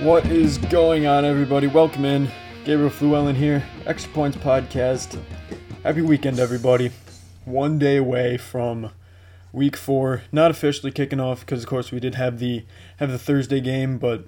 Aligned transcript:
What 0.00 0.24
is 0.26 0.56
going 0.56 1.06
on, 1.06 1.26
everybody? 1.26 1.66
Welcome 1.66 2.06
in. 2.06 2.30
Gabriel 2.64 2.88
Fluellen 2.88 3.34
here, 3.34 3.62
Extra 3.84 4.10
Points 4.12 4.38
Podcast. 4.38 5.20
Happy 5.82 6.00
weekend, 6.00 6.38
everybody. 6.38 6.92
One 7.44 7.78
day 7.78 7.98
away 7.98 8.38
from 8.38 8.90
week 9.52 9.76
four, 9.76 10.22
not 10.32 10.50
officially 10.50 10.92
kicking 10.92 11.20
off 11.20 11.40
because, 11.40 11.64
of 11.64 11.68
course, 11.68 11.92
we 11.92 12.00
did 12.00 12.14
have 12.14 12.38
the 12.38 12.64
have 12.96 13.10
the 13.10 13.18
Thursday 13.18 13.60
game, 13.60 13.98
but 13.98 14.24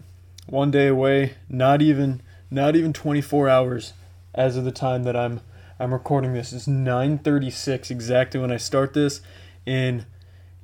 one 0.46 0.70
day 0.70 0.88
away. 0.88 1.34
Not 1.48 1.80
even 1.80 2.20
not 2.50 2.76
even 2.76 2.92
24 2.92 3.48
hours 3.48 3.94
as 4.34 4.58
of 4.58 4.64
the 4.64 4.72
time 4.72 5.04
that 5.04 5.16
I'm 5.16 5.40
I'm 5.78 5.92
recording 5.92 6.34
this. 6.34 6.52
It's 6.52 6.66
9:36 6.66 7.90
exactly 7.90 8.38
when 8.38 8.52
I 8.52 8.58
start 8.58 8.92
this, 8.92 9.22
and 9.66 10.06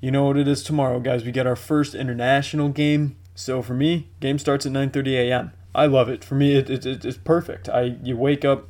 you 0.00 0.10
know 0.10 0.24
what 0.24 0.36
it 0.36 0.48
is 0.48 0.62
tomorrow, 0.62 1.00
guys. 1.00 1.24
We 1.24 1.32
get 1.32 1.46
our 1.46 1.56
first 1.56 1.94
international 1.94 2.68
game 2.70 3.16
so 3.40 3.62
for 3.62 3.72
me, 3.72 4.08
game 4.20 4.38
starts 4.38 4.66
at 4.66 4.72
9:30 4.72 5.14
a.m. 5.14 5.52
I 5.74 5.86
love 5.86 6.10
it. 6.10 6.22
For 6.22 6.34
me, 6.34 6.56
it, 6.56 6.68
it, 6.68 6.84
it, 6.84 7.04
it's 7.06 7.16
perfect. 7.16 7.70
I 7.70 7.96
you 8.02 8.14
wake 8.14 8.44
up 8.44 8.68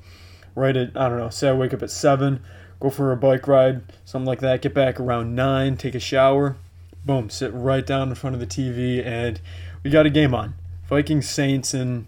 right 0.55 0.77
at 0.77 0.97
I 0.97 1.09
don't 1.09 1.19
know. 1.19 1.29
Say 1.29 1.49
I 1.49 1.53
wake 1.53 1.75
up 1.75 1.83
at 1.83 1.91
seven, 1.91 2.41
go 2.79 2.89
for 2.89 3.11
a 3.11 3.17
bike 3.17 3.49
ride, 3.49 3.83
something 4.05 4.27
like 4.27 4.39
that. 4.41 4.63
Get 4.63 4.73
back 4.73 5.01
around 5.01 5.35
nine, 5.35 5.77
take 5.77 5.97
a 5.97 6.01
shower, 6.01 6.57
boom, 7.05 7.31
sit 7.31 7.53
right 7.53 7.85
down 7.85 8.11
in 8.11 8.15
front 8.15 8.35
of 8.35 8.41
the 8.41 8.47
TV, 8.47 9.05
and 9.05 9.41
we 9.83 9.91
got 9.91 10.07
a 10.07 10.11
game 10.11 10.37
on. 10.37 10.55
Vikings 10.89 11.29
Saints 11.29 11.75
and 11.75 12.07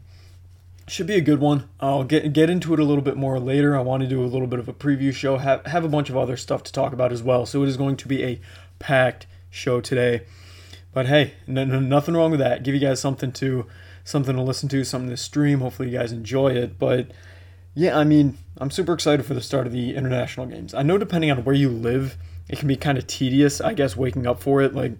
should 0.88 1.06
be 1.06 1.14
a 1.14 1.20
good 1.20 1.40
one. 1.40 1.68
I'll 1.80 2.04
get 2.04 2.32
get 2.32 2.50
into 2.50 2.72
it 2.74 2.80
a 2.80 2.84
little 2.84 3.02
bit 3.02 3.16
more 3.16 3.38
later. 3.38 3.76
I 3.76 3.80
want 3.80 4.02
to 4.02 4.08
do 4.08 4.22
a 4.22 4.26
little 4.26 4.46
bit 4.46 4.58
of 4.58 4.68
a 4.68 4.72
preview 4.72 5.12
show. 5.14 5.38
Have 5.38 5.64
have 5.66 5.84
a 5.84 5.88
bunch 5.88 6.10
of 6.10 6.16
other 6.16 6.36
stuff 6.36 6.62
to 6.64 6.72
talk 6.72 6.92
about 6.92 7.12
as 7.12 7.22
well. 7.22 7.46
So 7.46 7.62
it 7.62 7.68
is 7.68 7.76
going 7.76 7.96
to 7.96 8.08
be 8.08 8.24
a 8.24 8.40
packed 8.78 9.26
show 9.50 9.80
today. 9.80 10.22
But 10.92 11.06
hey, 11.06 11.34
no, 11.46 11.64
no, 11.64 11.80
nothing 11.80 12.14
wrong 12.14 12.30
with 12.30 12.40
that. 12.40 12.62
Give 12.62 12.74
you 12.74 12.80
guys 12.80 13.00
something 13.00 13.32
to 13.32 13.66
something 14.04 14.36
to 14.36 14.42
listen 14.42 14.68
to, 14.70 14.84
something 14.84 15.10
to 15.10 15.16
stream. 15.16 15.60
Hopefully 15.60 15.90
you 15.90 15.98
guys 15.98 16.12
enjoy 16.12 16.48
it. 16.48 16.78
But 16.78 17.10
yeah, 17.74 17.96
I 17.96 18.04
mean, 18.04 18.36
I'm 18.58 18.70
super 18.70 18.92
excited 18.92 19.24
for 19.24 19.34
the 19.34 19.40
start 19.40 19.66
of 19.66 19.72
the 19.72 19.94
international 19.94 20.46
games. 20.46 20.74
I 20.74 20.82
know 20.82 20.98
depending 20.98 21.30
on 21.30 21.44
where 21.44 21.54
you 21.54 21.68
live, 21.70 22.16
it 22.48 22.58
can 22.58 22.68
be 22.68 22.76
kind 22.76 22.98
of 22.98 23.06
tedious, 23.06 23.60
I 23.60 23.72
guess, 23.72 23.96
waking 23.96 24.26
up 24.26 24.40
for 24.40 24.60
it. 24.60 24.74
Like 24.74 24.92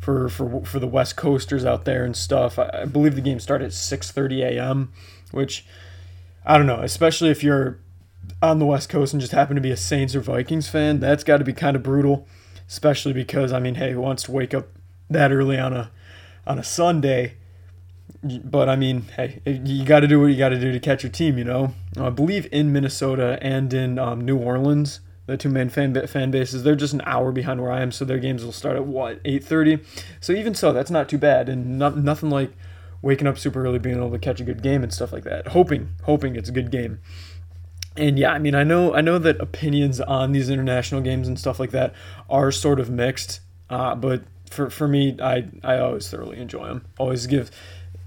for 0.00 0.28
for 0.28 0.64
for 0.64 0.78
the 0.78 0.86
West 0.86 1.16
Coasters 1.16 1.64
out 1.64 1.84
there 1.84 2.04
and 2.04 2.16
stuff. 2.16 2.58
I, 2.58 2.70
I 2.82 2.84
believe 2.86 3.14
the 3.14 3.20
game 3.20 3.38
started 3.38 3.66
at 3.66 3.72
6:30 3.72 4.42
a.m., 4.42 4.92
which 5.30 5.64
I 6.44 6.56
don't 6.56 6.66
know, 6.66 6.80
especially 6.80 7.30
if 7.30 7.42
you're 7.42 7.78
on 8.42 8.58
the 8.58 8.66
West 8.66 8.88
Coast 8.88 9.12
and 9.12 9.20
just 9.20 9.32
happen 9.32 9.54
to 9.54 9.60
be 9.60 9.70
a 9.70 9.76
Saints 9.76 10.14
or 10.14 10.20
Vikings 10.20 10.68
fan. 10.68 11.00
That's 11.00 11.24
got 11.24 11.38
to 11.38 11.44
be 11.44 11.52
kind 11.52 11.76
of 11.76 11.82
brutal, 11.82 12.26
especially 12.68 13.12
because 13.12 13.52
I 13.52 13.60
mean, 13.60 13.74
hey, 13.74 13.92
who 13.92 14.00
wants 14.00 14.22
to 14.24 14.32
wake 14.32 14.54
up 14.54 14.68
that 15.08 15.32
early 15.32 15.58
on 15.58 15.72
a 15.72 15.90
on 16.46 16.58
a 16.58 16.64
Sunday. 16.64 17.34
But 18.22 18.68
I 18.68 18.76
mean, 18.76 19.02
hey, 19.16 19.40
you 19.46 19.84
got 19.84 20.00
to 20.00 20.08
do 20.08 20.20
what 20.20 20.26
you 20.26 20.36
got 20.36 20.50
to 20.50 20.60
do 20.60 20.72
to 20.72 20.80
catch 20.80 21.02
your 21.02 21.12
team. 21.12 21.38
You 21.38 21.44
know, 21.44 21.74
I 21.98 22.10
believe 22.10 22.48
in 22.52 22.72
Minnesota 22.72 23.38
and 23.40 23.72
in 23.72 23.98
um, 23.98 24.20
New 24.20 24.36
Orleans, 24.36 25.00
the 25.26 25.36
two 25.36 25.48
main 25.48 25.70
fan 25.70 26.06
fan 26.06 26.30
bases, 26.30 26.62
they're 26.62 26.74
just 26.74 26.92
an 26.92 27.02
hour 27.06 27.32
behind 27.32 27.62
where 27.62 27.72
I 27.72 27.80
am, 27.80 27.92
so 27.92 28.04
their 28.04 28.18
games 28.18 28.44
will 28.44 28.52
start 28.52 28.76
at 28.76 28.84
what 28.84 29.20
eight 29.24 29.44
thirty. 29.44 29.78
So 30.20 30.32
even 30.32 30.54
so, 30.54 30.72
that's 30.72 30.90
not 30.90 31.08
too 31.08 31.18
bad, 31.18 31.48
and 31.48 31.78
not, 31.78 31.96
nothing 31.96 32.30
like 32.30 32.52
waking 33.02 33.26
up 33.26 33.38
super 33.38 33.64
early, 33.64 33.78
being 33.78 33.96
able 33.96 34.10
to 34.10 34.18
catch 34.18 34.40
a 34.40 34.44
good 34.44 34.62
game 34.62 34.82
and 34.82 34.92
stuff 34.92 35.12
like 35.12 35.24
that. 35.24 35.48
Hoping, 35.48 35.90
hoping 36.04 36.36
it's 36.36 36.48
a 36.48 36.52
good 36.52 36.70
game. 36.70 37.00
And 37.96 38.18
yeah, 38.18 38.32
I 38.32 38.38
mean, 38.38 38.54
I 38.54 38.62
know, 38.62 38.94
I 38.94 39.00
know 39.00 39.18
that 39.18 39.40
opinions 39.40 40.00
on 40.00 40.32
these 40.32 40.48
international 40.48 41.00
games 41.00 41.26
and 41.26 41.38
stuff 41.38 41.58
like 41.58 41.70
that 41.72 41.92
are 42.28 42.52
sort 42.52 42.78
of 42.78 42.88
mixed, 42.88 43.40
uh, 43.68 43.94
but 43.94 44.22
for 44.50 44.68
for 44.68 44.88
me, 44.88 45.16
I 45.22 45.48
I 45.62 45.78
always 45.78 46.10
thoroughly 46.10 46.38
enjoy 46.38 46.66
them. 46.66 46.84
Always 46.98 47.26
give. 47.26 47.50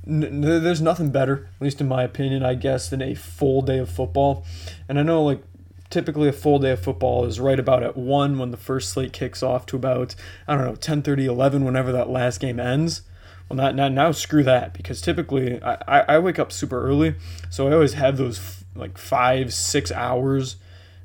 N- 0.05 0.41
there's 0.41 0.81
nothing 0.81 1.11
better, 1.11 1.49
at 1.55 1.61
least 1.61 1.79
in 1.79 1.87
my 1.87 2.03
opinion, 2.03 2.43
I 2.43 2.55
guess, 2.55 2.89
than 2.89 3.01
a 3.01 3.15
full 3.15 3.61
day 3.61 3.77
of 3.77 3.89
football. 3.89 4.45
And 4.89 4.99
I 4.99 5.03
know, 5.03 5.23
like, 5.23 5.41
typically 5.89 6.27
a 6.27 6.33
full 6.33 6.59
day 6.59 6.71
of 6.71 6.81
football 6.81 7.23
is 7.23 7.39
right 7.39 7.59
about 7.59 7.83
at 7.83 7.95
1 7.95 8.37
when 8.37 8.51
the 8.51 8.57
first 8.57 8.89
slate 8.89 9.13
kicks 9.13 9.41
off 9.41 9.65
to 9.67 9.77
about, 9.77 10.13
I 10.45 10.55
don't 10.55 10.65
know, 10.65 10.75
10 10.75 11.03
30, 11.03 11.25
11, 11.25 11.63
whenever 11.63 11.93
that 11.93 12.09
last 12.09 12.41
game 12.41 12.59
ends. 12.59 13.03
Well, 13.49 13.57
not, 13.57 13.75
not 13.75 13.91
now, 13.91 14.11
screw 14.11 14.43
that, 14.43 14.73
because 14.73 15.01
typically 15.01 15.61
I, 15.61 15.73
I, 15.87 15.99
I 16.15 16.19
wake 16.19 16.39
up 16.39 16.51
super 16.51 16.81
early, 16.81 17.15
so 17.49 17.67
I 17.67 17.73
always 17.73 17.93
have 17.93 18.17
those 18.17 18.39
f- 18.39 18.63
like 18.75 18.97
five, 18.97 19.53
six 19.53 19.91
hours, 19.91 20.55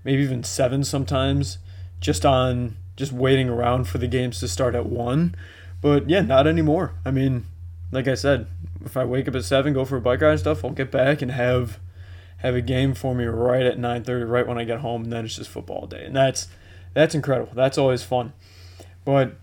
maybe 0.04 0.22
even 0.22 0.44
seven 0.44 0.84
sometimes, 0.84 1.58
just 2.00 2.24
on 2.24 2.76
just 2.96 3.12
waiting 3.12 3.48
around 3.48 3.84
for 3.84 3.98
the 3.98 4.06
games 4.06 4.40
to 4.40 4.48
start 4.48 4.74
at 4.74 4.86
one. 4.86 5.34
But 5.80 6.08
yeah, 6.08 6.22
not 6.22 6.46
anymore. 6.46 6.94
I 7.04 7.10
mean, 7.10 7.44
like 7.92 8.08
I 8.08 8.14
said, 8.14 8.46
if 8.84 8.96
I 8.96 9.04
wake 9.04 9.28
up 9.28 9.34
at 9.34 9.44
seven, 9.44 9.72
go 9.72 9.84
for 9.84 9.96
a 9.96 10.00
bike 10.00 10.20
ride 10.20 10.30
and 10.30 10.40
stuff, 10.40 10.64
I'll 10.64 10.70
get 10.70 10.90
back 10.90 11.22
and 11.22 11.30
have 11.32 11.78
have 12.38 12.54
a 12.54 12.60
game 12.60 12.94
for 12.94 13.14
me 13.14 13.24
right 13.24 13.66
at 13.66 13.78
9:30, 13.78 14.28
right 14.28 14.46
when 14.46 14.58
I 14.58 14.64
get 14.64 14.80
home, 14.80 15.04
and 15.04 15.12
then 15.12 15.24
it's 15.24 15.36
just 15.36 15.50
football 15.50 15.86
day, 15.86 16.04
and 16.04 16.14
that's 16.14 16.48
that's 16.94 17.14
incredible. 17.14 17.52
That's 17.54 17.78
always 17.78 18.02
fun. 18.02 18.32
But 19.04 19.36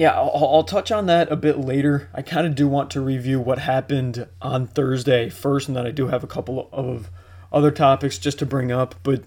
yeah, 0.00 0.12
I'll, 0.12 0.48
I'll 0.50 0.64
touch 0.64 0.90
on 0.90 1.04
that 1.06 1.30
a 1.30 1.36
bit 1.36 1.58
later. 1.58 2.08
I 2.14 2.22
kind 2.22 2.46
of 2.46 2.54
do 2.54 2.66
want 2.66 2.90
to 2.92 3.02
review 3.02 3.38
what 3.38 3.58
happened 3.58 4.26
on 4.40 4.66
Thursday 4.66 5.28
first, 5.28 5.68
and 5.68 5.76
then 5.76 5.86
I 5.86 5.90
do 5.90 6.06
have 6.06 6.24
a 6.24 6.26
couple 6.26 6.70
of 6.72 7.10
other 7.52 7.70
topics 7.70 8.16
just 8.16 8.38
to 8.38 8.46
bring 8.46 8.72
up, 8.72 8.94
but 9.02 9.24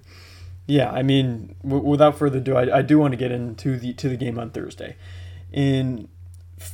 yeah, 0.65 0.89
I 0.89 1.03
mean, 1.03 1.55
w- 1.61 1.83
without 1.83 2.17
further 2.17 2.39
ado, 2.39 2.55
I, 2.55 2.79
I 2.79 2.81
do 2.81 2.97
want 2.97 3.11
to 3.11 3.17
get 3.17 3.31
into 3.31 3.77
the 3.77 3.93
to 3.93 4.09
the 4.09 4.17
game 4.17 4.39
on 4.39 4.49
Thursday. 4.49 4.95
In 5.51 6.07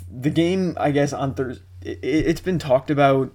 the 0.09 0.29
game, 0.29 0.77
I 0.79 0.91
guess 0.91 1.11
on 1.11 1.33
Thursday, 1.33 1.65
it, 1.81 1.99
it's 2.01 2.39
been 2.39 2.57
talked 2.57 2.89
about 2.89 3.33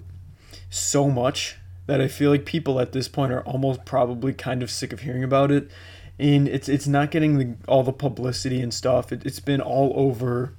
so 0.71 1.11
much 1.11 1.59
that 1.85 2.01
I 2.01 2.09
feel 2.09 2.31
like 2.31 2.47
people 2.47 2.81
at 2.81 2.93
this 2.93 3.07
point 3.07 3.33
are 3.33 3.43
almost 3.43 3.85
probably 3.85 4.33
kind 4.33 4.63
of 4.63 4.71
sick 4.71 4.95
of 4.95 5.01
hearing 5.01 5.25
about 5.25 5.51
it, 5.51 5.71
and 6.19 6.47
it's 6.49 6.69
it's 6.69 6.87
not 6.87 7.11
getting 7.11 7.39
the 7.39 7.55
all 7.67 7.83
the 7.83 7.93
publicity 7.93 8.61
and 8.61 8.73
stuff. 8.73 9.13
It, 9.13 9.25
it's 9.25 9.41
been 9.41 9.61
all 9.61 9.93
over 9.97 10.53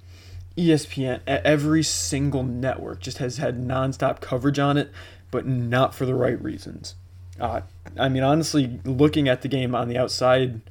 ESPN. 0.57 1.21
Every 1.27 1.83
single 1.83 2.43
network 2.43 2.99
just 2.99 3.19
has 3.19 3.37
had 3.37 3.57
nonstop 3.57 4.21
coverage 4.21 4.59
on 4.59 4.77
it, 4.77 4.91
but 5.31 5.45
not 5.45 5.95
for 5.95 6.05
the 6.05 6.15
right 6.15 6.41
reasons. 6.41 6.95
Uh, 7.39 7.61
I 7.97 8.09
mean, 8.09 8.23
honestly, 8.23 8.79
looking 8.85 9.27
at 9.27 9.41
the 9.41 9.47
game 9.47 9.75
on 9.75 9.87
the 9.87 9.97
outside, 9.97 10.61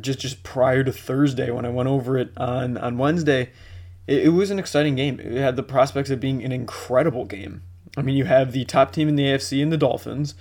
just 0.00 0.18
just 0.18 0.42
prior 0.42 0.82
to 0.84 0.92
Thursday 0.92 1.50
when 1.50 1.64
I 1.64 1.70
went 1.70 1.88
over 1.88 2.16
it 2.16 2.32
on 2.36 2.78
on 2.78 2.98
Wednesday, 2.98 3.50
it, 4.06 4.26
it 4.26 4.28
was 4.30 4.50
an 4.50 4.58
exciting 4.58 4.96
game. 4.96 5.20
It 5.20 5.32
had 5.32 5.56
the 5.56 5.62
prospects 5.62 6.10
of 6.10 6.20
being 6.20 6.42
an 6.42 6.52
incredible 6.52 7.26
game. 7.26 7.62
I 7.96 8.02
mean, 8.02 8.16
you 8.16 8.24
have 8.24 8.52
the 8.52 8.64
top 8.64 8.92
team 8.92 9.08
in 9.08 9.16
the 9.16 9.24
AFC 9.24 9.62
and 9.62 9.72
the 9.72 9.76
Dolphins 9.76 10.34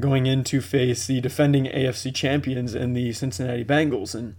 going 0.00 0.26
in 0.26 0.44
to 0.44 0.60
face 0.60 1.06
the 1.06 1.20
defending 1.20 1.66
AFC 1.66 2.14
champions 2.14 2.74
and 2.74 2.96
the 2.96 3.12
Cincinnati 3.12 3.64
Bengals, 3.64 4.14
and 4.14 4.34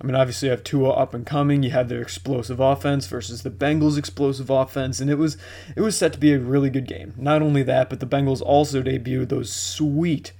I 0.00 0.06
mean, 0.06 0.16
obviously, 0.16 0.46
you 0.46 0.50
have 0.50 0.64
Tua 0.64 0.90
up 0.90 1.14
and 1.14 1.24
coming. 1.24 1.62
You 1.62 1.70
have 1.70 1.88
their 1.88 2.02
explosive 2.02 2.60
offense 2.60 3.06
versus 3.06 3.42
the 3.42 3.50
Bengals' 3.50 3.96
explosive 3.96 4.50
offense, 4.50 5.00
and 5.00 5.08
it 5.08 5.16
was 5.16 5.36
it 5.76 5.80
was 5.80 5.96
set 5.96 6.12
to 6.14 6.18
be 6.18 6.32
a 6.32 6.38
really 6.38 6.68
good 6.68 6.86
game. 6.86 7.14
Not 7.16 7.42
only 7.42 7.62
that, 7.62 7.88
but 7.88 8.00
the 8.00 8.06
Bengals 8.06 8.42
also 8.42 8.82
debuted 8.82 9.28
those 9.28 9.52
sweet, 9.52 10.32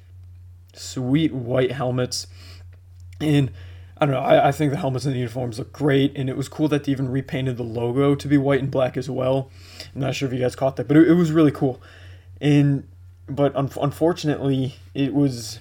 sweet 0.74 1.32
white 1.32 1.72
helmets, 1.72 2.26
and 3.20 3.52
I 3.96 4.06
don't 4.06 4.14
know. 4.14 4.20
I, 4.20 4.48
I 4.48 4.52
think 4.52 4.72
the 4.72 4.78
helmets 4.78 5.04
and 5.04 5.14
the 5.14 5.18
uniforms 5.20 5.58
look 5.58 5.72
great, 5.72 6.16
and 6.16 6.28
it 6.28 6.36
was 6.36 6.48
cool 6.48 6.68
that 6.68 6.84
they 6.84 6.92
even 6.92 7.08
repainted 7.08 7.56
the 7.56 7.62
logo 7.62 8.16
to 8.16 8.28
be 8.28 8.36
white 8.36 8.60
and 8.60 8.70
black 8.70 8.96
as 8.96 9.08
well. 9.08 9.50
I'm 9.94 10.00
not 10.00 10.16
sure 10.16 10.26
if 10.26 10.34
you 10.34 10.40
guys 10.40 10.56
caught 10.56 10.76
that, 10.76 10.88
but 10.88 10.96
it, 10.96 11.08
it 11.08 11.14
was 11.14 11.30
really 11.30 11.52
cool. 11.52 11.80
And 12.40 12.88
but 13.28 13.54
un- 13.56 13.70
unfortunately, 13.80 14.76
it 14.94 15.14
was 15.14 15.60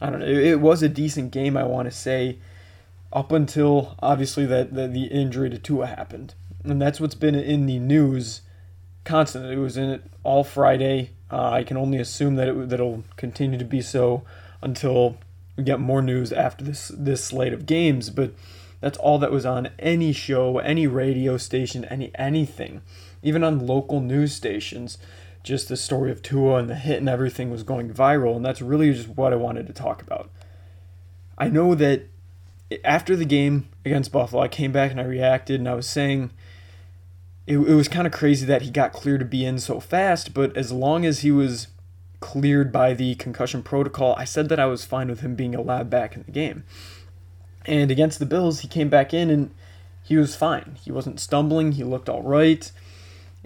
I 0.00 0.10
don't 0.10 0.20
know. 0.20 0.26
It, 0.26 0.38
it 0.38 0.60
was 0.60 0.82
a 0.82 0.88
decent 0.88 1.30
game. 1.30 1.56
I 1.56 1.64
want 1.64 1.86
to 1.86 1.92
say 1.92 2.38
up 3.12 3.32
until 3.32 3.96
obviously 4.00 4.46
that 4.46 4.74
the, 4.74 4.86
the 4.88 5.04
injury 5.04 5.50
to 5.50 5.58
Tua 5.58 5.86
happened, 5.86 6.34
and 6.64 6.80
that's 6.80 7.00
what's 7.00 7.14
been 7.14 7.34
in 7.34 7.66
the 7.66 7.78
news 7.78 8.42
constantly. 9.04 9.54
It 9.54 9.58
was 9.58 9.76
in 9.76 9.90
it 9.90 10.02
all 10.22 10.44
Friday. 10.44 11.10
Uh, 11.30 11.50
I 11.50 11.64
can 11.64 11.76
only 11.76 11.98
assume 11.98 12.36
that 12.36 12.48
it 12.48 12.68
that'll 12.68 13.04
continue 13.16 13.58
to 13.58 13.64
be 13.64 13.80
so 13.80 14.22
until 14.62 15.16
we 15.56 15.64
get 15.64 15.80
more 15.80 16.02
news 16.02 16.32
after 16.32 16.64
this 16.64 16.88
this 16.94 17.24
slate 17.24 17.52
of 17.52 17.66
games. 17.66 18.10
But 18.10 18.32
that's 18.80 18.98
all 18.98 19.18
that 19.18 19.32
was 19.32 19.46
on 19.46 19.70
any 19.78 20.12
show, 20.12 20.58
any 20.58 20.86
radio 20.86 21.38
station, 21.38 21.84
any 21.86 22.10
anything, 22.16 22.82
even 23.22 23.42
on 23.42 23.66
local 23.66 24.00
news 24.00 24.34
stations. 24.34 24.98
Just 25.46 25.68
the 25.68 25.76
story 25.76 26.10
of 26.10 26.22
Tua 26.22 26.56
and 26.56 26.68
the 26.68 26.74
hit 26.74 26.98
and 26.98 27.08
everything 27.08 27.52
was 27.52 27.62
going 27.62 27.88
viral, 27.94 28.34
and 28.34 28.44
that's 28.44 28.60
really 28.60 28.92
just 28.92 29.08
what 29.08 29.32
I 29.32 29.36
wanted 29.36 29.68
to 29.68 29.72
talk 29.72 30.02
about. 30.02 30.28
I 31.38 31.48
know 31.48 31.76
that 31.76 32.08
after 32.84 33.14
the 33.14 33.24
game 33.24 33.68
against 33.84 34.10
Buffalo, 34.10 34.42
I 34.42 34.48
came 34.48 34.72
back 34.72 34.90
and 34.90 35.00
I 35.00 35.04
reacted 35.04 35.60
and 35.60 35.68
I 35.68 35.74
was 35.74 35.86
saying 35.86 36.30
it, 37.46 37.58
it 37.58 37.74
was 37.74 37.86
kind 37.86 38.08
of 38.08 38.12
crazy 38.12 38.44
that 38.46 38.62
he 38.62 38.70
got 38.70 38.92
cleared 38.92 39.20
to 39.20 39.26
be 39.26 39.44
in 39.44 39.60
so 39.60 39.78
fast, 39.78 40.34
but 40.34 40.56
as 40.56 40.72
long 40.72 41.06
as 41.06 41.20
he 41.20 41.30
was 41.30 41.68
cleared 42.18 42.72
by 42.72 42.92
the 42.92 43.14
concussion 43.14 43.62
protocol, 43.62 44.16
I 44.18 44.24
said 44.24 44.48
that 44.48 44.58
I 44.58 44.66
was 44.66 44.84
fine 44.84 45.08
with 45.08 45.20
him 45.20 45.36
being 45.36 45.54
allowed 45.54 45.88
back 45.88 46.16
in 46.16 46.24
the 46.24 46.32
game. 46.32 46.64
And 47.66 47.92
against 47.92 48.18
the 48.18 48.26
Bills, 48.26 48.60
he 48.60 48.68
came 48.68 48.88
back 48.88 49.14
in 49.14 49.30
and 49.30 49.54
he 50.02 50.16
was 50.16 50.34
fine. 50.34 50.76
He 50.82 50.90
wasn't 50.90 51.20
stumbling. 51.20 51.72
He 51.72 51.84
looked 51.84 52.08
all 52.08 52.22
right. 52.22 52.70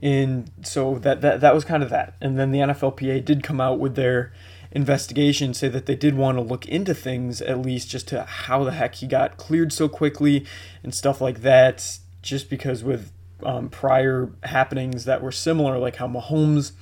And 0.02 0.50
so 0.62 0.98
that, 1.00 1.20
that 1.20 1.40
that 1.40 1.54
was 1.54 1.64
kind 1.64 1.82
of 1.82 1.90
that. 1.90 2.14
And 2.20 2.38
then 2.38 2.52
the 2.52 2.60
NFLPA 2.60 3.24
did 3.24 3.42
come 3.42 3.60
out 3.60 3.78
with 3.78 3.96
their 3.96 4.32
investigation, 4.72 5.52
say 5.52 5.68
that 5.68 5.86
they 5.86 5.96
did 5.96 6.14
want 6.14 6.38
to 6.38 6.42
look 6.42 6.66
into 6.66 6.94
things 6.94 7.42
at 7.42 7.60
least 7.60 7.90
just 7.90 8.08
to 8.08 8.22
how 8.22 8.64
the 8.64 8.72
heck 8.72 8.96
he 8.96 9.06
got 9.06 9.36
cleared 9.36 9.72
so 9.72 9.88
quickly 9.88 10.46
and 10.82 10.94
stuff 10.94 11.20
like 11.20 11.42
that. 11.42 11.98
Just 12.22 12.50
because 12.50 12.84
with 12.84 13.12
um, 13.42 13.68
prior 13.68 14.30
happenings 14.44 15.04
that 15.04 15.22
were 15.22 15.32
similar, 15.32 15.78
like 15.78 15.96
how 15.96 16.06
Mahomes 16.06 16.72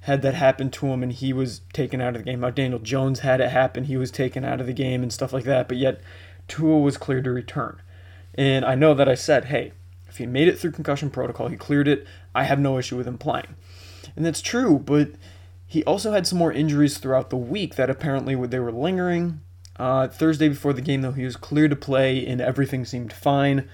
had 0.00 0.20
that 0.20 0.34
happen 0.34 0.70
to 0.70 0.86
him 0.86 1.02
and 1.02 1.12
he 1.12 1.32
was 1.32 1.62
taken 1.72 2.00
out 2.00 2.14
of 2.14 2.24
the 2.24 2.30
game. 2.30 2.42
How 2.42 2.50
Daniel 2.50 2.78
Jones 2.78 3.20
had 3.20 3.40
it 3.40 3.50
happen, 3.50 3.84
he 3.84 3.96
was 3.96 4.10
taken 4.10 4.44
out 4.44 4.60
of 4.60 4.66
the 4.66 4.74
game 4.74 5.02
and 5.02 5.12
stuff 5.12 5.32
like 5.32 5.44
that. 5.44 5.66
But 5.68 5.78
yet 5.78 6.00
Tua 6.46 6.78
was 6.78 6.96
cleared 6.96 7.24
to 7.24 7.30
return. 7.30 7.80
And 8.34 8.64
I 8.64 8.74
know 8.74 8.94
that 8.94 9.08
I 9.08 9.14
said, 9.14 9.46
hey, 9.46 9.72
if 10.14 10.18
he 10.18 10.26
made 10.26 10.46
it 10.46 10.56
through 10.56 10.70
concussion 10.70 11.10
protocol, 11.10 11.48
he 11.48 11.56
cleared 11.56 11.88
it, 11.88 12.06
I 12.36 12.44
have 12.44 12.60
no 12.60 12.78
issue 12.78 12.96
with 12.96 13.08
him 13.08 13.18
playing. 13.18 13.56
And 14.14 14.24
that's 14.24 14.40
true, 14.40 14.78
but 14.78 15.10
he 15.66 15.82
also 15.82 16.12
had 16.12 16.24
some 16.24 16.38
more 16.38 16.52
injuries 16.52 16.98
throughout 16.98 17.30
the 17.30 17.36
week 17.36 17.74
that 17.74 17.90
apparently 17.90 18.36
they 18.46 18.60
were 18.60 18.70
lingering. 18.70 19.40
Uh, 19.74 20.06
Thursday 20.06 20.48
before 20.48 20.72
the 20.72 20.80
game, 20.80 21.02
though, 21.02 21.10
he 21.10 21.24
was 21.24 21.34
cleared 21.34 21.70
to 21.70 21.76
play 21.76 22.24
and 22.24 22.40
everything 22.40 22.84
seemed 22.84 23.12
fine 23.12 23.68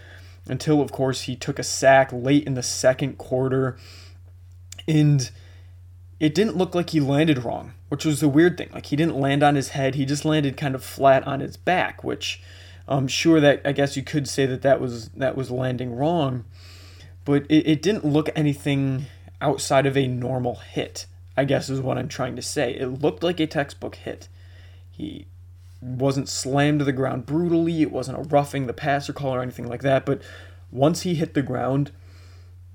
until, 0.49 0.81
of 0.81 0.93
course, 0.93 1.23
he 1.23 1.37
took 1.37 1.59
a 1.59 1.63
sack 1.63 2.11
late 2.11 2.47
in 2.47 2.55
the 2.55 2.63
second 2.63 3.19
quarter. 3.19 3.77
And 4.89 5.31
it 6.21 6.35
didn't 6.35 6.57
look 6.57 6.75
like 6.75 6.89
he 6.89 7.01
landed 7.01 7.45
wrong, 7.45 7.75
which 7.91 8.07
was 8.07 8.21
the 8.21 8.31
weird 8.31 8.57
thing. 8.57 8.71
Like, 8.73 8.87
he 8.87 8.97
didn't 8.97 9.21
land 9.21 9.43
on 9.43 9.57
his 9.57 9.69
head, 9.71 9.95
he 9.95 10.07
just 10.07 10.25
landed 10.25 10.57
kind 10.57 10.75
of 10.75 10.83
flat 10.83 11.23
on 11.27 11.41
his 11.41 11.59
back, 11.59 12.03
which 12.03 12.43
I'm 12.91 13.09
sure 13.09 13.41
that 13.41 13.63
I 13.65 13.73
guess 13.73 13.97
you 13.97 14.03
could 14.03 14.29
say 14.29 14.47
that 14.47 14.63
that 14.63 14.81
was, 14.81 15.09
that 15.11 15.37
was 15.37 15.51
landing 15.51 15.95
wrong. 15.95 16.45
But 17.25 17.45
it, 17.49 17.67
it 17.67 17.83
didn't 17.83 18.05
look 18.05 18.29
anything 18.35 19.07
outside 19.41 19.87
of 19.87 19.97
a 19.97 20.07
normal 20.07 20.57
hit. 20.57 21.07
I 21.37 21.45
guess 21.45 21.71
is 21.71 21.81
what 21.81 21.97
I'm 21.97 22.09
trying 22.09 22.37
to 22.37 22.43
say. 22.43 22.75
It 22.75 22.87
looked 22.87 23.23
like 23.23 23.41
a 23.41 23.47
textbook 23.47 23.95
hit. 23.95 24.29
He 24.91 25.27
wasn't 25.81 26.29
slammed 26.29 26.81
to 26.81 26.85
the 26.85 26.93
ground 26.93 27.25
brutally, 27.25 27.83
it 27.83 27.91
wasn't 27.91 28.19
a 28.19 28.23
roughing 28.23 28.67
the 28.67 28.73
passer 28.73 29.13
call 29.13 29.35
or 29.35 29.41
anything 29.41 29.67
like 29.67 29.83
that, 29.83 30.05
but 30.05 30.21
once 30.71 31.03
he 31.03 31.15
hit 31.15 31.35
the 31.35 31.43
ground, 31.43 31.91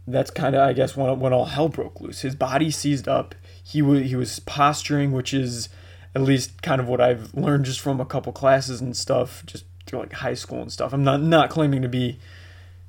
that's 0.08 0.32
kind 0.32 0.56
of 0.56 0.62
I 0.62 0.74
guess 0.74 0.98
when, 0.98 1.20
when 1.20 1.34
all 1.34 1.46
hell 1.46 1.70
broke 1.70 2.02
loose. 2.02 2.22
His 2.22 2.36
body 2.36 2.72
seized 2.72 3.08
up. 3.08 3.36
He 3.64 3.82
was 3.82 4.04
he 4.04 4.16
was 4.16 4.40
posturing, 4.40 5.12
which 5.12 5.34
is 5.34 5.70
at 6.14 6.22
least 6.22 6.62
kind 6.62 6.80
of 6.80 6.88
what 6.88 7.02
I've 7.02 7.34
learned 7.34 7.66
just 7.66 7.80
from 7.80 8.00
a 8.00 8.06
couple 8.06 8.32
classes 8.32 8.82
and 8.82 8.96
stuff, 8.96 9.44
just 9.46 9.66
through 9.86 10.00
like 10.00 10.14
high 10.14 10.34
school 10.34 10.62
and 10.62 10.72
stuff. 10.72 10.94
I'm 10.94 11.04
not 11.04 11.22
not 11.22 11.50
claiming 11.50 11.82
to 11.82 11.90
be 11.90 12.20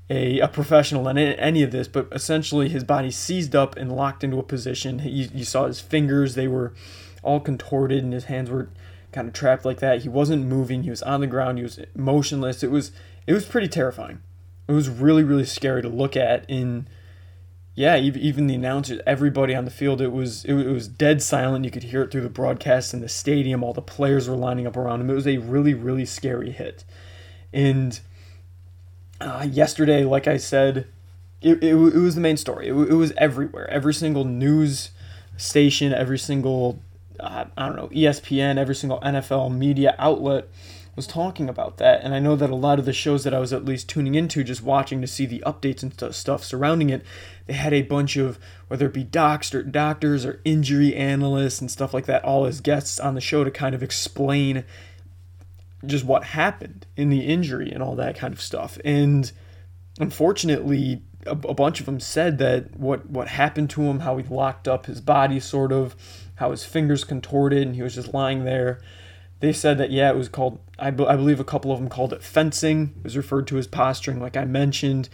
a, 0.09 0.41
a 0.41 0.49
professional 0.49 1.09
in 1.09 1.19
any 1.19 1.63
of 1.63 1.71
this, 1.71 1.89
but 1.89 2.09
essentially 2.13 2.69
his 2.69 2.85
body 2.85 3.11
seized 3.11 3.57
up 3.57 3.77
and 3.77 3.95
locked 3.95 4.23
into 4.23 4.39
a 4.39 4.43
position. 4.43 5.01
You, 5.05 5.29
you 5.35 5.45
saw 5.45 5.67
his 5.67 5.81
fingers, 5.81 6.35
they 6.35 6.49
were 6.49 6.73
all 7.23 7.41
contorted, 7.41 8.05
and 8.05 8.13
his 8.13 8.25
hands 8.25 8.51
were 8.51 8.69
kind 9.13 9.29
of 9.29 9.35
trapped 9.35 9.65
like 9.65 9.81
that. 9.81 10.03
He 10.03 10.09
wasn't 10.09 10.47
moving, 10.47 10.85
he 10.85 10.91
was 10.91 11.03
on 11.03 11.21
the 11.21 11.27
ground, 11.27 11.59
he 11.59 11.65
was 11.65 11.81
motionless. 11.95 12.63
It 12.63 12.71
was 12.71 12.93
it 13.27 13.33
was 13.33 13.45
pretty 13.45 13.69
terrifying. 13.69 14.21
It 14.69 14.73
was 14.73 14.89
really, 14.89 15.23
really 15.23 15.45
scary 15.45 15.83
to 15.83 15.89
look 15.89 16.17
at 16.17 16.45
in 16.49 16.89
yeah, 17.77 17.99
even 17.99 18.47
the 18.47 18.55
announcers, 18.55 19.03
everybody 19.07 19.55
on 19.55 19.67
the 19.67 19.71
field, 19.71 20.01
it 20.01 20.11
was 20.11 20.47
it 20.47 20.55
was 20.55 20.89
dead 20.89 21.23
silent. 21.23 21.67
You 21.67 21.71
could 21.71 21.83
hear 21.83 22.01
it 22.01 22.11
through 22.11 22.23
the 22.23 22.31
broadcast 22.31 22.95
in 22.95 23.03
the 23.03 23.09
stadium. 23.09 23.63
All 23.63 23.75
the 23.75 23.83
players 23.83 24.31
were 24.31 24.35
lining 24.35 24.67
up 24.67 24.79
around 24.79 25.03
him. 25.03 25.11
It 25.11 25.15
was 25.15 25.27
a 25.27 25.37
really, 25.37 25.75
really 25.75 26.07
scary 26.07 26.53
hit. 26.53 26.85
And 27.53 28.01
uh, 29.21 29.47
yesterday, 29.51 30.05
like 30.05 30.27
I 30.27 30.39
said, 30.39 30.87
it, 31.43 31.63
it, 31.63 31.75
it 31.75 31.99
was 31.99 32.15
the 32.15 32.21
main 32.23 32.39
story. 32.39 32.69
It, 32.69 32.73
it 32.73 32.95
was 32.95 33.13
everywhere. 33.19 33.69
Every 33.69 33.93
single 33.93 34.25
news 34.25 34.91
station, 35.37 35.93
every 35.93 36.19
single, 36.19 36.81
uh, 37.21 37.45
I 37.59 37.67
don't 37.67 37.77
know, 37.77 37.89
ESPN, 37.89 38.57
every 38.57 38.75
single 38.75 39.01
NFL 39.01 39.55
media 39.55 39.95
outlet 39.99 40.49
was 40.97 41.07
talking 41.07 41.49
about 41.49 41.77
that. 41.77 42.03
And 42.03 42.15
I 42.15 42.19
know 42.19 42.35
that 42.37 42.49
a 42.49 42.55
lot 42.55 42.79
of 42.79 42.87
the 42.87 42.93
shows 42.93 43.23
that 43.25 43.35
I 43.35 43.39
was 43.39 43.53
at 43.53 43.67
least 43.67 43.89
tuning 43.89 44.15
into, 44.15 44.43
just 44.43 44.63
watching 44.63 45.03
to 45.03 45.07
see 45.07 45.27
the 45.27 45.43
updates 45.47 45.83
and 45.83 45.93
st- 45.93 46.15
stuff 46.15 46.43
surrounding 46.43 46.89
it, 46.89 47.05
they 47.47 47.53
had 47.53 47.75
a 47.75 47.83
bunch 47.83 48.17
of, 48.17 48.39
whether 48.69 48.87
it 48.87 48.95
be 48.95 49.05
docs 49.05 49.55
or 49.55 49.63
doctors 49.63 50.25
or 50.25 50.41
injury 50.45 50.97
analysts 50.97 51.61
and 51.61 51.71
stuff 51.71 51.93
like 51.93 52.07
that, 52.07 52.25
all 52.25 52.47
as 52.47 52.63
guests 52.63 52.99
on 52.99 53.15
the 53.15 53.21
show 53.21 53.45
to 53.45 53.51
kind 53.51 53.75
of 53.75 53.83
explain 53.83 54.65
just 55.85 56.05
what 56.05 56.25
happened 56.25 56.87
in 56.97 57.11
the 57.11 57.21
injury 57.21 57.71
and 57.71 57.83
all 57.83 57.95
that 57.97 58.17
kind 58.17 58.33
of 58.33 58.41
stuff. 58.41 58.79
And 58.83 59.31
unfortunately, 60.01 61.03
a, 61.27 61.33
a, 61.33 61.55
bunch 61.55 61.81
of 61.81 61.87
them 61.87 62.01
said 62.01 62.39
that 62.39 62.77
what 62.77 63.11
what 63.11 63.29
happened 63.29 63.69
to 63.71 63.83
him, 63.83 64.01
how 64.01 64.17
he 64.17 64.25
locked 64.25 64.67
up 64.67 64.87
his 64.87 65.01
body, 65.01 65.41
sort 65.41 65.73
of, 65.73 65.95
how 66.37 66.51
his 66.53 66.65
fingers 66.65 67.05
contorted, 67.05 67.63
and 67.63 67.77
he 67.77 67.83
was 67.83 67.95
just 67.95 68.15
lying 68.15 68.45
there. 68.45 68.81
They 69.41 69.53
said 69.53 69.79
that 69.79 69.91
yeah, 69.91 70.11
it 70.11 70.17
was 70.17 70.29
called. 70.29 70.61
I, 70.79 70.91
be, 70.91 71.05
I 71.05 71.17
believe 71.17 71.41
a 71.41 71.45
couple 71.45 71.73
of 71.73 71.79
them 71.79 71.89
called 71.89 72.13
it 72.13 72.23
fencing. 72.23 72.95
It 72.99 73.05
was 73.05 73.17
referred 73.17 73.47
to 73.49 73.59
as 73.59 73.67
posturing, 73.67 74.21
like 74.21 74.37
I 74.37 74.45
mentioned, 74.45 75.09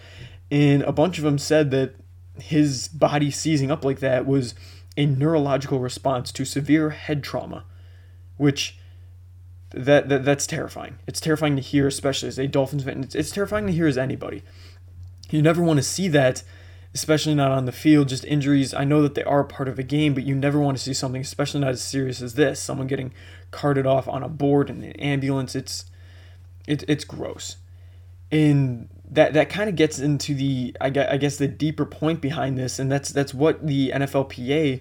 and 0.50 0.82
a 0.82 0.92
bunch 0.92 1.18
of 1.18 1.24
them 1.24 1.38
said 1.38 1.70
that 1.70 1.94
his 2.38 2.88
body 2.88 3.30
seizing 3.30 3.70
up 3.70 3.84
like 3.84 4.00
that 4.00 4.26
was 4.26 4.54
a 4.96 5.06
neurological 5.06 5.80
response 5.80 6.32
to 6.32 6.44
severe 6.44 6.90
head 6.90 7.22
trauma, 7.22 7.64
which 8.36 8.78
that, 9.70 10.08
that 10.08 10.24
that's 10.24 10.46
terrifying. 10.46 10.98
It's 11.06 11.20
terrifying 11.20 11.56
to 11.56 11.62
hear, 11.62 11.86
especially 11.86 12.28
as 12.28 12.38
a 12.38 12.46
Dolphins 12.46 12.84
fan. 12.84 13.02
It's, 13.02 13.14
it's 13.14 13.30
terrifying 13.30 13.66
to 13.66 13.72
hear 13.72 13.86
as 13.86 13.98
anybody. 13.98 14.42
You 15.30 15.42
never 15.42 15.62
want 15.62 15.78
to 15.78 15.82
see 15.82 16.08
that, 16.08 16.42
especially 16.94 17.34
not 17.34 17.50
on 17.50 17.64
the 17.64 17.72
field. 17.72 18.08
Just 18.08 18.24
injuries. 18.24 18.74
I 18.74 18.84
know 18.84 19.02
that 19.02 19.14
they 19.14 19.24
are 19.24 19.44
part 19.44 19.68
of 19.68 19.78
a 19.78 19.82
game, 19.82 20.14
but 20.14 20.24
you 20.24 20.34
never 20.34 20.58
want 20.58 20.76
to 20.76 20.82
see 20.82 20.94
something, 20.94 21.20
especially 21.20 21.60
not 21.60 21.70
as 21.70 21.82
serious 21.82 22.20
as 22.22 22.34
this. 22.34 22.60
Someone 22.60 22.86
getting 22.86 23.12
carted 23.50 23.86
off 23.86 24.08
on 24.08 24.22
a 24.22 24.28
board 24.28 24.70
in 24.70 24.82
an 24.82 24.92
ambulance. 24.92 25.54
It's 25.54 25.86
it, 26.66 26.84
it's 26.88 27.04
gross, 27.04 27.56
and 28.30 28.88
that 29.10 29.32
that 29.32 29.50
kind 29.50 29.68
of 29.68 29.76
gets 29.76 29.98
into 29.98 30.34
the 30.34 30.76
I 30.80 30.90
guess, 30.90 31.08
I 31.10 31.16
guess 31.16 31.36
the 31.36 31.48
deeper 31.48 31.84
point 31.84 32.20
behind 32.20 32.58
this, 32.58 32.78
and 32.78 32.90
that's 32.90 33.10
that's 33.10 33.34
what 33.34 33.66
the 33.66 33.90
NFLPA 33.90 34.80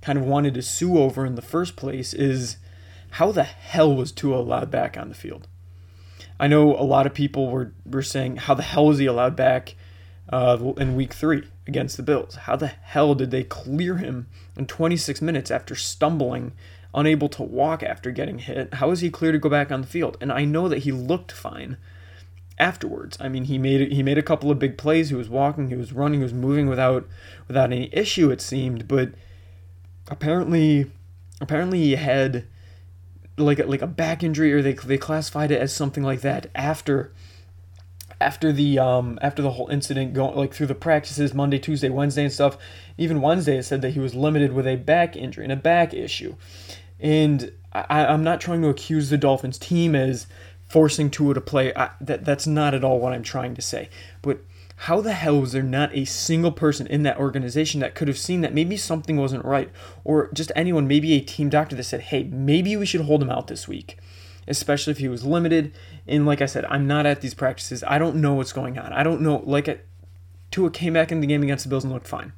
kind 0.00 0.18
of 0.18 0.24
wanted 0.24 0.54
to 0.54 0.62
sue 0.62 0.98
over 0.98 1.26
in 1.26 1.34
the 1.34 1.42
first 1.42 1.76
place 1.76 2.14
is 2.14 2.56
how 3.12 3.32
the 3.32 3.42
hell 3.44 3.94
was 3.94 4.12
Tua 4.12 4.38
allowed 4.38 4.70
back 4.70 4.96
on 4.96 5.08
the 5.08 5.14
field? 5.14 5.48
I 6.38 6.46
know 6.46 6.76
a 6.76 6.84
lot 6.84 7.06
of 7.06 7.14
people 7.14 7.50
were, 7.50 7.72
were 7.84 8.02
saying, 8.02 8.36
how 8.36 8.54
the 8.54 8.62
hell 8.62 8.86
was 8.86 8.98
he 8.98 9.06
allowed 9.06 9.34
back 9.34 9.74
uh, 10.30 10.72
in 10.76 10.96
week 10.96 11.14
three 11.14 11.48
against 11.66 11.96
the 11.96 12.02
Bills? 12.02 12.36
How 12.36 12.56
the 12.56 12.68
hell 12.68 13.14
did 13.14 13.30
they 13.30 13.44
clear 13.44 13.96
him 13.96 14.28
in 14.56 14.66
26 14.66 15.22
minutes 15.22 15.50
after 15.50 15.74
stumbling, 15.74 16.52
unable 16.94 17.28
to 17.30 17.42
walk 17.42 17.82
after 17.82 18.10
getting 18.10 18.38
hit? 18.38 18.74
How 18.74 18.88
was 18.88 19.00
he 19.00 19.10
clear 19.10 19.32
to 19.32 19.38
go 19.38 19.48
back 19.48 19.70
on 19.70 19.80
the 19.80 19.86
field? 19.86 20.16
And 20.20 20.32
I 20.32 20.44
know 20.44 20.68
that 20.68 20.80
he 20.80 20.92
looked 20.92 21.32
fine 21.32 21.76
afterwards. 22.58 23.16
I 23.20 23.28
mean, 23.28 23.44
he 23.44 23.58
made 23.58 23.92
he 23.92 24.02
made 24.02 24.18
a 24.18 24.22
couple 24.22 24.50
of 24.50 24.58
big 24.58 24.76
plays. 24.76 25.08
He 25.08 25.14
was 25.14 25.28
walking, 25.28 25.68
he 25.68 25.76
was 25.76 25.92
running, 25.92 26.20
he 26.20 26.24
was 26.24 26.34
moving 26.34 26.68
without 26.68 27.06
without 27.46 27.72
any 27.72 27.88
issue. 27.92 28.30
It 28.30 28.40
seemed, 28.40 28.88
but 28.88 29.12
apparently, 30.08 30.90
apparently 31.40 31.78
he 31.78 31.96
had 31.96 32.44
like 33.36 33.58
a, 33.58 33.64
like 33.64 33.82
a 33.82 33.86
back 33.86 34.22
injury 34.22 34.52
or 34.52 34.62
they 34.62 34.72
they 34.72 34.98
classified 34.98 35.50
it 35.50 35.60
as 35.60 35.74
something 35.74 36.02
like 36.02 36.20
that 36.22 36.50
after 36.54 37.12
after 38.20 38.52
the 38.52 38.78
um 38.78 39.18
after 39.22 39.42
the 39.42 39.52
whole 39.52 39.68
incident 39.68 40.12
going 40.12 40.34
like 40.36 40.52
through 40.52 40.66
the 40.66 40.74
practices 40.74 41.34
Monday, 41.34 41.58
Tuesday, 41.58 41.88
Wednesday 41.88 42.24
and 42.24 42.32
stuff. 42.32 42.58
Even 42.96 43.20
Wednesday 43.20 43.58
it 43.58 43.64
said 43.64 43.82
that 43.82 43.90
he 43.90 44.00
was 44.00 44.14
limited 44.14 44.52
with 44.52 44.66
a 44.66 44.76
back 44.76 45.16
injury 45.16 45.44
and 45.44 45.52
a 45.52 45.56
back 45.56 45.94
issue. 45.94 46.34
And 47.00 47.52
I, 47.72 48.06
I'm 48.06 48.24
not 48.24 48.40
trying 48.40 48.62
to 48.62 48.68
accuse 48.68 49.10
the 49.10 49.18
Dolphins 49.18 49.58
team 49.58 49.94
as 49.94 50.26
forcing 50.68 51.10
Tua 51.10 51.34
to 51.34 51.40
play. 51.40 51.72
I, 51.74 51.90
that 52.00 52.24
that's 52.24 52.46
not 52.46 52.74
at 52.74 52.84
all 52.84 53.00
what 53.00 53.12
I'm 53.12 53.22
trying 53.22 53.54
to 53.54 53.62
say. 53.62 53.88
But 54.22 54.40
how 54.82 55.00
the 55.00 55.12
hell 55.12 55.40
was 55.40 55.52
there 55.52 55.62
not 55.62 55.92
a 55.92 56.04
single 56.04 56.52
person 56.52 56.86
in 56.86 57.02
that 57.02 57.18
organization 57.18 57.80
that 57.80 57.96
could 57.96 58.06
have 58.06 58.18
seen 58.18 58.42
that 58.42 58.54
maybe 58.54 58.76
something 58.76 59.16
wasn't 59.16 59.44
right? 59.44 59.70
Or 60.04 60.30
just 60.32 60.52
anyone, 60.54 60.86
maybe 60.86 61.14
a 61.14 61.20
team 61.20 61.48
doctor 61.48 61.74
that 61.74 61.82
said, 61.82 62.00
hey, 62.00 62.22
maybe 62.24 62.76
we 62.76 62.86
should 62.86 63.00
hold 63.00 63.20
him 63.20 63.30
out 63.30 63.48
this 63.48 63.66
week, 63.66 63.98
especially 64.48 64.90
if 64.90 64.98
he 64.98 65.08
was 65.08 65.24
limited. 65.24 65.72
And 66.06 66.26
like 66.26 66.42
I 66.42 66.46
said, 66.46 66.64
I'm 66.66 66.86
not 66.86 67.06
at 67.06 67.20
these 67.20 67.34
practices. 67.34 67.84
I 67.86 67.98
don't 67.98 68.16
know 68.16 68.34
what's 68.34 68.52
going 68.52 68.78
on. 68.78 68.92
I 68.92 69.02
don't 69.02 69.20
know. 69.20 69.42
Like, 69.46 69.86
Tua 70.50 70.70
came 70.70 70.94
back 70.94 71.12
in 71.12 71.20
the 71.20 71.26
game 71.26 71.42
against 71.42 71.64
the 71.64 71.70
Bills 71.70 71.84
and 71.84 71.92
looked 71.92 72.08
fine. 72.08 72.32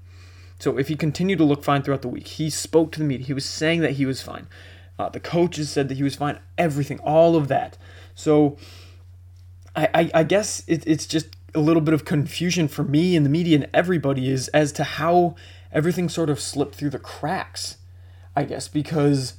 So 0.58 0.78
if 0.78 0.88
he 0.88 0.96
continued 0.96 1.38
to 1.38 1.44
look 1.44 1.64
fine 1.64 1.82
throughout 1.82 2.02
the 2.02 2.08
week, 2.08 2.26
he 2.26 2.50
spoke 2.50 2.92
to 2.92 2.98
the 2.98 3.04
media. 3.04 3.26
He 3.26 3.32
was 3.32 3.46
saying 3.46 3.80
that 3.80 3.92
he 3.92 4.04
was 4.04 4.20
fine. 4.20 4.46
Uh, 4.98 5.08
the 5.08 5.20
coaches 5.20 5.70
said 5.70 5.88
that 5.88 5.96
he 5.96 6.02
was 6.02 6.16
fine. 6.16 6.38
Everything, 6.58 6.98
all 6.98 7.34
of 7.34 7.48
that. 7.48 7.78
So 8.14 8.58
I, 9.74 9.88
I, 9.94 10.10
I 10.16 10.22
guess 10.24 10.62
it, 10.66 10.86
it's 10.86 11.06
just 11.06 11.36
a 11.54 11.60
little 11.60 11.80
bit 11.80 11.94
of 11.94 12.04
confusion 12.04 12.68
for 12.68 12.84
me 12.84 13.16
and 13.16 13.24
the 13.24 13.30
media 13.30 13.56
and 13.56 13.68
everybody 13.72 14.30
is 14.30 14.48
as 14.48 14.72
to 14.72 14.84
how 14.84 15.34
everything 15.72 16.08
sort 16.08 16.30
of 16.30 16.40
slipped 16.40 16.74
through 16.74 16.90
the 16.90 16.98
cracks, 16.98 17.78
I 18.36 18.44
guess, 18.44 18.68
because 18.68 19.34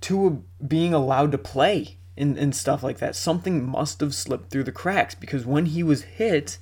Tua 0.00 0.38
being 0.66 0.92
allowed 0.92 1.32
to 1.32 1.38
play 1.38 1.97
and, 2.18 2.36
and 2.36 2.54
stuff 2.54 2.82
like 2.82 2.98
that. 2.98 3.16
Something 3.16 3.64
must 3.64 4.00
have 4.00 4.14
slipped 4.14 4.50
through 4.50 4.64
the 4.64 4.72
cracks 4.72 5.14
because 5.14 5.46
when 5.46 5.66
he 5.66 5.82
was 5.82 6.02
hit, 6.02 6.58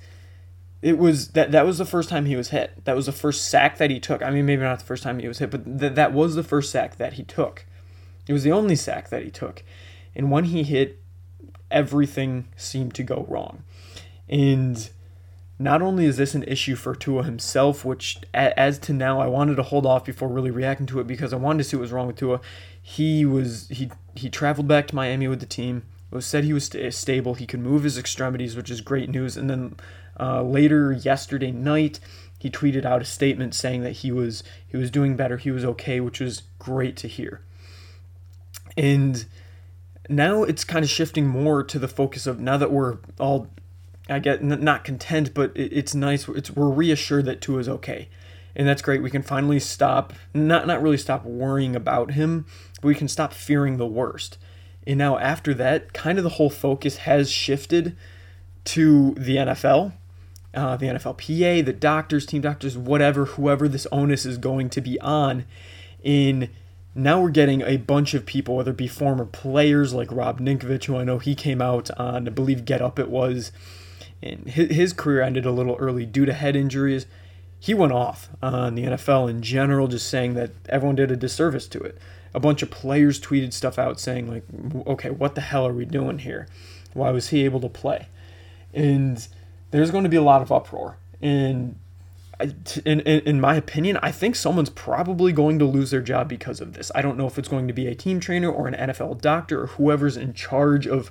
it 0.82 0.98
was 0.98 1.28
that 1.28 1.50
that 1.52 1.66
was 1.66 1.78
the 1.78 1.84
first 1.84 2.08
time 2.08 2.26
he 2.26 2.36
was 2.36 2.50
hit. 2.50 2.84
That 2.84 2.94
was 2.94 3.06
the 3.06 3.12
first 3.12 3.48
sack 3.48 3.78
that 3.78 3.90
he 3.90 3.98
took. 3.98 4.22
I 4.22 4.30
mean, 4.30 4.46
maybe 4.46 4.62
not 4.62 4.78
the 4.78 4.84
first 4.84 5.02
time 5.02 5.18
he 5.18 5.28
was 5.28 5.38
hit, 5.38 5.50
but 5.50 5.78
th- 5.80 5.94
that 5.94 6.12
was 6.12 6.34
the 6.34 6.44
first 6.44 6.70
sack 6.70 6.96
that 6.96 7.14
he 7.14 7.24
took. 7.24 7.64
It 8.28 8.32
was 8.32 8.42
the 8.42 8.52
only 8.52 8.76
sack 8.76 9.08
that 9.08 9.22
he 9.22 9.30
took. 9.30 9.64
And 10.14 10.30
when 10.30 10.44
he 10.44 10.62
hit, 10.62 11.00
everything 11.70 12.48
seemed 12.56 12.94
to 12.94 13.02
go 13.02 13.26
wrong. 13.28 13.62
And 14.28 14.88
not 15.58 15.80
only 15.80 16.04
is 16.04 16.16
this 16.16 16.34
an 16.34 16.42
issue 16.44 16.76
for 16.76 16.94
Tua 16.94 17.22
himself, 17.22 17.84
which 17.84 18.18
as 18.34 18.78
to 18.80 18.92
now 18.92 19.20
I 19.20 19.26
wanted 19.26 19.56
to 19.56 19.62
hold 19.62 19.86
off 19.86 20.04
before 20.04 20.28
really 20.28 20.50
reacting 20.50 20.86
to 20.86 21.00
it 21.00 21.06
because 21.06 21.32
I 21.32 21.36
wanted 21.36 21.58
to 21.58 21.64
see 21.64 21.76
what 21.76 21.82
was 21.82 21.92
wrong 21.92 22.06
with 22.06 22.16
Tua. 22.16 22.40
He 22.88 23.24
was 23.24 23.66
he 23.68 23.90
he 24.14 24.30
traveled 24.30 24.68
back 24.68 24.86
to 24.86 24.94
Miami 24.94 25.26
with 25.26 25.40
the 25.40 25.46
team. 25.46 25.82
It 26.12 26.14
was 26.14 26.24
said 26.24 26.44
he 26.44 26.52
was 26.52 26.66
st- 26.66 26.94
stable. 26.94 27.34
He 27.34 27.44
could 27.44 27.58
move 27.58 27.82
his 27.82 27.98
extremities, 27.98 28.54
which 28.54 28.70
is 28.70 28.80
great 28.80 29.10
news. 29.10 29.36
And 29.36 29.50
then 29.50 29.76
uh, 30.20 30.42
later 30.42 30.92
yesterday 30.92 31.50
night, 31.50 31.98
he 32.38 32.48
tweeted 32.48 32.84
out 32.84 33.02
a 33.02 33.04
statement 33.04 33.56
saying 33.56 33.82
that 33.82 33.90
he 33.90 34.12
was 34.12 34.44
he 34.68 34.76
was 34.76 34.92
doing 34.92 35.16
better. 35.16 35.36
He 35.36 35.50
was 35.50 35.64
okay, 35.64 35.98
which 35.98 36.20
was 36.20 36.44
great 36.60 36.96
to 36.98 37.08
hear. 37.08 37.40
And 38.76 39.26
now 40.08 40.44
it's 40.44 40.62
kind 40.62 40.84
of 40.84 40.88
shifting 40.88 41.26
more 41.26 41.64
to 41.64 41.80
the 41.80 41.88
focus 41.88 42.24
of 42.24 42.38
now 42.38 42.56
that 42.56 42.70
we're 42.70 42.98
all 43.18 43.48
I 44.08 44.20
get 44.20 44.44
not 44.44 44.84
content, 44.84 45.34
but 45.34 45.50
it's 45.56 45.92
nice. 45.92 46.28
It's 46.28 46.52
we're 46.52 46.70
reassured 46.70 47.24
that 47.24 47.40
Tua 47.40 47.58
is 47.58 47.68
okay, 47.68 48.08
and 48.54 48.68
that's 48.68 48.80
great. 48.80 49.02
We 49.02 49.10
can 49.10 49.22
finally 49.22 49.58
stop 49.58 50.12
not 50.32 50.68
not 50.68 50.80
really 50.80 50.98
stop 50.98 51.24
worrying 51.24 51.74
about 51.74 52.12
him, 52.12 52.46
we 52.82 52.94
can 52.94 53.08
stop 53.08 53.32
fearing 53.32 53.76
the 53.76 53.86
worst. 53.86 54.38
And 54.86 54.98
now 54.98 55.18
after 55.18 55.52
that, 55.54 55.92
kind 55.92 56.18
of 56.18 56.24
the 56.24 56.30
whole 56.30 56.50
focus 56.50 56.98
has 56.98 57.30
shifted 57.30 57.96
to 58.66 59.14
the 59.14 59.36
NFL, 59.36 59.92
uh, 60.54 60.76
the 60.76 60.86
NFLPA, 60.86 61.64
the 61.64 61.72
doctors, 61.72 62.26
team 62.26 62.42
doctors, 62.42 62.78
whatever, 62.78 63.24
whoever 63.24 63.68
this 63.68 63.86
onus 63.90 64.24
is 64.24 64.38
going 64.38 64.70
to 64.70 64.80
be 64.80 65.00
on. 65.00 65.44
In 66.02 66.50
now 66.94 67.20
we're 67.20 67.30
getting 67.30 67.62
a 67.62 67.76
bunch 67.76 68.14
of 68.14 68.24
people, 68.24 68.56
whether 68.56 68.70
it 68.70 68.76
be 68.76 68.88
former 68.88 69.26
players 69.26 69.92
like 69.92 70.10
Rob 70.10 70.40
Ninkovich, 70.40 70.84
who 70.84 70.96
I 70.96 71.04
know 71.04 71.18
he 71.18 71.34
came 71.34 71.60
out 71.60 71.90
on, 71.98 72.26
I 72.26 72.30
believe 72.30 72.64
Get 72.64 72.80
Up 72.80 72.98
it 72.98 73.10
was 73.10 73.52
and 74.22 74.48
his 74.48 74.92
career 74.92 75.22
ended 75.22 75.46
a 75.46 75.50
little 75.50 75.76
early 75.76 76.06
due 76.06 76.26
to 76.26 76.32
head 76.32 76.56
injuries. 76.56 77.06
He 77.58 77.74
went 77.74 77.92
off 77.92 78.28
on 78.42 78.74
the 78.74 78.84
NFL 78.84 79.30
in 79.30 79.42
general, 79.42 79.88
just 79.88 80.08
saying 80.08 80.34
that 80.34 80.52
everyone 80.68 80.96
did 80.96 81.10
a 81.10 81.16
disservice 81.16 81.66
to 81.68 81.80
it. 81.80 81.98
A 82.36 82.40
bunch 82.40 82.62
of 82.62 82.70
players 82.70 83.18
tweeted 83.18 83.52
stuff 83.52 83.78
out 83.78 83.98
saying, 83.98 84.30
like, 84.30 84.44
okay, 84.86 85.10
what 85.10 85.34
the 85.34 85.40
hell 85.40 85.66
are 85.66 85.72
we 85.72 85.84
doing 85.84 86.18
here? 86.18 86.46
Why 86.92 87.10
was 87.10 87.30
he 87.30 87.44
able 87.44 87.60
to 87.60 87.68
play? 87.68 88.08
And 88.72 89.26
there's 89.70 89.90
going 89.90 90.04
to 90.04 90.10
be 90.10 90.16
a 90.16 90.22
lot 90.22 90.42
of 90.42 90.52
uproar. 90.52 90.98
And 91.20 91.76
in, 92.84 93.00
in, 93.00 93.20
in 93.20 93.40
my 93.40 93.56
opinion, 93.56 93.98
I 94.02 94.12
think 94.12 94.36
someone's 94.36 94.70
probably 94.70 95.32
going 95.32 95.58
to 95.58 95.64
lose 95.64 95.90
their 95.90 96.02
job 96.02 96.28
because 96.28 96.60
of 96.60 96.74
this. 96.74 96.92
I 96.94 97.02
don't 97.02 97.16
know 97.16 97.26
if 97.26 97.38
it's 97.38 97.48
going 97.48 97.66
to 97.68 97.72
be 97.72 97.86
a 97.86 97.94
team 97.94 98.20
trainer 98.20 98.50
or 98.50 98.68
an 98.68 98.74
NFL 98.74 99.20
doctor 99.20 99.62
or 99.62 99.66
whoever's 99.68 100.16
in 100.16 100.34
charge 100.34 100.86
of 100.86 101.10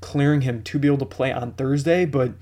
clearing 0.00 0.42
him 0.42 0.62
to 0.64 0.78
be 0.78 0.88
able 0.88 0.98
to 0.98 1.06
play 1.06 1.32
on 1.32 1.52
Thursday, 1.52 2.04
but 2.04 2.32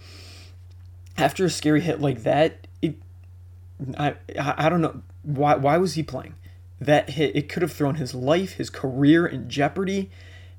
after 1.16 1.44
a 1.44 1.50
scary 1.50 1.80
hit 1.80 2.00
like 2.00 2.22
that, 2.22 2.66
it 2.80 2.96
I 3.98 4.14
I 4.38 4.68
don't 4.68 4.80
know 4.80 5.02
why 5.22 5.56
why 5.56 5.76
was 5.76 5.94
he 5.94 6.02
playing? 6.02 6.34
That 6.84 7.10
hit 7.10 7.36
it 7.36 7.48
could 7.48 7.62
have 7.62 7.72
thrown 7.72 7.96
his 7.96 8.14
life, 8.14 8.52
his 8.52 8.70
career 8.70 9.26
in 9.26 9.48
jeopardy. 9.48 10.10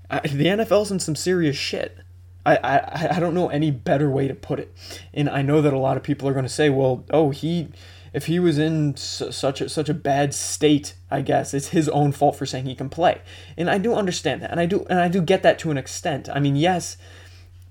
I, 0.09 0.19
the 0.19 0.45
NFL's 0.45 0.91
in 0.91 0.99
some 0.99 1.15
serious 1.15 1.57
shit. 1.57 1.97
I, 2.45 2.57
I 2.57 3.15
I 3.15 3.19
don't 3.19 3.33
know 3.33 3.49
any 3.49 3.71
better 3.71 4.09
way 4.09 4.27
to 4.27 4.35
put 4.35 4.59
it. 4.59 4.75
And 5.13 5.29
I 5.29 5.41
know 5.41 5.61
that 5.61 5.73
a 5.73 5.77
lot 5.77 5.97
of 5.97 6.03
people 6.03 6.27
are 6.27 6.33
going 6.33 6.45
to 6.45 6.49
say, 6.49 6.69
"Well, 6.69 7.05
oh, 7.11 7.31
he 7.31 7.69
if 8.13 8.27
he 8.27 8.39
was 8.39 8.59
in 8.59 8.95
such 8.95 9.59
a, 9.59 9.67
such 9.67 9.89
a 9.89 9.93
bad 9.93 10.33
state, 10.35 10.93
I 11.09 11.21
guess 11.21 11.53
it's 11.53 11.69
his 11.69 11.89
own 11.89 12.11
fault 12.11 12.35
for 12.35 12.45
saying 12.45 12.65
he 12.65 12.75
can 12.75 12.89
play. 12.89 13.21
And 13.57 13.69
I 13.69 13.79
do 13.79 13.95
understand 13.95 14.43
that, 14.43 14.51
and 14.51 14.59
I 14.59 14.67
do 14.67 14.85
and 14.89 14.99
I 14.99 15.07
do 15.07 15.21
get 15.21 15.43
that 15.43 15.59
to 15.59 15.71
an 15.71 15.77
extent. 15.77 16.29
I 16.29 16.39
mean, 16.39 16.55
yes, 16.55 16.95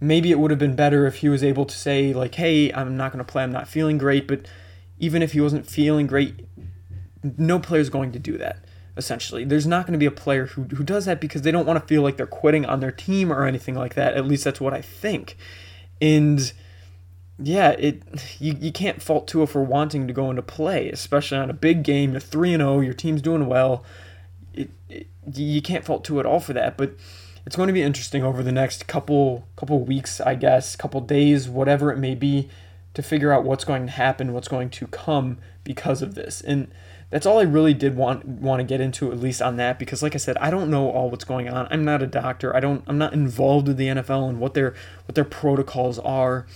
maybe 0.01 0.31
it 0.31 0.39
would 0.39 0.51
have 0.51 0.59
been 0.59 0.75
better 0.77 1.07
if 1.07 1.19
he 1.19 1.29
was 1.29 1.45
able 1.45 1.65
to 1.65 1.77
say 1.77 2.13
like, 2.13 2.35
"Hey, 2.35 2.73
I'm 2.73 2.97
not 2.97 3.13
going 3.13 3.25
to 3.25 3.31
play. 3.31 3.45
I'm 3.45 3.53
not 3.53 3.69
feeling 3.69 3.99
great." 3.99 4.27
But 4.27 4.47
even 4.99 5.23
if 5.23 5.33
he 5.33 5.41
wasn't 5.41 5.67
feeling 5.67 6.07
great, 6.07 6.47
no 7.23 7.59
player 7.59 7.81
is 7.81 7.91
going 7.91 8.13
to 8.13 8.19
do 8.19 8.39
that. 8.39 8.65
Essentially, 8.97 9.45
there's 9.45 9.67
not 9.67 9.87
going 9.87 9.95
to 9.95 9.99
be 9.99 10.07
a 10.07 10.11
player 10.11 10.47
who 10.47 10.65
who 10.65 10.85
does 10.85 11.07
that 11.07 11.21
because 11.21 11.43
they 11.43 11.51
don't 11.51 11.67
want 11.67 11.81
to 11.81 11.87
feel 11.87 12.03
like 12.03 12.17
they're 12.17 12.27
quitting 12.27 12.67
on 12.67 12.81
their 12.81 12.93
team 12.93 13.33
or 13.33 13.47
anything 13.47 13.75
like 13.75 13.95
that. 13.95 14.15
At 14.15 14.27
least 14.27 14.45
that's 14.45 14.61
what 14.61 14.75
I 14.75 14.83
think. 14.83 15.37
And 16.01 16.53
yeah, 17.39 17.71
it 17.71 18.03
you, 18.39 18.57
you 18.61 18.71
can't 18.71 19.01
fault 19.01 19.27
Tua 19.27 19.47
for 19.47 19.63
wanting 19.63 20.07
to 20.07 20.13
go 20.13 20.29
into 20.29 20.43
play, 20.43 20.91
especially 20.91 21.39
on 21.39 21.49
a 21.49 21.55
big 21.55 21.83
game. 21.83 22.13
You're 22.13 22.21
three 22.21 22.53
and 22.53 22.61
zero, 22.61 22.75
oh, 22.75 22.81
your 22.81 22.93
team's 22.93 23.23
doing 23.23 23.47
well. 23.47 23.83
It, 24.53 24.71
it, 24.91 25.07
you 25.35 25.63
can't 25.63 25.85
fault 25.85 26.05
Tua 26.05 26.21
at 26.21 26.27
all 26.27 26.41
for 26.41 26.53
that. 26.53 26.77
But 26.77 26.95
it's 27.47 27.57
going 27.57 27.69
to 27.69 27.73
be 27.73 27.83
interesting 27.83 28.23
over 28.23 28.43
the 28.43 28.53
next 28.53 28.87
couple 28.87 29.47
couple 29.57 29.81
weeks, 29.85 30.21
I 30.21 30.35
guess, 30.35 30.77
couple 30.77 31.01
days, 31.01 31.49
whatever 31.49 31.91
it 31.91 31.99
may 31.99 32.15
be, 32.15 32.49
to 32.95 33.03
figure 33.03 33.33
out 33.33 33.45
what's 33.45 33.65
going 33.65 33.87
to 33.87 33.93
happen, 33.93 34.33
what's 34.33 34.49
going 34.49 34.71
to 34.71 34.87
come 34.89 35.39
because 35.65 36.03
of 36.03 36.15
this. 36.15 36.41
And 36.41 36.71
that's 37.13 37.27
all 37.27 37.39
I 37.39 37.43
really 37.43 37.75
did 37.75 37.95
want 37.95 38.25
want 38.25 38.61
to 38.61 38.65
get 38.65 38.81
into 38.81 39.13
at 39.13 39.21
least 39.21 39.43
on 39.43 39.57
that 39.57 39.79
because 39.79 40.03
like 40.03 40.15
I 40.15 40.19
said, 40.19 40.39
I 40.39 40.51
don't 40.51 40.71
know 40.71 40.89
all 40.89 41.11
what's 41.11 41.25
going 41.25 41.47
on. 41.47 41.69
I'm 41.71 41.85
not 41.85 42.03
a 42.03 42.07
doctor. 42.07 42.57
I 42.57 42.61
don't 42.61 42.83
I'm 42.87 42.97
not 42.97 43.13
involved 43.13 43.69
with 43.69 43.77
the 43.77 43.89
NFL 43.89 44.31
and 44.31 44.41
what 44.41 44.55
their 44.55 44.75
what 45.05 45.15
their 45.15 45.27
protocols 45.27 45.99
are. 45.99 46.47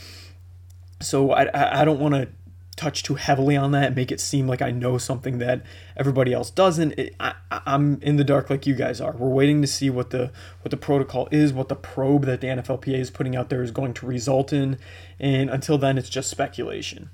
So 1.02 1.32
I, 1.32 1.82
I 1.82 1.84
don't 1.84 2.00
want 2.00 2.14
to 2.14 2.28
touch 2.74 3.02
too 3.02 3.16
heavily 3.16 3.54
on 3.54 3.72
that 3.72 3.88
and 3.88 3.96
make 3.96 4.10
it 4.10 4.18
seem 4.18 4.46
like 4.46 4.62
I 4.62 4.70
know 4.70 4.96
something 4.96 5.36
that 5.38 5.62
everybody 5.94 6.32
else 6.32 6.50
doesn't. 6.50 6.92
It, 6.92 7.14
I, 7.20 7.34
I'm 7.50 8.00
in 8.00 8.16
the 8.16 8.24
dark 8.24 8.48
like 8.48 8.66
you 8.66 8.74
guys 8.74 8.98
are. 8.98 9.12
We're 9.12 9.28
waiting 9.28 9.60
to 9.60 9.68
see 9.68 9.90
what 9.90 10.08
the 10.08 10.32
what 10.62 10.70
the 10.70 10.78
protocol 10.78 11.28
is, 11.30 11.52
what 11.52 11.68
the 11.68 11.76
probe 11.76 12.24
that 12.24 12.40
the 12.40 12.46
NFLPA 12.46 12.98
is 12.98 13.10
putting 13.10 13.36
out 13.36 13.50
there 13.50 13.62
is 13.62 13.72
going 13.72 13.92
to 13.92 14.06
result 14.06 14.54
in, 14.54 14.78
and 15.20 15.50
until 15.50 15.76
then, 15.76 15.98
it's 15.98 16.08
just 16.08 16.30
speculation. 16.30 17.10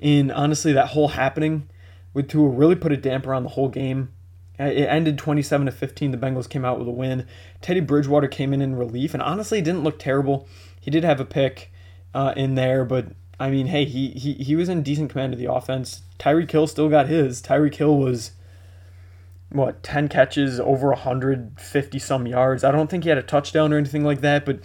And 0.00 0.30
honestly, 0.30 0.74
that 0.74 0.88
whole 0.88 1.08
happening 1.08 1.66
with 2.14 2.28
Tua 2.28 2.48
really 2.48 2.76
put 2.76 2.92
a 2.92 2.96
damper 2.96 3.34
on 3.34 3.42
the 3.42 3.50
whole 3.50 3.68
game. 3.68 4.10
It 4.58 4.88
ended 4.88 5.18
27 5.18 5.66
to 5.66 5.72
15. 5.72 6.12
The 6.12 6.16
Bengals 6.16 6.48
came 6.48 6.64
out 6.64 6.78
with 6.78 6.86
a 6.86 6.92
win. 6.92 7.26
Teddy 7.60 7.80
Bridgewater 7.80 8.28
came 8.28 8.52
in 8.52 8.62
in 8.62 8.76
relief, 8.76 9.12
and 9.12 9.22
honestly, 9.22 9.60
didn't 9.60 9.82
look 9.82 9.98
terrible. 9.98 10.46
He 10.80 10.92
did 10.92 11.02
have 11.02 11.18
a 11.18 11.24
pick 11.24 11.72
uh, 12.14 12.32
in 12.36 12.54
there, 12.54 12.84
but 12.84 13.08
I 13.40 13.50
mean, 13.50 13.66
hey, 13.66 13.84
he, 13.84 14.10
he 14.10 14.34
he 14.34 14.54
was 14.54 14.68
in 14.68 14.84
decent 14.84 15.10
command 15.10 15.32
of 15.32 15.40
the 15.40 15.52
offense. 15.52 16.02
Tyreek 16.20 16.50
Hill 16.50 16.68
still 16.68 16.88
got 16.88 17.08
his. 17.08 17.42
Tyreek 17.42 17.74
Hill 17.74 17.96
was 17.98 18.30
what 19.50 19.82
10 19.82 20.08
catches 20.08 20.60
over 20.60 20.88
150 20.88 21.98
some 21.98 22.26
yards. 22.26 22.62
I 22.64 22.70
don't 22.70 22.88
think 22.88 23.04
he 23.04 23.08
had 23.08 23.18
a 23.18 23.22
touchdown 23.22 23.72
or 23.72 23.78
anything 23.78 24.04
like 24.04 24.20
that, 24.20 24.44
but 24.44 24.60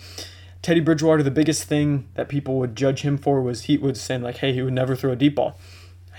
Teddy 0.62 0.80
Bridgewater, 0.80 1.24
the 1.24 1.32
biggest 1.32 1.64
thing 1.64 2.10
that 2.16 2.28
people 2.28 2.60
would 2.60 2.76
judge 2.76 3.02
him 3.02 3.18
for 3.18 3.42
was 3.42 3.64
he 3.64 3.78
was 3.78 4.02
saying 4.02 4.22
like, 4.22 4.38
hey, 4.38 4.54
he 4.54 4.62
would 4.62 4.74
never 4.74 4.96
throw 4.96 5.12
a 5.12 5.16
deep 5.16 5.36
ball. 5.36 5.58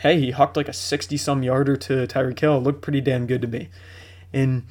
Hey, 0.00 0.18
he 0.18 0.30
hucked 0.30 0.56
like 0.56 0.68
a 0.68 0.72
60 0.72 1.16
some 1.18 1.42
yarder 1.42 1.76
to 1.76 2.06
Tyreek 2.06 2.38
Hill. 2.38 2.56
It 2.56 2.60
looked 2.60 2.80
pretty 2.80 3.02
damn 3.02 3.26
good 3.26 3.42
to 3.42 3.48
me. 3.48 3.68
And 4.32 4.64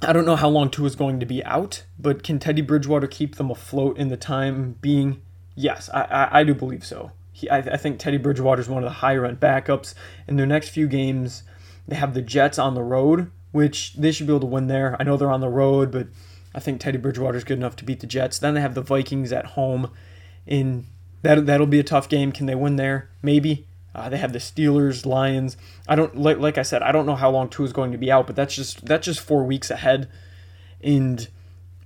I 0.00 0.14
don't 0.14 0.24
know 0.24 0.36
how 0.36 0.48
long 0.48 0.70
Tua 0.70 0.86
is 0.86 0.96
going 0.96 1.20
to 1.20 1.26
be 1.26 1.44
out, 1.44 1.84
but 1.98 2.22
can 2.22 2.38
Teddy 2.38 2.62
Bridgewater 2.62 3.06
keep 3.06 3.36
them 3.36 3.50
afloat 3.50 3.98
in 3.98 4.08
the 4.08 4.16
time 4.16 4.76
being? 4.80 5.20
Yes, 5.54 5.90
I, 5.92 6.02
I, 6.04 6.40
I 6.40 6.44
do 6.44 6.54
believe 6.54 6.86
so. 6.86 7.12
He, 7.32 7.50
I, 7.50 7.58
I 7.58 7.76
think 7.76 7.98
Teddy 7.98 8.16
Bridgewater 8.16 8.62
is 8.62 8.68
one 8.68 8.82
of 8.82 8.88
the 8.88 8.96
higher 9.00 9.26
end 9.26 9.40
backups. 9.40 9.94
In 10.26 10.36
their 10.36 10.46
next 10.46 10.70
few 10.70 10.88
games, 10.88 11.42
they 11.86 11.96
have 11.96 12.14
the 12.14 12.22
Jets 12.22 12.58
on 12.58 12.74
the 12.74 12.82
road, 12.82 13.30
which 13.52 13.92
they 13.94 14.10
should 14.10 14.26
be 14.26 14.32
able 14.32 14.40
to 14.40 14.46
win 14.46 14.68
there. 14.68 14.96
I 14.98 15.04
know 15.04 15.18
they're 15.18 15.30
on 15.30 15.40
the 15.40 15.48
road, 15.50 15.90
but 15.90 16.08
I 16.54 16.60
think 16.60 16.80
Teddy 16.80 16.96
Bridgewater 16.96 17.36
is 17.36 17.44
good 17.44 17.58
enough 17.58 17.76
to 17.76 17.84
beat 17.84 18.00
the 18.00 18.06
Jets. 18.06 18.38
Then 18.38 18.54
they 18.54 18.62
have 18.62 18.74
the 18.74 18.80
Vikings 18.80 19.32
at 19.32 19.48
home. 19.48 19.90
In 20.46 20.86
that 21.20 21.44
that'll 21.44 21.66
be 21.66 21.78
a 21.78 21.84
tough 21.84 22.08
game. 22.08 22.32
Can 22.32 22.46
they 22.46 22.54
win 22.54 22.76
there? 22.76 23.10
Maybe. 23.22 23.66
Uh, 23.94 24.08
they 24.08 24.18
have 24.18 24.32
the 24.32 24.38
Steelers, 24.38 25.04
Lions. 25.04 25.56
I 25.88 25.96
don't 25.96 26.16
like 26.16 26.38
like 26.38 26.58
I 26.58 26.62
said. 26.62 26.82
I 26.82 26.92
don't 26.92 27.06
know 27.06 27.16
how 27.16 27.30
long 27.30 27.48
Tua 27.48 27.66
is 27.66 27.72
going 27.72 27.92
to 27.92 27.98
be 27.98 28.10
out, 28.10 28.26
but 28.26 28.36
that's 28.36 28.54
just 28.54 28.84
that's 28.84 29.04
just 29.04 29.20
four 29.20 29.44
weeks 29.44 29.70
ahead. 29.70 30.08
And 30.82 31.26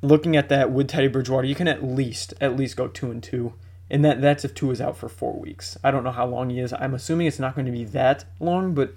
looking 0.03 0.37
at 0.37 0.49
that 0.51 0.71
with 0.71 0.89
Teddy 0.89 1.09
Bridgewater, 1.09 1.47
you 1.47 1.55
can 1.55 1.69
at 1.69 1.83
least 1.83 2.35
at 2.41 2.57
least 2.57 2.77
go 2.77 2.89
two 2.89 3.11
and 3.11 3.23
two, 3.23 3.55
and 3.91 4.05
that 4.05 4.21
that's 4.21 4.45
if 4.45 4.55
Tua 4.55 4.73
is 4.73 4.81
out 4.81 4.97
for 4.97 5.09
four 5.09 5.33
weeks. 5.39 5.79
I 5.83 5.91
don't 5.91 6.05
know 6.05 6.13
how 6.13 6.27
long 6.27 6.51
he 6.51 6.61
is. 6.61 6.73
I'm 6.75 6.95
assuming 6.95 7.27
it's 7.27 7.39
not 7.39 7.55
going 7.55 7.67
to 7.67 7.73
be 7.73 7.85
that 7.85 8.25
long, 8.39 8.75
but 8.75 8.95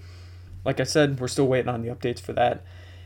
like 0.65 0.81
I 0.81 0.83
said, 0.83 1.19
we're 1.19 1.29
still 1.29 1.47
waiting 1.47 1.69
on 1.69 1.81
the 1.81 1.89
updates 1.89 2.19
for 2.19 2.33
that. 2.33 2.63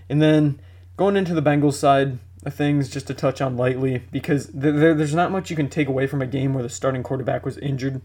And 0.10 0.20
then 0.20 0.60
going 0.98 1.16
into 1.16 1.36
the 1.36 1.44
Bengals 1.44 1.76
side 1.76 2.18
of 2.44 2.56
things, 2.56 2.90
just 2.90 3.06
to 3.06 3.14
touch 3.14 3.40
on 3.40 3.56
lightly, 3.56 4.04
because 4.12 4.48
there, 4.48 4.96
there's 4.96 5.14
not 5.14 5.32
much 5.32 5.52
you 5.52 5.56
can 5.56 5.70
take 5.70 5.88
away 5.88 6.08
from 6.08 6.24
a 6.24 6.28
game 6.28 6.56
where 6.56 6.64
the 6.64 6.70
starting 6.70 7.04
quarterback 7.04 7.46
was 7.46 7.60
injured 7.60 8.02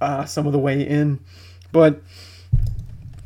uh, 0.00 0.24
some 0.24 0.46
of 0.46 0.52
the 0.52 0.58
way 0.58 0.80
in, 0.82 1.20
but 1.72 2.00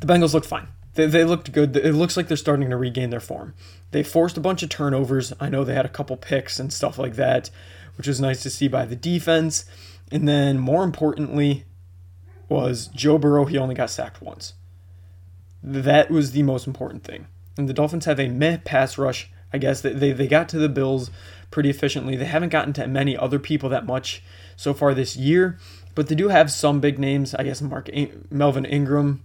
the 0.00 0.06
Bengals 0.06 0.34
looked 0.34 0.46
fine. 0.46 0.68
they, 0.94 1.06
they 1.06 1.24
looked 1.24 1.52
good. 1.52 1.76
It 1.76 1.94
looks 1.94 2.16
like 2.16 2.28
they're 2.28 2.36
starting 2.36 2.70
to 2.70 2.76
regain 2.76 3.10
their 3.10 3.20
form. 3.20 3.54
They 3.90 4.02
forced 4.02 4.36
a 4.36 4.40
bunch 4.40 4.62
of 4.62 4.68
turnovers. 4.68 5.32
I 5.40 5.48
know 5.48 5.64
they 5.64 5.74
had 5.74 5.86
a 5.86 5.90
couple 5.90 6.16
picks 6.16 6.58
and 6.58 6.72
stuff 6.72 6.98
like 6.98 7.14
that, 7.14 7.50
which 7.96 8.08
was 8.08 8.20
nice 8.20 8.42
to 8.42 8.50
see 8.50 8.68
by 8.68 8.84
the 8.84 8.96
defense. 8.96 9.64
And 10.10 10.28
then 10.28 10.58
more 10.58 10.84
importantly, 10.84 11.64
was 12.48 12.88
Joe 12.88 13.18
Burrow. 13.18 13.44
He 13.44 13.56
only 13.56 13.74
got 13.74 13.90
sacked 13.90 14.20
once. 14.20 14.54
That 15.62 16.10
was 16.10 16.32
the 16.32 16.42
most 16.42 16.66
important 16.66 17.04
thing. 17.04 17.26
And 17.56 17.68
the 17.68 17.72
Dolphins 17.72 18.04
have 18.04 18.20
a 18.20 18.28
meh 18.28 18.58
pass 18.64 18.98
rush. 18.98 19.30
I 19.52 19.58
guess 19.58 19.80
they, 19.80 19.92
they, 19.92 20.12
they 20.12 20.26
got 20.26 20.48
to 20.50 20.58
the 20.58 20.68
Bills 20.68 21.10
pretty 21.50 21.70
efficiently. 21.70 22.16
They 22.16 22.24
haven't 22.24 22.48
gotten 22.48 22.72
to 22.74 22.86
many 22.88 23.16
other 23.16 23.38
people 23.38 23.68
that 23.68 23.86
much 23.86 24.22
so 24.56 24.74
far 24.74 24.92
this 24.92 25.16
year, 25.16 25.58
but 25.94 26.08
they 26.08 26.14
do 26.14 26.28
have 26.28 26.50
some 26.50 26.80
big 26.80 26.98
names. 26.98 27.34
I 27.34 27.44
guess 27.44 27.60
Mark 27.60 27.88
Melvin 28.30 28.64
Ingram, 28.64 29.22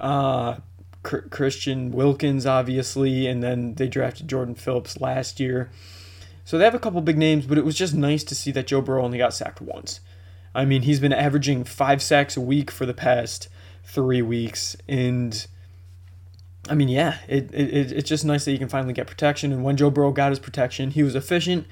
uh, 0.00 0.56
Christian 1.02 1.90
Wilkins, 1.90 2.46
obviously, 2.46 3.26
and 3.26 3.42
then 3.42 3.74
they 3.74 3.88
drafted 3.88 4.28
Jordan 4.28 4.54
Phillips 4.54 5.00
last 5.00 5.40
year. 5.40 5.70
So 6.44 6.56
they 6.56 6.64
have 6.64 6.74
a 6.74 6.78
couple 6.78 7.00
big 7.02 7.18
names, 7.18 7.46
but 7.46 7.58
it 7.58 7.64
was 7.64 7.76
just 7.76 7.94
nice 7.94 8.24
to 8.24 8.34
see 8.34 8.50
that 8.52 8.66
Joe 8.66 8.80
Burrow 8.80 9.04
only 9.04 9.18
got 9.18 9.34
sacked 9.34 9.60
once. 9.60 10.00
I 10.54 10.64
mean, 10.64 10.82
he's 10.82 10.98
been 11.00 11.12
averaging 11.12 11.64
five 11.64 12.02
sacks 12.02 12.36
a 12.36 12.40
week 12.40 12.70
for 12.70 12.86
the 12.86 12.94
past 12.94 13.48
three 13.84 14.22
weeks, 14.22 14.76
and 14.88 15.46
I 16.68 16.74
mean, 16.74 16.88
yeah, 16.88 17.18
it, 17.28 17.52
it 17.52 17.92
it's 17.92 18.08
just 18.08 18.24
nice 18.24 18.44
that 18.44 18.52
you 18.52 18.58
can 18.58 18.68
finally 18.68 18.92
get 18.92 19.06
protection. 19.06 19.52
And 19.52 19.62
when 19.62 19.76
Joe 19.76 19.90
Burrow 19.90 20.10
got 20.10 20.30
his 20.30 20.38
protection, 20.38 20.90
he 20.90 21.02
was 21.02 21.14
efficient, 21.14 21.66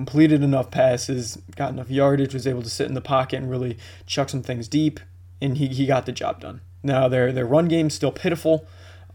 completed 0.00 0.42
enough 0.42 0.70
passes, 0.70 1.36
got 1.56 1.72
enough 1.72 1.90
yardage, 1.90 2.32
was 2.32 2.46
able 2.46 2.62
to 2.62 2.70
sit 2.70 2.88
in 2.88 2.94
the 2.94 3.02
pocket 3.02 3.36
and 3.36 3.50
really 3.50 3.76
chuck 4.06 4.30
some 4.30 4.42
things 4.42 4.66
deep, 4.66 4.98
and 5.42 5.58
he, 5.58 5.66
he 5.66 5.84
got 5.84 6.06
the 6.06 6.12
job 6.12 6.40
done. 6.40 6.62
Now 6.82 7.06
their 7.06 7.32
their 7.32 7.44
run 7.44 7.68
game's 7.68 7.92
still 7.92 8.10
pitiful, 8.10 8.66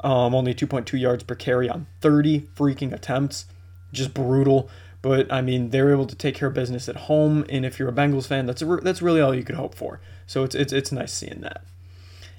um, 0.01 0.35
only 0.35 0.53
2.2 0.53 0.99
yards 0.99 1.23
per 1.23 1.33
carry 1.33 1.67
on 1.67 1.87
30 2.01 2.41
freaking 2.55 2.93
attempts, 2.93 3.45
just 3.91 4.13
brutal. 4.13 4.69
But 5.01 5.33
I 5.33 5.41
mean, 5.41 5.71
they're 5.71 5.91
able 5.91 6.05
to 6.05 6.15
take 6.15 6.35
care 6.35 6.49
of 6.49 6.53
business 6.53 6.87
at 6.87 6.95
home, 7.09 7.45
and 7.49 7.65
if 7.65 7.79
you're 7.79 7.89
a 7.89 7.91
Bengals 7.91 8.27
fan, 8.27 8.45
that's 8.45 8.61
a, 8.61 8.65
that's 8.83 9.01
really 9.01 9.21
all 9.21 9.33
you 9.33 9.43
could 9.43 9.55
hope 9.55 9.73
for. 9.73 9.99
So 10.27 10.43
it's 10.43 10.53
it's 10.53 10.71
it's 10.71 10.91
nice 10.91 11.13
seeing 11.13 11.41
that. 11.41 11.63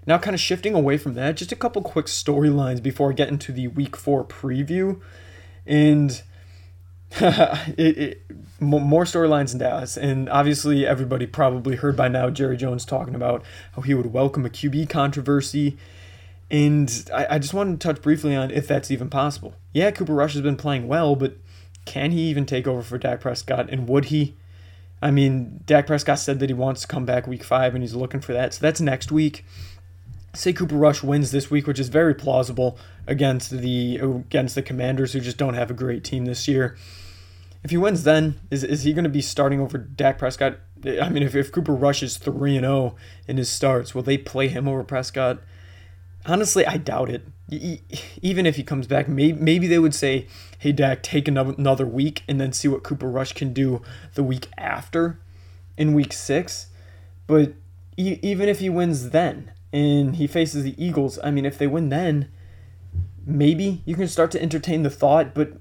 Now, 0.07 0.19
kind 0.19 0.35
of 0.35 0.41
shifting 0.41 0.75
away 0.75 0.99
from 0.99 1.15
that, 1.15 1.37
just 1.37 1.51
a 1.51 1.57
couple 1.57 1.83
quick 1.83 2.07
storylines 2.07 2.81
before 2.81 3.11
I 3.11 3.15
get 3.15 3.29
into 3.29 3.51
the 3.51 3.67
Week 3.67 3.97
Four 3.97 4.25
preview, 4.25 5.01
and 5.67 6.23
it, 7.79 7.99
it, 7.99 8.23
more 8.61 9.05
storylines 9.05 9.53
in 9.53 9.59
Dallas, 9.59 9.97
and 9.97 10.29
obviously 10.29 10.87
everybody 10.87 11.27
probably 11.27 11.77
heard 11.77 11.97
by 11.97 12.09
now 12.09 12.31
Jerry 12.31 12.57
Jones 12.57 12.85
talking 12.85 13.15
about 13.15 13.43
how 13.73 13.83
he 13.83 13.95
would 13.95 14.13
welcome 14.13 14.45
a 14.45 14.51
QB 14.51 14.89
controversy. 14.91 15.79
And 16.51 17.09
I, 17.15 17.27
I 17.31 17.39
just 17.39 17.55
wanted 17.55 17.81
to 17.81 17.87
touch 17.87 18.03
briefly 18.03 18.37
on 18.37 18.51
if 18.51 18.69
that's 18.69 18.91
even 18.91 19.09
possible. 19.09 19.55
Yeah, 19.73 19.91
Cooper 19.91 20.15
Rush 20.15 20.35
has 20.35 20.43
been 20.43 20.57
playing 20.57 20.89
well, 20.89 21.17
but 21.17 21.37
can 21.87 22.11
he 22.11 22.21
even 22.29 22.45
take 22.45 22.67
over 22.67 22.83
for 22.83 22.99
Dak 22.99 23.21
Prescott? 23.21 23.71
And 23.71 23.89
would 23.89 24.07
he? 24.07 24.37
I 25.01 25.11
mean, 25.11 25.63
Dak 25.67 25.87
Prescott 25.87 26.19
said 26.19 26.39
that 26.41 26.51
he 26.51 26.55
wants 26.55 26.83
to 26.83 26.87
come 26.87 27.07
back 27.07 27.27
week 27.27 27.45
five 27.45 27.75
and 27.75 27.83
he's 27.83 27.95
looking 27.95 28.21
for 28.21 28.33
that. 28.33 28.55
So 28.55 28.61
that's 28.61 28.81
next 28.81 29.11
week. 29.11 29.45
Say 30.35 30.53
Cooper 30.53 30.77
Rush 30.77 31.03
wins 31.03 31.31
this 31.31 31.51
week, 31.51 31.67
which 31.67 31.79
is 31.79 31.89
very 31.89 32.15
plausible 32.15 32.79
against 33.07 33.51
the 33.51 33.97
against 33.97 34.55
the 34.55 34.63
Commanders, 34.63 35.15
who 35.15 35.21
just 35.21 35.39
don't 35.39 35.55
have 35.55 35.71
a 35.71 35.75
great 35.75 36.05
team 36.05 36.27
this 36.27 36.47
year. 36.47 36.77
If 37.67 37.71
he 37.71 37.79
wins, 37.79 38.05
then 38.05 38.39
is 38.49 38.63
is 38.63 38.85
he 38.85 38.93
going 38.93 39.03
to 39.03 39.11
be 39.11 39.21
starting 39.21 39.59
over 39.59 39.77
Dak 39.77 40.19
Prescott? 40.19 40.61
I 40.85 41.09
mean, 41.09 41.25
if, 41.25 41.35
if 41.35 41.51
Cooper 41.51 41.75
Rush 41.75 42.01
is 42.01 42.17
three 42.17 42.57
and 42.57 42.63
zero 42.63 42.77
oh 42.77 42.97
in 43.27 43.39
his 43.39 43.49
starts, 43.49 43.93
will 43.93 44.05
they 44.05 44.17
play 44.17 44.47
him 44.47 44.69
over 44.69 44.85
Prescott? 44.85 45.41
Honestly, 46.27 46.65
I 46.65 46.77
doubt 46.77 47.11
it. 47.11 47.27
Even 48.23 48.47
if 48.47 48.55
he 48.55 48.63
comes 48.63 48.87
back, 48.87 49.09
maybe 49.09 49.37
maybe 49.37 49.67
they 49.67 49.81
would 49.81 49.97
say, 49.97 50.29
"Hey 50.61 50.71
Dak, 50.71 51.03
take 51.03 51.27
another 51.27 51.85
week 51.85 52.23
and 52.29 52.41
then 52.41 52.53
see 52.53 52.69
what 52.69 52.85
Cooper 52.85 53.11
Rush 53.11 53.33
can 53.33 53.53
do 53.53 53.83
the 54.15 54.23
week 54.23 54.47
after, 54.57 55.19
in 55.77 55.93
week 55.93 56.13
six. 56.13 56.69
But 57.27 57.55
even 57.97 58.49
if 58.49 58.61
he 58.61 58.69
wins 58.69 59.11
then 59.11 59.51
and 59.73 60.15
he 60.15 60.29
faces 60.29 60.63
the 60.63 60.81
Eagles, 60.81 61.19
I 61.25 61.33
mean, 61.33 61.45
if 61.45 61.59
they 61.59 61.67
win 61.67 61.89
then, 61.89 62.29
maybe 63.27 63.83
you 63.85 63.97
can 63.97 64.07
start 64.07 64.31
to 64.31 64.41
entertain 64.41 64.85
the 64.85 64.91
thought. 64.91 65.35
But 65.35 65.55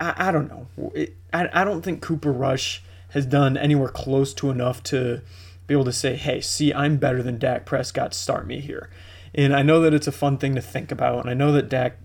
I, 0.00 0.28
I, 0.28 0.32
don't 0.32 0.48
know. 0.48 0.92
It, 0.94 1.16
I, 1.32 1.48
I 1.52 1.64
don't 1.64 1.82
think 1.82 2.00
Cooper 2.00 2.32
Rush 2.32 2.82
has 3.10 3.26
done 3.26 3.56
anywhere 3.56 3.88
close 3.88 4.34
to 4.34 4.50
enough 4.50 4.82
to 4.84 5.22
be 5.66 5.74
able 5.74 5.84
to 5.84 5.92
say, 5.92 6.16
hey, 6.16 6.40
see, 6.40 6.72
I'm 6.72 6.96
better 6.96 7.22
than 7.22 7.38
Dak 7.38 7.64
Prescott, 7.64 8.14
start 8.14 8.46
me 8.46 8.60
here. 8.60 8.90
And 9.34 9.54
I 9.54 9.62
know 9.62 9.80
that 9.80 9.94
it's 9.94 10.06
a 10.06 10.12
fun 10.12 10.38
thing 10.38 10.54
to 10.54 10.60
think 10.60 10.92
about, 10.92 11.20
and 11.20 11.30
I 11.30 11.34
know 11.34 11.52
that 11.52 11.68
Dak 11.68 11.98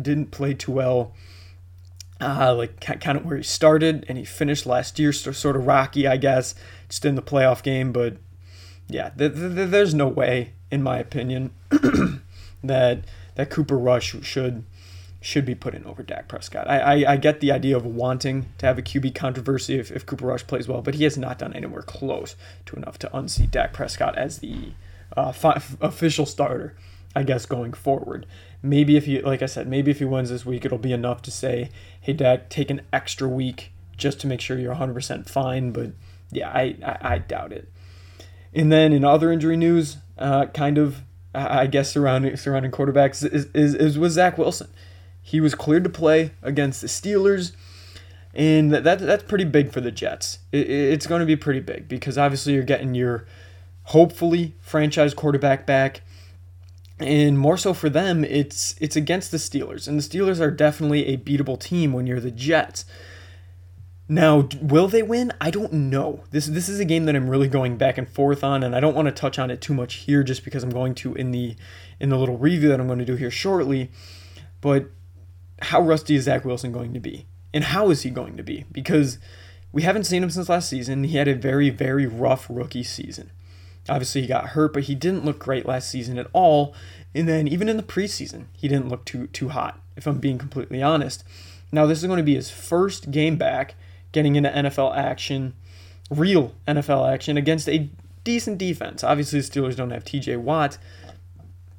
didn't 0.00 0.30
play 0.30 0.54
too 0.54 0.72
well, 0.72 1.12
uh, 2.20 2.54
like 2.54 2.80
kind 2.80 3.18
of 3.18 3.24
where 3.24 3.36
he 3.36 3.42
started, 3.42 4.04
and 4.08 4.18
he 4.18 4.24
finished 4.24 4.66
last 4.66 4.98
year 4.98 5.12
so, 5.12 5.32
sort 5.32 5.56
of 5.56 5.66
rocky, 5.66 6.06
I 6.06 6.16
guess, 6.16 6.54
just 6.88 7.04
in 7.04 7.14
the 7.14 7.22
playoff 7.22 7.62
game. 7.62 7.92
But 7.92 8.16
yeah, 8.88 9.10
th- 9.10 9.34
th- 9.34 9.70
there's 9.70 9.94
no 9.94 10.08
way, 10.08 10.52
in 10.70 10.82
my 10.82 10.98
opinion, 10.98 11.52
that 12.64 13.04
that 13.36 13.50
Cooper 13.50 13.78
Rush 13.78 14.16
should 14.22 14.64
should 15.24 15.46
be 15.46 15.54
put 15.54 15.74
in 15.74 15.86
over 15.86 16.02
Dak 16.02 16.28
Prescott. 16.28 16.68
I, 16.68 16.78
I, 16.78 17.12
I, 17.12 17.16
get 17.16 17.40
the 17.40 17.50
idea 17.50 17.74
of 17.74 17.86
wanting 17.86 18.44
to 18.58 18.66
have 18.66 18.76
a 18.76 18.82
QB 18.82 19.14
controversy 19.14 19.78
if, 19.78 19.90
if 19.90 20.04
Cooper 20.04 20.26
Rush 20.26 20.46
plays 20.46 20.68
well, 20.68 20.82
but 20.82 20.96
he 20.96 21.04
has 21.04 21.16
not 21.16 21.38
done 21.38 21.54
anywhere 21.54 21.80
close 21.80 22.36
to 22.66 22.76
enough 22.76 22.98
to 22.98 23.16
unseat 23.16 23.50
Dak 23.50 23.72
Prescott 23.72 24.18
as 24.18 24.40
the 24.40 24.72
uh, 25.16 25.32
fi- 25.32 25.62
official 25.80 26.26
starter, 26.26 26.76
I 27.16 27.22
guess, 27.22 27.46
going 27.46 27.72
forward. 27.72 28.26
Maybe 28.62 28.98
if 28.98 29.06
he, 29.06 29.22
like 29.22 29.40
I 29.40 29.46
said, 29.46 29.66
maybe 29.66 29.90
if 29.90 29.98
he 29.98 30.04
wins 30.04 30.28
this 30.28 30.44
week, 30.44 30.66
it'll 30.66 30.76
be 30.76 30.92
enough 30.92 31.22
to 31.22 31.30
say, 31.30 31.70
hey, 32.02 32.12
Dak, 32.12 32.50
take 32.50 32.68
an 32.68 32.82
extra 32.92 33.26
week 33.26 33.72
just 33.96 34.20
to 34.20 34.26
make 34.26 34.42
sure 34.42 34.58
you're 34.58 34.74
100% 34.74 35.26
fine. 35.26 35.72
But 35.72 35.92
yeah, 36.32 36.50
I, 36.50 36.76
I, 36.84 36.98
I 37.14 37.18
doubt 37.18 37.50
it. 37.50 37.72
And 38.52 38.70
then 38.70 38.92
in 38.92 39.06
other 39.06 39.32
injury 39.32 39.56
news, 39.56 39.96
uh, 40.18 40.46
kind 40.46 40.76
of, 40.76 41.00
I 41.34 41.66
guess 41.66 41.90
surrounding 41.90 42.36
surrounding 42.36 42.70
quarterbacks 42.70 43.24
is, 43.24 43.46
is, 43.54 43.74
is 43.74 43.98
was 43.98 44.12
Zach 44.12 44.38
Wilson. 44.38 44.68
He 45.26 45.40
was 45.40 45.54
cleared 45.54 45.84
to 45.84 45.90
play 45.90 46.32
against 46.42 46.82
the 46.82 46.86
Steelers, 46.86 47.52
and 48.34 48.70
that, 48.74 48.84
that 48.84 48.98
that's 48.98 49.22
pretty 49.22 49.46
big 49.46 49.72
for 49.72 49.80
the 49.80 49.90
Jets. 49.90 50.40
It, 50.52 50.68
it's 50.68 51.06
going 51.06 51.20
to 51.20 51.26
be 51.26 51.34
pretty 51.34 51.60
big 51.60 51.88
because 51.88 52.18
obviously 52.18 52.52
you're 52.52 52.62
getting 52.62 52.94
your 52.94 53.26
hopefully 53.84 54.54
franchise 54.60 55.14
quarterback 55.14 55.64
back, 55.64 56.02
and 56.98 57.38
more 57.38 57.56
so 57.56 57.72
for 57.72 57.88
them, 57.88 58.22
it's 58.22 58.74
it's 58.82 58.96
against 58.96 59.30
the 59.30 59.38
Steelers, 59.38 59.88
and 59.88 59.98
the 59.98 60.02
Steelers 60.02 60.40
are 60.40 60.50
definitely 60.50 61.06
a 61.06 61.16
beatable 61.16 61.58
team 61.58 61.94
when 61.94 62.06
you're 62.06 62.20
the 62.20 62.30
Jets. 62.30 62.84
Now, 64.06 64.46
will 64.60 64.88
they 64.88 65.02
win? 65.02 65.32
I 65.40 65.50
don't 65.50 65.72
know. 65.72 66.24
This 66.32 66.44
this 66.44 66.68
is 66.68 66.80
a 66.80 66.84
game 66.84 67.06
that 67.06 67.16
I'm 67.16 67.30
really 67.30 67.48
going 67.48 67.78
back 67.78 67.96
and 67.96 68.06
forth 68.06 68.44
on, 68.44 68.62
and 68.62 68.76
I 68.76 68.80
don't 68.80 68.94
want 68.94 69.06
to 69.06 69.12
touch 69.12 69.38
on 69.38 69.50
it 69.50 69.62
too 69.62 69.72
much 69.72 69.94
here, 69.94 70.22
just 70.22 70.44
because 70.44 70.62
I'm 70.62 70.68
going 70.68 70.94
to 70.96 71.14
in 71.14 71.30
the 71.30 71.56
in 71.98 72.10
the 72.10 72.18
little 72.18 72.36
review 72.36 72.68
that 72.68 72.78
I'm 72.78 72.88
going 72.88 72.98
to 72.98 73.06
do 73.06 73.16
here 73.16 73.30
shortly. 73.30 73.90
But 74.60 74.90
how 75.60 75.80
rusty 75.80 76.14
is 76.14 76.24
Zach 76.24 76.44
Wilson 76.44 76.72
going 76.72 76.92
to 76.94 77.00
be? 77.00 77.26
And 77.52 77.64
how 77.64 77.90
is 77.90 78.02
he 78.02 78.10
going 78.10 78.36
to 78.36 78.42
be? 78.42 78.64
Because 78.72 79.18
we 79.72 79.82
haven't 79.82 80.04
seen 80.04 80.22
him 80.22 80.30
since 80.30 80.48
last 80.48 80.68
season. 80.68 81.04
He 81.04 81.16
had 81.16 81.28
a 81.28 81.34
very, 81.34 81.70
very 81.70 82.06
rough 82.06 82.46
rookie 82.48 82.82
season. 82.82 83.30
Obviously, 83.88 84.22
he 84.22 84.26
got 84.26 84.50
hurt, 84.50 84.72
but 84.72 84.84
he 84.84 84.94
didn't 84.94 85.24
look 85.24 85.38
great 85.38 85.66
last 85.66 85.90
season 85.90 86.18
at 86.18 86.28
all. 86.32 86.74
And 87.14 87.28
then 87.28 87.46
even 87.46 87.68
in 87.68 87.76
the 87.76 87.82
preseason, 87.82 88.46
he 88.52 88.66
didn't 88.66 88.88
look 88.88 89.04
too 89.04 89.26
too 89.28 89.50
hot, 89.50 89.78
if 89.96 90.06
I'm 90.06 90.18
being 90.18 90.38
completely 90.38 90.82
honest. 90.82 91.22
Now, 91.70 91.86
this 91.86 91.98
is 91.98 92.06
going 92.06 92.18
to 92.18 92.24
be 92.24 92.34
his 92.34 92.50
first 92.50 93.10
game 93.10 93.36
back 93.36 93.74
getting 94.12 94.36
into 94.36 94.48
NFL 94.48 94.96
action, 94.96 95.54
real 96.10 96.54
NFL 96.66 97.12
action 97.12 97.36
against 97.36 97.68
a 97.68 97.90
decent 98.22 98.58
defense. 98.58 99.04
Obviously, 99.04 99.40
the 99.40 99.46
Steelers 99.46 99.76
don't 99.76 99.90
have 99.90 100.04
TJ 100.04 100.38
Watt, 100.38 100.78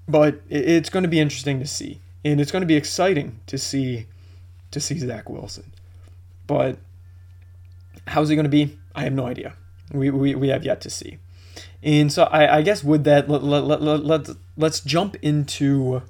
but 0.08 0.42
it's 0.50 0.90
going 0.90 1.04
to 1.04 1.10
be 1.10 1.20
interesting 1.20 1.60
to 1.60 1.66
see 1.66 2.02
and 2.26 2.42
it's 2.42 2.52
going 2.52 2.64
to 2.64 2.68
be 2.68 2.76
exciting 2.76 3.40
to 3.46 3.58
see 3.58 4.08
to 4.72 4.82
see 4.82 4.98
Zach 4.98 5.30
Wilson. 5.30 5.72
But 6.48 6.78
how's 8.08 8.28
he 8.28 8.36
going 8.36 8.46
to 8.46 8.50
be? 8.50 8.78
I 8.94 9.04
have 9.04 9.14
no 9.14 9.26
idea. 9.26 9.54
We, 9.94 10.10
we, 10.10 10.36
we 10.36 10.50
have 10.50 10.66
yet 10.66 10.82
to 10.82 10.90
see. 10.90 11.20
And 11.82 12.12
so 12.12 12.24
I, 12.24 12.58
I 12.58 12.62
guess 12.62 12.84
with 12.84 13.04
that, 13.06 13.30
let, 13.30 13.44
let, 13.44 13.64
let, 13.64 13.82
let, 13.82 14.04
let's, 14.04 14.32
let's 14.58 14.80
jump 14.82 15.16
into 15.22 16.02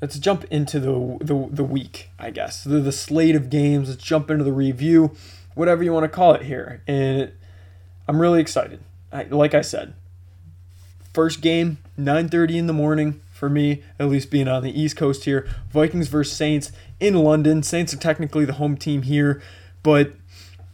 let's 0.00 0.18
jump 0.18 0.44
into 0.44 0.80
the, 0.80 1.18
the, 1.20 1.48
the 1.50 1.64
week, 1.64 2.08
I 2.18 2.30
guess. 2.30 2.64
The, 2.64 2.80
the 2.80 2.92
slate 2.92 3.34
of 3.34 3.50
games. 3.50 3.90
Let's 3.90 4.02
jump 4.02 4.30
into 4.30 4.44
the 4.44 4.52
review, 4.52 5.14
whatever 5.54 5.82
you 5.82 5.92
want 5.92 6.04
to 6.04 6.08
call 6.08 6.32
it 6.34 6.42
here. 6.42 6.82
And 6.86 7.20
it, 7.20 7.36
I'm 8.08 8.20
really 8.20 8.40
excited. 8.40 8.80
I, 9.12 9.24
like 9.24 9.54
I 9.54 9.60
said, 9.60 9.92
first 11.12 11.42
game, 11.42 11.78
9.30 11.98 12.54
in 12.54 12.66
the 12.66 12.72
morning 12.72 13.20
for 13.40 13.48
me, 13.48 13.82
at 13.98 14.08
least 14.08 14.30
being 14.30 14.46
on 14.46 14.62
the 14.62 14.80
East 14.80 14.96
Coast 14.96 15.24
here. 15.24 15.48
Vikings 15.70 16.08
versus 16.08 16.36
Saints 16.36 16.70
in 17.00 17.14
London. 17.14 17.62
Saints 17.62 17.94
are 17.94 17.96
technically 17.96 18.44
the 18.44 18.52
home 18.52 18.76
team 18.76 19.02
here, 19.02 19.42
but 19.82 20.12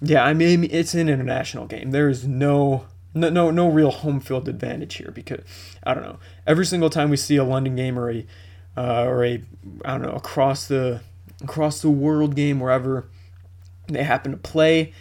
yeah, 0.02 0.24
I 0.24 0.34
mean 0.34 0.64
it's 0.64 0.92
an 0.92 1.08
international 1.08 1.66
game. 1.66 1.92
There 1.92 2.08
is 2.08 2.26
no 2.26 2.86
no 3.14 3.30
no, 3.30 3.50
no 3.52 3.68
real 3.68 3.92
home 3.92 4.18
field 4.18 4.48
advantage 4.48 4.96
here 4.96 5.12
because 5.12 5.40
I 5.84 5.94
don't 5.94 6.02
know. 6.02 6.18
Every 6.44 6.66
single 6.66 6.90
time 6.90 7.08
we 7.08 7.16
see 7.16 7.36
a 7.36 7.44
London 7.44 7.76
game 7.76 7.96
or 7.96 8.10
a 8.10 8.26
uh, 8.76 9.04
or 9.04 9.24
a 9.24 9.42
I 9.84 9.92
don't 9.92 10.02
know 10.02 10.10
across 10.10 10.66
the 10.66 11.00
across 11.42 11.80
the 11.80 11.90
world 11.90 12.34
game 12.34 12.58
wherever 12.58 13.06
they 13.86 14.02
happen 14.02 14.32
to 14.32 14.38
play. 14.38 14.92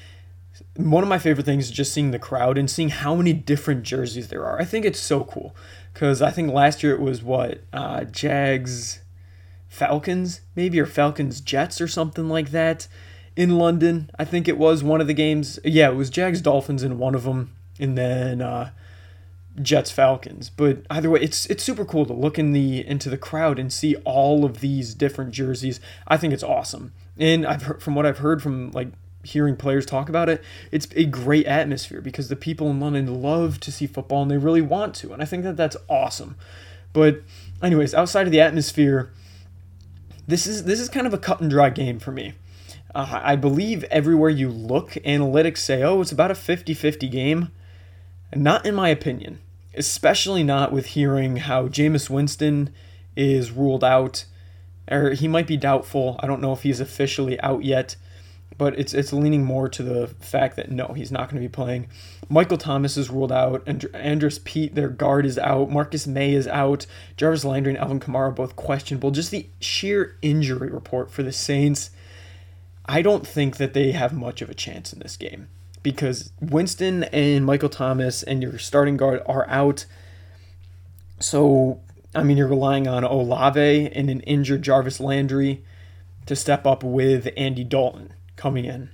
One 0.78 1.04
of 1.04 1.10
my 1.10 1.18
favorite 1.18 1.46
things 1.46 1.66
is 1.66 1.72
just 1.72 1.92
seeing 1.92 2.12
the 2.12 2.20
crowd 2.20 2.60
and 2.60 2.70
seeing 2.70 2.90
how 2.90 3.16
many 3.16 3.34
different 3.34 3.84
jerseys 3.84 4.28
there 4.28 4.46
are. 4.46 4.62
I 4.62 4.66
think 4.66 4.86
it's 4.86 5.00
so 5.00 5.24
cool 5.24 5.56
because 5.96 6.22
I 6.22 6.30
think 6.30 6.52
last 6.52 6.84
year 6.84 6.94
it 6.94 7.00
was 7.00 7.24
what 7.24 7.62
uh, 7.72 8.04
Jags, 8.04 9.00
Falcons 9.70 10.42
maybe 10.54 10.78
or 10.78 10.86
Falcons 10.86 11.40
Jets 11.40 11.80
or 11.80 11.88
something 11.88 12.28
like 12.28 12.52
that 12.52 12.90
in 13.38 13.58
London. 13.58 14.12
I 14.20 14.26
think 14.26 14.50
it 14.50 14.58
was 14.58 14.84
one 14.84 15.00
of 15.00 15.08
the 15.08 15.14
games. 15.14 15.58
Yeah, 15.64 15.90
it 15.90 15.96
was 15.96 16.10
Jags 16.10 16.42
Dolphins 16.42 16.84
in 16.84 17.00
one 17.00 17.16
of 17.16 17.24
them, 17.24 17.56
and 17.80 17.98
then 17.98 18.42
uh, 18.42 18.72
Jets 19.62 19.90
Falcons. 19.90 20.50
But 20.50 20.86
either 20.90 21.10
way, 21.10 21.22
it's 21.22 21.46
it's 21.46 21.64
super 21.64 21.86
cool 21.86 22.06
to 22.08 22.14
look 22.14 22.38
in 22.38 22.52
the 22.52 22.86
into 22.86 23.10
the 23.10 23.18
crowd 23.18 23.58
and 23.58 23.72
see 23.72 23.96
all 24.04 24.44
of 24.44 24.60
these 24.60 24.94
different 24.96 25.32
jerseys. 25.32 25.80
I 26.10 26.18
think 26.18 26.34
it's 26.34 26.44
awesome, 26.44 26.92
and 27.18 27.46
I've 27.48 27.64
heard, 27.64 27.82
from 27.82 27.96
what 27.96 28.06
I've 28.06 28.18
heard 28.18 28.44
from 28.44 28.72
like 28.72 28.90
hearing 29.26 29.56
players 29.56 29.86
talk 29.86 30.10
about 30.10 30.30
it, 30.30 30.44
it's 30.72 30.88
a 30.96 31.06
great 31.06 31.46
atmosphere 31.46 32.02
because 32.02 32.30
the 32.30 32.36
people 32.36 32.70
in 32.70 32.80
London 32.80 33.22
love 33.22 33.60
to 33.62 33.72
see 33.72 33.88
football 33.88 34.22
and 34.22 34.32
they 34.32 34.38
really 34.38 34.62
want 34.62 34.96
to, 34.96 35.14
and 35.14 35.22
I 35.22 35.26
think 35.26 35.44
that 35.44 35.58
that's 35.58 35.78
awesome. 35.90 36.36
But 36.94 37.22
anyways, 37.62 37.94
outside 37.94 38.26
of 38.26 38.32
the 38.32 38.40
atmosphere, 38.42 39.12
this 40.28 40.48
is 40.48 40.64
this 40.64 40.80
is 40.80 40.90
kind 40.90 41.06
of 41.06 41.14
a 41.14 41.18
cut 41.18 41.42
and 41.42 41.50
dry 41.50 41.70
game 41.70 42.00
for 42.00 42.12
me. 42.12 42.34
Uh, 42.94 43.20
I 43.22 43.36
believe 43.36 43.84
everywhere 43.86 44.30
you 44.30 44.50
look, 44.50 44.92
analytics 44.92 45.58
say, 45.58 45.84
oh, 45.84 46.00
it's 46.00 46.14
about 46.14 46.32
a 46.32 46.36
50 46.36 46.74
50 46.74 47.10
game. 47.10 47.52
Not 48.34 48.66
in 48.66 48.74
my 48.74 48.90
opinion, 48.90 49.40
especially 49.76 50.44
not 50.44 50.72
with 50.72 50.88
hearing 50.88 51.38
how 51.38 51.68
Jameis 51.68 52.10
Winston 52.10 52.74
is 53.16 53.52
ruled 53.52 53.84
out, 53.84 54.26
or 54.90 55.12
he 55.12 55.28
might 55.28 55.48
be 55.48 55.58
doubtful. 55.58 56.18
I 56.22 56.28
don't 56.28 56.42
know 56.42 56.54
if 56.54 56.64
he's 56.64 56.80
officially 56.80 57.40
out 57.42 57.64
yet, 57.64 57.96
but 58.58 58.78
it's 58.80 58.94
it's 58.94 59.14
leaning 59.14 59.44
more 59.44 59.68
to 59.70 59.84
the 59.84 60.08
fact 60.08 60.56
that 60.56 60.72
no, 60.72 60.94
he's 60.96 61.12
not 61.12 61.30
going 61.30 61.42
to 61.42 61.48
be 61.48 61.52
playing. 61.52 61.88
Michael 62.30 62.58
Thomas 62.58 62.98
is 62.98 63.10
ruled 63.10 63.32
out, 63.32 63.64
and 63.68 63.86
Andrus 63.94 64.40
Peat, 64.44 64.76
their 64.76 64.90
guard, 64.90 65.26
is 65.26 65.38
out. 65.38 65.70
Marcus 65.70 66.08
Maye 66.08 66.34
is 66.34 66.48
out. 66.48 66.86
Jarvis 67.18 67.46
Landry 67.46 67.74
and 67.74 67.82
Alvin 67.82 68.00
Kamara 68.00 68.34
both 68.34 68.56
questionable. 68.56 69.12
Just 69.12 69.32
the 69.32 69.48
sheer 69.60 70.18
injury 70.22 70.70
report 70.70 71.12
for 71.12 71.24
the 71.24 71.32
Saints 71.32 71.92
I 72.88 73.02
don't 73.02 73.26
think 73.26 73.58
that 73.58 73.74
they 73.74 73.92
have 73.92 74.14
much 74.14 74.42
of 74.42 74.50
a 74.50 74.54
chance 74.54 74.94
in 74.94 75.00
this 75.00 75.18
game 75.18 75.48
because 75.82 76.32
Winston 76.40 77.04
and 77.06 77.46
Michael 77.46 77.70
Thomas 77.70 78.24
and 78.24 78.44
your 78.44 78.58
starting 78.60 78.98
guard 78.98 79.22
are 79.26 79.48
out. 79.50 79.86
So, 81.20 81.82
I 82.14 82.24
mean, 82.24 82.38
you're 82.38 82.48
relying 82.48 82.88
on 82.88 83.04
Olave 83.04 83.88
and 83.92 84.10
an 84.10 84.22
injured 84.22 84.62
Jarvis 84.62 85.00
Landry 85.00 85.64
to 86.28 86.36
step 86.36 86.66
up 86.66 86.84
with 86.84 87.30
Andy 87.36 87.64
Dalton 87.64 88.14
coming 88.36 88.66
in. 88.66 88.90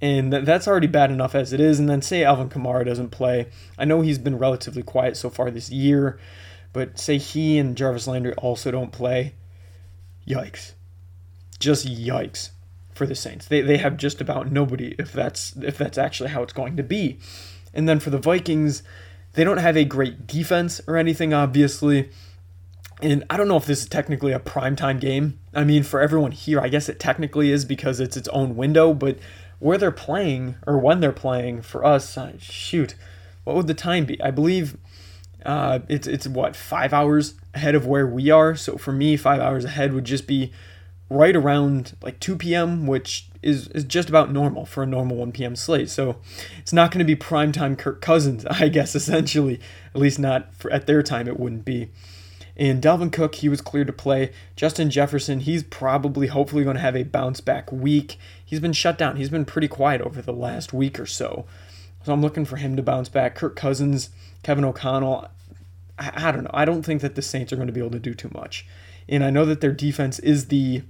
And 0.00 0.32
that's 0.32 0.68
already 0.68 0.86
bad 0.86 1.10
enough 1.10 1.34
as 1.34 1.52
it 1.52 1.60
is. 1.60 1.78
And 1.78 1.88
then 1.88 2.02
say 2.02 2.22
Alvin 2.22 2.50
Kamara 2.50 2.84
doesn't 2.84 3.10
play. 3.10 3.48
I 3.78 3.84
know 3.84 4.02
he's 4.02 4.18
been 4.18 4.38
relatively 4.38 4.82
quiet 4.82 5.16
so 5.16 5.30
far 5.30 5.50
this 5.50 5.70
year, 5.70 6.18
but 6.72 6.98
say 6.98 7.16
he 7.16 7.58
and 7.58 7.76
Jarvis 7.76 8.06
Landry 8.06 8.34
also 8.34 8.70
don't 8.70 8.92
play. 8.92 9.34
Yikes. 10.28 10.72
Just 11.58 11.86
yikes 11.86 12.50
for 12.92 13.06
the 13.06 13.14
Saints. 13.14 13.46
They, 13.46 13.62
they 13.62 13.78
have 13.78 13.96
just 13.96 14.20
about 14.20 14.50
nobody 14.50 14.94
if 14.98 15.12
that's 15.12 15.56
if 15.56 15.78
that's 15.78 15.98
actually 15.98 16.30
how 16.30 16.42
it's 16.42 16.52
going 16.52 16.76
to 16.76 16.82
be. 16.82 17.18
And 17.72 17.88
then 17.88 18.00
for 18.00 18.10
the 18.10 18.18
Vikings, 18.18 18.82
they 19.34 19.44
don't 19.44 19.58
have 19.58 19.76
a 19.76 19.84
great 19.84 20.26
defense 20.26 20.80
or 20.86 20.96
anything 20.96 21.32
obviously. 21.32 22.10
And 23.02 23.24
I 23.28 23.36
don't 23.36 23.48
know 23.48 23.56
if 23.56 23.66
this 23.66 23.82
is 23.82 23.88
technically 23.88 24.32
a 24.32 24.40
primetime 24.40 25.00
game. 25.00 25.38
I 25.54 25.64
mean, 25.64 25.82
for 25.82 26.00
everyone 26.00 26.32
here, 26.32 26.60
I 26.60 26.68
guess 26.68 26.88
it 26.88 26.98
technically 26.98 27.50
is 27.50 27.64
because 27.64 28.00
it's 28.00 28.16
its 28.16 28.28
own 28.28 28.56
window, 28.56 28.94
but 28.94 29.18
where 29.58 29.76
they're 29.76 29.90
playing 29.90 30.56
or 30.66 30.78
when 30.78 31.00
they're 31.00 31.12
playing 31.12 31.62
for 31.62 31.84
us, 31.84 32.16
uh, 32.16 32.32
shoot, 32.38 32.94
what 33.44 33.56
would 33.56 33.66
the 33.66 33.74
time 33.74 34.06
be? 34.06 34.20
I 34.22 34.30
believe 34.30 34.78
uh, 35.44 35.80
it's 35.88 36.06
it's 36.06 36.26
what 36.26 36.56
five 36.56 36.92
hours 36.92 37.34
ahead 37.54 37.74
of 37.74 37.86
where 37.86 38.06
we 38.06 38.30
are. 38.30 38.56
So 38.56 38.76
for 38.76 38.92
me, 38.92 39.16
five 39.16 39.40
hours 39.40 39.64
ahead 39.64 39.92
would 39.92 40.04
just 40.04 40.26
be 40.26 40.52
right 41.08 41.36
around 41.36 41.96
like 42.02 42.18
2 42.18 42.36
p.m., 42.36 42.86
which 42.86 43.28
is, 43.42 43.68
is 43.68 43.84
just 43.84 44.08
about 44.08 44.32
normal 44.32 44.66
for 44.66 44.82
a 44.82 44.86
normal 44.86 45.16
1 45.18 45.32
p.m. 45.32 45.54
slate. 45.54 45.88
So 45.88 46.16
it's 46.58 46.72
not 46.72 46.90
going 46.90 46.98
to 46.98 47.04
be 47.04 47.14
primetime 47.14 47.78
Kirk 47.78 48.00
Cousins, 48.00 48.44
I 48.50 48.68
guess, 48.68 48.94
essentially. 48.94 49.60
At 49.94 50.00
least 50.00 50.18
not 50.18 50.52
for, 50.54 50.70
at 50.72 50.86
their 50.86 51.02
time, 51.02 51.28
it 51.28 51.38
wouldn't 51.38 51.64
be. 51.64 51.90
And 52.56 52.82
Dalvin 52.82 53.12
Cook, 53.12 53.36
he 53.36 53.48
was 53.48 53.60
cleared 53.60 53.86
to 53.88 53.92
play. 53.92 54.32
Justin 54.56 54.90
Jefferson, 54.90 55.40
he's 55.40 55.62
probably, 55.62 56.28
hopefully, 56.28 56.64
going 56.64 56.76
to 56.76 56.82
have 56.82 56.96
a 56.96 57.02
bounce 57.02 57.40
back 57.40 57.70
week. 57.70 58.18
He's 58.44 58.60
been 58.60 58.72
shut 58.72 58.96
down. 58.96 59.16
He's 59.16 59.28
been 59.28 59.44
pretty 59.44 59.68
quiet 59.68 60.00
over 60.00 60.22
the 60.22 60.32
last 60.32 60.72
week 60.72 60.98
or 60.98 61.06
so. 61.06 61.44
So 62.02 62.12
I'm 62.12 62.22
looking 62.22 62.44
for 62.44 62.56
him 62.56 62.76
to 62.76 62.82
bounce 62.82 63.08
back. 63.08 63.34
Kirk 63.34 63.56
Cousins, 63.56 64.10
Kevin 64.42 64.64
O'Connell, 64.64 65.28
I, 65.98 66.28
I 66.28 66.32
don't 66.32 66.44
know. 66.44 66.50
I 66.54 66.64
don't 66.64 66.82
think 66.82 67.02
that 67.02 67.14
the 67.14 67.22
Saints 67.22 67.52
are 67.52 67.56
going 67.56 67.68
to 67.68 67.72
be 67.72 67.80
able 67.80 67.90
to 67.90 67.98
do 67.98 68.14
too 68.14 68.30
much. 68.32 68.66
And 69.08 69.24
I 69.24 69.30
know 69.30 69.44
that 69.44 69.60
their 69.60 69.72
defense 69.72 70.18
is 70.20 70.46
the 70.46 70.82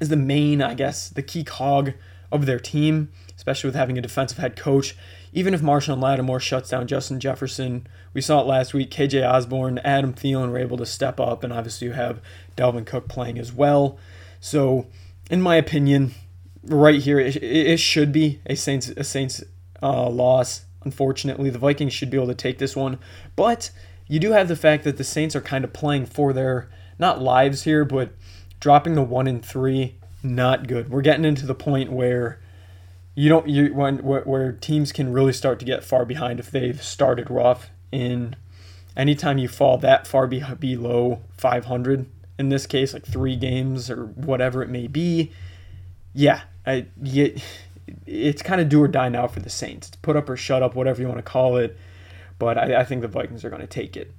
is 0.00 0.08
the 0.08 0.16
main, 0.16 0.60
I 0.60 0.74
guess, 0.74 1.08
the 1.08 1.22
key 1.22 1.44
cog 1.44 1.92
of 2.32 2.46
their 2.46 2.58
team, 2.58 3.12
especially 3.36 3.68
with 3.68 3.76
having 3.76 3.96
a 3.96 4.02
defensive 4.02 4.38
head 4.38 4.56
coach. 4.56 4.96
Even 5.36 5.52
if 5.52 5.60
Marshon 5.60 6.00
Lattimore 6.00 6.38
shuts 6.38 6.70
down 6.70 6.86
Justin 6.86 7.18
Jefferson, 7.18 7.88
we 8.12 8.20
saw 8.20 8.40
it 8.40 8.46
last 8.46 8.72
week. 8.72 8.92
KJ 8.92 9.28
Osborn, 9.28 9.78
Adam 9.78 10.14
Thielen 10.14 10.50
were 10.50 10.58
able 10.58 10.76
to 10.76 10.86
step 10.86 11.18
up, 11.18 11.42
and 11.42 11.52
obviously 11.52 11.88
you 11.88 11.92
have 11.92 12.22
Dalvin 12.56 12.86
Cook 12.86 13.08
playing 13.08 13.40
as 13.40 13.52
well. 13.52 13.98
So, 14.38 14.86
in 15.28 15.42
my 15.42 15.56
opinion, 15.56 16.12
right 16.62 17.00
here, 17.00 17.18
it, 17.18 17.42
it 17.42 17.80
should 17.80 18.12
be 18.12 18.40
a 18.46 18.54
Saints 18.54 18.88
a 18.88 19.02
Saints 19.02 19.42
uh, 19.82 20.08
loss. 20.08 20.66
Unfortunately, 20.84 21.50
the 21.50 21.58
Vikings 21.58 21.92
should 21.92 22.10
be 22.10 22.16
able 22.16 22.28
to 22.28 22.34
take 22.34 22.58
this 22.58 22.76
one, 22.76 23.00
but 23.34 23.72
you 24.06 24.20
do 24.20 24.32
have 24.32 24.46
the 24.46 24.54
fact 24.54 24.84
that 24.84 24.98
the 24.98 25.04
Saints 25.04 25.34
are 25.34 25.40
kind 25.40 25.64
of 25.64 25.72
playing 25.72 26.06
for 26.06 26.32
their 26.32 26.68
not 26.96 27.20
lives 27.20 27.64
here, 27.64 27.84
but 27.84 28.10
dropping 28.60 28.94
the 28.94 29.02
one 29.02 29.26
and 29.26 29.44
three, 29.44 29.96
not 30.22 30.68
good. 30.68 30.90
We're 30.90 31.02
getting 31.02 31.24
into 31.24 31.44
the 31.44 31.54
point 31.56 31.90
where 31.90 32.38
you 33.14 33.28
don't 33.28 33.48
you 33.48 33.72
when 33.72 33.98
where 33.98 34.52
teams 34.52 34.92
can 34.92 35.12
really 35.12 35.32
start 35.32 35.58
to 35.60 35.64
get 35.64 35.84
far 35.84 36.04
behind 36.04 36.40
if 36.40 36.50
they've 36.50 36.82
started 36.82 37.30
rough. 37.30 37.70
In 37.92 38.34
anytime 38.96 39.38
you 39.38 39.46
fall 39.46 39.78
that 39.78 40.06
far 40.06 40.26
be, 40.26 40.42
below 40.58 41.20
500, 41.38 42.06
in 42.38 42.48
this 42.48 42.66
case, 42.66 42.92
like 42.92 43.06
three 43.06 43.36
games 43.36 43.88
or 43.88 44.06
whatever 44.06 44.62
it 44.62 44.68
may 44.68 44.88
be, 44.88 45.30
yeah, 46.12 46.42
I 46.66 46.86
you, 47.00 47.36
it's 48.06 48.42
kind 48.42 48.60
of 48.60 48.68
do 48.68 48.82
or 48.82 48.88
die 48.88 49.08
now 49.08 49.28
for 49.28 49.40
the 49.40 49.50
Saints. 49.50 49.88
It's 49.88 49.96
put 49.96 50.16
up 50.16 50.28
or 50.28 50.36
shut 50.36 50.62
up, 50.62 50.74
whatever 50.74 51.00
you 51.00 51.08
want 51.08 51.18
to 51.18 51.22
call 51.22 51.56
it. 51.56 51.76
But 52.38 52.58
I, 52.58 52.80
I 52.80 52.84
think 52.84 53.02
the 53.02 53.08
Vikings 53.08 53.44
are 53.44 53.50
going 53.50 53.62
to 53.62 53.68
take 53.68 53.96
it. 53.96 54.12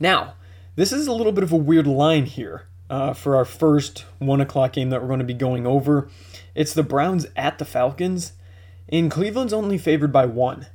Now, 0.00 0.34
this 0.74 0.92
is 0.92 1.06
a 1.06 1.12
little 1.12 1.32
bit 1.32 1.44
of 1.44 1.52
a 1.52 1.56
weird 1.56 1.86
line 1.86 2.26
here 2.26 2.66
uh, 2.90 3.12
for 3.12 3.36
our 3.36 3.44
first 3.44 4.04
one 4.18 4.40
o'clock 4.40 4.72
game 4.72 4.90
that 4.90 5.00
we're 5.00 5.08
going 5.08 5.20
to 5.20 5.24
be 5.24 5.34
going 5.34 5.66
over. 5.66 6.08
It's 6.54 6.74
the 6.74 6.82
Browns 6.82 7.26
at 7.36 7.58
the 7.58 7.64
Falcons, 7.64 8.32
and 8.88 9.10
Cleveland's 9.10 9.52
only 9.52 9.78
favored 9.78 10.12
by 10.12 10.26
one. 10.26 10.66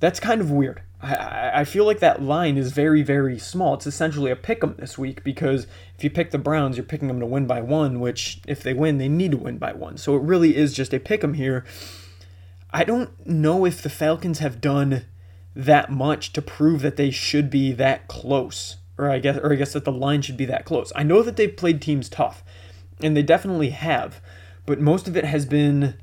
That's 0.00 0.20
kind 0.20 0.40
of 0.40 0.50
weird. 0.50 0.82
I, 1.02 1.60
I 1.60 1.64
feel 1.64 1.84
like 1.84 2.00
that 2.00 2.22
line 2.22 2.58
is 2.58 2.72
very, 2.72 3.02
very 3.02 3.38
small. 3.38 3.74
It's 3.74 3.86
essentially 3.86 4.30
a 4.30 4.36
pick 4.36 4.62
'em 4.62 4.74
this 4.78 4.98
week 4.98 5.24
because 5.24 5.66
if 5.96 6.04
you 6.04 6.10
pick 6.10 6.30
the 6.30 6.38
Browns, 6.38 6.76
you're 6.76 6.84
picking 6.84 7.08
them 7.08 7.20
to 7.20 7.26
win 7.26 7.46
by 7.46 7.60
one, 7.60 8.00
which 8.00 8.40
if 8.46 8.62
they 8.62 8.74
win, 8.74 8.98
they 8.98 9.08
need 9.08 9.30
to 9.32 9.38
win 9.38 9.58
by 9.58 9.72
one. 9.72 9.96
So 9.96 10.16
it 10.16 10.22
really 10.22 10.56
is 10.56 10.74
just 10.74 10.92
a 10.92 11.00
pick 11.00 11.24
'em 11.24 11.34
here. 11.34 11.64
I 12.70 12.84
don't 12.84 13.26
know 13.26 13.64
if 13.64 13.82
the 13.82 13.90
Falcons 13.90 14.38
have 14.38 14.60
done 14.60 15.06
that 15.56 15.90
much 15.90 16.32
to 16.34 16.42
prove 16.42 16.82
that 16.82 16.96
they 16.96 17.10
should 17.10 17.50
be 17.50 17.72
that 17.72 18.06
close 18.06 18.76
or 19.00 19.10
I 19.10 19.18
guess 19.18 19.38
or 19.38 19.52
I 19.52 19.56
guess 19.56 19.72
that 19.72 19.84
the 19.84 19.92
line 19.92 20.20
should 20.20 20.36
be 20.36 20.44
that 20.44 20.66
close. 20.66 20.92
I 20.94 21.02
know 21.02 21.22
that 21.22 21.36
they've 21.36 21.56
played 21.56 21.80
teams 21.80 22.08
tough, 22.08 22.44
and 23.02 23.16
they 23.16 23.22
definitely 23.22 23.70
have, 23.70 24.20
but 24.70 24.80
most 24.80 25.08
of 25.08 25.16
it 25.16 25.24
has 25.24 25.46
been 25.46 25.94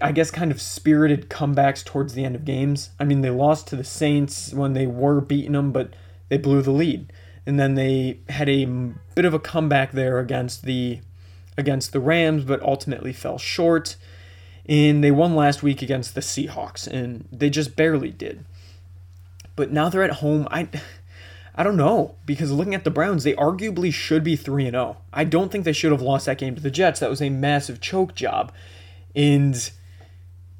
I 0.00 0.12
guess 0.12 0.30
kind 0.30 0.52
of 0.52 0.62
spirited 0.62 1.28
comebacks 1.28 1.84
towards 1.84 2.14
the 2.14 2.24
end 2.24 2.36
of 2.36 2.44
games. 2.44 2.90
I 3.00 3.02
mean, 3.02 3.22
they 3.22 3.30
lost 3.30 3.66
to 3.66 3.76
the 3.76 3.82
Saints 3.82 4.54
when 4.54 4.72
they 4.72 4.86
were 4.86 5.20
beating 5.20 5.54
them, 5.54 5.72
but 5.72 5.92
they 6.28 6.38
blew 6.38 6.62
the 6.62 6.70
lead. 6.70 7.12
And 7.44 7.58
then 7.58 7.74
they 7.74 8.20
had 8.28 8.48
a 8.48 8.66
bit 9.16 9.24
of 9.24 9.34
a 9.34 9.40
comeback 9.40 9.90
there 9.90 10.20
against 10.20 10.64
the 10.64 11.00
against 11.58 11.92
the 11.92 11.98
Rams, 11.98 12.44
but 12.44 12.62
ultimately 12.62 13.12
fell 13.12 13.36
short. 13.36 13.96
And 14.66 15.02
they 15.02 15.10
won 15.10 15.34
last 15.34 15.64
week 15.64 15.82
against 15.82 16.14
the 16.14 16.20
Seahawks, 16.20 16.86
and 16.86 17.26
they 17.32 17.50
just 17.50 17.74
barely 17.74 18.12
did. 18.12 18.44
But 19.56 19.72
now 19.72 19.88
they're 19.88 20.04
at 20.04 20.18
home. 20.22 20.46
I 20.52 20.68
I 21.54 21.62
don't 21.62 21.76
know 21.76 22.16
because 22.24 22.50
looking 22.50 22.74
at 22.74 22.84
the 22.84 22.90
Browns, 22.90 23.24
they 23.24 23.34
arguably 23.34 23.92
should 23.92 24.24
be 24.24 24.36
3 24.36 24.66
and 24.66 24.74
0. 24.74 24.96
I 25.12 25.24
don't 25.24 25.52
think 25.52 25.64
they 25.64 25.72
should 25.72 25.92
have 25.92 26.02
lost 26.02 26.26
that 26.26 26.38
game 26.38 26.54
to 26.54 26.62
the 26.62 26.70
Jets. 26.70 27.00
That 27.00 27.10
was 27.10 27.20
a 27.20 27.28
massive 27.28 27.80
choke 27.80 28.14
job. 28.14 28.52
And 29.14 29.70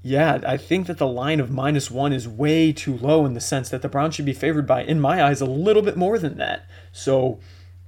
yeah, 0.03 0.41
I 0.47 0.57
think 0.57 0.89
that 0.89 0.99
the 0.99 1.07
line 1.07 1.41
of 1.41 1.51
minus 1.51 1.91
1 1.91 2.13
is 2.13 2.29
way 2.29 2.73
too 2.73 2.97
low 2.99 3.25
in 3.25 3.35
the 3.35 3.41
sense 3.41 3.71
that 3.71 3.83
the 3.83 3.89
Browns 3.89 4.15
should 4.15 4.27
be 4.27 4.33
favored 4.33 4.67
by 4.67 4.83
in 4.83 5.01
my 5.01 5.23
eyes 5.23 5.41
a 5.41 5.47
little 5.47 5.83
bit 5.83 5.97
more 5.97 6.19
than 6.19 6.37
that. 6.39 6.67
So 6.93 7.41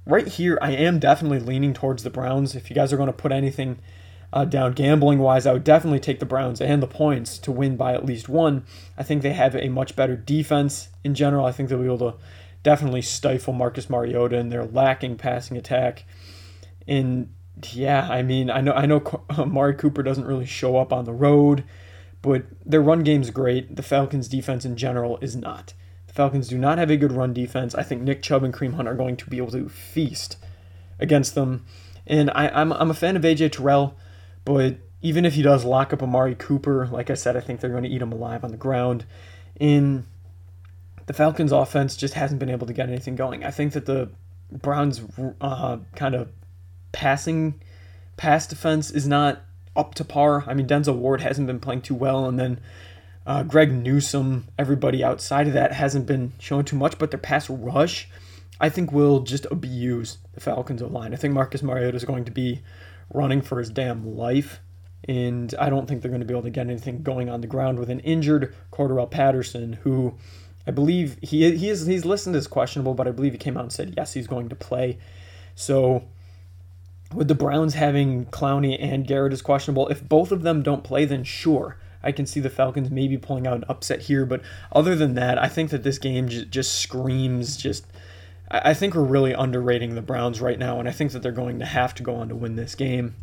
right 0.05 0.27
here, 0.27 0.57
I 0.61 0.71
am 0.71 0.97
definitely 0.97 1.39
leaning 1.39 1.73
towards 1.73 2.03
the 2.03 2.09
Browns. 2.09 2.55
If 2.55 2.69
you 2.69 2.75
guys 2.75 2.91
are 2.91 2.97
going 2.97 3.07
to 3.07 3.13
put 3.13 3.31
anything 3.31 3.77
uh, 4.33 4.45
down 4.45 4.73
gambling 4.73 5.19
wise, 5.19 5.45
I 5.45 5.53
would 5.53 5.63
definitely 5.63 5.99
take 5.99 6.19
the 6.19 6.25
Browns 6.25 6.59
and 6.61 6.81
the 6.81 6.87
points 6.87 7.37
to 7.39 7.51
win 7.51 7.75
by 7.75 7.93
at 7.93 8.05
least 8.05 8.29
one. 8.29 8.65
I 8.97 9.03
think 9.03 9.21
they 9.21 9.33
have 9.33 9.55
a 9.55 9.69
much 9.69 9.95
better 9.95 10.15
defense 10.15 10.89
in 11.03 11.15
general. 11.15 11.45
I 11.45 11.51
think 11.51 11.69
they'll 11.69 11.79
be 11.79 11.85
able 11.85 12.11
to 12.11 12.17
definitely 12.65 13.03
stifle 13.03 13.53
Marcus 13.53 13.91
Mariota 13.91 14.37
and 14.37 14.51
their 14.51 14.65
lacking 14.65 15.17
passing 15.17 15.55
attack. 15.55 16.03
And 16.87 17.31
yeah, 17.71 18.09
I 18.09 18.23
mean, 18.23 18.49
I 18.49 18.59
know 18.59 18.73
I 18.73 18.87
know 18.87 19.23
Amari 19.29 19.75
Cooper 19.75 20.01
doesn't 20.01 20.25
really 20.25 20.47
show 20.47 20.75
up 20.77 20.91
on 20.91 21.05
the 21.05 21.13
road, 21.13 21.63
but 22.23 22.43
their 22.65 22.81
run 22.81 23.03
game's 23.03 23.29
great. 23.29 23.75
The 23.75 23.83
Falcons' 23.83 24.27
defense 24.27 24.65
in 24.65 24.75
general 24.75 25.19
is 25.21 25.35
not. 25.35 25.73
The 26.07 26.13
Falcons 26.13 26.47
do 26.47 26.57
not 26.57 26.79
have 26.79 26.89
a 26.89 26.97
good 26.97 27.11
run 27.11 27.33
defense. 27.33 27.75
I 27.75 27.83
think 27.83 28.01
Nick 28.01 28.23
Chubb 28.23 28.43
and 28.43 28.53
Kareem 28.53 28.73
Hunt 28.73 28.87
are 28.87 28.95
going 28.95 29.15
to 29.17 29.29
be 29.29 29.37
able 29.37 29.51
to 29.51 29.69
feast 29.69 30.37
against 30.99 31.35
them. 31.35 31.65
And 32.07 32.31
I, 32.31 32.49
I'm, 32.49 32.73
I'm 32.73 32.89
a 32.89 32.95
fan 32.95 33.15
of 33.15 33.21
AJ 33.21 33.53
Terrell, 33.53 33.95
but 34.43 34.77
even 35.01 35.23
if 35.23 35.35
he 35.35 35.43
does 35.43 35.65
lock 35.65 35.93
up 35.93 36.01
Amari 36.01 36.33
Cooper, 36.33 36.87
like 36.87 37.11
I 37.11 37.13
said, 37.13 37.37
I 37.37 37.41
think 37.41 37.59
they're 37.59 37.69
going 37.69 37.83
to 37.83 37.89
eat 37.89 38.01
him 38.01 38.11
alive 38.11 38.43
on 38.43 38.49
the 38.51 38.57
ground. 38.57 39.05
In 39.59 40.05
the 41.05 41.13
Falcons' 41.13 41.51
offense 41.51 41.95
just 41.95 42.13
hasn't 42.15 42.39
been 42.39 42.49
able 42.49 42.67
to 42.67 42.73
get 42.73 42.89
anything 42.89 43.15
going. 43.15 43.43
I 43.43 43.51
think 43.51 43.73
that 43.73 43.85
the 43.85 44.09
Browns' 44.51 45.01
uh, 45.41 45.77
kind 45.95 46.15
of 46.15 46.29
passing 46.91 47.61
pass 48.17 48.47
defense 48.47 48.91
is 48.91 49.07
not 49.07 49.43
up 49.75 49.95
to 49.95 50.05
par. 50.05 50.43
I 50.47 50.53
mean, 50.53 50.67
Denzel 50.67 50.95
Ward 50.95 51.21
hasn't 51.21 51.47
been 51.47 51.59
playing 51.59 51.81
too 51.81 51.95
well, 51.95 52.25
and 52.25 52.39
then 52.39 52.59
uh, 53.25 53.43
Greg 53.43 53.71
Newsome, 53.71 54.47
everybody 54.57 55.03
outside 55.03 55.47
of 55.47 55.53
that 55.53 55.73
hasn't 55.73 56.05
been 56.05 56.33
showing 56.39 56.65
too 56.65 56.75
much, 56.75 56.97
but 56.97 57.11
their 57.11 57.19
pass 57.19 57.49
rush, 57.49 58.07
I 58.59 58.69
think, 58.69 58.91
will 58.91 59.21
just 59.21 59.45
abuse 59.51 60.17
the 60.33 60.39
Falcons' 60.39 60.81
line. 60.81 61.13
I 61.13 61.17
think 61.17 61.33
Marcus 61.33 61.61
Mariota 61.61 61.97
is 61.97 62.05
going 62.05 62.25
to 62.25 62.31
be 62.31 62.61
running 63.13 63.41
for 63.41 63.59
his 63.59 63.69
damn 63.69 64.15
life, 64.15 64.59
and 65.07 65.53
I 65.59 65.69
don't 65.69 65.87
think 65.87 66.01
they're 66.01 66.11
going 66.11 66.21
to 66.21 66.27
be 66.27 66.33
able 66.33 66.43
to 66.43 66.49
get 66.49 66.67
anything 66.67 67.03
going 67.03 67.29
on 67.29 67.41
the 67.41 67.47
ground 67.47 67.79
with 67.79 67.89
an 67.89 67.99
injured 68.01 68.55
Cordarrelle 68.71 69.11
Patterson, 69.11 69.73
who 69.73 70.15
I 70.67 70.71
believe 70.71 71.17
he 71.21 71.55
he 71.57 71.69
is 71.69 71.85
he's 71.85 72.05
listed 72.05 72.35
as 72.35 72.47
questionable, 72.47 72.93
but 72.93 73.07
I 73.07 73.11
believe 73.11 73.33
he 73.33 73.37
came 73.37 73.57
out 73.57 73.63
and 73.63 73.71
said 73.71 73.93
yes, 73.95 74.13
he's 74.13 74.27
going 74.27 74.49
to 74.49 74.55
play. 74.55 74.97
So 75.53 76.03
with 77.13 77.27
the 77.27 77.35
Browns 77.35 77.75
having 77.75 78.25
Clowney 78.25 78.77
and 78.79 79.07
Garrett 79.07 79.33
as 79.33 79.41
questionable, 79.41 79.87
if 79.89 80.07
both 80.07 80.31
of 80.31 80.41
them 80.41 80.63
don't 80.63 80.83
play, 80.83 81.05
then 81.05 81.23
sure, 81.23 81.77
I 82.03 82.11
can 82.11 82.25
see 82.25 82.39
the 82.39 82.49
Falcons 82.49 82.89
maybe 82.89 83.17
pulling 83.17 83.47
out 83.47 83.57
an 83.57 83.65
upset 83.69 84.01
here. 84.01 84.25
But 84.25 84.41
other 84.71 84.95
than 84.95 85.13
that, 85.15 85.37
I 85.37 85.47
think 85.47 85.69
that 85.69 85.83
this 85.83 85.97
game 85.97 86.27
j- 86.27 86.45
just 86.45 86.75
screams 86.79 87.57
just. 87.57 87.85
I-, 88.49 88.71
I 88.71 88.73
think 88.73 88.95
we're 88.95 89.03
really 89.03 89.33
underrating 89.33 89.95
the 89.95 90.01
Browns 90.01 90.41
right 90.41 90.59
now, 90.59 90.79
and 90.79 90.87
I 90.89 90.91
think 90.91 91.11
that 91.11 91.21
they're 91.21 91.31
going 91.31 91.59
to 91.59 91.65
have 91.65 91.93
to 91.95 92.03
go 92.03 92.15
on 92.15 92.29
to 92.29 92.35
win 92.35 92.55
this 92.55 92.75
game. 92.75 93.15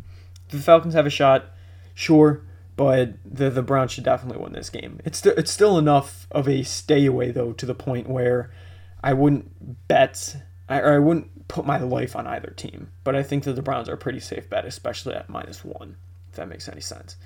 the 0.50 0.59
Falcons 0.59 0.94
have 0.94 1.07
a 1.07 1.11
shot, 1.11 1.46
sure, 1.94 2.42
but 2.76 3.14
the 3.24 3.50
the 3.50 3.62
Browns 3.62 3.92
should 3.92 4.04
definitely 4.04 4.42
win 4.42 4.52
this 4.52 4.70
game. 4.70 5.00
It's 5.04 5.18
st- 5.18 5.38
it's 5.38 5.50
still 5.50 5.78
enough 5.78 6.26
of 6.30 6.48
a 6.48 6.62
stay 6.62 7.06
away 7.06 7.30
though 7.30 7.52
to 7.52 7.66
the 7.66 7.74
point 7.74 8.08
where 8.08 8.50
I 9.02 9.12
wouldn't 9.12 9.88
bet 9.88 10.37
I, 10.68 10.78
or 10.78 10.94
I 10.94 10.98
wouldn't 10.98 11.48
put 11.48 11.66
my 11.66 11.78
life 11.78 12.16
on 12.16 12.26
either 12.26 12.54
team, 12.56 12.92
but 13.04 13.14
I 13.14 13.22
think 13.22 13.44
that 13.44 13.54
the 13.54 13.62
Browns 13.62 13.88
are 13.88 13.94
a 13.94 13.98
pretty 13.98 14.20
safe 14.20 14.48
bet, 14.48 14.64
especially 14.64 15.14
at 15.14 15.28
minus 15.28 15.64
one, 15.64 15.96
if 16.30 16.37
that 16.37 16.48
makes 16.48 16.68
any 16.68 16.80
sense. 16.80 17.16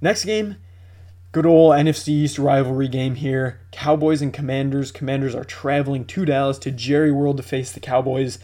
Next 0.00 0.24
game, 0.24 0.56
good 1.32 1.46
old 1.46 1.74
NFC 1.74 2.08
East 2.08 2.38
rivalry 2.38 2.88
game 2.88 3.16
here. 3.16 3.60
Cowboys 3.72 4.22
and 4.22 4.32
Commanders. 4.32 4.92
Commanders 4.92 5.34
are 5.34 5.44
traveling 5.44 6.04
to 6.04 6.24
Dallas 6.24 6.58
to 6.58 6.70
Jerry 6.70 7.10
World 7.10 7.38
to 7.38 7.42
face 7.42 7.72
the 7.72 7.80
Cowboys. 7.80 8.38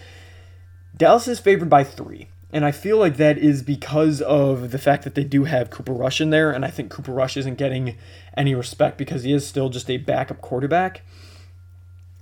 Dallas 0.97 1.29
is 1.29 1.39
favored 1.39 1.71
by 1.71 1.85
three. 1.85 2.29
And 2.53 2.65
I 2.65 2.73
feel 2.73 2.97
like 2.97 3.17
that 3.17 3.39
is 3.39 3.63
because 3.63 4.21
of 4.21 4.73
the 4.73 4.79
fact 4.79 5.05
that 5.05 5.15
they 5.15 5.25
do 5.25 5.45
have 5.45 5.71
Cooper 5.71 5.93
Rush 5.93 6.21
in 6.21 6.31
there. 6.31 6.51
And 6.51 6.65
I 6.65 6.69
think 6.69 6.91
Cooper 6.91 7.13
Rush 7.13 7.37
isn't 7.37 7.59
getting 7.59 7.97
any 8.37 8.55
respect 8.55 8.99
because 8.99 9.23
he 9.23 9.33
is 9.33 9.47
still 9.47 9.69
just 9.69 9.89
a 9.89 9.99
backup 9.99 10.41
quarterback. 10.41 11.03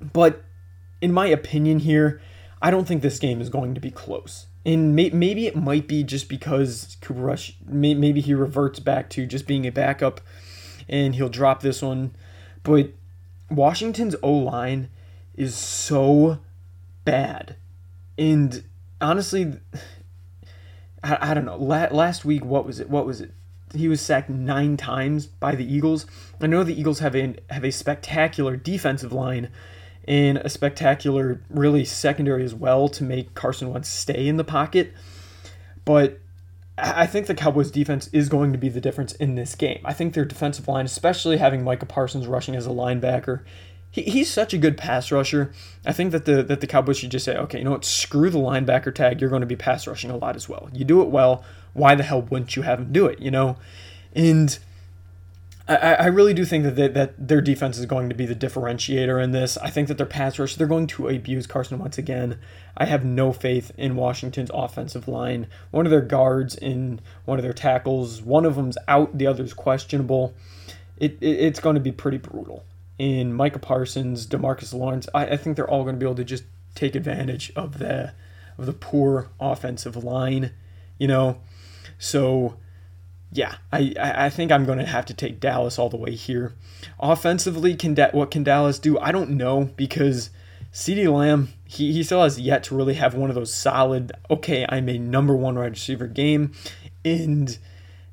But 0.01 0.45
in 1.01 1.12
my 1.12 1.27
opinion 1.27 1.81
here, 1.81 2.21
I 2.61 2.71
don't 2.71 2.87
think 2.87 3.03
this 3.03 3.19
game 3.19 3.41
is 3.41 3.49
going 3.49 3.75
to 3.75 3.81
be 3.81 3.91
close. 3.91 4.47
And 4.67 4.95
may, 4.95 5.09
maybe 5.11 5.47
it 5.47 5.57
might 5.57 5.88
be 5.88 6.05
just 6.05 6.29
because 6.29 6.99
Cooper 7.01 7.21
Rush, 7.21 7.57
may, 7.67 7.95
maybe 7.95 8.21
he 8.21 8.35
reverts 8.35 8.81
back 8.81 9.09
to 9.11 9.27
just 9.27 9.47
being 9.47 9.67
a 9.67 9.73
backup 9.73 10.21
and 10.88 11.14
he'll 11.14 11.31
drop 11.31 11.62
this 11.62 11.81
one. 11.81 12.14
But 12.64 12.91
Washington's 13.51 14.14
O 14.23 14.33
line 14.33 14.91
is 15.35 15.55
so 15.55 16.41
bad. 17.05 17.57
And 18.19 18.64
honestly, 19.01 19.55
I, 21.03 21.31
I 21.31 21.35
don't 21.35 21.45
know. 21.45 21.57
La- 21.57 21.89
last 21.91 22.25
week, 22.25 22.45
what 22.45 22.67
was 22.67 22.81
it? 22.81 22.91
What 22.91 23.07
was 23.07 23.21
it? 23.21 23.33
He 23.75 23.89
was 23.89 24.01
sacked 24.01 24.31
nine 24.31 24.77
times 24.77 25.27
by 25.27 25.55
the 25.55 25.65
Eagles. 25.65 26.07
I 26.41 26.47
know 26.47 26.65
the 26.65 26.79
Eagles 26.79 27.01
have 27.01 27.15
a 27.15 27.35
have 27.51 27.65
a 27.65 27.71
spectacular 27.71 28.57
defensive 28.57 29.13
line, 29.13 29.51
and 30.07 30.39
a 30.39 30.49
spectacular, 30.49 31.43
really 31.51 31.85
secondary 31.85 32.45
as 32.45 32.55
well 32.55 32.89
to 32.89 33.05
make 33.05 33.35
Carson 33.35 33.71
Wentz 33.71 33.89
stay 33.89 34.27
in 34.27 34.37
the 34.37 34.45
pocket. 34.45 34.95
But 35.85 36.21
I 36.79 37.07
think 37.07 37.27
the 37.27 37.35
Cowboys 37.35 37.71
defense 37.71 38.09
is 38.09 38.29
going 38.29 38.53
to 38.53 38.59
be 38.59 38.69
the 38.69 38.81
difference 38.81 39.13
in 39.15 39.35
this 39.35 39.55
game. 39.55 39.81
I 39.85 39.93
think 39.93 40.15
their 40.15 40.25
defensive 40.25 40.69
line, 40.69 40.87
especially 40.87 41.37
having 41.37 41.65
Micah 41.65 41.87
Parsons 41.87 42.27
rushing 42.27 42.55
as 42.55 42.67
a 42.67 42.71
linebacker, 42.71 43.45
he, 43.90 44.03
he's 44.03 44.31
such 44.31 44.53
a 44.53 44.59
good 44.59 44.77
pass 44.77 45.11
rusher. 45.11 45.53
I 45.85 45.92
think 45.92 46.12
that 46.12 46.24
the 46.24 46.42
that 46.42 46.61
the 46.61 46.66
Cowboys 46.66 46.98
should 46.98 47.11
just 47.11 47.24
say, 47.24 47.37
okay, 47.37 47.59
you 47.59 47.64
know 47.64 47.72
what, 47.72 47.85
screw 47.85 48.31
the 48.31 48.38
linebacker 48.38 48.94
tag. 48.94 49.20
You're 49.20 49.31
going 49.31 49.40
to 49.40 49.46
be 49.46 49.57
pass 49.57 49.87
rushing 49.87 50.11
a 50.11 50.16
lot 50.16 50.37
as 50.37 50.48
well. 50.48 50.68
You 50.72 50.85
do 50.85 51.03
it 51.03 51.09
well. 51.09 51.44
Why 51.72 51.94
the 51.94 52.03
hell 52.03 52.22
wouldn't 52.22 52.57
you 52.57 52.62
have 52.62 52.81
him 52.81 52.92
do 52.92 53.07
it? 53.07 53.20
You 53.20 53.31
know, 53.31 53.57
and 54.14 54.59
I, 55.68 55.94
I 55.94 56.07
really 56.07 56.33
do 56.33 56.46
think 56.46 56.64
that 56.64 56.77
they, 56.77 56.88
that 56.88 57.29
their 57.29 57.42
defense 57.42 57.77
is 57.77 57.85
going 57.85 58.09
to 58.09 58.14
be 58.14 58.24
the 58.24 58.35
differentiator 58.35 59.22
in 59.22 59.33
this. 59.33 59.59
I 59.59 59.68
think 59.68 59.88
that 59.88 59.98
their 59.98 60.07
pass 60.07 60.38
rush, 60.38 60.55
they're 60.55 60.66
going 60.66 60.87
to 60.88 61.09
abuse 61.09 61.46
Carson 61.46 61.79
once 61.79 61.98
again. 61.98 62.38
I 62.77 62.87
have 62.87 63.05
no 63.05 63.35
faith 63.35 63.70
in 63.77 63.94
Washington's 63.94 64.51
offensive 64.55 65.09
line. 65.09 65.46
One 65.70 65.85
of 65.85 65.90
their 65.90 66.01
guards 66.01 66.57
in 66.57 67.01
one 67.27 67.38
of 67.38 67.42
their 67.42 67.53
tackles, 67.53 68.22
one 68.22 68.46
of 68.46 68.57
them's 68.57 68.79
out, 68.88 69.18
the 69.18 69.27
other's 69.27 69.53
questionable. 69.53 70.33
It, 70.96 71.18
it 71.20 71.38
it's 71.40 71.61
going 71.61 71.74
to 71.74 71.81
be 71.81 71.92
pretty 71.92 72.18
brutal. 72.18 72.64
In 72.99 73.33
Micah 73.33 73.61
Parsons, 73.61 74.27
Demarcus 74.27 74.75
Lawrence, 74.75 75.09
I, 75.15 75.27
I 75.27 75.37
think 75.37 75.57
they're 75.57 75.71
all 75.71 75.85
going 75.85 75.95
to 75.95 76.01
be 76.01 76.07
able 76.07 76.17
to 76.17 76.25
just 76.25 76.45
take 76.75 76.95
advantage 76.95 77.53
of 77.55 77.79
the 77.79 78.13
of 78.57 78.67
the 78.67 78.73
poor 78.73 79.29
offensive 79.39 80.03
line, 80.03 80.53
you 80.99 81.07
know. 81.07 81.41
So 81.99 82.57
yeah, 83.31 83.57
I, 83.73 83.95
I 83.99 84.31
think 84.31 84.51
I'm 84.51 84.65
going 84.65 84.79
to 84.79 84.87
have 84.87 85.07
to 85.07 85.15
take 85.15 85.39
Dallas 85.39 85.79
all 85.79 85.91
the 85.91 85.97
way 85.97 86.15
here. 86.15 86.55
Offensively, 86.99 87.77
can 87.77 87.95
da- 87.95 88.11
what 88.11 88.31
can 88.31 88.43
Dallas 88.43 88.79
do? 88.79 88.99
I 88.99 89.13
don't 89.13 89.31
know 89.31 89.71
because 89.77 90.31
CeeDee 90.73 91.13
Lamb, 91.13 91.49
he, 91.65 91.93
he 91.93 92.03
still 92.03 92.23
has 92.23 92.41
yet 92.41 92.65
to 92.65 92.75
really 92.77 92.95
have 92.95 93.15
one 93.15 93.31
of 93.31 93.37
those 93.37 93.53
solid, 93.53 94.13
okay, 94.31 94.65
I'm 94.69 94.89
a 94.89 94.99
number 94.99 95.37
one 95.37 95.57
wide 95.57 95.73
receiver 95.73 96.07
game. 96.07 96.53
And 97.05 97.59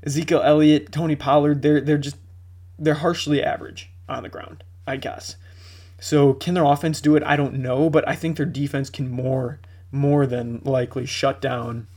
Ezekiel 0.04 0.41
Elliott, 0.43 0.91
Tony 0.91 1.15
Pollard, 1.15 1.62
they're 1.62 1.82
they're 1.82 1.98
just 1.98 2.17
they're 2.78 2.95
harshly 2.95 3.41
average 3.41 3.89
on 4.08 4.24
the 4.24 4.30
ground, 4.30 4.63
I 4.88 4.98
guess. 4.98 5.36
So 6.00 6.34
can 6.34 6.54
their 6.54 6.65
offense 6.65 7.02
do 7.02 7.15
it? 7.15 7.24
I 7.24 7.36
don't 7.36 7.56
know, 7.56 7.89
but 7.89 8.08
I 8.08 8.15
think 8.15 8.38
their 8.38 8.45
defense 8.45 8.89
can 8.89 9.10
more 9.10 9.60
more 9.91 10.26
than 10.28 10.62
likely 10.65 11.06
shut 11.06 11.41
down 11.41 11.88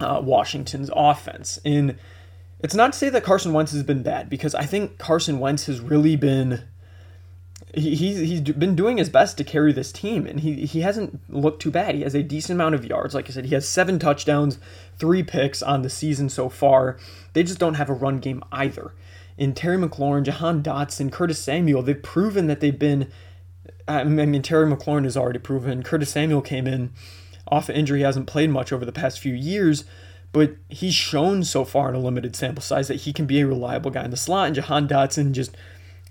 uh, 0.00 0.20
Washington's 0.22 0.90
offense. 0.94 1.60
And 1.64 1.96
it's 2.60 2.74
not 2.74 2.92
to 2.92 2.98
say 2.98 3.08
that 3.10 3.22
Carson 3.22 3.52
Wentz 3.52 3.72
has 3.72 3.84
been 3.84 4.02
bad 4.02 4.28
because 4.28 4.54
I 4.54 4.64
think 4.64 4.98
Carson 4.98 5.38
Wentz 5.38 5.66
has 5.66 5.80
really 5.80 6.16
been 6.16 6.64
he, 7.74 7.94
he's, 7.94 8.18
he's 8.18 8.40
been 8.40 8.76
doing 8.76 8.98
his 8.98 9.08
best 9.08 9.36
to 9.38 9.44
carry 9.44 9.72
this 9.72 9.92
team 9.92 10.26
and 10.26 10.40
he, 10.40 10.66
he 10.66 10.80
hasn't 10.80 11.18
looked 11.28 11.60
too 11.60 11.70
bad. 11.70 11.94
He 11.94 12.02
has 12.02 12.14
a 12.14 12.22
decent 12.22 12.56
amount 12.56 12.74
of 12.74 12.84
yards. 12.84 13.14
Like 13.14 13.28
I 13.28 13.32
said, 13.32 13.46
he 13.46 13.54
has 13.54 13.68
seven 13.68 13.98
touchdowns, 13.98 14.58
three 14.98 15.22
picks 15.22 15.62
on 15.62 15.82
the 15.82 15.90
season 15.90 16.28
so 16.28 16.48
far. 16.48 16.96
They 17.32 17.42
just 17.42 17.58
don't 17.58 17.74
have 17.74 17.90
a 17.90 17.94
run 17.94 18.18
game 18.18 18.42
either. 18.52 18.92
In 19.36 19.54
Terry 19.54 19.76
McLaurin, 19.76 20.22
Jahan 20.22 20.62
Dotson, 20.62 21.10
Curtis 21.10 21.38
Samuel, 21.38 21.82
they've 21.82 22.02
proven 22.02 22.46
that 22.46 22.60
they've 22.60 22.78
been. 22.78 23.10
I 23.86 24.04
mean, 24.04 24.42
Terry 24.42 24.70
McLaurin 24.70 25.04
has 25.04 25.16
already 25.16 25.38
proven. 25.38 25.82
Curtis 25.82 26.10
Samuel 26.10 26.40
came 26.40 26.66
in 26.66 26.92
off 27.48 27.68
of 27.68 27.76
injury, 27.76 28.02
hasn't 28.02 28.26
played 28.26 28.50
much 28.50 28.72
over 28.72 28.84
the 28.84 28.92
past 28.92 29.20
few 29.20 29.34
years, 29.34 29.84
but 30.32 30.56
he's 30.68 30.94
shown 30.94 31.44
so 31.44 31.64
far 31.64 31.88
in 31.88 31.94
a 31.94 31.98
limited 31.98 32.34
sample 32.34 32.62
size 32.62 32.88
that 32.88 33.02
he 33.02 33.12
can 33.12 33.26
be 33.26 33.40
a 33.40 33.46
reliable 33.46 33.90
guy 33.90 34.04
in 34.04 34.10
the 34.10 34.16
slot. 34.16 34.46
And 34.46 34.54
Jahan 34.54 34.88
Dotson 34.88 35.32
just 35.32 35.56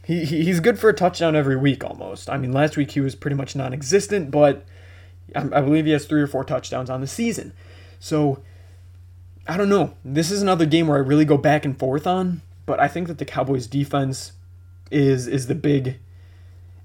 he, 0.05 0.25
he's 0.25 0.59
good 0.59 0.77
for 0.77 0.89
a 0.89 0.93
touchdown 0.93 1.35
every 1.35 1.55
week 1.55 1.83
almost. 1.83 2.29
I 2.29 2.37
mean, 2.37 2.51
last 2.51 2.77
week 2.77 2.91
he 2.91 2.99
was 2.99 3.15
pretty 3.15 3.35
much 3.35 3.55
non-existent, 3.55 4.31
but 4.31 4.65
I, 5.35 5.41
I 5.41 5.61
believe 5.61 5.85
he 5.85 5.91
has 5.91 6.05
three 6.05 6.21
or 6.21 6.27
four 6.27 6.43
touchdowns 6.43 6.89
on 6.89 7.01
the 7.01 7.07
season. 7.07 7.53
So 7.99 8.43
I 9.47 9.57
don't 9.57 9.69
know. 9.69 9.95
This 10.03 10.29
is 10.29 10.41
another 10.41 10.65
game 10.65 10.87
where 10.87 10.97
I 10.97 11.01
really 11.01 11.25
go 11.25 11.37
back 11.37 11.65
and 11.65 11.77
forth 11.77 12.05
on, 12.05 12.41
but 12.65 12.79
I 12.79 12.87
think 12.87 13.07
that 13.07 13.17
the 13.17 13.25
Cowboys 13.25 13.67
defense 13.67 14.33
is 14.91 15.27
is 15.27 15.47
the 15.47 15.55
big 15.55 15.99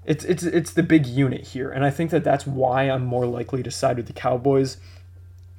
it's 0.05 0.25
it's 0.25 0.43
it's 0.43 0.73
the 0.73 0.83
big 0.83 1.05
unit 1.05 1.49
here, 1.49 1.69
and 1.69 1.85
I 1.85 1.91
think 1.91 2.09
that 2.11 2.23
that's 2.23 2.47
why 2.47 2.89
I'm 2.89 3.05
more 3.05 3.27
likely 3.27 3.61
to 3.63 3.71
side 3.71 3.97
with 3.97 4.07
the 4.07 4.13
Cowboys. 4.13 4.77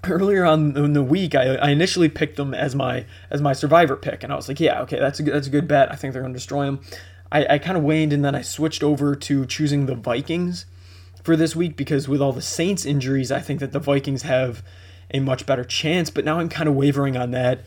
Earlier 0.03 0.45
on 0.45 0.77
in 0.77 0.95
the 0.95 1.05
week, 1.05 1.35
I, 1.35 1.57
I 1.57 1.71
initially 1.71 2.09
picked 2.09 2.37
them 2.37 2.53
as 2.53 2.75
my 2.75 3.05
as 3.31 3.41
my 3.41 3.53
survivor 3.53 3.95
pick, 3.97 4.25
and 4.25 4.33
I 4.33 4.37
was 4.37 4.49
like, 4.49 4.59
yeah, 4.59 4.81
okay, 4.83 4.99
that's 4.99 5.21
a 5.21 5.23
that's 5.23 5.47
a 5.47 5.51
good 5.51 5.69
bet. 5.69 5.93
I 5.93 5.95
think 5.95 6.13
they're 6.13 6.23
going 6.23 6.33
to 6.33 6.39
destroy 6.39 6.65
them. 6.65 6.81
I, 7.31 7.47
I 7.49 7.59
kind 7.59 7.77
of 7.77 7.85
waned, 7.85 8.13
and 8.13 8.25
then 8.25 8.35
I 8.35 8.43
switched 8.43 8.83
over 8.83 9.15
to 9.15 9.47
choosing 9.47 9.87
the 9.87 9.95
Vikings 9.95 10.67
for 11.23 11.37
this 11.37 11.55
week 11.55 11.77
because 11.77 12.09
with 12.09 12.21
all 12.21 12.33
the 12.33 12.43
Saints 12.43 12.85
injuries, 12.85 13.31
I 13.31 13.39
think 13.39 13.61
that 13.61 13.71
the 13.71 13.79
Vikings 13.79 14.23
have 14.23 14.65
a 15.13 15.21
much 15.21 15.47
better 15.47 15.63
chance. 15.63 16.11
But 16.11 16.25
now 16.25 16.41
I'm 16.41 16.49
kind 16.49 16.69
of 16.69 16.75
wavering 16.75 17.17
on 17.17 17.31
that. 17.33 17.61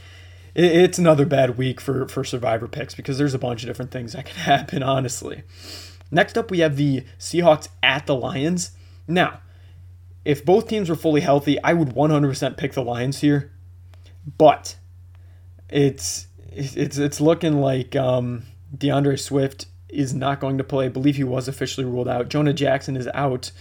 It's 0.55 0.99
another 0.99 1.25
bad 1.25 1.57
week 1.57 1.81
for 1.81 2.07
for 2.07 2.23
survivor 2.23 2.67
picks 2.67 2.93
because 2.93 3.17
there's 3.17 3.33
a 3.33 3.39
bunch 3.39 3.63
of 3.63 3.67
different 3.67 3.91
things 3.91 4.13
that 4.13 4.25
can 4.25 4.35
happen. 4.43 4.83
Honestly. 4.83 5.43
Next 6.11 6.37
up, 6.37 6.51
we 6.51 6.59
have 6.59 6.75
the 6.75 7.03
Seahawks 7.17 7.69
at 7.81 8.05
the 8.05 8.15
Lions. 8.15 8.71
Now, 9.07 9.39
if 10.23 10.45
both 10.45 10.67
teams 10.67 10.87
were 10.87 10.95
fully 10.95 11.21
healthy, 11.21 11.61
I 11.63 11.73
would 11.73 11.89
100% 11.89 12.55
pick 12.55 12.73
the 12.73 12.83
Lions 12.83 13.21
here. 13.21 13.51
But 14.37 14.75
it's 15.69 16.27
it's 16.51 16.97
it's 16.97 17.19
looking 17.19 17.59
like 17.59 17.95
um, 17.95 18.43
D'Andre 18.77 19.15
Swift 19.15 19.65
is 19.89 20.13
not 20.13 20.39
going 20.39 20.57
to 20.59 20.63
play. 20.63 20.85
I 20.85 20.89
believe 20.89 21.15
he 21.15 21.23
was 21.23 21.47
officially 21.47 21.85
ruled 21.85 22.07
out. 22.07 22.29
Jonah 22.29 22.53
Jackson 22.53 22.95
is 22.95 23.09
out. 23.13 23.51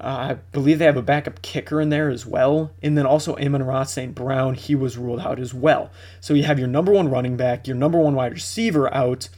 Uh, 0.00 0.30
I 0.30 0.34
believe 0.52 0.78
they 0.78 0.86
have 0.86 0.96
a 0.96 1.02
backup 1.02 1.42
kicker 1.42 1.80
in 1.80 1.90
there 1.90 2.08
as 2.08 2.24
well. 2.24 2.72
And 2.82 2.96
then 2.96 3.06
also 3.06 3.36
Amon-Ra 3.36 3.84
St. 3.84 4.14
Brown, 4.14 4.54
he 4.54 4.74
was 4.74 4.96
ruled 4.96 5.20
out 5.20 5.38
as 5.38 5.52
well. 5.52 5.90
So 6.20 6.34
you 6.34 6.44
have 6.44 6.58
your 6.58 6.68
number 6.68 6.92
one 6.92 7.10
running 7.10 7.36
back, 7.36 7.66
your 7.66 7.76
number 7.76 7.98
one 7.98 8.14
wide 8.14 8.32
receiver 8.32 8.92
out. 8.94 9.28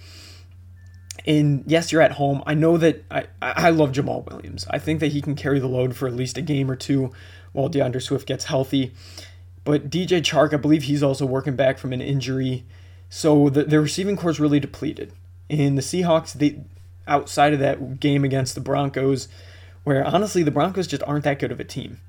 And 1.27 1.65
yes, 1.67 1.93
you're 1.93 2.03
at 2.03 2.13
home. 2.13 2.43
I 2.47 2.55
know 2.55 2.77
that 2.79 3.05
I, 3.11 3.27
I 3.41 3.71
love 3.71 3.93
Jamaal 3.93 4.29
Williams. 4.31 4.67
I 4.71 4.79
think 4.79 5.01
that 5.01 5.13
he 5.13 5.21
can 5.21 5.35
carry 5.35 5.59
the 5.59 5.69
load 5.69 5.97
for 5.97 6.07
at 6.07 6.15
least 6.15 6.39
a 6.39 6.43
game 6.43 6.71
or 6.71 6.77
two 6.77 7.13
while 7.53 7.69
D'Andre 7.69 8.01
Swift 8.01 8.27
gets 8.27 8.45
healthy. 8.45 8.93
But 9.65 9.91
DJ 9.91 10.21
Chark, 10.21 10.53
I 10.53 10.57
believe 10.57 10.85
he's 10.85 11.03
also 11.03 11.27
working 11.27 11.57
back 11.57 11.79
from 11.79 11.93
an 11.93 12.01
injury. 12.01 12.65
So 13.09 13.49
the, 13.49 13.65
the 13.65 13.81
receiving 13.81 14.17
core 14.17 14.31
is 14.31 14.41
really 14.41 14.59
depleted. 14.61 15.13
And 15.51 15.77
the 15.77 15.83
Seahawks, 15.83 16.33
they 16.33 16.63
outside 17.07 17.53
of 17.53 17.59
that 17.61 18.01
game 18.01 18.25
against 18.25 18.55
the 18.55 18.61
Broncos, 18.61 19.29
where 19.85 20.07
honestly 20.07 20.43
the 20.43 20.51
Broncos 20.51 20.87
just 20.87 21.03
aren't 21.05 21.25
that 21.25 21.39
good 21.39 21.53
of 21.53 21.61
a 21.61 21.65
team. 21.65 22.01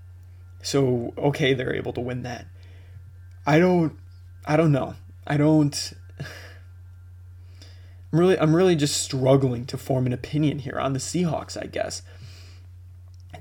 So 0.62 1.14
okay, 1.18 1.54
they're 1.54 1.76
able 1.76 1.94
to 1.94 2.02
win 2.02 2.24
that. 2.24 2.46
I 3.46 3.60
don't 3.60 3.98
I 4.46 4.58
don't 4.58 4.72
know. 4.72 4.96
I 5.26 5.38
don't 5.38 5.94
I'm 6.20 8.20
really 8.20 8.40
I'm 8.40 8.56
really 8.56 8.76
just 8.76 9.02
struggling 9.02 9.66
to 9.66 9.78
form 9.78 10.06
an 10.06 10.14
opinion 10.14 10.60
here 10.60 10.80
on 10.80 10.94
the 10.94 11.00
Seahawks, 11.00 11.62
I 11.62 11.68
guess. 11.68 12.02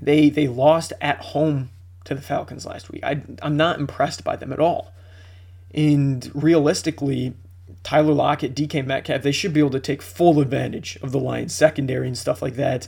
They 0.01 0.29
they 0.29 0.47
lost 0.47 0.93
at 0.99 1.19
home 1.19 1.69
to 2.05 2.15
the 2.15 2.21
Falcons 2.21 2.65
last 2.65 2.91
week. 2.91 3.03
I 3.03 3.21
I'm 3.41 3.55
not 3.55 3.79
impressed 3.79 4.23
by 4.23 4.35
them 4.35 4.51
at 4.51 4.59
all. 4.59 4.93
And 5.73 6.29
realistically, 6.35 7.33
Tyler 7.83 8.13
Lockett, 8.13 8.55
DK 8.55 8.85
Metcalf, 8.85 9.23
they 9.23 9.31
should 9.31 9.53
be 9.53 9.59
able 9.59 9.71
to 9.71 9.79
take 9.79 10.01
full 10.01 10.39
advantage 10.39 10.97
of 11.01 11.11
the 11.11 11.19
Lions 11.19 11.53
secondary 11.53 12.07
and 12.07 12.17
stuff 12.17 12.41
like 12.41 12.55
that. 12.55 12.87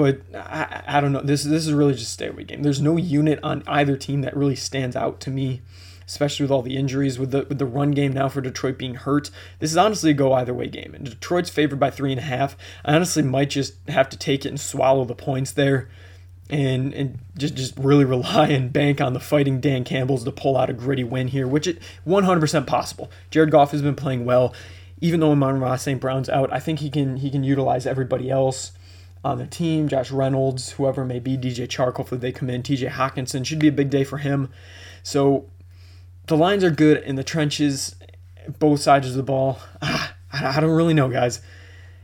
But 0.00 0.22
I, 0.34 0.82
I 0.86 1.00
don't 1.00 1.12
know. 1.12 1.20
This 1.20 1.44
this 1.44 1.66
is 1.66 1.72
really 1.72 1.92
just 1.92 2.04
a 2.04 2.10
stay 2.10 2.28
away 2.28 2.44
game. 2.44 2.62
There's 2.62 2.80
no 2.80 2.96
unit 2.96 3.38
on 3.42 3.62
either 3.66 3.96
team 3.96 4.22
that 4.22 4.36
really 4.36 4.56
stands 4.56 4.96
out 4.96 5.20
to 5.20 5.30
me, 5.30 5.60
especially 6.06 6.44
with 6.44 6.50
all 6.50 6.62
the 6.62 6.76
injuries, 6.76 7.18
with 7.18 7.32
the 7.32 7.44
with 7.48 7.58
the 7.58 7.66
run 7.66 7.90
game 7.90 8.12
now 8.12 8.28
for 8.28 8.40
Detroit 8.40 8.78
being 8.78 8.94
hurt. 8.94 9.30
This 9.58 9.70
is 9.70 9.76
honestly 9.76 10.12
a 10.12 10.14
go 10.14 10.32
either 10.32 10.54
way 10.54 10.68
game. 10.68 10.94
And 10.94 11.04
Detroit's 11.04 11.50
favored 11.50 11.78
by 11.78 11.90
three 11.90 12.12
and 12.12 12.18
a 12.18 12.24
half. 12.24 12.56
I 12.84 12.94
honestly 12.94 13.22
might 13.22 13.50
just 13.50 13.74
have 13.88 14.08
to 14.08 14.16
take 14.16 14.46
it 14.46 14.48
and 14.48 14.60
swallow 14.60 15.04
the 15.04 15.14
points 15.14 15.52
there 15.52 15.88
and 16.50 16.92
and 16.94 17.18
just 17.36 17.54
just 17.54 17.78
really 17.78 18.04
rely 18.04 18.48
and 18.48 18.72
bank 18.72 19.00
on 19.00 19.12
the 19.12 19.20
fighting 19.20 19.60
Dan 19.60 19.84
Campbell's 19.84 20.24
to 20.24 20.32
pull 20.32 20.56
out 20.56 20.70
a 20.70 20.72
gritty 20.72 21.04
win 21.04 21.28
here, 21.28 21.46
which 21.46 21.66
is 21.66 21.78
100% 22.06 22.66
possible. 22.66 23.10
Jared 23.30 23.50
Goff 23.50 23.70
has 23.70 23.82
been 23.82 23.94
playing 23.94 24.24
well, 24.24 24.54
even 25.00 25.20
though 25.20 25.32
Amon-Ra 25.32 25.76
St. 25.76 26.00
Brown's 26.00 26.28
out. 26.28 26.52
I 26.52 26.58
think 26.58 26.80
he 26.80 26.90
can 26.90 27.18
he 27.18 27.30
can 27.30 27.44
utilize 27.44 27.86
everybody 27.86 28.30
else 28.30 28.72
on 29.24 29.38
the 29.38 29.46
team. 29.46 29.88
Josh 29.88 30.10
Reynolds, 30.10 30.72
whoever 30.72 31.04
may 31.04 31.18
be, 31.18 31.36
DJ 31.36 31.66
Chark. 31.66 31.96
Hopefully 31.96 32.20
they 32.20 32.32
come 32.32 32.50
in. 32.50 32.62
T.J. 32.62 32.86
Hockenson 32.86 33.44
should 33.44 33.58
be 33.58 33.68
a 33.68 33.72
big 33.72 33.90
day 33.90 34.04
for 34.04 34.18
him. 34.18 34.50
So 35.02 35.46
the 36.26 36.36
lines 36.36 36.64
are 36.64 36.70
good 36.70 37.02
in 37.02 37.16
the 37.16 37.24
trenches, 37.24 37.96
both 38.58 38.80
sides 38.80 39.08
of 39.08 39.14
the 39.14 39.22
ball. 39.22 39.58
Ah, 39.82 40.14
I 40.32 40.60
don't 40.60 40.70
really 40.70 40.94
know, 40.94 41.08
guys. 41.08 41.40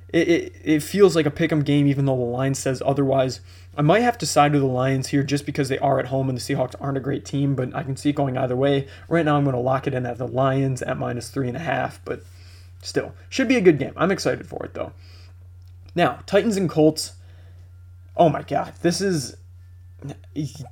It, 0.09 0.29
it, 0.29 0.52
it 0.64 0.83
feels 0.83 1.14
like 1.14 1.26
a 1.26 1.31
pick 1.31 1.52
'em 1.52 1.62
game, 1.62 1.87
even 1.87 2.07
though 2.07 2.16
the 2.16 2.22
line 2.22 2.55
says 2.55 2.83
otherwise. 2.85 3.40
I 3.76 3.83
might 3.83 4.00
have 4.00 4.18
to 4.18 4.26
side 4.26 4.52
with 4.52 4.62
the 4.62 4.66
Lions 4.66 5.09
here 5.09 5.22
just 5.22 5.46
because 5.46 5.68
they 5.68 5.79
are 5.79 5.98
at 6.00 6.07
home 6.07 6.29
and 6.29 6.38
the 6.38 6.42
Seahawks 6.42 6.74
aren't 6.81 6.96
a 6.96 7.00
great 7.00 7.24
team, 7.24 7.55
but 7.55 7.74
I 7.74 7.83
can 7.83 7.96
see 7.96 8.11
it 8.11 8.16
going 8.16 8.37
either 8.38 8.57
way. 8.57 8.88
Right 9.09 9.24
now, 9.24 9.37
I'm 9.37 9.44
going 9.44 9.55
to 9.55 9.61
lock 9.61 9.87
it 9.87 9.94
in 9.94 10.07
at 10.07 10.18
the 10.18 10.26
Lions 10.26 10.81
at 10.83 10.98
minus 10.98 11.29
three 11.29 11.48
and 11.48 11.57
a 11.57 11.61
half, 11.61 12.00
but 12.05 12.22
still, 12.83 13.12
should 13.29 13.48
be 13.48 13.57
a 13.57 13.61
good 13.61 13.79
game. 13.79 13.92
I'm 13.96 14.11
excited 14.11 14.46
for 14.46 14.64
it 14.64 14.74
though. 14.74 14.92
Now, 15.97 16.21
Titans 16.27 16.57
and 16.57 16.71
Colts. 16.71 17.15
Oh 18.17 18.29
my 18.29 18.43
God, 18.43 18.75
this 18.83 19.01
is 19.01 19.37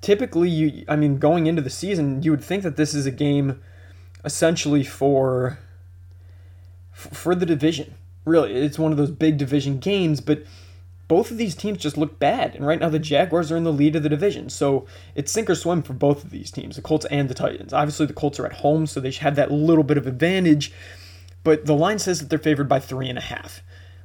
typically 0.00 0.48
you. 0.48 0.84
I 0.86 0.94
mean, 0.94 1.18
going 1.18 1.46
into 1.46 1.62
the 1.62 1.70
season, 1.70 2.22
you 2.22 2.30
would 2.30 2.44
think 2.44 2.62
that 2.62 2.76
this 2.76 2.94
is 2.94 3.06
a 3.06 3.10
game 3.10 3.60
essentially 4.24 4.84
for 4.84 5.58
for 6.92 7.34
the 7.34 7.46
division. 7.46 7.94
Really, 8.24 8.54
it's 8.54 8.78
one 8.78 8.92
of 8.92 8.98
those 8.98 9.10
big 9.10 9.36
division 9.36 9.78
games, 9.78 10.20
but 10.20 10.44
both 11.08 11.30
of 11.30 11.36
these 11.36 11.54
teams 11.54 11.78
just 11.78 11.98
look 11.98 12.18
bad. 12.18 12.54
And 12.54 12.66
right 12.66 12.80
now, 12.80 12.88
the 12.88 12.98
Jaguars 12.98 13.52
are 13.52 13.56
in 13.56 13.64
the 13.64 13.72
lead 13.72 13.96
of 13.96 14.02
the 14.02 14.08
division. 14.08 14.48
So 14.48 14.86
it's 15.14 15.30
sink 15.30 15.50
or 15.50 15.54
swim 15.54 15.82
for 15.82 15.92
both 15.92 16.24
of 16.24 16.30
these 16.30 16.50
teams, 16.50 16.76
the 16.76 16.82
Colts 16.82 17.04
and 17.10 17.28
the 17.28 17.34
Titans. 17.34 17.72
Obviously, 17.72 18.06
the 18.06 18.14
Colts 18.14 18.38
are 18.38 18.46
at 18.46 18.54
home, 18.54 18.86
so 18.86 19.00
they 19.00 19.10
have 19.10 19.36
that 19.36 19.50
little 19.50 19.84
bit 19.84 19.98
of 19.98 20.06
advantage. 20.06 20.72
But 21.42 21.66
the 21.66 21.74
line 21.74 21.98
says 21.98 22.20
that 22.20 22.30
they're 22.30 22.38
favored 22.38 22.68
by 22.68 22.80
three 22.80 23.08
and 23.08 23.18
a 23.18 23.22
half, 23.22 23.62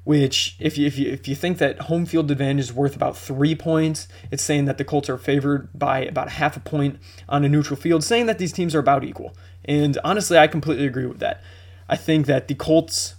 which, 0.10 0.56
if 0.58 0.76
you, 0.76 0.88
if 0.88 0.98
you, 0.98 1.12
if 1.12 1.28
you 1.28 1.36
think 1.36 1.60
that 1.60 1.82
home 1.82 2.04
field 2.04 2.32
advantage 2.32 2.64
is 2.64 2.74
worth 2.74 2.96
about 2.96 3.16
three 3.16 3.54
points, 3.54 4.08
it's 4.32 4.42
saying 4.42 4.66
that 4.66 4.80
the 4.80 4.84
Colts 4.84 5.08
are 5.08 5.20
favored 5.20 5.70
by 5.78 6.00
about 6.00 6.32
half 6.32 6.58
a 6.58 6.60
point 6.60 6.98
on 7.30 7.46
a 7.46 7.48
neutral 7.48 7.80
field, 7.80 8.04
saying 8.04 8.26
that 8.26 8.40
these 8.40 8.52
teams 8.52 8.74
are 8.74 8.80
about 8.80 9.04
equal. 9.04 9.38
And 9.66 10.00
honestly, 10.04 10.36
I 10.36 10.48
completely 10.48 10.88
agree 10.88 11.06
with 11.06 11.20
that. 11.20 11.44
I 11.88 11.96
think 11.96 12.26
that 12.26 12.48
the 12.48 12.56
Colts, 12.56 13.18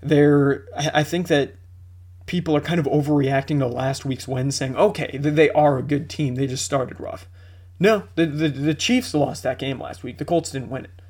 they're, 0.00 0.64
I 0.74 1.04
think 1.04 1.28
that 1.28 1.54
people 2.24 2.56
are 2.56 2.62
kind 2.62 2.80
of 2.80 2.86
overreacting 2.86 3.58
to 3.58 3.66
last 3.66 4.06
week's 4.06 4.26
win, 4.26 4.52
saying, 4.52 4.74
okay, 4.74 5.18
they 5.18 5.50
are 5.50 5.76
a 5.76 5.82
good 5.82 6.08
team. 6.08 6.36
They 6.36 6.46
just 6.46 6.64
started 6.64 6.98
rough. 6.98 7.28
No, 7.78 8.04
the, 8.14 8.24
the, 8.24 8.48
the 8.48 8.74
Chiefs 8.74 9.12
lost 9.12 9.42
that 9.42 9.58
game 9.58 9.78
last 9.78 10.02
week. 10.02 10.16
The 10.16 10.24
Colts 10.24 10.50
didn't 10.50 10.70
win 10.70 10.86
it. 10.86 11.02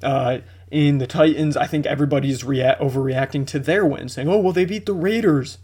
Uh, 0.00 0.38
in 0.70 0.98
the 0.98 1.06
Titans, 1.06 1.56
I 1.56 1.66
think 1.66 1.86
everybody's 1.86 2.44
rea- 2.44 2.76
overreacting 2.80 3.46
to 3.48 3.58
their 3.58 3.84
win, 3.84 4.08
saying, 4.08 4.28
oh, 4.28 4.38
well, 4.38 4.52
they 4.52 4.64
beat 4.64 4.86
the 4.86 4.92
Raiders. 4.92 5.58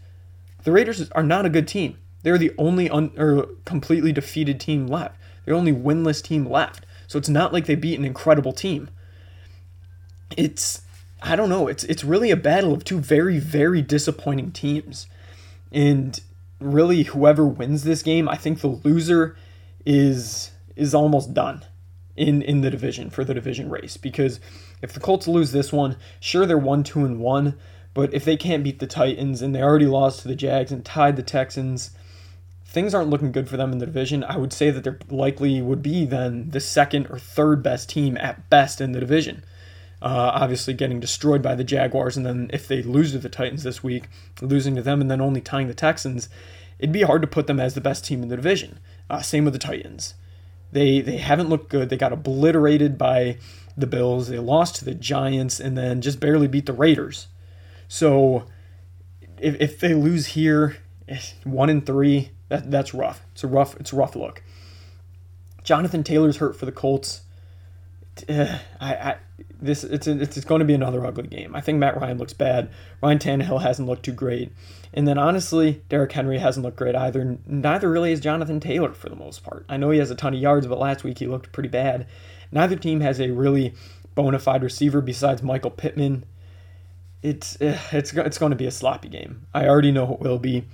The 0.63 0.71
Raiders 0.71 1.09
are 1.11 1.23
not 1.23 1.45
a 1.45 1.49
good 1.49 1.67
team. 1.67 1.97
They're 2.23 2.37
the 2.37 2.53
only 2.57 2.89
un- 2.89 3.11
or 3.17 3.47
completely 3.63 4.11
defeated 4.11 4.59
team 4.59 4.87
left. 4.87 5.17
They're 5.45 5.53
the 5.53 5.59
only 5.59 5.73
winless 5.73 6.21
team 6.21 6.45
left. 6.45 6.85
So 7.07 7.17
it's 7.17 7.29
not 7.29 7.53
like 7.53 7.65
they 7.65 7.75
beat 7.75 7.97
an 7.97 8.03
incredible 8.03 8.51
team. 8.51 8.89
It's 10.35 10.81
I 11.21 11.35
don't 11.35 11.49
know. 11.49 11.67
It's 11.67 11.85
it's 11.85 12.03
really 12.03 12.31
a 12.31 12.35
battle 12.35 12.73
of 12.73 12.83
two 12.83 12.99
very 12.99 13.39
very 13.39 13.81
disappointing 13.81 14.51
teams, 14.51 15.07
and 15.71 16.19
really 16.59 17.03
whoever 17.03 17.45
wins 17.47 17.83
this 17.83 18.03
game, 18.03 18.27
I 18.27 18.35
think 18.35 18.59
the 18.59 18.67
loser 18.67 19.37
is 19.85 20.51
is 20.75 20.93
almost 20.93 21.33
done 21.33 21.63
in 22.17 22.41
in 22.41 22.59
the 22.59 22.69
division 22.69 23.09
for 23.09 23.23
the 23.23 23.33
division 23.33 23.69
race 23.69 23.95
because 23.95 24.41
if 24.81 24.93
the 24.93 24.99
Colts 24.99 25.27
lose 25.27 25.51
this 25.51 25.73
one, 25.73 25.97
sure 26.19 26.45
they're 26.45 26.57
one 26.57 26.83
two 26.83 27.05
and 27.05 27.19
one, 27.19 27.57
but 27.93 28.13
if 28.13 28.23
they 28.23 28.37
can't 28.37 28.63
beat 28.63 28.79
the 28.79 28.87
Titans 28.87 29.41
and 29.41 29.55
they 29.55 29.61
already 29.61 29.87
lost 29.87 30.21
to 30.21 30.27
the 30.27 30.35
Jags 30.35 30.71
and 30.71 30.85
tied 30.85 31.15
the 31.15 31.23
Texans, 31.23 31.91
things 32.63 32.93
aren't 32.93 33.09
looking 33.09 33.31
good 33.31 33.49
for 33.49 33.57
them 33.57 33.71
in 33.71 33.79
the 33.79 33.85
division. 33.85 34.23
I 34.23 34.37
would 34.37 34.53
say 34.53 34.69
that 34.69 34.83
they're 34.83 34.99
likely 35.09 35.61
would 35.61 35.81
be 35.81 36.05
then 36.05 36.51
the 36.51 36.59
second 36.59 37.07
or 37.09 37.17
third 37.17 37.63
best 37.63 37.89
team 37.89 38.17
at 38.17 38.49
best 38.49 38.79
in 38.81 38.91
the 38.91 38.99
division. 38.99 39.43
Uh, 39.99 40.31
obviously 40.35 40.75
getting 40.75 40.99
destroyed 40.99 41.41
by 41.41 41.55
the 41.55 41.63
Jaguars, 41.63 42.15
and 42.15 42.23
then 42.23 42.51
if 42.53 42.67
they 42.67 42.83
lose 42.83 43.13
to 43.13 43.17
the 43.17 43.29
Titans 43.29 43.63
this 43.63 43.83
week, 43.83 44.07
losing 44.41 44.75
to 44.75 44.83
them 44.83 45.01
and 45.01 45.09
then 45.09 45.21
only 45.21 45.41
tying 45.41 45.67
the 45.67 45.73
Texans, 45.73 46.29
it'd 46.77 46.93
be 46.93 47.01
hard 47.01 47.23
to 47.23 47.27
put 47.27 47.47
them 47.47 47.59
as 47.59 47.73
the 47.73 47.81
best 47.81 48.05
team 48.05 48.21
in 48.21 48.29
the 48.29 48.35
division. 48.35 48.77
Uh, 49.09 49.23
same 49.23 49.43
with 49.43 49.53
the 49.53 49.59
Titans. 49.59 50.13
They 50.71 51.01
they 51.01 51.17
haven't 51.17 51.49
looked 51.49 51.69
good. 51.69 51.89
They 51.89 51.97
got 51.97 52.13
obliterated 52.13 52.97
by 52.97 53.37
the 53.77 53.87
Bills. 53.87 54.27
They 54.27 54.39
lost 54.39 54.75
to 54.77 54.85
the 54.85 54.93
Giants 54.93 55.59
and 55.59 55.77
then 55.77 56.01
just 56.01 56.19
barely 56.19 56.47
beat 56.47 56.65
the 56.65 56.73
Raiders. 56.73 57.27
So 57.87 58.45
if, 59.39 59.55
if 59.61 59.79
they 59.79 59.93
lose 59.93 60.27
here, 60.27 60.77
eh, 61.07 61.19
one 61.43 61.69
in 61.69 61.81
three, 61.81 62.31
that, 62.49 62.69
that's 62.71 62.93
rough. 62.93 63.21
It's 63.33 63.43
a 63.43 63.47
rough 63.47 63.75
it's 63.79 63.93
a 63.93 63.95
rough 63.95 64.15
look. 64.15 64.41
Jonathan 65.63 66.03
Taylor's 66.03 66.37
hurt 66.37 66.55
for 66.55 66.65
the 66.65 66.71
Colts. 66.71 67.21
Uh, 68.27 68.57
I, 68.81 68.95
I 68.95 69.15
this 69.59 69.83
it's 69.83 70.07
it's 70.07 70.43
going 70.43 70.59
to 70.59 70.65
be 70.65 70.73
another 70.73 71.05
ugly 71.05 71.27
game. 71.27 71.55
I 71.55 71.61
think 71.61 71.79
Matt 71.79 71.99
Ryan 71.99 72.17
looks 72.17 72.33
bad. 72.33 72.69
Ryan 73.01 73.19
Tannehill 73.19 73.61
hasn't 73.61 73.87
looked 73.87 74.03
too 74.03 74.11
great, 74.11 74.51
and 74.93 75.07
then 75.07 75.17
honestly, 75.17 75.81
Derrick 75.89 76.11
Henry 76.11 76.39
hasn't 76.39 76.65
looked 76.65 76.77
great 76.77 76.95
either. 76.95 77.37
Neither 77.45 77.89
really 77.89 78.11
is 78.11 78.19
Jonathan 78.19 78.59
Taylor 78.59 78.93
for 78.93 79.09
the 79.09 79.15
most 79.15 79.43
part. 79.43 79.65
I 79.69 79.77
know 79.77 79.89
he 79.91 79.99
has 79.99 80.11
a 80.11 80.15
ton 80.15 80.33
of 80.33 80.39
yards, 80.39 80.67
but 80.67 80.79
last 80.79 81.03
week 81.03 81.19
he 81.19 81.27
looked 81.27 81.51
pretty 81.51 81.69
bad. 81.69 82.07
Neither 82.51 82.75
team 82.75 83.01
has 83.01 83.19
a 83.19 83.31
really 83.31 83.73
bona 84.15 84.39
fide 84.39 84.63
receiver 84.63 85.01
besides 85.01 85.43
Michael 85.43 85.71
Pittman. 85.71 86.25
It's 87.21 87.59
eh, 87.61 87.77
it's 87.91 88.13
it's 88.13 88.37
going 88.37 88.51
to 88.51 88.55
be 88.55 88.67
a 88.67 88.71
sloppy 88.71 89.09
game. 89.09 89.47
I 89.53 89.67
already 89.67 89.91
know 89.91 90.13
it 90.13 90.19
will 90.19 90.39
be. 90.39 90.65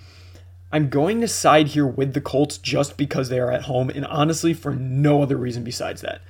I'm 0.72 0.90
going 0.90 1.22
to 1.22 1.28
side 1.28 1.68
here 1.68 1.86
with 1.86 2.16
the 2.16 2.22
Colts 2.22 2.58
just 2.58 2.98
because 2.98 3.30
they 3.30 3.40
are 3.40 3.52
at 3.52 3.64
home, 3.64 3.92
and 3.92 4.06
honestly, 4.08 4.56
for 4.56 4.74
no 4.74 5.22
other 5.22 5.38
reason 5.38 5.64
besides 5.64 6.02
that. 6.02 6.22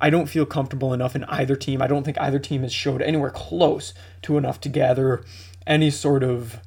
I 0.00 0.10
don't 0.10 0.26
feel 0.26 0.46
comfortable 0.46 0.92
enough 0.92 1.16
in 1.16 1.24
either 1.24 1.56
team. 1.56 1.80
I 1.80 1.86
don't 1.86 2.04
think 2.04 2.20
either 2.20 2.38
team 2.38 2.62
has 2.62 2.72
showed 2.72 3.00
anywhere 3.02 3.30
close 3.30 3.94
to 4.22 4.36
enough 4.36 4.60
to 4.62 4.68
gather 4.68 5.24
any 5.66 5.90
sort 5.90 6.22
of 6.22 6.60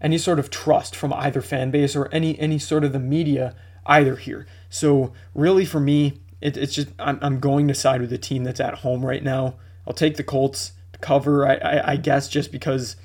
any 0.00 0.18
sort 0.18 0.38
of 0.38 0.50
trust 0.50 0.94
from 0.94 1.12
either 1.12 1.40
fan 1.40 1.70
base 1.70 1.96
or 1.96 2.08
any 2.12 2.38
any 2.38 2.58
sort 2.58 2.84
of 2.84 2.92
the 2.92 2.98
media 2.98 3.54
either 3.86 4.16
here. 4.16 4.46
So 4.68 5.12
really 5.34 5.64
for 5.64 5.80
me, 5.80 6.20
it, 6.40 6.56
it's 6.56 6.74
just 6.74 6.88
I'm, 6.98 7.18
I'm 7.22 7.40
going 7.40 7.68
to 7.68 7.74
side 7.74 8.00
with 8.00 8.10
the 8.10 8.18
team 8.18 8.44
that's 8.44 8.60
at 8.60 8.74
home 8.74 9.04
right 9.04 9.22
now. 9.22 9.54
I'll 9.86 9.94
take 9.94 10.16
the 10.16 10.24
Colts 10.24 10.72
to 10.92 10.98
cover, 10.98 11.46
I, 11.46 11.54
I, 11.54 11.92
I 11.92 11.96
guess, 11.96 12.28
just 12.28 12.52
because. 12.52 12.96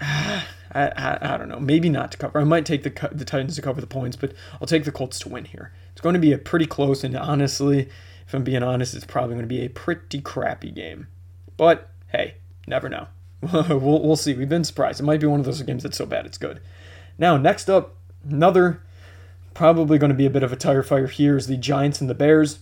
Uh, 0.00 0.42
I, 0.72 0.88
I, 0.88 1.34
I, 1.34 1.36
don't 1.38 1.48
know. 1.48 1.60
Maybe 1.60 1.88
not 1.88 2.12
to 2.12 2.18
cover. 2.18 2.38
I 2.38 2.44
might 2.44 2.66
take 2.66 2.82
the 2.82 3.08
the 3.10 3.24
Titans 3.24 3.54
to 3.54 3.62
cover 3.62 3.80
the 3.80 3.86
points, 3.86 4.14
but 4.14 4.32
I'll 4.60 4.66
take 4.66 4.84
the 4.84 4.92
Colts 4.92 5.18
to 5.20 5.28
win 5.28 5.46
here. 5.46 5.72
It's 5.92 6.02
going 6.02 6.12
to 6.12 6.20
be 6.20 6.32
a 6.32 6.38
pretty 6.38 6.66
close, 6.66 7.02
and 7.02 7.16
honestly, 7.16 7.88
if 8.26 8.34
I'm 8.34 8.44
being 8.44 8.62
honest, 8.62 8.94
it's 8.94 9.04
probably 9.04 9.34
going 9.34 9.44
to 9.44 9.54
be 9.54 9.64
a 9.64 9.70
pretty 9.70 10.20
crappy 10.20 10.70
game. 10.70 11.06
But 11.56 11.90
hey, 12.08 12.34
never 12.66 12.88
know. 12.88 13.06
we'll, 13.52 14.02
we'll 14.02 14.16
see. 14.16 14.34
We've 14.34 14.48
been 14.48 14.64
surprised. 14.64 15.00
It 15.00 15.04
might 15.04 15.20
be 15.20 15.26
one 15.26 15.40
of 15.40 15.46
those 15.46 15.62
games 15.62 15.82
that's 15.82 15.98
so 15.98 16.06
bad 16.06 16.26
it's 16.26 16.38
good. 16.38 16.60
Now, 17.18 17.36
next 17.36 17.70
up, 17.70 17.94
another 18.28 18.82
probably 19.54 19.98
going 19.98 20.10
to 20.10 20.16
be 20.16 20.26
a 20.26 20.30
bit 20.30 20.42
of 20.42 20.52
a 20.52 20.56
tire 20.56 20.82
fire 20.82 21.06
here 21.06 21.36
is 21.36 21.46
the 21.46 21.56
Giants 21.56 22.00
and 22.00 22.10
the 22.10 22.14
Bears. 22.14 22.58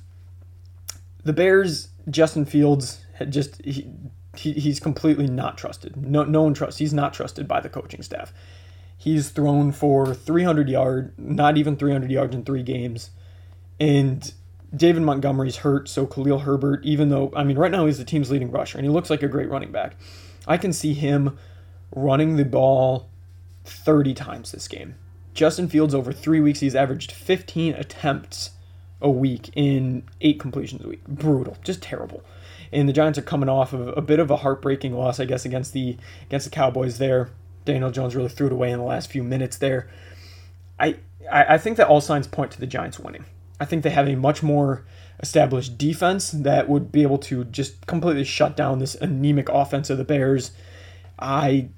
The 1.25 1.33
Bears, 1.33 1.89
Justin 2.09 2.45
Fields 2.45 3.05
had 3.15 3.33
just 3.33 3.63
he, 3.65 3.89
he, 4.37 4.53
he's 4.53 4.79
completely 4.79 5.27
not 5.27 5.57
trusted. 5.57 5.97
No 5.97 6.25
no 6.25 6.43
one 6.43 6.55
trusts. 6.55 6.79
He's 6.79 6.93
not 6.93 7.15
trusted 7.15 7.49
by 7.49 7.61
the 7.61 7.69
coaching 7.69 8.03
staff. 8.03 8.33
He's 8.97 9.31
thrown 9.31 9.73
for 9.73 10.15
300 10.15 10.69
yard, 10.69 11.13
not 11.19 11.57
even 11.57 11.77
300 11.77 12.11
yards 12.11 12.35
in 12.35 12.45
three 12.45 12.63
games, 12.63 13.11
and 13.81 14.33
David 14.75 15.03
Montgomery's 15.03 15.57
hurt, 15.57 15.89
so 15.89 16.07
Khalil 16.07 16.41
Herbert, 16.41 16.85
even 16.85 17.09
though, 17.09 17.33
I 17.37 17.45
mean, 17.45 17.59
right 17.59 17.71
now 17.71 17.87
he's 17.87 17.99
the 17.99 18.05
team's 18.05 18.31
leading 18.31 18.51
rusher 18.51 18.79
and 18.79 18.85
he 18.85 18.91
looks 18.91 19.11
like 19.11 19.23
a 19.23 19.29
great 19.29 19.49
running 19.49 19.73
back. 19.73 19.97
I 20.47 20.57
can 20.57 20.73
see 20.73 20.95
him 20.95 21.39
running 21.95 22.37
the 22.37 22.45
ball 22.45 23.09
30 23.65 24.15
times 24.15 24.53
this 24.53 24.69
game. 24.69 24.97
Justin 25.33 25.69
Fields, 25.69 25.95
over 25.95 26.13
three 26.13 26.41
weeks, 26.41 26.61
he's 26.61 26.75
averaged 26.75 27.13
15 27.13 27.75
attempts 27.75 28.51
a 29.01 29.11
week 29.11 29.51
in 29.55 30.05
eight 30.21 30.39
completions 30.41 30.85
a 30.85 30.89
week. 30.89 31.05
Brutal, 31.07 31.57
just 31.63 31.83
terrible. 31.83 32.23
And 32.73 32.89
the 32.89 32.93
Giants 32.93 33.19
are 33.19 33.23
coming 33.23 33.49
off 33.49 33.73
of 33.73 33.97
a 33.97 34.01
bit 34.01 34.19
of 34.19 34.31
a 34.31 34.37
heartbreaking 34.37 34.95
loss, 34.95 35.21
I 35.21 35.25
guess, 35.25 35.45
against 35.45 35.73
the 35.73 35.97
against 36.27 36.47
the 36.47 36.51
Cowboys 36.51 36.99
there. 36.99 37.31
Daniel 37.65 37.91
Jones 37.91 38.17
really 38.17 38.29
threw 38.29 38.47
it 38.47 38.53
away 38.53 38.71
in 38.71 38.79
the 38.79 38.85
last 38.85 39.11
few 39.11 39.23
minutes 39.23 39.59
there. 39.59 39.89
I 40.79 40.97
I, 41.31 41.55
I 41.55 41.59
think 41.59 41.77
that 41.77 41.89
all 41.89 42.01
signs 42.01 42.27
point 42.27 42.53
to 42.53 42.61
the 42.61 42.67
Giants 42.67 42.99
winning. 42.99 43.25
I 43.61 43.65
think 43.65 43.83
they 43.83 43.91
have 43.91 44.09
a 44.09 44.17
much 44.17 44.43
more 44.43 44.85
established 45.21 45.79
defense 45.79 46.31
that 46.33 46.69
would 46.69 46.91
be 46.91 47.03
able 47.03 47.19
to 47.19 47.45
just 47.45 47.87
completely 47.87 48.25
shut 48.25 48.57
down 48.57 48.79
this 48.79 48.95
anemic 48.97 49.49
offense 49.49 49.91
of 49.91 49.99
the 49.99 50.05
Bears. 50.05 50.51
I 51.19 51.69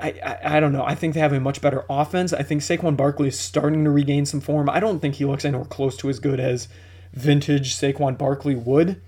I, 0.00 0.38
I, 0.44 0.60
don't 0.60 0.72
know. 0.72 0.84
I 0.84 0.94
think 0.94 1.14
they 1.14 1.20
have 1.20 1.32
a 1.32 1.40
much 1.40 1.60
better 1.60 1.84
offense. 1.90 2.32
I 2.32 2.42
think 2.42 2.62
Saquon 2.62 2.96
Barkley 2.96 3.28
is 3.28 3.38
starting 3.38 3.84
to 3.84 3.90
regain 3.90 4.26
some 4.26 4.40
form. 4.40 4.70
I 4.70 4.78
don't 4.80 5.00
think 5.00 5.16
he 5.16 5.24
looks 5.24 5.44
anywhere 5.44 5.64
close 5.64 5.96
to 5.98 6.08
as 6.08 6.20
good 6.20 6.38
as 6.38 6.68
vintage 7.12 7.74
Saquon 7.74 8.16
Barkley 8.16 8.54
would. 8.54 9.00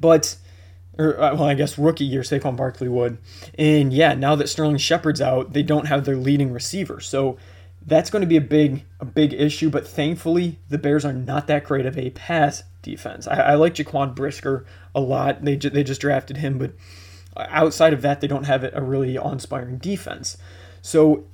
But, 0.00 0.36
or, 0.98 1.20
uh, 1.20 1.34
well, 1.34 1.44
I 1.44 1.54
guess 1.54 1.78
rookie 1.78 2.04
year 2.04 2.22
Saquon 2.22 2.56
Barkley 2.56 2.88
would. 2.88 3.18
And 3.56 3.92
yeah, 3.92 4.14
now 4.14 4.34
that 4.34 4.48
Sterling 4.48 4.78
Shepard's 4.78 5.20
out, 5.20 5.52
they 5.52 5.62
don't 5.62 5.86
have 5.86 6.04
their 6.04 6.16
leading 6.16 6.52
receiver. 6.52 7.00
So 7.00 7.38
that's 7.86 8.10
going 8.10 8.20
to 8.20 8.26
be 8.26 8.36
a 8.36 8.40
big 8.40 8.84
a 9.00 9.04
big 9.04 9.32
issue. 9.32 9.70
But 9.70 9.86
thankfully, 9.86 10.58
the 10.68 10.78
Bears 10.78 11.04
are 11.04 11.12
not 11.12 11.46
that 11.46 11.64
great 11.64 11.86
of 11.86 11.96
a 11.96 12.10
pass 12.10 12.64
defense. 12.82 13.26
I, 13.28 13.34
I 13.34 13.54
like 13.54 13.74
Jaquan 13.74 14.14
Brisker 14.14 14.66
a 14.94 15.00
lot. 15.00 15.44
They 15.44 15.56
they 15.56 15.84
just 15.84 16.00
drafted 16.00 16.38
him, 16.38 16.58
but 16.58 16.72
outside 17.36 17.92
of 17.92 18.02
that, 18.02 18.20
they 18.20 18.26
don't 18.26 18.44
have 18.44 18.64
a 18.64 18.82
really 18.82 19.16
awe-inspiring 19.16 19.78
defense. 19.78 20.36
So 20.82 21.24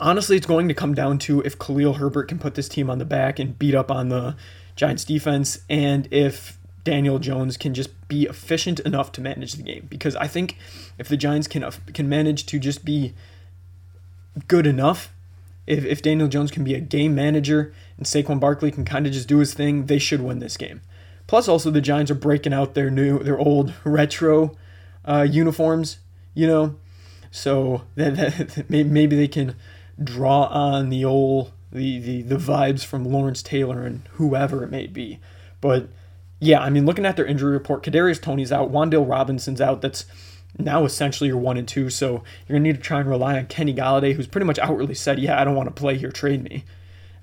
honestly, 0.00 0.36
it's 0.36 0.46
going 0.46 0.68
to 0.68 0.74
come 0.74 0.94
down 0.94 1.18
to 1.20 1.40
if 1.42 1.58
Khalil 1.58 1.94
Herbert 1.94 2.28
can 2.28 2.38
put 2.38 2.54
this 2.54 2.68
team 2.68 2.90
on 2.90 2.98
the 2.98 3.04
back 3.04 3.38
and 3.38 3.58
beat 3.58 3.74
up 3.74 3.90
on 3.90 4.08
the 4.08 4.36
Giants 4.74 5.04
defense, 5.04 5.60
and 5.68 6.08
if 6.10 6.58
Daniel 6.84 7.18
Jones 7.18 7.56
can 7.56 7.74
just 7.74 8.08
be 8.08 8.24
efficient 8.24 8.80
enough 8.80 9.12
to 9.12 9.20
manage 9.20 9.52
the 9.52 9.62
game. 9.62 9.86
Because 9.88 10.16
I 10.16 10.26
think 10.26 10.56
if 10.98 11.08
the 11.08 11.16
Giants 11.16 11.46
can 11.46 11.62
uh, 11.62 11.70
can 11.94 12.08
manage 12.08 12.46
to 12.46 12.58
just 12.58 12.84
be 12.84 13.14
good 14.48 14.66
enough 14.66 15.12
if, 15.66 15.84
if 15.84 16.02
Daniel 16.02 16.28
Jones 16.28 16.50
can 16.50 16.64
be 16.64 16.74
a 16.74 16.80
game 16.80 17.14
manager 17.14 17.72
and 17.96 18.06
Saquon 18.06 18.40
Barkley 18.40 18.70
can 18.70 18.84
kind 18.84 19.06
of 19.06 19.12
just 19.12 19.28
do 19.28 19.38
his 19.38 19.54
thing, 19.54 19.86
they 19.86 19.98
should 19.98 20.20
win 20.20 20.38
this 20.38 20.56
game. 20.56 20.80
Plus, 21.26 21.48
also 21.48 21.70
the 21.70 21.80
Giants 21.80 22.10
are 22.10 22.16
breaking 22.16 22.52
out 22.52 22.74
their 22.74 22.90
new, 22.90 23.18
their 23.20 23.38
old 23.38 23.72
retro 23.84 24.56
uh, 25.04 25.26
uniforms, 25.28 25.98
you 26.34 26.46
know, 26.46 26.76
so 27.30 27.82
that, 27.94 28.16
that, 28.16 28.64
maybe 28.70 29.16
they 29.16 29.28
can 29.28 29.56
draw 30.02 30.44
on 30.44 30.90
the 30.90 31.04
old 31.04 31.52
the, 31.72 31.98
the 31.98 32.22
the 32.22 32.36
vibes 32.36 32.84
from 32.84 33.04
Lawrence 33.04 33.42
Taylor 33.42 33.84
and 33.84 34.06
whoever 34.12 34.62
it 34.62 34.70
may 34.70 34.86
be. 34.86 35.18
But 35.60 35.88
yeah, 36.38 36.60
I 36.60 36.70
mean, 36.70 36.84
looking 36.84 37.06
at 37.06 37.16
their 37.16 37.24
injury 37.24 37.52
report, 37.52 37.82
Kadarius 37.82 38.20
Toney's 38.20 38.52
out, 38.52 38.70
Wan'Dale 38.70 39.08
Robinson's 39.08 39.60
out. 39.60 39.80
That's 39.80 40.04
now 40.58 40.84
essentially 40.84 41.28
you're 41.28 41.36
one 41.36 41.56
and 41.56 41.66
two, 41.66 41.90
so 41.90 42.22
you're 42.46 42.58
gonna 42.58 42.60
need 42.60 42.76
to 42.76 42.82
try 42.82 43.00
and 43.00 43.08
rely 43.08 43.38
on 43.38 43.46
Kenny 43.46 43.74
Golladay, 43.74 44.14
who's 44.14 44.26
pretty 44.26 44.46
much 44.46 44.58
outwardly 44.58 44.94
said, 44.94 45.18
"Yeah, 45.18 45.40
I 45.40 45.44
don't 45.44 45.54
want 45.54 45.74
to 45.74 45.80
play 45.80 45.96
here, 45.96 46.10
trade 46.10 46.42
me." 46.42 46.64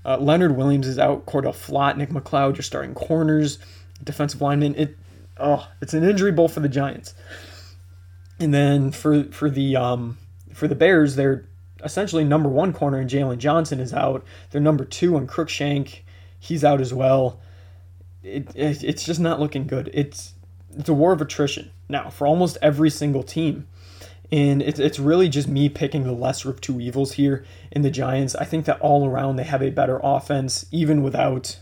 Uh, 0.04 0.16
Leonard 0.16 0.56
Williams 0.56 0.86
is 0.86 0.98
out. 0.98 1.26
Cor'Dale 1.26 1.52
Flott, 1.52 1.96
Nick 1.96 2.10
McCloud, 2.10 2.56
you're 2.56 2.62
starting 2.62 2.94
corners, 2.94 3.58
defensive 4.02 4.40
lineman. 4.40 4.74
It, 4.74 4.96
oh, 5.38 5.68
it's 5.80 5.94
an 5.94 6.04
injury 6.04 6.32
bowl 6.32 6.48
for 6.48 6.60
the 6.60 6.68
Giants. 6.68 7.14
And 8.38 8.52
then 8.54 8.90
for 8.92 9.24
for 9.24 9.50
the 9.50 9.76
um, 9.76 10.18
for 10.54 10.66
the 10.66 10.74
Bears, 10.74 11.16
they're 11.16 11.44
essentially 11.84 12.24
number 12.24 12.48
one 12.48 12.72
corner, 12.72 12.98
and 12.98 13.08
Jaylon 13.08 13.38
Johnson 13.38 13.80
is 13.80 13.92
out. 13.92 14.24
They're 14.50 14.60
number 14.60 14.84
two, 14.84 15.16
and 15.16 15.28
Cruikshank, 15.28 16.00
he's 16.38 16.64
out 16.64 16.80
as 16.80 16.92
well. 16.92 17.40
It, 18.22 18.54
it, 18.54 18.82
it's 18.82 19.04
just 19.04 19.20
not 19.20 19.40
looking 19.40 19.66
good. 19.66 19.90
It's 19.92 20.34
it's 20.76 20.88
a 20.88 20.94
war 20.94 21.12
of 21.12 21.20
attrition 21.20 21.70
now 21.90 22.10
for 22.10 22.26
almost 22.26 22.58
every 22.62 22.90
single 22.90 23.22
team. 23.22 23.66
And 24.32 24.62
it's, 24.62 24.78
it's 24.78 25.00
really 25.00 25.28
just 25.28 25.48
me 25.48 25.68
picking 25.68 26.04
the 26.04 26.12
lesser 26.12 26.50
of 26.50 26.60
two 26.60 26.80
evils 26.80 27.12
here 27.12 27.44
in 27.72 27.82
the 27.82 27.90
Giants. 27.90 28.36
I 28.36 28.44
think 28.44 28.64
that 28.66 28.80
all 28.80 29.06
around 29.06 29.36
they 29.36 29.44
have 29.44 29.62
a 29.62 29.70
better 29.70 30.00
offense, 30.02 30.66
even 30.70 31.02
without 31.02 31.58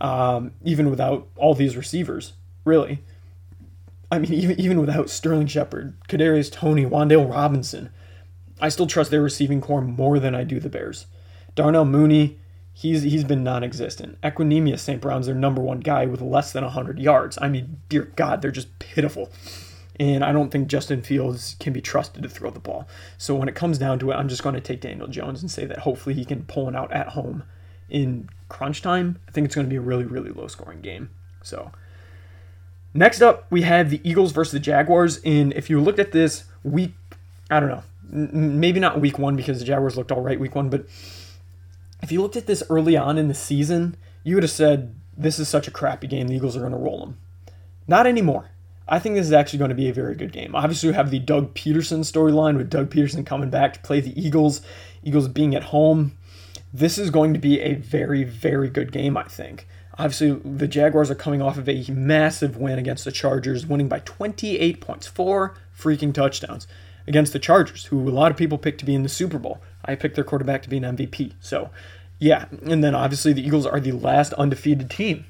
um, 0.00 0.52
even 0.62 0.90
without 0.90 1.28
all 1.36 1.54
these 1.54 1.76
receivers, 1.76 2.32
really. 2.64 3.02
I 4.10 4.18
mean, 4.18 4.32
even 4.32 4.60
even 4.60 4.80
without 4.80 5.10
Sterling 5.10 5.46
Shepard, 5.46 5.94
Kadarius 6.08 6.50
Toney, 6.50 6.86
Wan'Dale 6.86 7.30
Robinson, 7.30 7.90
I 8.60 8.68
still 8.68 8.86
trust 8.86 9.10
their 9.10 9.22
receiving 9.22 9.60
core 9.60 9.82
more 9.82 10.18
than 10.18 10.34
I 10.34 10.44
do 10.44 10.60
the 10.60 10.68
Bears. 10.68 11.06
Darnell 11.54 11.84
Mooney, 11.84 12.38
he's 12.74 13.02
he's 13.02 13.24
been 13.24 13.42
non-existent. 13.42 14.20
Equanimeous 14.20 14.80
St. 14.80 15.00
Brown's 15.00 15.26
their 15.26 15.34
number 15.34 15.62
one 15.62 15.80
guy 15.80 16.04
with 16.04 16.20
less 16.20 16.52
than 16.52 16.64
100 16.64 16.98
yards. 16.98 17.38
I 17.40 17.48
mean, 17.48 17.80
dear 17.88 18.12
God, 18.16 18.42
they're 18.42 18.50
just 18.50 18.78
pitiful. 18.78 19.30
And 20.00 20.24
I 20.24 20.32
don't 20.32 20.50
think 20.50 20.66
Justin 20.66 21.02
Fields 21.02 21.54
can 21.60 21.72
be 21.72 21.80
trusted 21.80 22.24
to 22.24 22.28
throw 22.28 22.50
the 22.50 22.58
ball. 22.58 22.88
So 23.16 23.36
when 23.36 23.48
it 23.48 23.54
comes 23.54 23.78
down 23.78 24.00
to 24.00 24.10
it, 24.10 24.14
I'm 24.14 24.28
just 24.28 24.42
going 24.42 24.56
to 24.56 24.60
take 24.60 24.80
Daniel 24.80 25.06
Jones 25.06 25.40
and 25.40 25.48
say 25.48 25.66
that 25.66 25.78
hopefully 25.78 26.16
he 26.16 26.24
can 26.24 26.42
pull 26.46 26.68
it 26.68 26.74
out 26.74 26.92
at 26.92 27.10
home 27.10 27.44
in 27.88 28.28
crunch 28.48 28.82
time. 28.82 29.20
I 29.28 29.30
think 29.30 29.44
it's 29.44 29.54
going 29.54 29.68
to 29.68 29.70
be 29.70 29.76
a 29.76 29.80
really, 29.80 30.04
really 30.04 30.30
low 30.30 30.48
scoring 30.48 30.80
game. 30.80 31.10
So 31.42 31.70
next 32.92 33.22
up, 33.22 33.46
we 33.50 33.62
have 33.62 33.88
the 33.88 34.00
Eagles 34.02 34.32
versus 34.32 34.52
the 34.52 34.58
Jaguars. 34.58 35.20
And 35.24 35.52
if 35.52 35.70
you 35.70 35.80
looked 35.80 36.00
at 36.00 36.10
this 36.10 36.44
week, 36.64 36.94
I 37.48 37.60
don't 37.60 37.68
know, 37.68 37.84
maybe 38.10 38.80
not 38.80 39.00
week 39.00 39.20
one 39.20 39.36
because 39.36 39.60
the 39.60 39.64
Jaguars 39.64 39.96
looked 39.96 40.10
all 40.10 40.22
right 40.22 40.40
week 40.40 40.56
one, 40.56 40.70
but 40.70 40.86
if 42.04 42.12
you 42.12 42.20
looked 42.20 42.36
at 42.36 42.46
this 42.46 42.62
early 42.68 42.98
on 42.98 43.16
in 43.16 43.28
the 43.28 43.34
season, 43.34 43.96
you 44.24 44.36
would 44.36 44.42
have 44.42 44.50
said, 44.50 44.94
this 45.16 45.38
is 45.38 45.48
such 45.48 45.66
a 45.66 45.70
crappy 45.70 46.06
game, 46.06 46.28
the 46.28 46.34
Eagles 46.34 46.54
are 46.54 46.60
going 46.60 46.72
to 46.72 46.78
roll 46.78 47.00
them. 47.00 47.16
Not 47.88 48.06
anymore. 48.06 48.50
I 48.86 48.98
think 48.98 49.14
this 49.14 49.24
is 49.24 49.32
actually 49.32 49.60
going 49.60 49.70
to 49.70 49.74
be 49.74 49.88
a 49.88 49.94
very 49.94 50.14
good 50.14 50.30
game. 50.30 50.54
Obviously, 50.54 50.90
we 50.90 50.94
have 50.96 51.10
the 51.10 51.18
Doug 51.18 51.54
Pederson 51.54 52.00
storyline 52.00 52.58
with 52.58 52.68
Doug 52.68 52.90
Pederson 52.90 53.24
coming 53.24 53.48
back 53.48 53.72
to 53.72 53.80
play 53.80 54.00
the 54.00 54.20
Eagles, 54.20 54.60
Eagles 55.02 55.28
being 55.28 55.54
at 55.54 55.64
home. 55.64 56.12
This 56.74 56.98
is 56.98 57.08
going 57.08 57.32
to 57.32 57.40
be 57.40 57.58
a 57.60 57.72
very, 57.72 58.22
very 58.22 58.68
good 58.68 58.92
game, 58.92 59.16
I 59.16 59.22
think. 59.22 59.66
Obviously, 59.96 60.32
the 60.32 60.68
Jaguars 60.68 61.10
are 61.10 61.14
coming 61.14 61.40
off 61.40 61.56
of 61.56 61.70
a 61.70 61.86
massive 61.90 62.58
win 62.58 62.78
against 62.78 63.06
the 63.06 63.12
Chargers, 63.12 63.64
winning 63.64 63.88
by 63.88 64.00
28 64.00 64.82
points, 64.82 65.06
four 65.06 65.54
freaking 65.74 66.12
touchdowns 66.12 66.66
against 67.06 67.32
the 67.32 67.38
Chargers, 67.38 67.86
who 67.86 68.08
a 68.08 68.10
lot 68.10 68.30
of 68.30 68.36
people 68.36 68.58
picked 68.58 68.80
to 68.80 68.84
be 68.84 68.94
in 68.94 69.02
the 69.02 69.08
Super 69.08 69.38
Bowl. 69.38 69.60
I 69.84 69.94
picked 69.94 70.14
their 70.14 70.24
quarterback 70.24 70.62
to 70.62 70.68
be 70.68 70.78
an 70.78 70.96
MVP. 70.96 71.32
So, 71.40 71.70
yeah. 72.18 72.46
And 72.62 72.82
then 72.82 72.94
obviously, 72.94 73.32
the 73.32 73.44
Eagles 73.44 73.66
are 73.66 73.80
the 73.80 73.92
last 73.92 74.32
undefeated 74.34 74.90
team. 74.90 75.26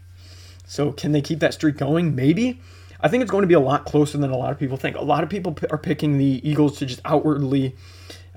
So, 0.67 0.93
can 0.93 1.13
they 1.13 1.21
keep 1.21 1.41
that 1.41 1.55
streak 1.55 1.77
going? 1.77 2.15
Maybe. 2.15 2.61
I 3.01 3.09
think 3.09 3.23
it's 3.23 3.31
going 3.31 3.43
to 3.43 3.49
be 3.49 3.55
a 3.55 3.61
lot 3.61 3.85
closer 3.85 4.17
than 4.17 4.31
a 4.31 4.37
lot 4.37 4.53
of 4.53 4.59
people 4.59 4.77
think. 4.77 4.97
A 4.97 5.05
lot 5.05 5.23
of 5.23 5.29
people 5.29 5.57
are 5.71 5.79
picking 5.79 6.17
the 6.17 6.41
Eagles 6.49 6.79
to 6.79 6.87
just 6.87 7.01
outwardly 7.05 7.77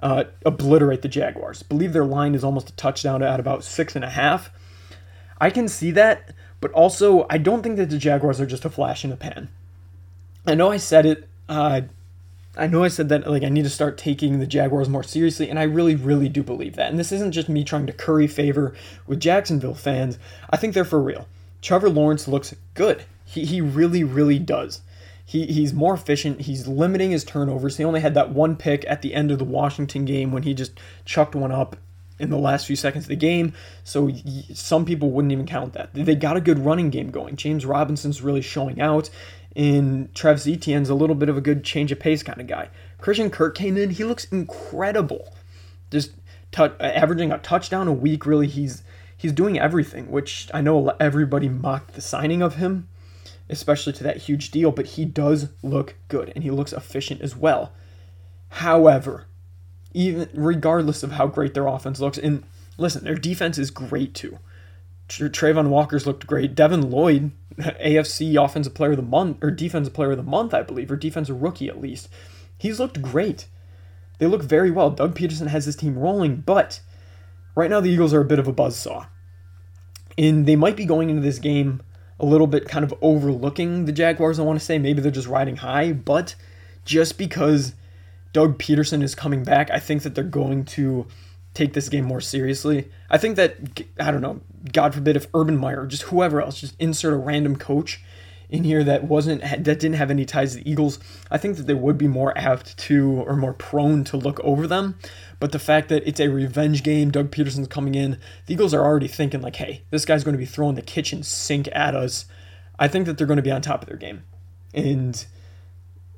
uh, 0.01 0.25
obliterate 0.45 1.01
the 1.01 1.07
Jaguars. 1.07 1.63
I 1.63 1.67
believe 1.69 1.93
their 1.93 2.05
line 2.05 2.35
is 2.35 2.43
almost 2.43 2.69
a 2.69 2.73
touchdown 2.73 3.23
at 3.23 3.39
about 3.39 3.63
six 3.63 3.95
and 3.95 4.03
a 4.03 4.09
half. 4.09 4.51
I 5.39 5.49
can 5.49 5.67
see 5.67 5.91
that, 5.91 6.33
but 6.59 6.71
also 6.71 7.25
I 7.29 7.37
don't 7.37 7.63
think 7.63 7.77
that 7.77 7.89
the 7.89 7.97
Jaguars 7.97 8.41
are 8.41 8.45
just 8.45 8.65
a 8.65 8.69
flash 8.69 9.03
in 9.03 9.09
the 9.09 9.15
pan. 9.15 9.49
I 10.45 10.55
know 10.55 10.71
I 10.71 10.77
said 10.77 11.05
it. 11.05 11.27
Uh, 11.47 11.81
I 12.57 12.67
know 12.67 12.83
I 12.83 12.87
said 12.87 13.09
that 13.09 13.29
like 13.29 13.43
I 13.43 13.49
need 13.49 13.63
to 13.63 13.69
start 13.69 13.97
taking 13.97 14.39
the 14.39 14.47
Jaguars 14.47 14.89
more 14.89 15.03
seriously, 15.03 15.49
and 15.49 15.59
I 15.59 15.63
really, 15.63 15.95
really 15.95 16.29
do 16.29 16.43
believe 16.43 16.75
that. 16.75 16.89
And 16.89 16.99
this 16.99 17.11
isn't 17.11 17.31
just 17.31 17.49
me 17.49 17.63
trying 17.63 17.87
to 17.87 17.93
curry 17.93 18.27
favor 18.27 18.73
with 19.05 19.19
Jacksonville 19.19 19.75
fans. 19.75 20.17
I 20.49 20.57
think 20.57 20.73
they're 20.73 20.85
for 20.85 21.01
real. 21.01 21.27
Trevor 21.61 21.89
Lawrence 21.89 22.27
looks 22.27 22.55
good. 22.73 23.03
He, 23.25 23.45
he 23.45 23.61
really, 23.61 24.03
really 24.03 24.39
does. 24.39 24.81
He, 25.25 25.45
he's 25.47 25.73
more 25.73 25.93
efficient. 25.93 26.41
He's 26.41 26.67
limiting 26.67 27.11
his 27.11 27.25
turnovers. 27.25 27.77
He 27.77 27.83
only 27.83 27.99
had 27.99 28.13
that 28.13 28.29
one 28.29 28.55
pick 28.55 28.85
at 28.87 29.01
the 29.01 29.13
end 29.13 29.29
of 29.29 29.39
the 29.39 29.43
Washington 29.43 30.05
game 30.05 30.31
when 30.31 30.43
he 30.43 30.53
just 30.53 30.79
chucked 31.03 31.35
one 31.35 31.51
up 31.51 31.75
in 32.19 32.29
the 32.29 32.37
last 32.37 32.65
few 32.65 32.75
seconds 32.75 33.05
of 33.05 33.09
the 33.09 33.15
game. 33.15 33.53
So 33.83 34.09
some 34.53 34.85
people 34.85 35.11
wouldn't 35.11 35.31
even 35.31 35.45
count 35.45 35.73
that. 35.73 35.93
They 35.93 36.15
got 36.15 36.37
a 36.37 36.41
good 36.41 36.59
running 36.59 36.89
game 36.89 37.11
going. 37.11 37.35
James 37.35 37.65
Robinson's 37.65 38.21
really 38.21 38.41
showing 38.41 38.79
out. 38.79 39.09
And 39.57 40.13
Travis 40.13 40.45
Etienne's 40.45 40.89
a 40.89 40.95
little 40.95 41.15
bit 41.15 41.29
of 41.29 41.37
a 41.37 41.41
good 41.41 41.63
change 41.63 41.91
of 41.91 41.99
pace 41.99 42.21
kind 42.21 42.39
of 42.39 42.45
guy. 42.45 42.69
Christian 42.99 43.31
Kirk 43.31 43.57
came 43.57 43.75
in. 43.75 43.89
He 43.89 44.03
looks 44.03 44.25
incredible. 44.25 45.33
Just 45.89 46.11
t- 46.51 46.63
averaging 46.79 47.31
a 47.31 47.39
touchdown 47.39 47.87
a 47.87 47.93
week. 47.93 48.27
Really, 48.27 48.47
he's 48.47 48.83
he's 49.17 49.33
doing 49.33 49.59
everything. 49.59 50.11
Which 50.11 50.47
I 50.53 50.61
know 50.61 50.95
everybody 50.99 51.49
mocked 51.49 51.95
the 51.95 52.01
signing 52.01 52.43
of 52.43 52.55
him, 52.55 52.87
especially 53.49 53.93
to 53.93 54.03
that 54.03 54.17
huge 54.17 54.51
deal. 54.51 54.71
But 54.71 54.85
he 54.85 55.05
does 55.05 55.49
look 55.63 55.95
good, 56.07 56.31
and 56.35 56.43
he 56.43 56.51
looks 56.51 56.71
efficient 56.71 57.21
as 57.21 57.35
well. 57.35 57.73
However, 58.49 59.25
even 59.97 60.29
regardless 60.33 61.01
of 61.01 61.13
how 61.13 61.25
great 61.25 61.55
their 61.55 61.65
offense 61.65 61.99
looks. 61.99 62.19
And 62.19 62.43
listen, 62.77 63.03
their 63.03 63.15
defense 63.15 63.57
is 63.57 63.71
great 63.71 64.13
too. 64.13 64.37
Travon 65.09 65.69
Walker's 65.69 66.05
looked 66.05 66.27
great. 66.27 66.53
Devin 66.53 66.91
Lloyd, 66.91 67.31
AFC 67.57 68.43
Offensive 68.43 68.73
Player 68.73 68.91
of 68.91 68.97
the 68.97 69.03
Month 69.03 69.37
or 69.41 69.51
Defensive 69.51 69.93
Player 69.93 70.11
of 70.11 70.17
the 70.17 70.23
Month, 70.23 70.53
I 70.53 70.61
believe, 70.61 70.91
or 70.91 70.95
Defensive 70.95 71.41
Rookie 71.41 71.69
at 71.69 71.81
least. 71.81 72.09
He's 72.57 72.79
looked 72.79 73.01
great. 73.01 73.47
They 74.19 74.25
look 74.25 74.43
very 74.43 74.71
well. 74.71 74.89
Doug 74.89 75.15
Pederson 75.15 75.47
has 75.47 75.65
his 75.65 75.75
team 75.75 75.97
rolling, 75.97 76.37
but 76.37 76.81
right 77.55 77.69
now 77.69 77.79
the 77.79 77.89
Eagles 77.89 78.13
are 78.13 78.21
a 78.21 78.25
bit 78.25 78.39
of 78.39 78.47
a 78.47 78.53
buzzsaw. 78.53 79.07
And 80.17 80.45
they 80.45 80.55
might 80.55 80.75
be 80.75 80.85
going 80.85 81.09
into 81.09 81.21
this 81.21 81.39
game 81.39 81.81
a 82.19 82.25
little 82.25 82.47
bit 82.47 82.67
kind 82.67 82.83
of 82.83 82.93
overlooking 83.01 83.85
the 83.85 83.91
Jaguars, 83.91 84.39
I 84.39 84.43
want 84.43 84.59
to 84.59 84.65
say. 84.65 84.79
Maybe 84.79 85.01
they're 85.01 85.11
just 85.11 85.27
riding 85.27 85.57
high, 85.57 85.93
but 85.93 86.35
just 86.85 87.17
because 87.17 87.75
Doug 88.33 88.57
Pederson 88.57 89.03
is 89.03 89.13
coming 89.13 89.43
back, 89.43 89.69
I 89.69 89.79
think 89.79 90.01
that 90.03 90.15
they're 90.15 90.23
going 90.23 90.65
to 90.65 91.05
take 91.57 91.73
this 91.73 91.89
game 91.89 92.05
more 92.05 92.21
seriously. 92.21 92.89
I 93.09 93.17
think 93.17 93.35
that 93.35 93.57
I 93.99 94.11
don't 94.11 94.21
know, 94.21 94.41
God 94.71 94.93
forbid 94.93 95.15
if 95.15 95.27
Urban 95.33 95.57
Meyer, 95.57 95.85
just 95.85 96.03
whoever 96.03 96.41
else, 96.41 96.61
just 96.61 96.75
insert 96.79 97.13
a 97.13 97.17
random 97.17 97.55
coach 97.55 98.01
in 98.49 98.63
here 98.63 98.83
that 98.83 99.03
wasn't 99.03 99.41
that 99.41 99.63
didn't 99.63 99.95
have 99.95 100.11
any 100.11 100.23
ties 100.23 100.53
to 100.53 100.63
the 100.63 100.69
Eagles, 100.69 100.99
I 101.29 101.37
think 101.37 101.57
that 101.57 101.63
they 101.67 101.73
would 101.73 101.97
be 101.97 102.07
more 102.07 102.37
apt 102.37 102.77
to 102.77 103.23
or 103.27 103.35
more 103.35 103.53
prone 103.53 104.03
to 104.05 104.17
look 104.17 104.39
over 104.41 104.67
them. 104.67 104.97
But 105.39 105.51
the 105.51 105.59
fact 105.59 105.89
that 105.89 106.07
it's 106.07 106.19
a 106.19 106.29
revenge 106.29 106.83
game, 106.83 107.11
Doug 107.11 107.31
Pederson's 107.31 107.67
coming 107.67 107.95
in, 107.95 108.19
the 108.45 108.53
Eagles 108.53 108.73
are 108.73 108.83
already 108.83 109.07
thinking 109.07 109.41
like, 109.41 109.57
hey, 109.57 109.83
this 109.89 110.05
guy's 110.05 110.23
going 110.23 110.33
to 110.33 110.39
be 110.39 110.45
throwing 110.45 110.75
the 110.75 110.81
kitchen 110.81 111.23
sink 111.23 111.67
at 111.73 111.95
us. 111.95 112.25
I 112.79 112.87
think 112.87 113.05
that 113.07 113.17
they're 113.17 113.27
going 113.27 113.37
to 113.37 113.43
be 113.43 113.51
on 113.51 113.61
top 113.61 113.81
of 113.81 113.89
their 113.89 113.97
game. 113.97 114.23
And 114.73 115.25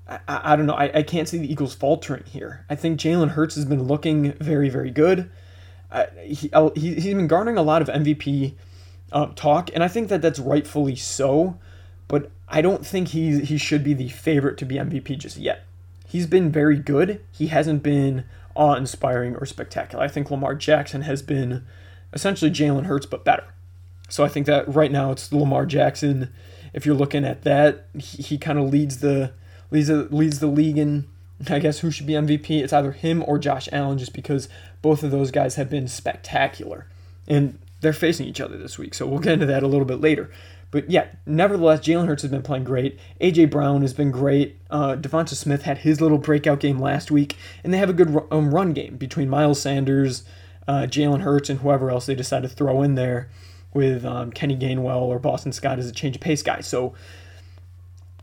I, 0.10 0.20
I 0.28 0.55
don't 0.55 0.66
know. 0.66 0.74
I, 0.74 0.99
I 0.99 1.03
can't 1.03 1.28
see 1.28 1.38
the 1.38 1.51
Eagles 1.51 1.76
faltering 1.76 2.24
here. 2.26 2.66
I 2.70 2.76
think 2.76 2.99
Jalen 2.99 3.30
Hurts 3.30 3.55
has 3.55 3.66
been 3.66 3.84
looking 3.84 4.34
very, 4.34 4.70
very 4.70 4.91
good. 4.91 5.30
Uh, 5.91 6.05
he, 6.22 6.51
he, 6.76 6.95
he's 6.95 7.14
been 7.14 7.28
garnering 7.28 7.57
a 7.57 7.62
lot 7.62 7.82
of 7.82 7.88
MVP 7.88 8.53
uh, 9.12 9.28
talk, 9.36 9.70
and 9.74 9.84
I 9.84 9.88
think 9.88 10.10
that 10.10 10.22
that's 10.22 10.39
rightfully 10.39 10.95
so. 10.95 11.57
But 12.07 12.32
I 12.47 12.62
don't 12.62 12.86
think 12.86 13.10
he 13.10 13.41
he 13.41 13.57
should 13.57 13.84
be 13.84 13.93
the 13.93 14.10
favorite 14.10 14.57
to 14.60 14.66
be 14.66 14.76
MVP 14.76 15.18
just 15.20 15.38
yet. 15.38 15.66
He's 16.07 16.26
been 16.26 16.51
very 16.51 16.78
good. 16.80 17.24
He 17.32 17.47
hasn't 17.47 17.84
been 17.84 18.26
awe-inspiring 18.55 19.36
or 19.36 19.45
spectacular. 19.45 20.03
I 20.03 20.07
think 20.07 20.32
Lamar 20.32 20.55
Jackson 20.55 21.03
has 21.03 21.22
been 21.22 21.66
essentially 22.12 22.49
Jalen 22.49 22.86
Hurts 22.86 23.05
but 23.05 23.24
better. 23.24 23.45
So 24.10 24.24
I 24.24 24.28
think 24.28 24.47
that 24.47 24.68
right 24.74 24.91
now 24.91 25.12
it's 25.12 25.32
Lamar 25.32 25.68
Jackson. 25.68 26.34
If 26.74 26.86
you're 26.86 26.95
looking 26.95 27.26
at 27.26 27.43
that, 27.43 27.88
he, 27.93 28.24
he 28.24 28.38
kind 28.39 28.57
of 28.57 28.70
leads 28.70 28.97
the 28.97 29.34
leads 29.72 29.88
the, 29.88 30.04
leads 30.12 30.40
the 30.40 30.48
league 30.48 30.78
in, 30.78 31.08
I 31.50 31.60
guess, 31.60 31.80
who 31.80 31.92
should 31.92 32.08
be 32.08 32.14
MVP. 32.14 32.62
It's 32.62 32.74
either 32.74 32.92
him 32.92 33.24
or 33.28 33.40
Josh 33.40 33.70
Allen, 33.72 33.98
just 33.98 34.14
because 34.14 34.50
both 34.82 35.04
of 35.04 35.12
those 35.12 35.32
guys 35.32 35.56
have 35.56 35.70
been 35.70 35.88
spectacular. 35.88 36.88
And 37.28 37.60
they're 37.82 37.94
facing 37.94 38.28
each 38.28 38.42
other 38.42 38.58
this 38.58 38.78
week, 38.78 38.94
so 38.94 39.06
we'll 39.06 39.20
get 39.20 39.34
into 39.34 39.46
that 39.46 39.64
a 39.64 39.68
little 39.68 39.86
bit 39.86 40.02
later. 40.02 40.30
But 40.72 40.90
yeah, 40.90 41.08
nevertheless, 41.26 41.80
Jalen 41.80 42.08
Hurts 42.08 42.22
has 42.22 42.32
been 42.32 42.44
playing 42.44 42.64
great. 42.64 43.00
AJ 43.20 43.50
Brown 43.50 43.82
has 43.82 43.94
been 43.94 44.12
great. 44.12 44.60
Uh, 44.70 44.96
DeVonta 44.96 45.34
Smith 45.34 45.64
had 45.64 45.80
his 45.80 46.00
little 46.00 46.20
breakout 46.20 46.60
game 46.60 46.80
last 46.80 47.10
week, 47.10 47.36
and 47.64 47.74
they 47.74 47.78
have 47.80 47.90
a 47.90 47.94
good 47.94 48.16
um, 48.30 48.54
run 48.54 48.74
game 48.74 48.98
between 48.98 49.30
Miles 49.30 49.60
Sanders, 49.62 50.24
uh, 50.68 50.82
Jalen 50.82 51.22
Hurts, 51.22 51.50
and 51.50 51.62
whoever 51.62 51.90
else 51.90 52.06
they 52.06 52.16
decide 52.16 52.44
to 52.44 52.50
throw 52.50 52.84
in 52.84 52.96
there 52.96 53.30
with 53.74 54.06
um, 54.06 54.32
Kenny 54.32 54.56
Gainwell 54.56 55.02
or 55.02 55.20
Boston 55.20 55.52
Scott 55.52 55.80
as 55.80 55.90
a 55.90 55.92
change 55.92 56.16
of 56.16 56.22
pace 56.22 56.44
guy. 56.44 56.62
So 56.62 56.94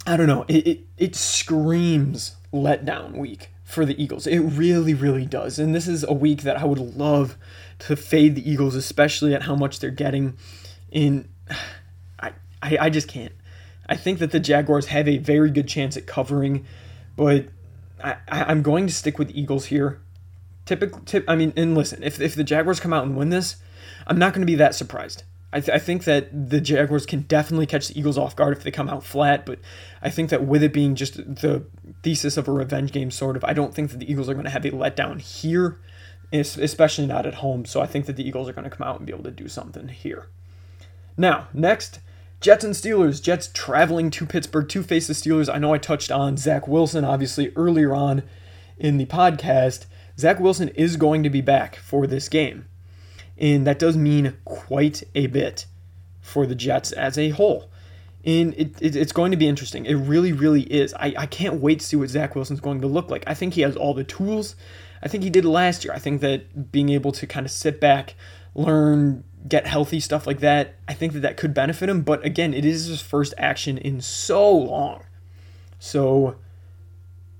I 0.06 0.16
don't 0.16 0.28
know. 0.28 0.44
It, 0.48 0.66
it, 0.66 0.80
it 0.96 1.16
screams 1.16 2.36
letdown 2.52 3.16
week 3.16 3.50
for 3.64 3.84
the 3.84 4.00
Eagles. 4.00 4.26
It 4.26 4.38
really, 4.38 4.94
really 4.94 5.26
does. 5.26 5.58
And 5.58 5.74
this 5.74 5.88
is 5.88 6.04
a 6.04 6.12
week 6.12 6.42
that 6.42 6.58
I 6.58 6.64
would 6.64 6.78
love 6.78 7.36
to 7.80 7.96
fade 7.96 8.36
the 8.36 8.48
Eagles, 8.48 8.74
especially 8.74 9.34
at 9.34 9.42
how 9.42 9.56
much 9.56 9.80
they're 9.80 9.90
getting. 9.90 10.36
In 10.90 11.28
I, 12.20 12.32
I, 12.62 12.78
I 12.82 12.90
just 12.90 13.08
can't. 13.08 13.32
I 13.88 13.96
think 13.96 14.18
that 14.20 14.30
the 14.30 14.40
Jaguars 14.40 14.86
have 14.86 15.08
a 15.08 15.18
very 15.18 15.50
good 15.50 15.68
chance 15.68 15.96
at 15.96 16.06
covering, 16.06 16.66
but 17.16 17.46
I, 18.02 18.16
I'm 18.28 18.62
going 18.62 18.86
to 18.86 18.92
stick 18.92 19.18
with 19.18 19.30
Eagles 19.30 19.66
here. 19.66 20.00
Typical 20.64 21.00
tip. 21.00 21.24
I 21.28 21.36
mean, 21.36 21.52
and 21.56 21.76
listen, 21.76 22.02
if 22.02 22.20
if 22.20 22.34
the 22.34 22.42
Jaguars 22.42 22.80
come 22.80 22.92
out 22.92 23.04
and 23.04 23.16
win 23.16 23.30
this, 23.30 23.56
I'm 24.06 24.18
not 24.18 24.32
going 24.32 24.42
to 24.42 24.50
be 24.50 24.56
that 24.56 24.74
surprised. 24.74 25.22
I, 25.56 25.60
th- 25.60 25.74
I 25.74 25.78
think 25.78 26.04
that 26.04 26.50
the 26.50 26.60
Jaguars 26.60 27.06
can 27.06 27.22
definitely 27.22 27.64
catch 27.64 27.88
the 27.88 27.98
Eagles 27.98 28.18
off 28.18 28.36
guard 28.36 28.54
if 28.54 28.62
they 28.62 28.70
come 28.70 28.90
out 28.90 29.02
flat, 29.02 29.46
but 29.46 29.58
I 30.02 30.10
think 30.10 30.28
that 30.28 30.44
with 30.44 30.62
it 30.62 30.74
being 30.74 30.94
just 30.94 31.16
the 31.16 31.64
thesis 32.02 32.36
of 32.36 32.46
a 32.46 32.52
revenge 32.52 32.92
game, 32.92 33.10
sort 33.10 33.36
of, 33.36 33.44
I 33.44 33.54
don't 33.54 33.72
think 33.72 33.90
that 33.90 33.96
the 33.96 34.10
Eagles 34.10 34.28
are 34.28 34.34
going 34.34 34.44
to 34.44 34.50
have 34.50 34.66
a 34.66 34.70
letdown 34.70 35.18
here, 35.18 35.78
especially 36.30 37.06
not 37.06 37.24
at 37.24 37.36
home. 37.36 37.64
So 37.64 37.80
I 37.80 37.86
think 37.86 38.04
that 38.04 38.16
the 38.16 38.28
Eagles 38.28 38.50
are 38.50 38.52
going 38.52 38.68
to 38.68 38.76
come 38.76 38.86
out 38.86 38.98
and 38.98 39.06
be 39.06 39.14
able 39.14 39.24
to 39.24 39.30
do 39.30 39.48
something 39.48 39.88
here. 39.88 40.28
Now, 41.16 41.48
next, 41.54 42.00
Jets 42.42 42.62
and 42.62 42.74
Steelers. 42.74 43.22
Jets 43.22 43.48
traveling 43.54 44.10
to 44.10 44.26
Pittsburgh 44.26 44.68
to 44.68 44.82
face 44.82 45.06
the 45.06 45.14
Steelers. 45.14 45.50
I 45.50 45.56
know 45.56 45.72
I 45.72 45.78
touched 45.78 46.12
on 46.12 46.36
Zach 46.36 46.68
Wilson, 46.68 47.02
obviously, 47.02 47.50
earlier 47.56 47.94
on 47.94 48.24
in 48.76 48.98
the 48.98 49.06
podcast. 49.06 49.86
Zach 50.18 50.38
Wilson 50.38 50.68
is 50.68 50.98
going 50.98 51.22
to 51.22 51.30
be 51.30 51.40
back 51.40 51.76
for 51.76 52.06
this 52.06 52.28
game. 52.28 52.66
And 53.38 53.66
that 53.66 53.78
does 53.78 53.96
mean 53.96 54.36
quite 54.44 55.02
a 55.14 55.26
bit 55.26 55.66
for 56.20 56.46
the 56.46 56.54
Jets 56.54 56.92
as 56.92 57.18
a 57.18 57.30
whole. 57.30 57.70
And 58.24 58.54
it, 58.54 58.74
it, 58.80 58.96
it's 58.96 59.12
going 59.12 59.30
to 59.30 59.36
be 59.36 59.46
interesting. 59.46 59.86
It 59.86 59.94
really, 59.94 60.32
really 60.32 60.62
is. 60.62 60.92
I, 60.94 61.14
I 61.16 61.26
can't 61.26 61.60
wait 61.60 61.80
to 61.80 61.86
see 61.86 61.96
what 61.96 62.08
Zach 62.08 62.34
Wilson's 62.34 62.60
going 62.60 62.80
to 62.80 62.88
look 62.88 63.10
like. 63.10 63.22
I 63.26 63.34
think 63.34 63.54
he 63.54 63.60
has 63.60 63.76
all 63.76 63.94
the 63.94 64.04
tools. 64.04 64.56
I 65.02 65.08
think 65.08 65.22
he 65.22 65.30
did 65.30 65.44
last 65.44 65.84
year. 65.84 65.94
I 65.94 65.98
think 65.98 66.20
that 66.22 66.72
being 66.72 66.88
able 66.88 67.12
to 67.12 67.26
kind 67.26 67.46
of 67.46 67.52
sit 67.52 67.80
back, 67.80 68.16
learn, 68.54 69.22
get 69.46 69.66
healthy, 69.66 70.00
stuff 70.00 70.26
like 70.26 70.40
that, 70.40 70.74
I 70.88 70.94
think 70.94 71.12
that 71.12 71.20
that 71.20 71.36
could 71.36 71.54
benefit 71.54 71.88
him. 71.88 72.02
But 72.02 72.24
again, 72.24 72.52
it 72.52 72.64
is 72.64 72.86
his 72.86 73.00
first 73.00 73.32
action 73.38 73.78
in 73.78 74.00
so 74.00 74.50
long. 74.50 75.04
So 75.78 76.36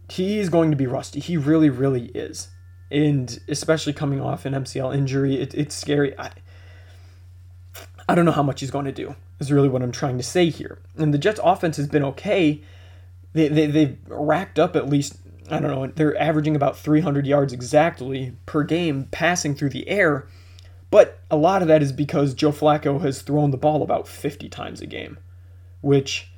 he's 0.08 0.48
going 0.48 0.70
to 0.70 0.76
be 0.76 0.86
rusty. 0.86 1.18
He 1.18 1.36
really, 1.36 1.70
really 1.70 2.06
is 2.08 2.50
and 2.90 3.40
especially 3.48 3.92
coming 3.92 4.20
off 4.20 4.44
an 4.44 4.52
MCL 4.52 4.96
injury, 4.96 5.40
it, 5.40 5.54
it's 5.54 5.74
scary. 5.74 6.18
I, 6.18 6.30
I 8.08 8.14
don't 8.14 8.24
know 8.24 8.32
how 8.32 8.42
much 8.42 8.60
he's 8.60 8.70
going 8.70 8.84
to 8.84 8.92
do, 8.92 9.16
is 9.40 9.50
really 9.50 9.68
what 9.68 9.82
I'm 9.82 9.92
trying 9.92 10.18
to 10.18 10.24
say 10.24 10.50
here. 10.50 10.78
And 10.96 11.12
the 11.12 11.18
Jets' 11.18 11.40
offense 11.42 11.76
has 11.76 11.88
been 11.88 12.04
okay. 12.04 12.62
They, 13.32 13.48
they, 13.48 13.66
they've 13.66 13.98
racked 14.08 14.58
up 14.58 14.76
at 14.76 14.88
least, 14.88 15.16
I 15.50 15.58
don't 15.58 15.70
know, 15.70 15.86
they're 15.88 16.16
averaging 16.20 16.54
about 16.54 16.78
300 16.78 17.26
yards 17.26 17.52
exactly 17.52 18.36
per 18.46 18.62
game 18.62 19.08
passing 19.10 19.54
through 19.54 19.70
the 19.70 19.88
air. 19.88 20.28
But 20.90 21.18
a 21.30 21.36
lot 21.36 21.62
of 21.62 21.68
that 21.68 21.82
is 21.82 21.92
because 21.92 22.32
Joe 22.32 22.52
Flacco 22.52 23.00
has 23.00 23.22
thrown 23.22 23.50
the 23.50 23.56
ball 23.56 23.82
about 23.82 24.06
50 24.06 24.48
times 24.48 24.80
a 24.80 24.86
game, 24.86 25.18
which 25.80 26.30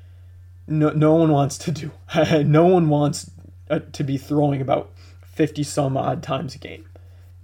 no, 0.67 0.91
no 0.91 1.15
one 1.15 1.31
wants 1.31 1.59
to 1.59 1.71
do. 1.71 1.91
no 2.45 2.65
one 2.65 2.89
wants 2.89 3.31
uh, 3.71 3.81
to 3.93 4.03
be 4.03 4.17
throwing 4.17 4.63
about 4.63 4.91
50 5.39 5.63
some 5.63 5.97
odd 5.97 6.21
times 6.21 6.57
a 6.57 6.59
game. 6.59 6.85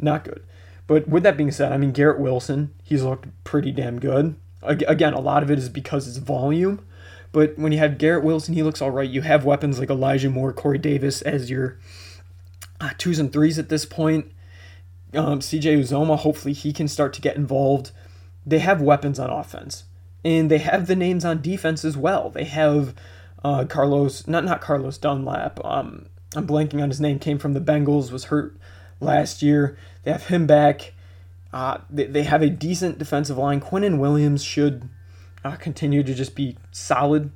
Not 0.01 0.25
good. 0.25 0.43
But 0.89 1.09
with 1.09 1.23
that 1.23 1.37
being 1.37 1.53
said, 1.53 1.71
I 1.71 1.77
mean, 1.77 1.93
Garrett 1.93 2.19
Wilson, 2.19 2.75
he's 2.83 3.05
looked 3.05 3.29
pretty 3.45 3.71
damn 3.71 4.01
good. 4.01 4.35
Again, 4.63 5.15
a 5.15 5.21
lot 5.21 5.45
of 5.45 5.51
it 5.51 5.59
is 5.59 5.69
because 5.69 6.09
it's 6.09 6.17
volume. 6.17 6.85
But 7.31 7.57
when 7.57 7.71
you 7.71 7.79
have 7.79 7.99
Garrett 7.99 8.25
Wilson, 8.25 8.55
he 8.55 8.65
looks 8.65 8.83
all 8.83 8.91
right. 8.91 9.09
You 9.09 9.23
have 9.23 9.45
weapons 9.45 9.79
like 9.79 9.91
Elijah 9.91 10.29
Moore, 10.29 10.53
Corey 10.53 10.79
Davis 10.79 11.23
as 11.23 11.51
your 11.51 11.79
uh, 12.81 12.91
twos 12.99 13.21
and 13.21 13.33
threes 13.33 13.61
at 13.61 13.69
this 13.69 13.87
point. 13.87 14.33
Um, 15.15 15.39
CJ 15.39 15.79
Uzomah, 15.79 16.19
hopefully 16.19 16.53
he 16.53 16.73
can 16.73 16.89
start 16.89 17.13
to 17.13 17.21
get 17.21 17.37
involved. 17.37 17.93
They 18.45 18.59
have 18.59 18.83
weapons 18.83 19.21
on 19.21 19.31
offense, 19.31 19.85
and 20.25 20.51
they 20.51 20.59
have 20.59 20.89
the 20.89 20.97
names 20.97 21.25
on 21.25 21.41
defense 21.41 21.85
as 21.85 21.97
well. 21.97 22.31
They 22.31 22.45
have 22.45 22.93
uh, 23.45 23.65
Carlos, 23.67 24.27
not 24.27 24.45
not 24.45 24.61
Carlos 24.61 24.99
Dunlap. 24.99 25.65
Um, 25.65 26.07
I'm 26.37 26.47
blanking 26.47 26.83
on 26.83 26.89
his 26.89 27.01
name. 27.01 27.19
Came 27.19 27.39
from 27.39 27.55
the 27.55 27.61
Bengals, 27.61 28.11
was 28.11 28.25
hurt 28.25 28.57
last 29.01 29.43
year. 29.43 29.77
They 30.03 30.13
have 30.13 30.27
him 30.27 30.47
back. 30.47 30.93
Uh, 31.53 31.79
they, 31.89 32.07
they 32.07 32.23
have 32.25 32.43
a 32.43 32.51
decent 32.51 32.99
defensive 32.99 33.39
line. 33.39 33.61
Quinnen 33.61 33.99
Williams 33.99 34.43
should 34.43 34.89
uh, 35.45 35.57
continue 35.57 36.03
to 36.03 36.15
just 36.15 36.35
be 36.35 36.57
solid. 36.73 37.31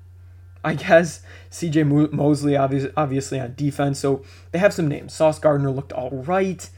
I 0.64 0.74
guess 0.74 1.22
CJ 1.50 2.12
Mosley 2.12 2.56
obviously, 2.56 2.90
obviously 2.96 3.40
on 3.40 3.54
defense. 3.54 3.98
So 3.98 4.24
they 4.50 4.58
have 4.58 4.74
some 4.74 4.88
names. 4.88 5.14
Sauce 5.14 5.38
Gardner 5.38 5.70
looked 5.70 5.92
all 5.92 6.10
right. 6.10 6.68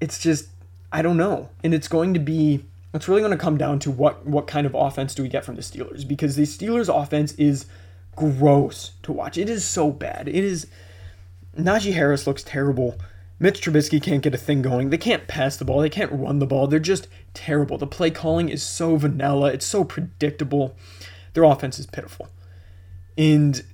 It's 0.00 0.18
just 0.18 0.48
I 0.92 1.00
don't 1.00 1.16
know, 1.16 1.48
and 1.64 1.72
it's 1.72 1.88
going 1.88 2.12
to 2.14 2.20
be 2.20 2.66
it's 2.92 3.08
really 3.08 3.22
going 3.22 3.32
to 3.32 3.38
come 3.38 3.56
down 3.56 3.78
to 3.80 3.90
what 3.90 4.26
what 4.26 4.46
kind 4.46 4.66
of 4.66 4.74
offense 4.74 5.14
do 5.14 5.22
we 5.22 5.28
get 5.28 5.44
from 5.44 5.56
the 5.56 5.62
Steelers 5.62 6.06
because 6.06 6.36
the 6.36 6.42
Steelers 6.42 6.94
offense 6.94 7.32
is 7.34 7.66
gross 8.14 8.92
to 9.04 9.12
watch. 9.12 9.38
It 9.38 9.48
is 9.48 9.66
so 9.66 9.90
bad. 9.90 10.28
It 10.28 10.44
is 10.44 10.66
Najee 11.56 11.92
Harris 11.92 12.26
looks 12.26 12.42
terrible. 12.42 12.98
Mitch 13.38 13.60
Trubisky 13.60 14.00
can't 14.00 14.22
get 14.22 14.34
a 14.34 14.38
thing 14.38 14.62
going. 14.62 14.90
They 14.90 14.98
can't 14.98 15.26
pass 15.26 15.56
the 15.56 15.64
ball. 15.64 15.80
They 15.80 15.90
can't 15.90 16.12
run 16.12 16.38
the 16.38 16.46
ball. 16.46 16.66
They're 16.66 16.78
just 16.78 17.08
terrible. 17.34 17.76
The 17.76 17.86
play 17.86 18.10
calling 18.10 18.48
is 18.48 18.62
so 18.62 18.96
vanilla. 18.96 19.52
It's 19.52 19.66
so 19.66 19.84
predictable. 19.84 20.76
Their 21.34 21.44
offense 21.44 21.78
is 21.78 21.86
pitiful. 21.86 22.28
And 23.18 23.64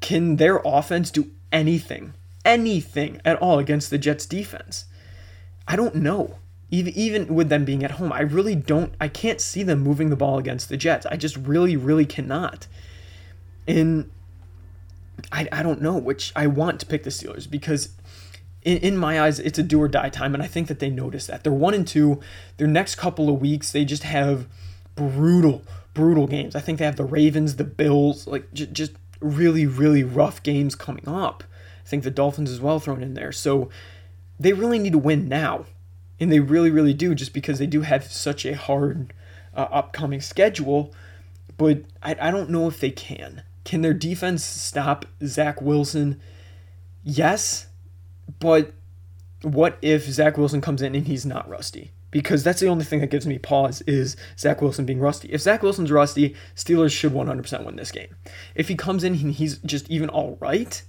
can 0.00 0.36
their 0.36 0.60
offense 0.64 1.10
do 1.10 1.30
anything, 1.52 2.14
anything 2.44 3.20
at 3.24 3.40
all 3.40 3.58
against 3.58 3.90
the 3.90 3.98
Jets 3.98 4.26
defense? 4.26 4.86
I 5.68 5.76
don't 5.76 5.94
know. 5.94 6.38
Even 6.70 6.92
even 6.94 7.34
with 7.34 7.50
them 7.50 7.64
being 7.64 7.84
at 7.84 7.92
home, 7.92 8.12
I 8.12 8.20
really 8.20 8.54
don't. 8.54 8.94
I 9.00 9.06
can't 9.08 9.40
see 9.40 9.62
them 9.62 9.80
moving 9.80 10.10
the 10.10 10.16
ball 10.16 10.38
against 10.38 10.70
the 10.70 10.76
Jets. 10.76 11.06
I 11.06 11.16
just 11.16 11.36
really, 11.36 11.76
really 11.76 12.06
cannot. 12.06 12.66
And 13.68 14.10
I, 15.32 15.48
I 15.50 15.62
don't 15.62 15.80
know 15.80 15.96
which 15.96 16.32
I 16.36 16.46
want 16.46 16.78
to 16.80 16.86
pick 16.86 17.04
the 17.04 17.10
Steelers 17.10 17.50
because 17.50 17.88
in, 18.62 18.76
in 18.78 18.96
my 18.96 19.20
eyes, 19.20 19.38
it's 19.38 19.58
a 19.58 19.62
do 19.62 19.80
or 19.80 19.88
die 19.88 20.10
time, 20.10 20.34
and 20.34 20.42
I 20.42 20.46
think 20.46 20.68
that 20.68 20.78
they 20.78 20.90
notice 20.90 21.26
that. 21.26 21.42
They're 21.42 21.52
one 21.52 21.74
and 21.74 21.86
two. 21.86 22.20
Their 22.58 22.68
next 22.68 22.96
couple 22.96 23.28
of 23.28 23.40
weeks, 23.40 23.72
they 23.72 23.84
just 23.84 24.02
have 24.04 24.46
brutal, 24.94 25.64
brutal 25.94 26.26
games. 26.26 26.54
I 26.54 26.60
think 26.60 26.78
they 26.78 26.84
have 26.84 26.96
the 26.96 27.04
Ravens, 27.04 27.56
the 27.56 27.64
Bills, 27.64 28.26
like 28.26 28.52
j- 28.52 28.66
just 28.66 28.92
really, 29.20 29.66
really 29.66 30.04
rough 30.04 30.42
games 30.42 30.74
coming 30.74 31.08
up. 31.08 31.44
I 31.84 31.88
think 31.88 32.04
the 32.04 32.10
Dolphins 32.10 32.50
as 32.50 32.60
well 32.60 32.78
thrown 32.78 33.02
in 33.02 33.14
there. 33.14 33.32
So 33.32 33.70
they 34.38 34.52
really 34.52 34.78
need 34.78 34.92
to 34.92 34.98
win 34.98 35.28
now, 35.28 35.64
and 36.20 36.30
they 36.30 36.40
really, 36.40 36.70
really 36.70 36.94
do, 36.94 37.14
just 37.14 37.32
because 37.32 37.58
they 37.58 37.66
do 37.66 37.80
have 37.80 38.04
such 38.04 38.44
a 38.44 38.54
hard 38.54 39.12
uh, 39.56 39.68
upcoming 39.70 40.20
schedule. 40.20 40.92
But 41.56 41.84
I, 42.02 42.16
I 42.20 42.30
don't 42.30 42.50
know 42.50 42.68
if 42.68 42.80
they 42.80 42.90
can. 42.90 43.42
Can 43.64 43.82
their 43.82 43.94
defense 43.94 44.44
stop 44.44 45.06
Zach 45.24 45.60
Wilson? 45.62 46.20
Yes, 47.04 47.68
but 48.38 48.72
what 49.42 49.78
if 49.82 50.04
Zach 50.04 50.36
Wilson 50.36 50.60
comes 50.60 50.82
in 50.82 50.94
and 50.94 51.06
he's 51.06 51.26
not 51.26 51.48
rusty? 51.48 51.92
Because 52.10 52.44
that's 52.44 52.60
the 52.60 52.68
only 52.68 52.84
thing 52.84 53.00
that 53.00 53.10
gives 53.10 53.26
me 53.26 53.38
pause 53.38 53.80
is 53.82 54.16
Zach 54.38 54.60
Wilson 54.60 54.84
being 54.84 55.00
rusty. 55.00 55.28
If 55.28 55.40
Zach 55.40 55.62
Wilson's 55.62 55.90
rusty, 55.90 56.36
Steelers 56.54 56.92
should 56.92 57.12
100% 57.12 57.64
win 57.64 57.76
this 57.76 57.90
game. 57.90 58.14
If 58.54 58.68
he 58.68 58.74
comes 58.74 59.02
in 59.02 59.14
and 59.14 59.32
he's 59.32 59.58
just 59.58 59.90
even 59.90 60.10
all 60.10 60.36
right, 60.40 60.82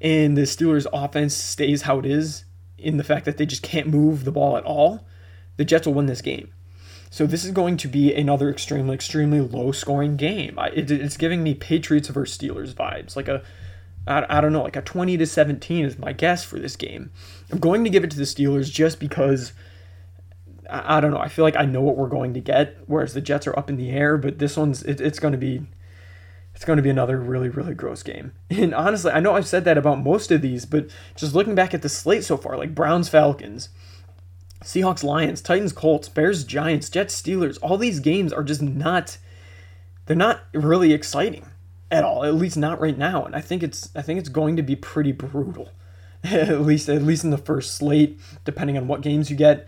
and 0.00 0.36
the 0.36 0.42
Steelers' 0.42 0.86
offense 0.92 1.34
stays 1.34 1.82
how 1.82 1.98
it 1.98 2.06
is, 2.06 2.44
in 2.78 2.96
the 2.96 3.04
fact 3.04 3.24
that 3.26 3.36
they 3.36 3.46
just 3.46 3.62
can't 3.62 3.86
move 3.86 4.24
the 4.24 4.32
ball 4.32 4.56
at 4.56 4.64
all, 4.64 5.06
the 5.56 5.64
Jets 5.64 5.86
will 5.86 5.94
win 5.94 6.06
this 6.06 6.22
game. 6.22 6.52
So 7.12 7.26
this 7.26 7.44
is 7.44 7.50
going 7.50 7.76
to 7.76 7.88
be 7.88 8.14
another 8.14 8.48
extremely, 8.48 8.94
extremely 8.94 9.38
low-scoring 9.38 10.16
game. 10.16 10.58
It, 10.72 10.90
it's 10.90 11.18
giving 11.18 11.42
me 11.42 11.52
Patriots 11.52 12.08
versus 12.08 12.38
Steelers 12.38 12.72
vibes, 12.72 13.16
like 13.16 13.28
a 13.28 13.42
I, 14.06 14.24
I 14.30 14.40
don't 14.40 14.54
know, 14.54 14.62
like 14.62 14.76
a 14.76 14.80
20 14.80 15.18
to 15.18 15.26
17 15.26 15.84
is 15.84 15.98
my 15.98 16.14
guess 16.14 16.42
for 16.42 16.58
this 16.58 16.74
game. 16.74 17.10
I'm 17.50 17.58
going 17.58 17.84
to 17.84 17.90
give 17.90 18.02
it 18.02 18.10
to 18.12 18.16
the 18.16 18.22
Steelers 18.22 18.72
just 18.72 18.98
because 18.98 19.52
I, 20.70 20.96
I 20.96 21.00
don't 21.02 21.10
know. 21.10 21.18
I 21.18 21.28
feel 21.28 21.44
like 21.44 21.54
I 21.54 21.66
know 21.66 21.82
what 21.82 21.98
we're 21.98 22.08
going 22.08 22.32
to 22.32 22.40
get, 22.40 22.78
whereas 22.86 23.12
the 23.12 23.20
Jets 23.20 23.46
are 23.46 23.58
up 23.58 23.68
in 23.68 23.76
the 23.76 23.90
air. 23.90 24.16
But 24.16 24.38
this 24.38 24.56
one's 24.56 24.82
it, 24.82 24.98
it's 24.98 25.18
going 25.18 25.32
to 25.32 25.38
be 25.38 25.66
it's 26.54 26.64
going 26.64 26.78
to 26.78 26.82
be 26.82 26.88
another 26.88 27.18
really 27.18 27.50
really 27.50 27.74
gross 27.74 28.02
game. 28.02 28.32
And 28.50 28.74
honestly, 28.74 29.12
I 29.12 29.20
know 29.20 29.34
I've 29.34 29.46
said 29.46 29.66
that 29.66 29.76
about 29.76 30.02
most 30.02 30.30
of 30.30 30.40
these, 30.40 30.64
but 30.64 30.88
just 31.14 31.34
looking 31.34 31.54
back 31.54 31.74
at 31.74 31.82
the 31.82 31.90
slate 31.90 32.24
so 32.24 32.38
far, 32.38 32.56
like 32.56 32.74
Browns 32.74 33.10
Falcons. 33.10 33.68
Seahawks, 34.62 35.04
Lions, 35.04 35.40
Titans, 35.40 35.72
Colts, 35.72 36.08
Bears, 36.08 36.44
Giants, 36.44 36.88
Jets, 36.88 37.20
Steelers, 37.20 37.58
all 37.62 37.76
these 37.76 38.00
games 38.00 38.32
are 38.32 38.44
just 38.44 38.62
not 38.62 39.18
they're 40.06 40.16
not 40.16 40.42
really 40.52 40.92
exciting 40.92 41.46
at 41.90 42.04
all. 42.04 42.24
At 42.24 42.34
least 42.34 42.56
not 42.56 42.80
right 42.80 42.96
now. 42.96 43.24
And 43.24 43.36
I 43.36 43.40
think 43.40 43.62
it's 43.62 43.90
I 43.94 44.02
think 44.02 44.18
it's 44.18 44.28
going 44.28 44.56
to 44.56 44.62
be 44.62 44.76
pretty 44.76 45.12
brutal. 45.12 45.70
at 46.24 46.60
least 46.60 46.88
at 46.88 47.02
least 47.02 47.24
in 47.24 47.30
the 47.30 47.38
first 47.38 47.74
slate, 47.74 48.20
depending 48.44 48.76
on 48.76 48.86
what 48.86 49.00
games 49.00 49.30
you 49.30 49.36
get. 49.36 49.66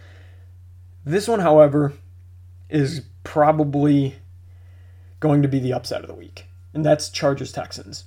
This 1.05 1.27
one, 1.27 1.41
however, 1.41 1.93
is 2.71 3.03
probably 3.25 4.17
going 5.21 5.43
to 5.43 5.49
be 5.49 5.59
the 5.59 5.73
upset 5.73 6.03
of 6.03 6.07
the 6.07 6.15
week, 6.15 6.47
and 6.73 6.85
that's 6.85 7.09
Chargers 7.09 7.51
Texans. 7.51 8.05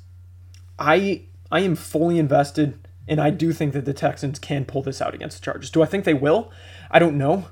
I 0.80 1.24
I 1.52 1.60
am 1.60 1.76
fully 1.76 2.20
invested, 2.20 2.80
and 3.06 3.20
I 3.20 3.32
do 3.32 3.52
think 3.52 3.74
that 3.74 3.86
the 3.86 3.94
Texans 3.94 4.40
can 4.40 4.64
pull 4.64 4.82
this 4.82 5.02
out 5.02 5.14
against 5.14 5.40
the 5.40 5.44
Chargers. 5.44 5.70
Do 5.70 5.84
I 5.84 5.86
think 5.86 6.06
they 6.06 6.14
will? 6.14 6.50
I 6.90 7.00
don't 7.00 7.18
know. 7.18 7.48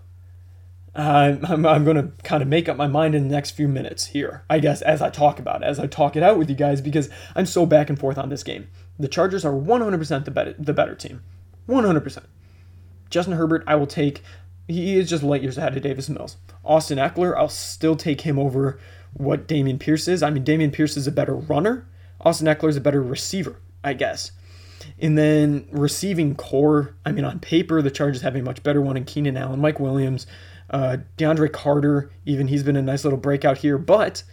Uh, 0.95 1.35
I'm, 1.43 1.65
I'm 1.65 1.83
going 1.83 1.97
to 1.97 2.11
kind 2.23 2.41
of 2.41 2.47
make 2.47 2.69
up 2.69 2.77
my 2.77 2.87
mind 2.87 3.15
in 3.15 3.27
the 3.27 3.33
next 3.33 3.51
few 3.51 3.67
minutes 3.67 4.07
here, 4.07 4.43
I 4.49 4.59
guess, 4.59 4.81
as 4.81 5.01
I 5.01 5.09
talk 5.09 5.39
about 5.39 5.61
it, 5.61 5.65
as 5.65 5.77
I 5.79 5.87
talk 5.87 6.15
it 6.15 6.23
out 6.23 6.37
with 6.37 6.49
you 6.49 6.55
guys, 6.55 6.79
because 6.79 7.09
I'm 7.35 7.45
so 7.45 7.65
back 7.65 7.89
and 7.89 7.99
forth 7.99 8.17
on 8.17 8.29
this 8.29 8.43
game. 8.43 8.69
The 8.97 9.09
Chargers 9.09 9.43
are 9.43 9.51
100% 9.51 10.25
the 10.25 10.31
better, 10.31 10.55
the 10.57 10.73
better 10.73 10.95
team. 10.95 11.21
100%. 11.67 12.23
Justin 13.09 13.33
Herbert, 13.35 13.63
I 13.67 13.75
will 13.75 13.87
take. 13.87 14.23
He 14.67 14.97
is 14.97 15.09
just 15.09 15.21
light 15.21 15.43
years 15.43 15.57
ahead 15.57 15.75
of 15.75 15.83
Davis 15.83 16.09
Mills. 16.09 16.37
Austin 16.63 16.97
Ekeler, 16.97 17.37
I'll 17.37 17.49
still 17.49 17.95
take 17.95 18.21
him 18.21 18.39
over 18.39 18.79
what 19.13 19.47
Dameon 19.47 19.79
Pierce 19.79 20.07
is. 20.07 20.23
I 20.23 20.29
mean, 20.29 20.43
Dameon 20.43 20.73
Pierce 20.73 20.97
is 20.97 21.07
a 21.07 21.11
better 21.11 21.35
runner. 21.35 21.87
Austin 22.21 22.47
Ekeler 22.47 22.69
is 22.69 22.77
a 22.77 22.81
better 22.81 23.01
receiver, 23.01 23.57
I 23.83 23.93
guess. 23.93 24.31
And 24.99 25.17
then 25.17 25.67
receiving 25.71 26.35
core, 26.35 26.95
I 27.05 27.11
mean, 27.11 27.25
on 27.25 27.39
paper, 27.39 27.81
the 27.81 27.91
Chargers 27.91 28.21
have 28.21 28.35
a 28.35 28.41
much 28.41 28.63
better 28.63 28.81
one 28.81 28.97
in 28.97 29.05
Keenan 29.05 29.37
Allen, 29.37 29.59
Mike 29.59 29.79
Williams, 29.79 30.25
uh, 30.69 30.97
DeAndre 31.17 31.51
Carter, 31.51 32.11
even 32.25 32.47
he's 32.47 32.63
been 32.63 32.75
a 32.75 32.81
nice 32.81 33.03
little 33.03 33.19
breakout 33.19 33.59
here, 33.59 33.77
but 33.77 34.23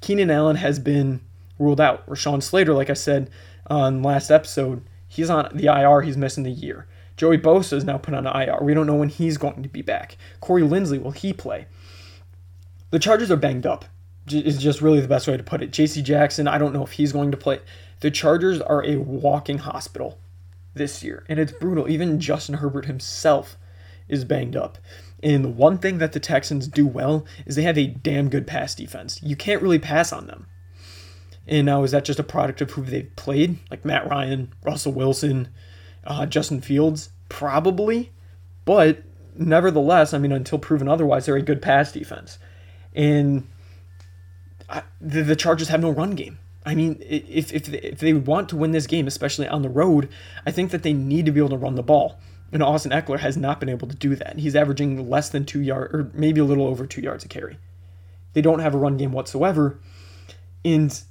Keenan 0.00 0.30
Allen 0.30 0.56
has 0.56 0.78
been 0.78 1.20
ruled 1.58 1.80
out. 1.80 2.06
Rashawn 2.06 2.42
Slater, 2.42 2.74
like 2.74 2.90
I 2.90 2.94
said 2.94 3.30
on 3.66 4.02
last 4.02 4.30
episode, 4.30 4.82
he's 5.08 5.30
on 5.30 5.50
the 5.54 5.66
IR, 5.66 6.02
he's 6.02 6.16
missing 6.16 6.44
the 6.44 6.50
year. 6.50 6.86
Joey 7.16 7.38
Bosa 7.38 7.74
is 7.74 7.84
now 7.84 7.98
put 7.98 8.14
on 8.14 8.26
IR. 8.26 8.58
We 8.62 8.74
don't 8.74 8.86
know 8.86 8.94
when 8.94 9.08
he's 9.08 9.36
going 9.36 9.62
to 9.62 9.68
be 9.68 9.82
back. 9.82 10.16
Corey 10.40 10.62
Linsley, 10.62 11.00
will 11.00 11.10
he 11.10 11.32
play? 11.32 11.66
The 12.90 12.98
Chargers 12.98 13.30
are 13.30 13.36
banged 13.36 13.66
up, 13.66 13.84
is 14.30 14.58
just 14.58 14.80
really 14.80 15.00
the 15.00 15.08
best 15.08 15.28
way 15.28 15.36
to 15.36 15.42
put 15.42 15.62
it. 15.62 15.70
JC 15.70 16.02
Jackson, 16.02 16.48
I 16.48 16.58
don't 16.58 16.72
know 16.72 16.82
if 16.82 16.92
he's 16.92 17.12
going 17.12 17.30
to 17.30 17.36
play. 17.36 17.60
The 18.02 18.10
Chargers 18.10 18.60
are 18.60 18.84
a 18.84 18.96
walking 18.96 19.58
hospital 19.58 20.18
this 20.74 21.04
year, 21.04 21.24
and 21.28 21.38
it's 21.38 21.52
brutal. 21.52 21.88
Even 21.88 22.18
Justin 22.18 22.56
Herbert 22.56 22.86
himself 22.86 23.56
is 24.08 24.24
banged 24.24 24.56
up. 24.56 24.76
And 25.22 25.44
the 25.44 25.48
one 25.48 25.78
thing 25.78 25.98
that 25.98 26.12
the 26.12 26.18
Texans 26.18 26.66
do 26.66 26.84
well 26.84 27.24
is 27.46 27.54
they 27.54 27.62
have 27.62 27.78
a 27.78 27.86
damn 27.86 28.28
good 28.28 28.44
pass 28.44 28.74
defense. 28.74 29.20
You 29.22 29.36
can't 29.36 29.62
really 29.62 29.78
pass 29.78 30.12
on 30.12 30.26
them. 30.26 30.46
And 31.46 31.64
now, 31.64 31.84
is 31.84 31.92
that 31.92 32.04
just 32.04 32.18
a 32.18 32.24
product 32.24 32.60
of 32.60 32.72
who 32.72 32.82
they've 32.82 33.14
played? 33.14 33.58
Like 33.70 33.84
Matt 33.84 34.10
Ryan, 34.10 34.52
Russell 34.64 34.92
Wilson, 34.92 35.48
uh, 36.02 36.26
Justin 36.26 36.60
Fields? 36.60 37.10
Probably. 37.28 38.10
But 38.64 39.04
nevertheless, 39.36 40.12
I 40.12 40.18
mean, 40.18 40.32
until 40.32 40.58
proven 40.58 40.88
otherwise, 40.88 41.26
they're 41.26 41.36
a 41.36 41.42
good 41.42 41.62
pass 41.62 41.92
defense. 41.92 42.38
And 42.94 43.46
I, 44.68 44.82
the, 45.00 45.22
the 45.22 45.36
Chargers 45.36 45.68
have 45.68 45.80
no 45.80 45.90
run 45.90 46.16
game. 46.16 46.38
I 46.64 46.74
mean, 46.74 46.98
if, 47.00 47.52
if, 47.52 47.68
if 47.72 47.98
they 47.98 48.12
want 48.12 48.48
to 48.50 48.56
win 48.56 48.70
this 48.70 48.86
game, 48.86 49.06
especially 49.06 49.48
on 49.48 49.62
the 49.62 49.68
road, 49.68 50.08
I 50.46 50.52
think 50.52 50.70
that 50.70 50.82
they 50.82 50.92
need 50.92 51.26
to 51.26 51.32
be 51.32 51.40
able 51.40 51.50
to 51.50 51.56
run 51.56 51.74
the 51.74 51.82
ball. 51.82 52.20
And 52.52 52.62
Austin 52.62 52.92
Ekeler 52.92 53.18
has 53.18 53.36
not 53.36 53.58
been 53.60 53.68
able 53.68 53.88
to 53.88 53.96
do 53.96 54.14
that. 54.14 54.38
He's 54.38 54.54
averaging 54.54 55.08
less 55.08 55.30
than 55.30 55.44
two 55.44 55.60
yards, 55.60 55.92
or 55.92 56.10
maybe 56.12 56.40
a 56.40 56.44
little 56.44 56.66
over 56.66 56.86
two 56.86 57.00
yards 57.00 57.24
a 57.24 57.28
carry. 57.28 57.58
They 58.34 58.42
don't 58.42 58.60
have 58.60 58.74
a 58.74 58.78
run 58.78 58.96
game 58.96 59.12
whatsoever. 59.12 59.80
And 60.64 61.02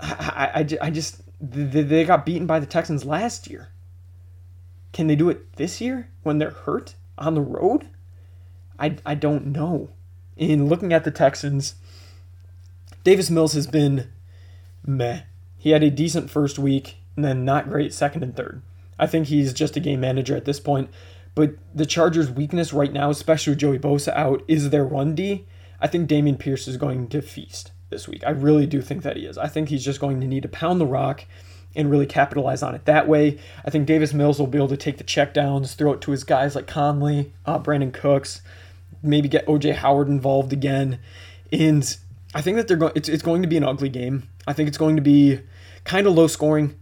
I, 0.00 0.50
I, 0.54 0.86
I 0.86 0.90
just, 0.90 1.22
they 1.40 2.04
got 2.04 2.26
beaten 2.26 2.46
by 2.46 2.58
the 2.58 2.66
Texans 2.66 3.04
last 3.04 3.48
year. 3.48 3.68
Can 4.92 5.06
they 5.06 5.16
do 5.16 5.30
it 5.30 5.54
this 5.54 5.80
year 5.80 6.10
when 6.22 6.38
they're 6.38 6.50
hurt 6.50 6.94
on 7.16 7.34
the 7.34 7.40
road? 7.40 7.88
I, 8.78 8.96
I 9.06 9.14
don't 9.14 9.46
know. 9.46 9.90
In 10.36 10.68
looking 10.68 10.92
at 10.92 11.04
the 11.04 11.10
Texans, 11.10 11.76
Davis 13.04 13.30
Mills 13.30 13.54
has 13.54 13.66
been 13.66 14.08
meh. 14.86 15.22
He 15.56 15.70
had 15.70 15.82
a 15.82 15.90
decent 15.90 16.30
first 16.30 16.58
week 16.58 16.96
and 17.16 17.24
then 17.24 17.44
not 17.44 17.68
great 17.68 17.92
second 17.92 18.22
and 18.22 18.36
third. 18.36 18.62
I 18.98 19.06
think 19.06 19.26
he's 19.26 19.52
just 19.52 19.76
a 19.76 19.80
game 19.80 20.00
manager 20.00 20.36
at 20.36 20.44
this 20.44 20.60
point. 20.60 20.90
But 21.34 21.54
the 21.74 21.86
Chargers' 21.86 22.30
weakness 22.30 22.72
right 22.72 22.92
now, 22.92 23.10
especially 23.10 23.52
with 23.52 23.60
Joey 23.60 23.78
Bosa 23.78 24.14
out, 24.14 24.42
is 24.46 24.70
their 24.70 24.84
run 24.84 25.14
D. 25.14 25.46
I 25.80 25.88
think 25.88 26.08
Dameon 26.08 26.38
Pierce 26.38 26.68
is 26.68 26.76
going 26.76 27.08
to 27.08 27.20
feast 27.20 27.72
this 27.90 28.06
week. 28.06 28.22
I 28.24 28.30
really 28.30 28.66
do 28.66 28.80
think 28.80 29.02
that 29.02 29.16
he 29.16 29.26
is. 29.26 29.36
I 29.36 29.48
think 29.48 29.68
he's 29.68 29.84
just 29.84 30.00
going 30.00 30.20
to 30.20 30.26
need 30.26 30.44
to 30.44 30.48
pound 30.48 30.80
the 30.80 30.86
rock 30.86 31.24
and 31.76 31.90
really 31.90 32.06
capitalize 32.06 32.62
on 32.62 32.74
it 32.74 32.84
that 32.84 33.08
way. 33.08 33.38
I 33.64 33.70
think 33.70 33.86
Davis 33.86 34.14
Mills 34.14 34.38
will 34.38 34.46
be 34.46 34.58
able 34.58 34.68
to 34.68 34.76
take 34.76 34.98
the 34.98 35.04
checkdowns, 35.04 35.74
throw 35.74 35.92
it 35.92 36.00
to 36.02 36.12
his 36.12 36.22
guys 36.22 36.54
like 36.54 36.68
Conley, 36.68 37.32
uh, 37.46 37.58
Brandin 37.58 37.92
Cooks, 37.92 38.42
maybe 39.02 39.28
get 39.28 39.46
OJ 39.46 39.74
Howard 39.76 40.08
involved 40.08 40.52
again. 40.52 41.00
And 41.50 41.96
I 42.34 42.42
think 42.42 42.56
that 42.56 42.68
they're 42.68 42.76
going. 42.76 42.92
It's, 42.94 43.08
it's 43.08 43.22
going 43.22 43.42
to 43.42 43.48
be 43.48 43.56
an 43.56 43.64
ugly 43.64 43.88
game. 43.88 44.28
I 44.46 44.52
think 44.52 44.68
it's 44.68 44.78
going 44.78 44.96
to 44.96 45.02
be 45.02 45.40
kind 45.84 46.06
of 46.06 46.14
low 46.14 46.26
scoring. 46.26 46.78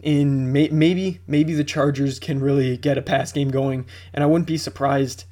In 0.00 0.52
may, 0.52 0.68
maybe 0.68 1.20
maybe 1.28 1.54
the 1.54 1.62
Chargers 1.62 2.18
can 2.18 2.40
really 2.40 2.76
get 2.76 2.98
a 2.98 3.02
pass 3.02 3.30
game 3.30 3.50
going, 3.50 3.86
and 4.12 4.24
I 4.24 4.26
wouldn't 4.26 4.48
be 4.48 4.56
surprised 4.56 5.24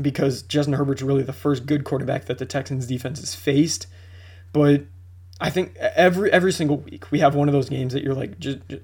because 0.00 0.42
Justin 0.42 0.74
Herbert's 0.74 1.02
really 1.02 1.22
the 1.22 1.32
first 1.32 1.66
good 1.66 1.84
quarterback 1.84 2.24
that 2.24 2.38
the 2.38 2.46
Texans 2.46 2.86
defense 2.86 3.20
has 3.20 3.34
faced. 3.34 3.86
But 4.52 4.86
I 5.40 5.50
think 5.50 5.76
every 5.76 6.32
every 6.32 6.52
single 6.52 6.78
week 6.78 7.10
we 7.10 7.20
have 7.20 7.34
one 7.34 7.48
of 7.48 7.52
those 7.52 7.68
games 7.68 7.92
that 7.92 8.02
you're 8.02 8.14
like, 8.14 8.38
just, 8.38 8.68
just 8.68 8.82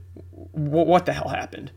what 0.52 1.06
the 1.06 1.12
hell 1.12 1.28
happened? 1.28 1.72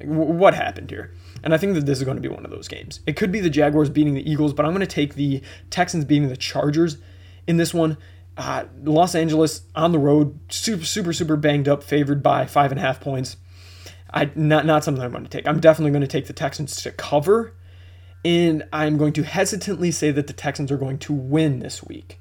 Like, 0.00 0.08
what 0.08 0.54
happened 0.54 0.90
here? 0.90 1.12
And 1.44 1.54
I 1.54 1.58
think 1.58 1.74
that 1.74 1.86
this 1.86 1.98
is 1.98 2.04
going 2.04 2.16
to 2.16 2.22
be 2.22 2.28
one 2.28 2.44
of 2.44 2.50
those 2.50 2.68
games. 2.68 3.00
It 3.06 3.16
could 3.16 3.30
be 3.30 3.40
the 3.40 3.50
Jaguars 3.50 3.90
beating 3.90 4.14
the 4.14 4.28
Eagles, 4.28 4.52
but 4.52 4.64
I'm 4.64 4.72
going 4.72 4.80
to 4.80 4.86
take 4.86 5.14
the 5.14 5.42
Texans 5.70 6.04
beating 6.04 6.28
the 6.28 6.36
Chargers 6.36 6.98
in 7.50 7.58
this 7.58 7.74
one. 7.74 7.98
Uh, 8.38 8.64
Los 8.82 9.14
Angeles 9.14 9.62
on 9.74 9.92
the 9.92 9.98
road, 9.98 10.38
super, 10.48 10.84
super, 10.84 11.12
super 11.12 11.36
banged 11.36 11.68
up, 11.68 11.82
favored 11.82 12.22
by 12.22 12.46
five 12.46 12.70
and 12.70 12.78
a 12.78 12.82
half 12.82 13.00
points. 13.00 13.36
I 14.12 14.30
not 14.34 14.64
not 14.64 14.82
something 14.82 15.02
I'm 15.02 15.12
going 15.12 15.24
to 15.24 15.30
take. 15.30 15.46
I'm 15.46 15.60
definitely 15.60 15.90
going 15.90 16.00
to 16.00 16.06
take 16.06 16.26
the 16.26 16.32
Texans 16.32 16.80
to 16.82 16.90
cover, 16.90 17.52
and 18.24 18.64
I'm 18.72 18.96
going 18.96 19.12
to 19.14 19.24
hesitantly 19.24 19.90
say 19.90 20.10
that 20.12 20.26
the 20.26 20.32
Texans 20.32 20.72
are 20.72 20.78
going 20.78 20.98
to 21.00 21.12
win 21.12 21.58
this 21.58 21.82
week. 21.84 22.18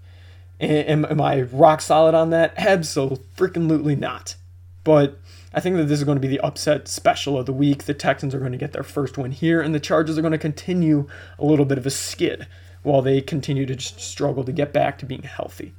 Am, 0.60 1.06
am 1.06 1.22
I 1.22 1.44
rock 1.44 1.80
solid 1.80 2.16
on 2.16 2.32
that? 2.32 2.54
Absolutely 2.58 3.96
not. 3.96 4.36
But 4.84 5.20
I 5.54 5.62
think 5.62 5.78
that 5.78 5.86
this 5.86 6.00
is 6.00 6.04
going 6.04 6.18
to 6.18 6.22
be 6.22 6.28
the 6.28 6.42
upset 6.42 6.88
special 6.88 7.38
of 7.38 7.46
the 7.46 7.54
week. 7.54 7.84
The 7.84 7.94
Texans 7.94 8.36
are 8.36 8.40
going 8.40 8.52
to 8.52 8.58
get 8.58 8.74
their 8.74 8.84
first 8.84 9.18
win 9.18 9.32
here, 9.32 9.62
and 9.62 9.74
the 9.74 9.80
Chargers 9.80 10.18
are 10.18 10.22
going 10.22 10.32
to 10.32 10.38
continue 10.38 11.08
a 11.38 11.46
little 11.46 11.66
bit 11.66 11.78
of 11.78 11.86
a 11.86 11.92
skid 11.92 12.46
while 12.84 13.02
they 13.02 13.22
continue 13.22 13.66
to 13.66 13.80
struggle 13.80 14.44
to 14.44 14.52
get 14.52 14.74
back 14.74 14.98
to 15.00 15.06
being 15.06 15.24
healthy. 15.24 15.74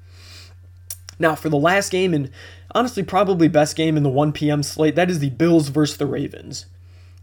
Now, 1.18 1.34
for 1.34 1.48
the 1.48 1.56
last 1.56 1.90
game, 1.90 2.14
and 2.14 2.30
honestly, 2.74 3.02
probably 3.02 3.48
best 3.48 3.76
game 3.76 3.96
in 3.96 4.02
the 4.02 4.08
1 4.08 4.32
p.m. 4.32 4.62
slate, 4.62 4.94
that 4.96 5.10
is 5.10 5.18
the 5.18 5.30
Bills 5.30 5.68
versus 5.68 5.98
the 5.98 6.06
Ravens. 6.06 6.66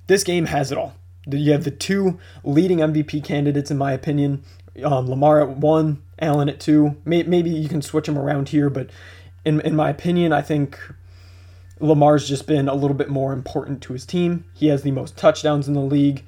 This 0.07 0.23
game 0.23 0.45
has 0.45 0.71
it 0.71 0.77
all. 0.77 0.95
You 1.25 1.51
have 1.51 1.65
the 1.65 1.71
two 1.71 2.19
leading 2.43 2.77
MVP 2.77 3.23
candidates, 3.23 3.69
in 3.69 3.77
my 3.77 3.91
opinion 3.91 4.43
um, 4.83 5.09
Lamar 5.09 5.41
at 5.41 5.57
one, 5.57 6.01
Allen 6.19 6.49
at 6.49 6.59
two. 6.59 6.95
Maybe 7.05 7.49
you 7.49 7.69
can 7.69 7.81
switch 7.81 8.05
them 8.05 8.17
around 8.17 8.49
here, 8.49 8.69
but 8.69 8.89
in, 9.45 9.61
in 9.61 9.75
my 9.75 9.89
opinion, 9.89 10.33
I 10.33 10.41
think 10.41 10.79
Lamar's 11.79 12.27
just 12.27 12.47
been 12.47 12.67
a 12.67 12.75
little 12.75 12.95
bit 12.95 13.09
more 13.09 13.33
important 13.33 13.81
to 13.83 13.93
his 13.93 14.05
team. 14.05 14.45
He 14.53 14.67
has 14.67 14.83
the 14.83 14.91
most 14.91 15.17
touchdowns 15.17 15.67
in 15.67 15.73
the 15.73 15.81
league. 15.81 16.25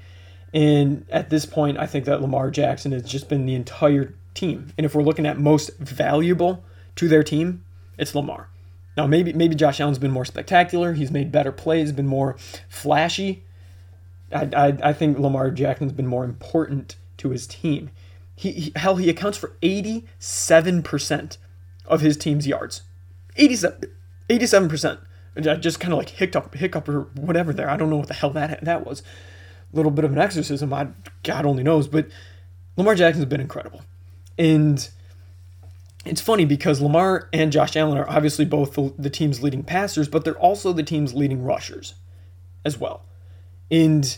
And 0.53 1.05
at 1.09 1.29
this 1.29 1.45
point, 1.45 1.77
I 1.77 1.85
think 1.85 2.05
that 2.05 2.21
Lamar 2.21 2.49
Jackson 2.49 2.91
has 2.91 3.03
just 3.03 3.29
been 3.29 3.45
the 3.45 3.55
entire 3.55 4.13
team. 4.33 4.73
And 4.77 4.85
if 4.85 4.95
we're 4.95 5.03
looking 5.03 5.25
at 5.25 5.37
most 5.37 5.77
valuable 5.77 6.63
to 6.95 7.07
their 7.07 7.23
team, 7.23 7.63
it's 7.97 8.15
Lamar. 8.15 8.49
Now, 8.97 9.07
maybe 9.07 9.31
maybe 9.33 9.55
Josh 9.55 9.79
Allen's 9.79 9.99
been 9.99 10.11
more 10.11 10.25
spectacular. 10.25 10.93
He's 10.93 11.11
made 11.11 11.31
better 11.31 11.51
plays, 11.51 11.91
been 11.91 12.07
more 12.07 12.35
flashy. 12.67 13.43
I, 14.31 14.49
I, 14.55 14.77
I 14.83 14.93
think 14.93 15.17
Lamar 15.19 15.51
Jackson's 15.51 15.93
been 15.93 16.07
more 16.07 16.25
important 16.25 16.97
to 17.17 17.29
his 17.29 17.47
team. 17.47 17.91
He, 18.35 18.51
he 18.51 18.73
hell 18.75 18.95
he 18.95 19.09
accounts 19.09 19.37
for 19.37 19.53
87% 19.61 21.37
of 21.85 22.01
his 22.01 22.17
team's 22.17 22.47
yards. 22.47 22.81
87 23.35 23.89
87%. 24.29 24.99
I 25.37 25.55
just 25.55 25.79
kind 25.79 25.93
of 25.93 25.99
like 25.99 26.09
hiccup 26.09 26.55
hiccup 26.55 26.89
or 26.89 27.01
whatever 27.15 27.53
there. 27.53 27.69
I 27.69 27.77
don't 27.77 27.89
know 27.89 27.97
what 27.97 28.07
the 28.07 28.13
hell 28.13 28.31
that 28.31 28.63
that 28.63 28.85
was. 28.85 29.03
Little 29.71 29.91
bit 29.91 30.05
of 30.05 30.11
an 30.11 30.17
exorcism. 30.17 30.73
I 30.73 30.87
God 31.23 31.45
only 31.45 31.63
knows, 31.63 31.87
but 31.87 32.07
Lamar 32.77 32.95
Jackson's 32.95 33.25
been 33.25 33.41
incredible. 33.41 33.81
And 34.37 34.89
it's 36.05 36.21
funny 36.21 36.45
because 36.45 36.81
Lamar 36.81 37.29
and 37.33 37.51
Josh 37.51 37.75
Allen 37.75 37.97
are 37.97 38.09
obviously 38.09 38.45
both 38.45 38.73
the, 38.73 38.93
the 38.97 39.09
team's 39.09 39.43
leading 39.43 39.63
passers, 39.63 40.07
but 40.07 40.23
they're 40.23 40.39
also 40.39 40.73
the 40.73 40.83
team's 40.83 41.13
leading 41.13 41.43
rushers 41.43 41.95
as 42.63 42.77
well. 42.77 43.03
And 43.69 44.17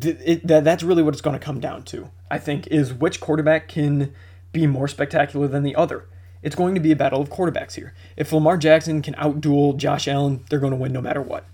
th- 0.00 0.18
it, 0.24 0.46
that, 0.46 0.64
that's 0.64 0.82
really 0.82 1.02
what 1.02 1.14
it's 1.14 1.20
going 1.20 1.38
to 1.38 1.44
come 1.44 1.60
down 1.60 1.84
to. 1.84 2.10
I 2.30 2.38
think, 2.38 2.66
is 2.68 2.92
which 2.92 3.20
quarterback 3.20 3.68
can 3.68 4.12
be 4.52 4.66
more 4.66 4.88
spectacular 4.88 5.46
than 5.46 5.62
the 5.62 5.76
other. 5.76 6.06
It's 6.42 6.56
going 6.56 6.74
to 6.74 6.80
be 6.80 6.92
a 6.92 6.96
battle 6.96 7.20
of 7.20 7.30
quarterbacks 7.30 7.74
here. 7.74 7.94
If 8.16 8.32
Lamar 8.32 8.56
Jackson 8.56 9.02
can 9.02 9.14
outduel 9.14 9.76
Josh 9.76 10.08
Allen, 10.08 10.44
they're 10.48 10.58
going 10.58 10.72
to 10.72 10.76
win 10.76 10.92
no 10.92 11.00
matter 11.00 11.22
what, 11.22 11.44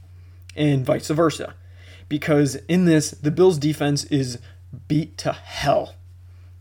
and 0.57 0.85
vice 0.85 1.09
versa. 1.09 1.55
Because 2.09 2.57
in 2.69 2.85
this, 2.85 3.11
the 3.13 3.31
Bills' 3.31 3.59
defense 3.59 4.05
is 4.05 4.39
beat 4.89 5.19
to 5.19 5.33
hell. 5.33 5.95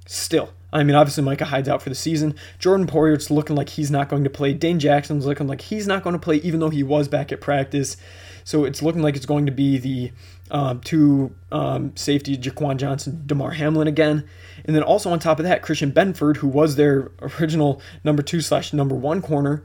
Still, 0.06 0.52
I 0.74 0.84
mean, 0.84 0.96
obviously 0.96 1.24
Micah 1.24 1.46
Hyde's 1.46 1.68
out 1.68 1.82
for 1.82 1.90
the 1.90 1.96
season. 1.96 2.36
Jordan 2.58 2.88
Poyer's 2.88 3.30
looking 3.30 3.56
like 3.56 3.70
he's 3.70 3.92
not 3.92 4.10
going 4.10 4.24
to 4.24 4.30
play. 4.30 4.54
Dane 4.54 4.80
Jackson's 4.80 5.26
looking 5.26 5.48
like 5.48 5.62
he's 5.62 5.86
not 5.86 6.04
going 6.04 6.14
to 6.14 6.20
play, 6.20 6.38
even 6.38 6.60
though 6.60 6.70
he 6.70 6.84
was 6.84 7.08
back 7.08 7.32
at 7.32 7.42
practice. 7.42 7.98
So 8.44 8.64
it's 8.64 8.82
looking 8.82 9.02
like 9.02 9.16
it's 9.16 9.26
going 9.26 9.46
to 9.46 9.52
be 9.52 9.78
the 9.78 10.12
um, 10.50 10.80
two 10.80 11.36
um, 11.52 11.96
safety, 11.96 12.38
Jaquan 12.38 12.78
Johnson, 12.78 13.24
Damar 13.26 13.52
Hamlin 13.52 13.88
again. 13.88 14.28
And 14.66 14.76
then 14.76 14.84
also 14.84 15.12
on 15.12 15.20
top 15.20 15.40
of 15.40 15.46
that, 15.46 15.62
Christian 15.62 15.92
Benford, 15.92 16.38
who 16.38 16.48
was 16.48 16.76
their 16.76 17.12
original 17.40 17.82
number 18.04 18.24
two 18.24 18.42
slash 18.42 18.72
number 18.72 18.96
one 18.96 19.22
corner, 19.22 19.64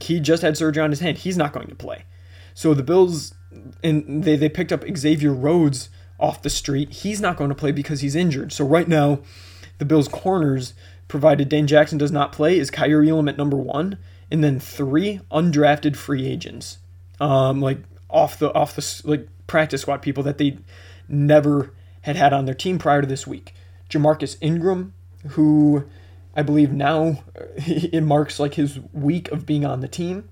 he 0.00 0.20
just 0.20 0.42
had 0.42 0.56
surgery 0.56 0.82
on 0.82 0.90
his 0.90 1.00
hand. 1.00 1.18
He's 1.18 1.36
not 1.36 1.52
going 1.52 1.68
to 1.68 1.74
play. 1.74 2.04
So 2.52 2.74
the 2.74 2.82
Bills, 2.82 3.34
and 3.82 4.24
they, 4.24 4.36
they 4.36 4.48
picked 4.48 4.72
up 4.72 4.84
Xavier 4.96 5.32
Rhodes 5.32 5.88
off 6.18 6.42
the 6.42 6.50
street. 6.50 6.90
He's 6.90 7.20
not 7.20 7.36
going 7.36 7.50
to 7.50 7.56
play 7.56 7.72
because 7.72 8.00
he's 8.00 8.14
injured. 8.14 8.52
So 8.52 8.64
right 8.64 8.88
now, 8.88 9.20
the 9.78 9.84
Bills' 9.84 10.08
corners, 10.08 10.74
provided 11.08 11.48
Dane 11.48 11.66
Jackson 11.66 11.98
does 11.98 12.12
not 12.12 12.32
play, 12.32 12.58
is 12.58 12.70
Kaiir 12.70 13.08
Elam 13.08 13.28
at 13.28 13.36
number 13.36 13.56
one, 13.56 13.98
and 14.30 14.42
then 14.42 14.58
three 14.58 15.20
undrafted 15.30 15.96
free 15.96 16.26
agents. 16.26 16.78
Um, 17.20 17.60
like 17.60 17.78
off 18.10 18.38
the 18.38 18.52
off 18.52 18.74
the 18.74 19.02
like 19.04 19.28
practice 19.46 19.82
squad 19.82 20.02
people 20.02 20.22
that 20.24 20.38
they 20.38 20.58
never 21.08 21.72
had 22.02 22.16
had 22.16 22.32
on 22.32 22.44
their 22.44 22.54
team 22.54 22.78
prior 22.78 23.00
to 23.00 23.06
this 23.06 23.26
week. 23.26 23.54
Jamarcus 23.88 24.36
Ingram, 24.40 24.94
who 25.30 25.84
I 26.34 26.42
believe 26.42 26.72
now 26.72 27.22
it 27.56 28.02
marks 28.02 28.40
like 28.40 28.54
his 28.54 28.80
week 28.92 29.30
of 29.30 29.46
being 29.46 29.64
on 29.64 29.80
the 29.80 29.88
team. 29.88 30.28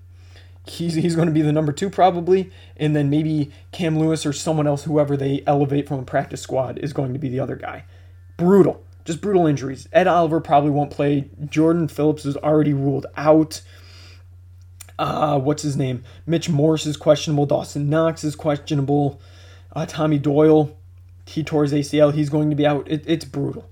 He's, 0.65 0.93
he's 0.95 1.15
going 1.15 1.27
to 1.27 1.33
be 1.33 1.41
the 1.41 1.51
number 1.51 1.73
two 1.73 1.89
probably, 1.89 2.51
and 2.77 2.95
then 2.95 3.09
maybe 3.09 3.51
Cam 3.71 3.99
Lewis 3.99 4.25
or 4.25 4.31
someone 4.31 4.65
else, 4.65 4.85
whoever 4.85 5.17
they 5.17 5.43
elevate 5.45 5.87
from 5.87 5.99
a 5.99 6.03
practice 6.03 6.41
squad, 6.41 6.79
is 6.79 6.93
going 6.93 7.11
to 7.13 7.19
be 7.19 7.27
the 7.27 7.39
other 7.39 7.57
guy. 7.57 7.83
Brutal, 8.37 8.81
just 9.03 9.19
brutal 9.19 9.45
injuries. 9.45 9.89
Ed 9.91 10.07
Oliver 10.07 10.39
probably 10.39 10.71
won't 10.71 10.91
play. 10.91 11.29
Jordan 11.49 11.89
Phillips 11.89 12.25
is 12.25 12.37
already 12.37 12.73
ruled 12.73 13.07
out 13.17 13.61
uh, 14.99 15.39
what's 15.39 15.63
his 15.63 15.75
name? 15.75 16.03
Mitch 16.25 16.49
Morse 16.49 16.85
is 16.85 16.97
questionable. 16.97 17.45
Dawson 17.45 17.89
Knox 17.89 18.23
is 18.23 18.35
questionable. 18.35 19.19
Uh, 19.75 19.85
Tommy 19.85 20.19
Doyle, 20.19 20.77
he 21.25 21.43
tore 21.43 21.63
his 21.63 21.73
ACL. 21.73 22.13
He's 22.13 22.29
going 22.29 22.49
to 22.49 22.55
be 22.55 22.65
out. 22.65 22.89
It, 22.89 23.03
it's 23.07 23.25
brutal. 23.25 23.69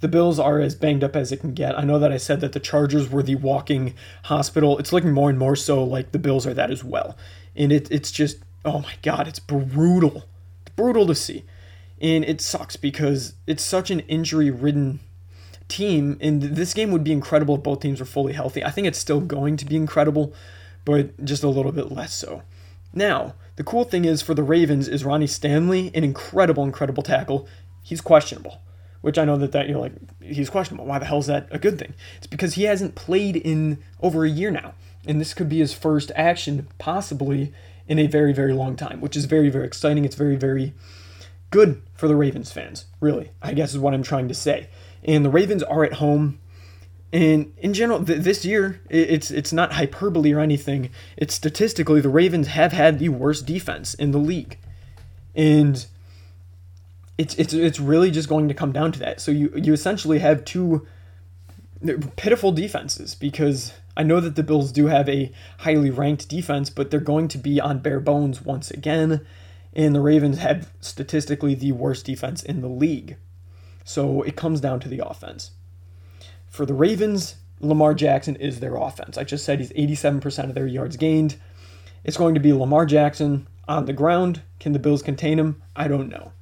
The 0.00 0.08
Bills 0.08 0.38
are 0.38 0.60
as 0.60 0.74
banged 0.74 1.04
up 1.04 1.14
as 1.14 1.30
it 1.30 1.38
can 1.38 1.54
get. 1.54 1.78
I 1.78 1.84
know 1.84 1.98
that 1.98 2.12
I 2.12 2.16
said 2.16 2.40
that 2.40 2.52
the 2.52 2.60
Chargers 2.60 3.10
were 3.10 3.22
the 3.22 3.36
walking 3.36 3.94
hospital. 4.24 4.78
It's 4.78 4.92
looking 4.92 5.12
more 5.12 5.30
and 5.30 5.38
more 5.38 5.56
so 5.56 5.84
like 5.84 6.12
the 6.12 6.18
Bills 6.18 6.46
are 6.46 6.54
that 6.54 6.70
as 6.70 6.82
well. 6.82 7.16
And 7.54 7.70
it, 7.70 7.90
it's 7.90 8.10
just, 8.10 8.38
oh 8.64 8.80
my 8.80 8.94
God, 9.02 9.28
it's 9.28 9.38
brutal. 9.38 10.24
It's 10.66 10.74
brutal 10.74 11.06
to 11.06 11.14
see. 11.14 11.44
And 12.00 12.24
it 12.24 12.40
sucks 12.40 12.76
because 12.76 13.34
it's 13.46 13.62
such 13.62 13.90
an 13.90 14.00
injury 14.00 14.50
ridden 14.50 15.00
team. 15.68 16.16
And 16.20 16.42
this 16.42 16.72
game 16.72 16.90
would 16.92 17.04
be 17.04 17.12
incredible 17.12 17.56
if 17.56 17.62
both 17.62 17.80
teams 17.80 18.00
were 18.00 18.06
fully 18.06 18.32
healthy. 18.32 18.64
I 18.64 18.70
think 18.70 18.86
it's 18.86 18.98
still 18.98 19.20
going 19.20 19.56
to 19.58 19.66
be 19.66 19.76
incredible 19.76 20.32
but 20.84 21.24
just 21.24 21.42
a 21.42 21.48
little 21.48 21.72
bit 21.72 21.92
less 21.92 22.14
so. 22.14 22.42
Now, 22.92 23.34
The 23.60 23.64
cool 23.64 23.84
thing 23.84 24.06
is 24.06 24.22
for 24.22 24.32
the 24.32 24.42
Ravens 24.42 24.88
is 24.88 25.04
Ronnie 25.04 25.26
Stanley, 25.26 25.90
an 25.94 26.02
incredible, 26.02 26.64
incredible 26.64 27.02
tackle. 27.02 27.46
He's 27.82 28.00
questionable, 28.00 28.62
which 29.00 29.18
I 29.18 29.24
know 29.24 29.36
that 29.36 29.52
that 29.52 29.68
you're 29.68 29.78
like 29.78 29.92
he's 30.20 30.50
questionable. 30.50 30.86
Why 30.86 30.98
the 30.98 31.06
hell 31.06 31.18
is 31.18 31.26
that 31.26 31.48
a 31.50 31.58
good 31.58 31.78
thing? 31.78 31.94
It's 32.18 32.26
because 32.26 32.54
he 32.54 32.64
hasn't 32.64 32.94
played 32.94 33.36
in 33.36 33.78
over 34.00 34.24
a 34.24 34.30
year 34.30 34.50
now, 34.50 34.74
and 35.06 35.20
this 35.20 35.34
could 35.34 35.48
be 35.48 35.58
his 35.58 35.74
first 35.74 36.12
action 36.14 36.68
possibly 36.78 37.52
in 37.90 37.98
a 37.98 38.06
very, 38.06 38.32
very 38.32 38.52
long 38.52 38.76
time, 38.76 39.00
which 39.00 39.16
is 39.16 39.24
very, 39.24 39.50
very 39.50 39.66
exciting. 39.66 40.04
It's 40.04 40.14
very, 40.14 40.36
very 40.36 40.72
good 41.50 41.82
for 41.92 42.06
the 42.06 42.14
Ravens 42.14 42.52
fans, 42.52 42.84
really, 43.00 43.32
I 43.42 43.52
guess 43.52 43.72
is 43.72 43.78
what 43.78 43.94
I'm 43.94 44.04
trying 44.04 44.28
to 44.28 44.34
say. 44.34 44.68
And 45.02 45.24
the 45.24 45.30
Ravens 45.30 45.64
are 45.64 45.84
at 45.84 45.94
home. 45.94 46.38
And 47.12 47.52
in 47.58 47.74
general, 47.74 48.04
th- 48.04 48.20
this 48.22 48.44
year, 48.44 48.80
it's 48.88 49.32
it's 49.32 49.52
not 49.52 49.72
hyperbole 49.72 50.32
or 50.32 50.38
anything. 50.38 50.90
It's 51.16 51.34
statistically 51.34 52.00
the 52.00 52.08
Ravens 52.08 52.46
have 52.46 52.72
had 52.72 53.00
the 53.00 53.08
worst 53.08 53.46
defense 53.46 53.94
in 53.94 54.12
the 54.12 54.18
league, 54.18 54.56
and 55.34 55.84
it's 57.20 57.34
it's 57.34 57.52
it's 57.52 57.78
really 57.78 58.10
just 58.10 58.30
going 58.30 58.48
to 58.48 58.54
come 58.54 58.72
down 58.72 58.92
to 58.92 58.98
that. 59.00 59.20
So 59.20 59.30
you 59.30 59.52
you 59.54 59.74
essentially 59.74 60.20
have 60.20 60.42
two 60.44 60.86
pitiful 62.16 62.50
defenses 62.50 63.14
because 63.14 63.74
I 63.94 64.04
know 64.04 64.20
that 64.20 64.36
the 64.36 64.42
Bills 64.42 64.72
do 64.72 64.86
have 64.86 65.06
a 65.06 65.30
highly 65.58 65.90
ranked 65.90 66.30
defense, 66.30 66.70
but 66.70 66.90
they're 66.90 66.98
going 66.98 67.28
to 67.28 67.38
be 67.38 67.60
on 67.60 67.80
bare 67.80 68.00
bones 68.00 68.40
once 68.40 68.70
again. 68.70 69.26
And 69.74 69.94
the 69.94 70.00
Ravens 70.00 70.38
have 70.38 70.72
statistically 70.80 71.54
the 71.54 71.72
worst 71.72 72.06
defense 72.06 72.42
in 72.42 72.62
the 72.62 72.68
league. 72.68 73.18
So 73.84 74.22
it 74.22 74.34
comes 74.34 74.60
down 74.60 74.80
to 74.80 74.88
the 74.88 75.06
offense. 75.06 75.50
For 76.48 76.64
the 76.64 76.74
Ravens, 76.74 77.36
Lamar 77.60 77.92
Jackson 77.92 78.36
is 78.36 78.60
their 78.60 78.76
offense. 78.76 79.18
I 79.18 79.24
just 79.24 79.44
said 79.44 79.60
he's 79.60 79.72
87% 79.72 80.44
of 80.44 80.54
their 80.54 80.66
yards 80.66 80.96
gained. 80.96 81.36
It's 82.02 82.16
going 82.16 82.34
to 82.34 82.40
be 82.40 82.52
Lamar 82.52 82.86
Jackson 82.86 83.46
on 83.68 83.84
the 83.84 83.92
ground. 83.92 84.42
Can 84.58 84.72
the 84.72 84.78
Bills 84.78 85.02
contain 85.02 85.38
him? 85.38 85.62
I 85.76 85.86
don't 85.86 86.08
know. 86.08 86.32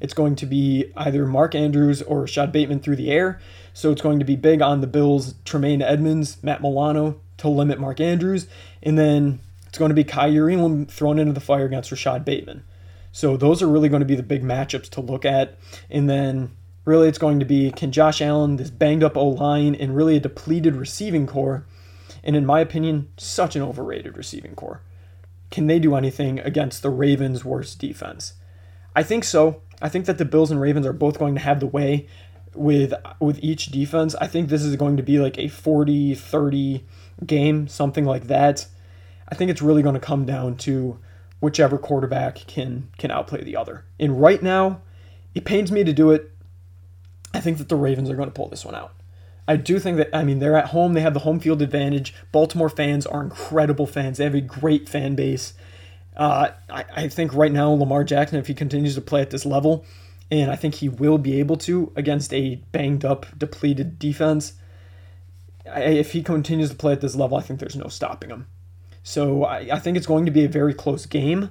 It's 0.00 0.14
going 0.14 0.36
to 0.36 0.46
be 0.46 0.92
either 0.96 1.26
Mark 1.26 1.54
Andrews 1.54 2.02
or 2.02 2.22
Rashod 2.22 2.52
Bateman 2.52 2.80
through 2.80 2.96
the 2.96 3.10
air. 3.10 3.40
So 3.72 3.90
it's 3.90 4.02
going 4.02 4.18
to 4.18 4.24
be 4.24 4.36
big 4.36 4.62
on 4.62 4.80
the 4.80 4.86
Bills, 4.86 5.34
Tremaine 5.44 5.82
Edmunds, 5.82 6.42
Matt 6.42 6.62
Milano 6.62 7.20
to 7.38 7.48
limit 7.48 7.78
Mark 7.78 8.00
Andrews. 8.00 8.46
And 8.82 8.98
then 8.98 9.40
it's 9.66 9.78
going 9.78 9.90
to 9.90 9.94
be 9.94 10.04
Kaiir 10.04 10.50
Elam 10.50 10.86
thrown 10.86 11.18
into 11.18 11.32
the 11.32 11.40
fire 11.40 11.66
against 11.66 11.90
Rashod 11.90 12.24
Bateman. 12.24 12.64
So 13.12 13.36
those 13.36 13.62
are 13.62 13.68
really 13.68 13.88
going 13.88 14.00
to 14.00 14.06
be 14.06 14.16
the 14.16 14.22
big 14.22 14.42
matchups 14.42 14.90
to 14.90 15.00
look 15.00 15.24
at. 15.24 15.58
And 15.90 16.08
then 16.08 16.50
really 16.88 17.08
it's 17.08 17.18
going 17.18 17.38
to 17.38 17.44
be 17.44 17.70
can 17.70 17.92
Josh 17.92 18.22
Allen, 18.22 18.56
this 18.56 18.70
banged 18.70 19.04
up 19.04 19.16
O 19.16 19.28
line, 19.28 19.74
and 19.74 19.94
really 19.94 20.16
a 20.16 20.20
depleted 20.20 20.74
receiving 20.74 21.26
core, 21.26 21.66
and 22.24 22.34
in 22.34 22.46
my 22.46 22.60
opinion, 22.60 23.08
such 23.18 23.54
an 23.54 23.62
overrated 23.62 24.16
receiving 24.16 24.54
core. 24.54 24.80
Can 25.50 25.66
they 25.66 25.78
do 25.78 25.94
anything 25.94 26.38
against 26.40 26.82
the 26.82 26.90
Ravens' 26.90 27.44
worst 27.44 27.78
defense? 27.78 28.34
I 28.96 29.02
think 29.02 29.24
so. 29.24 29.62
I 29.80 29.88
think 29.88 30.06
that 30.06 30.18
the 30.18 30.24
Bills 30.24 30.50
and 30.50 30.60
Ravens 30.60 30.86
are 30.86 30.92
both 30.92 31.18
going 31.18 31.34
to 31.34 31.40
have 31.40 31.60
the 31.60 31.66
way 31.66 32.06
with 32.54 32.92
with 33.20 33.38
each 33.42 33.66
defense. 33.66 34.14
I 34.20 34.26
think 34.26 34.48
this 34.48 34.64
is 34.64 34.76
going 34.76 34.96
to 34.96 35.02
be 35.02 35.18
like 35.18 35.38
a 35.38 35.44
40-30 35.44 36.82
game, 37.24 37.68
something 37.68 38.04
like 38.04 38.26
that. 38.26 38.66
I 39.28 39.34
think 39.34 39.50
it's 39.50 39.62
really 39.62 39.82
going 39.82 39.94
to 39.94 40.00
come 40.00 40.24
down 40.24 40.56
to 40.58 40.98
whichever 41.40 41.78
quarterback 41.78 42.36
can 42.46 42.88
can 42.98 43.10
outplay 43.10 43.42
the 43.44 43.56
other. 43.56 43.84
And 44.00 44.20
right 44.20 44.42
now, 44.42 44.82
it 45.34 45.44
pains 45.44 45.70
me 45.70 45.84
to 45.84 45.92
do 45.92 46.10
it. 46.10 46.30
I 47.32 47.40
think 47.40 47.58
that 47.58 47.68
the 47.68 47.76
Ravens 47.76 48.10
are 48.10 48.16
going 48.16 48.28
to 48.28 48.34
pull 48.34 48.48
this 48.48 48.64
one 48.64 48.74
out. 48.74 48.94
I 49.46 49.56
do 49.56 49.78
think 49.78 49.96
that 49.96 50.10
I 50.12 50.24
mean 50.24 50.40
they're 50.40 50.56
at 50.56 50.68
home, 50.68 50.92
they 50.92 51.00
have 51.00 51.14
the 51.14 51.20
home 51.20 51.40
field 51.40 51.62
advantage. 51.62 52.14
Baltimore 52.32 52.68
fans 52.68 53.06
are 53.06 53.22
incredible 53.22 53.86
fans. 53.86 54.18
They 54.18 54.24
have 54.24 54.34
a 54.34 54.40
great 54.40 54.88
fan 54.88 55.14
base. 55.14 55.54
Uh, 56.18 56.50
I, 56.68 56.84
I 56.96 57.08
think 57.08 57.32
right 57.32 57.52
now 57.52 57.70
Lamar 57.70 58.02
Jackson, 58.02 58.38
if 58.38 58.48
he 58.48 58.54
continues 58.54 58.96
to 58.96 59.00
play 59.00 59.22
at 59.22 59.30
this 59.30 59.46
level, 59.46 59.86
and 60.30 60.50
I 60.50 60.56
think 60.56 60.76
he 60.76 60.88
will 60.88 61.16
be 61.16 61.38
able 61.38 61.56
to 61.58 61.92
against 61.94 62.34
a 62.34 62.56
banged 62.72 63.04
up, 63.04 63.26
depleted 63.38 63.98
defense. 63.98 64.54
I, 65.70 65.82
if 65.82 66.12
he 66.12 66.22
continues 66.22 66.70
to 66.70 66.76
play 66.76 66.92
at 66.92 67.00
this 67.00 67.14
level, 67.14 67.38
I 67.38 67.42
think 67.42 67.60
there's 67.60 67.76
no 67.76 67.88
stopping 67.88 68.30
him. 68.30 68.46
So 69.02 69.44
I, 69.44 69.68
I 69.72 69.78
think 69.78 69.96
it's 69.96 70.06
going 70.06 70.26
to 70.26 70.30
be 70.32 70.44
a 70.44 70.48
very 70.48 70.74
close 70.74 71.06
game. 71.06 71.50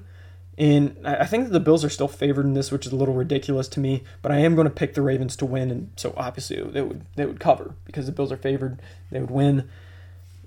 And 0.59 0.97
I 1.05 1.25
think 1.25 1.45
that 1.45 1.53
the 1.53 1.59
Bills 1.59 1.85
are 1.85 1.89
still 1.89 2.07
favored 2.07 2.45
in 2.45 2.53
this, 2.53 2.71
which 2.71 2.87
is 2.87 2.91
a 2.91 2.95
little 2.95 3.13
ridiculous 3.13 3.67
to 3.69 3.79
me. 3.79 4.03
But 4.23 4.31
I 4.31 4.39
am 4.39 4.55
going 4.55 4.67
to 4.67 4.73
pick 4.73 4.95
the 4.95 5.03
Ravens 5.03 5.35
to 5.37 5.45
win, 5.45 5.69
and 5.69 5.91
so 5.95 6.15
obviously 6.17 6.61
they 6.61 6.81
would 6.81 7.05
they 7.15 7.27
would 7.27 7.39
cover 7.39 7.75
because 7.85 8.07
the 8.07 8.11
Bills 8.11 8.31
are 8.31 8.37
favored. 8.37 8.81
They 9.11 9.19
would 9.19 9.29
win. 9.29 9.69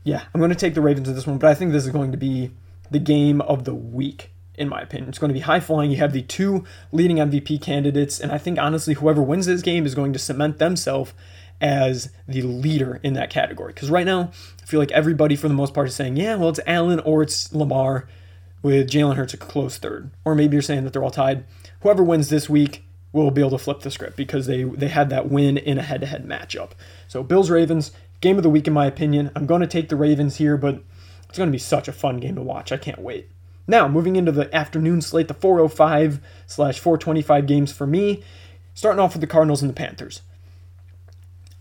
Yeah, 0.02 0.24
I'm 0.34 0.40
going 0.40 0.50
to 0.50 0.56
take 0.56 0.74
the 0.74 0.80
Ravens 0.80 1.08
in 1.08 1.14
this 1.14 1.28
one, 1.28 1.38
but 1.38 1.48
I 1.48 1.54
think 1.54 1.70
this 1.70 1.86
is 1.86 1.92
going 1.92 2.10
to 2.10 2.18
be 2.18 2.50
the 2.90 2.98
game 2.98 3.40
of 3.42 3.64
the 3.64 3.74
week, 3.74 4.30
in 4.54 4.68
my 4.68 4.80
opinion. 4.80 5.08
It's 5.08 5.18
going 5.18 5.30
to 5.30 5.34
be 5.34 5.40
high 5.40 5.60
flying. 5.60 5.90
You 5.90 5.98
have 5.98 6.12
the 6.12 6.22
two 6.22 6.64
leading 6.92 7.16
MVP 7.16 7.62
candidates, 7.62 8.20
and 8.20 8.32
I 8.32 8.38
think 8.38 8.58
honestly, 8.58 8.94
whoever 8.94 9.22
wins 9.22 9.46
this 9.46 9.62
game 9.62 9.86
is 9.86 9.94
going 9.94 10.12
to 10.12 10.18
cement 10.18 10.58
themselves 10.58 11.12
as 11.60 12.10
the 12.26 12.42
leader 12.42 13.00
in 13.02 13.12
that 13.14 13.30
category. 13.30 13.72
Because 13.72 13.90
right 13.90 14.06
now, 14.06 14.30
I 14.62 14.66
feel 14.66 14.80
like 14.80 14.92
everybody, 14.92 15.36
for 15.36 15.48
the 15.48 15.54
most 15.54 15.74
part, 15.74 15.88
is 15.88 15.94
saying, 15.94 16.16
yeah, 16.16 16.36
well, 16.36 16.48
it's 16.48 16.60
Allen 16.66 17.00
or 17.00 17.22
it's 17.22 17.52
Lamar, 17.52 18.08
with 18.62 18.90
Jalen 18.90 19.16
Hurts 19.16 19.34
a 19.34 19.36
close 19.36 19.78
third. 19.78 20.10
Or 20.24 20.34
maybe 20.34 20.54
you're 20.54 20.62
saying 20.62 20.84
that 20.84 20.92
they're 20.92 21.02
all 21.02 21.10
tied. 21.10 21.44
Whoever 21.80 22.02
wins 22.02 22.28
this 22.28 22.48
week 22.48 22.84
will 23.12 23.30
be 23.30 23.40
able 23.40 23.50
to 23.50 23.58
flip 23.58 23.80
the 23.80 23.90
script 23.90 24.16
because 24.16 24.46
they, 24.46 24.64
they 24.64 24.88
had 24.88 25.10
that 25.10 25.28
win 25.28 25.56
in 25.56 25.78
a 25.78 25.82
head 25.82 26.00
to 26.00 26.06
head 26.06 26.26
matchup. 26.26 26.70
So, 27.08 27.22
Bills 27.22 27.50
Ravens, 27.50 27.92
game 28.20 28.36
of 28.36 28.42
the 28.42 28.50
week, 28.50 28.66
in 28.66 28.72
my 28.72 28.86
opinion. 28.86 29.30
I'm 29.34 29.46
going 29.46 29.62
to 29.62 29.66
take 29.66 29.88
the 29.88 29.96
Ravens 29.96 30.36
here, 30.36 30.56
but 30.56 30.82
it's 31.30 31.38
going 31.38 31.48
to 31.48 31.52
be 31.52 31.58
such 31.58 31.86
a 31.86 31.92
fun 31.92 32.18
game 32.18 32.34
to 32.34 32.42
watch. 32.42 32.72
I 32.72 32.76
can't 32.76 32.98
wait. 32.98 33.30
Now, 33.68 33.86
moving 33.86 34.16
into 34.16 34.32
the 34.32 34.52
afternoon 34.52 35.00
slate, 35.00 35.28
the 35.28 35.34
405 35.34 36.18
slash 36.48 36.80
425 36.80 37.46
games 37.46 37.70
for 37.70 37.86
me, 37.86 38.24
starting 38.74 38.98
off 38.98 39.14
with 39.14 39.20
the 39.20 39.28
Cardinals 39.28 39.62
and 39.62 39.70
the 39.70 39.74
Panthers. 39.74 40.22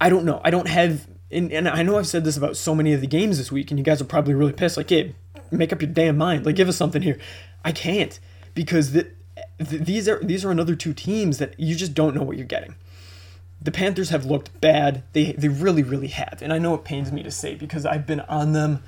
I 0.02 0.10
don't 0.10 0.26
know. 0.26 0.42
I 0.44 0.50
don't 0.50 0.68
have, 0.68 1.08
and, 1.30 1.54
and 1.54 1.70
I 1.70 1.84
know 1.84 2.00
I've 2.00 2.08
said 2.08 2.24
this 2.24 2.36
about 2.36 2.58
so 2.58 2.74
many 2.74 2.94
of 2.94 3.02
the 3.02 3.06
games 3.06 3.38
this 3.38 3.52
week, 3.52 3.70
and 3.70 3.78
you 3.78 3.86
guys 3.86 4.02
are 4.02 4.06
probably 4.06 4.34
really 4.34 4.54
pissed. 4.54 4.76
Like, 4.76 4.88
Gabe, 4.88 5.14
make 5.52 5.72
up 5.72 5.84
your 5.84 5.92
damn 5.92 6.18
mind. 6.18 6.48
Like, 6.48 6.56
give 6.56 6.68
us 6.68 6.78
something 6.78 7.04
here. 7.04 7.20
I 7.64 7.72
can't 7.72 8.20
because 8.56 8.94
the, 8.94 9.12
the, 9.60 9.78
these 9.78 10.10
are 10.10 10.20
these 10.24 10.44
are 10.44 10.50
another 10.50 10.76
two 10.76 10.96
teams 10.96 11.38
that 11.38 11.60
you 11.60 11.76
just 11.76 11.94
don't 11.94 12.16
know 12.16 12.24
what 12.24 12.38
you're 12.38 12.48
getting. 12.48 12.74
The 13.62 13.72
Panthers 13.72 14.10
have 14.10 14.26
looked 14.26 14.60
bad. 14.62 15.04
They 15.14 15.34
they 15.34 15.50
really 15.50 15.84
really 15.84 16.08
have, 16.08 16.40
and 16.42 16.52
I 16.52 16.58
know 16.58 16.74
it 16.74 16.86
pains 16.86 17.12
me 17.12 17.22
to 17.22 17.30
say 17.30 17.54
because 17.54 17.86
I've 17.86 18.08
been 18.08 18.22
on 18.22 18.54
them 18.54 18.82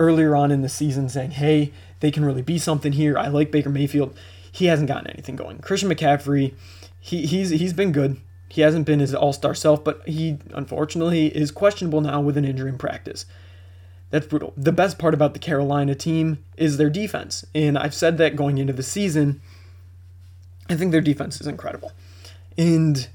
earlier 0.00 0.34
on 0.34 0.50
in 0.50 0.62
the 0.62 0.68
season 0.68 1.08
saying, 1.08 1.32
hey, 1.32 1.72
they 2.00 2.10
can 2.10 2.24
really 2.24 2.42
be 2.42 2.58
something 2.58 2.92
here. 2.92 3.16
I 3.16 3.28
like 3.28 3.52
Baker 3.52 3.68
Mayfield. 3.70 4.16
He 4.50 4.66
hasn't 4.66 4.88
gotten 4.88 5.10
anything 5.10 5.36
going. 5.36 5.58
Christian 5.58 5.88
McCaffrey, 5.88 6.54
he, 6.98 7.26
he's 7.26 7.50
he's 7.50 7.72
been 7.72 7.92
good. 7.92 8.16
He 8.48 8.62
hasn't 8.62 8.86
been 8.86 8.98
his 8.98 9.14
all-star 9.14 9.54
self, 9.54 9.84
but 9.84 10.02
he 10.08 10.38
unfortunately 10.52 11.26
is 11.28 11.52
questionable 11.52 12.00
now 12.00 12.20
with 12.20 12.36
an 12.36 12.44
injury 12.44 12.68
in 12.68 12.78
practice. 12.78 13.26
That's 14.10 14.26
brutal. 14.26 14.52
The 14.56 14.72
best 14.72 14.98
part 14.98 15.14
about 15.14 15.34
the 15.34 15.38
Carolina 15.38 15.94
team 15.94 16.44
is 16.56 16.76
their 16.76 16.90
defense, 16.90 17.46
and 17.54 17.78
I've 17.78 17.94
said 17.94 18.18
that 18.18 18.34
going 18.34 18.58
into 18.58 18.72
the 18.72 18.82
season. 18.82 19.40
I 20.68 20.74
think 20.74 20.90
their 20.90 21.00
defense 21.00 21.40
is 21.40 21.46
incredible, 21.46 21.92
and 22.58 23.08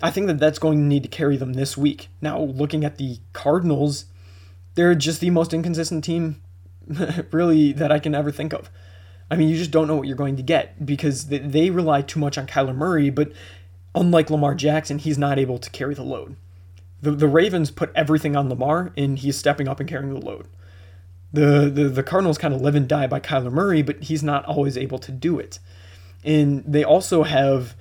I 0.00 0.12
think 0.12 0.28
that 0.28 0.38
that's 0.38 0.60
going 0.60 0.78
to 0.78 0.84
need 0.84 1.02
to 1.02 1.08
carry 1.08 1.36
them 1.36 1.54
this 1.54 1.76
week. 1.76 2.08
Now, 2.20 2.40
looking 2.40 2.84
at 2.84 2.98
the 2.98 3.18
Cardinals, 3.32 4.04
they're 4.74 4.94
just 4.94 5.20
the 5.20 5.30
most 5.30 5.52
inconsistent 5.52 6.04
team, 6.04 6.42
really, 7.30 7.72
that 7.72 7.92
I 7.92 7.98
can 7.98 8.14
ever 8.14 8.30
think 8.30 8.52
of. 8.52 8.70
I 9.30 9.36
mean, 9.36 9.48
you 9.48 9.56
just 9.56 9.70
don't 9.70 9.86
know 9.86 9.96
what 9.96 10.06
you're 10.06 10.16
going 10.16 10.36
to 10.36 10.42
get 10.42 10.84
because 10.84 11.26
they 11.26 11.70
rely 11.70 12.02
too 12.02 12.20
much 12.20 12.36
on 12.36 12.46
Kyler 12.46 12.76
Murray, 12.76 13.08
but 13.08 13.32
unlike 13.94 14.30
Lamar 14.30 14.54
Jackson, 14.54 14.98
he's 14.98 15.16
not 15.16 15.38
able 15.38 15.58
to 15.58 15.70
carry 15.70 15.94
the 15.94 16.02
load. 16.02 16.36
The, 17.00 17.12
the 17.12 17.28
Ravens 17.28 17.70
put 17.70 17.90
everything 17.94 18.36
on 18.36 18.48
Lamar, 18.48 18.92
and 18.96 19.18
he's 19.18 19.38
stepping 19.38 19.68
up 19.68 19.80
and 19.80 19.88
carrying 19.88 20.12
the 20.12 20.24
load. 20.24 20.48
The, 21.32 21.70
the, 21.72 21.88
the 21.88 22.02
Cardinals 22.02 22.38
kind 22.38 22.52
of 22.52 22.60
live 22.60 22.74
and 22.74 22.86
die 22.86 23.06
by 23.06 23.20
Kyler 23.20 23.50
Murray, 23.50 23.82
but 23.82 24.04
he's 24.04 24.22
not 24.22 24.44
always 24.44 24.76
able 24.76 24.98
to 24.98 25.10
do 25.10 25.38
it. 25.38 25.58
And 26.24 26.62
they 26.66 26.84
also 26.84 27.22
have 27.22 27.74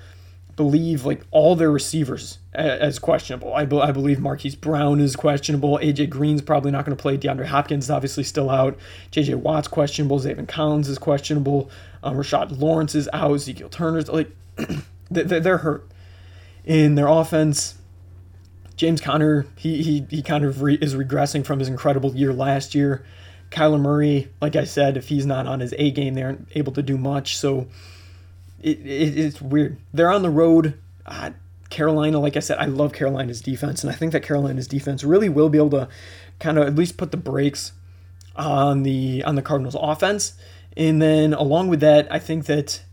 believe 0.55 1.05
like 1.05 1.25
all 1.31 1.55
their 1.55 1.71
receivers 1.71 2.39
as 2.53 2.99
questionable. 2.99 3.53
I, 3.53 3.65
be- 3.65 3.79
I 3.79 3.91
believe 3.91 4.19
Marquise 4.19 4.55
Brown 4.55 4.99
is 4.99 5.15
questionable. 5.15 5.79
AJ 5.81 6.09
Green's 6.09 6.41
probably 6.41 6.71
not 6.71 6.85
going 6.85 6.95
to 6.95 7.01
play. 7.01 7.17
DeAndre 7.17 7.45
Hopkins 7.45 7.85
is 7.85 7.91
obviously 7.91 8.23
still 8.23 8.49
out. 8.49 8.77
JJ 9.11 9.35
Watt's 9.35 9.67
questionable. 9.67 10.19
Zaven 10.19 10.47
Collins 10.47 10.89
is 10.89 10.97
questionable. 10.97 11.69
Um, 12.03 12.17
Rashard 12.17 12.59
Lawrence 12.59 12.95
is 12.95 13.09
out. 13.13 13.33
Ezekiel 13.35 13.69
Turner's 13.69 14.09
like 14.09 14.29
they're 15.09 15.57
hurt 15.59 15.87
in 16.65 16.95
their 16.95 17.07
offense. 17.07 17.75
James 18.75 19.01
Conner, 19.01 19.45
he 19.55 19.83
he 19.83 20.07
he 20.09 20.21
kind 20.21 20.43
of 20.43 20.61
re- 20.61 20.77
is 20.81 20.95
regressing 20.95 21.45
from 21.45 21.59
his 21.59 21.67
incredible 21.67 22.15
year 22.15 22.33
last 22.33 22.73
year. 22.73 23.05
Kyler 23.51 23.79
Murray, 23.79 24.29
like 24.41 24.55
I 24.55 24.63
said, 24.63 24.97
if 24.97 25.09
he's 25.09 25.25
not 25.25 25.45
on 25.45 25.59
his 25.59 25.73
A 25.77 25.91
game, 25.91 26.13
they 26.15 26.23
aren't 26.23 26.47
able 26.55 26.71
to 26.73 26.81
do 26.81 26.97
much. 26.97 27.37
So 27.37 27.67
it, 28.61 28.79
it, 28.79 29.17
it's 29.17 29.41
weird. 29.41 29.77
They're 29.93 30.11
on 30.11 30.21
the 30.21 30.29
road. 30.29 30.79
Uh, 31.05 31.31
Carolina, 31.69 32.19
like 32.19 32.35
I 32.35 32.39
said, 32.39 32.57
I 32.59 32.65
love 32.65 32.93
Carolina's 32.93 33.41
defense, 33.41 33.83
and 33.83 33.91
I 33.91 33.95
think 33.95 34.11
that 34.11 34.23
Carolina's 34.23 34.67
defense 34.67 35.03
really 35.03 35.29
will 35.29 35.49
be 35.49 35.57
able 35.57 35.69
to 35.71 35.89
kind 36.39 36.57
of 36.57 36.67
at 36.67 36.75
least 36.75 36.97
put 36.97 37.11
the 37.11 37.17
brakes 37.17 37.71
on 38.35 38.83
the 38.83 39.23
on 39.23 39.35
the 39.35 39.41
Cardinals' 39.41 39.75
offense. 39.79 40.33
And 40.77 41.01
then 41.01 41.33
along 41.33 41.69
with 41.69 41.79
that, 41.81 42.11
I 42.11 42.19
think 42.19 42.45
that 42.45 42.83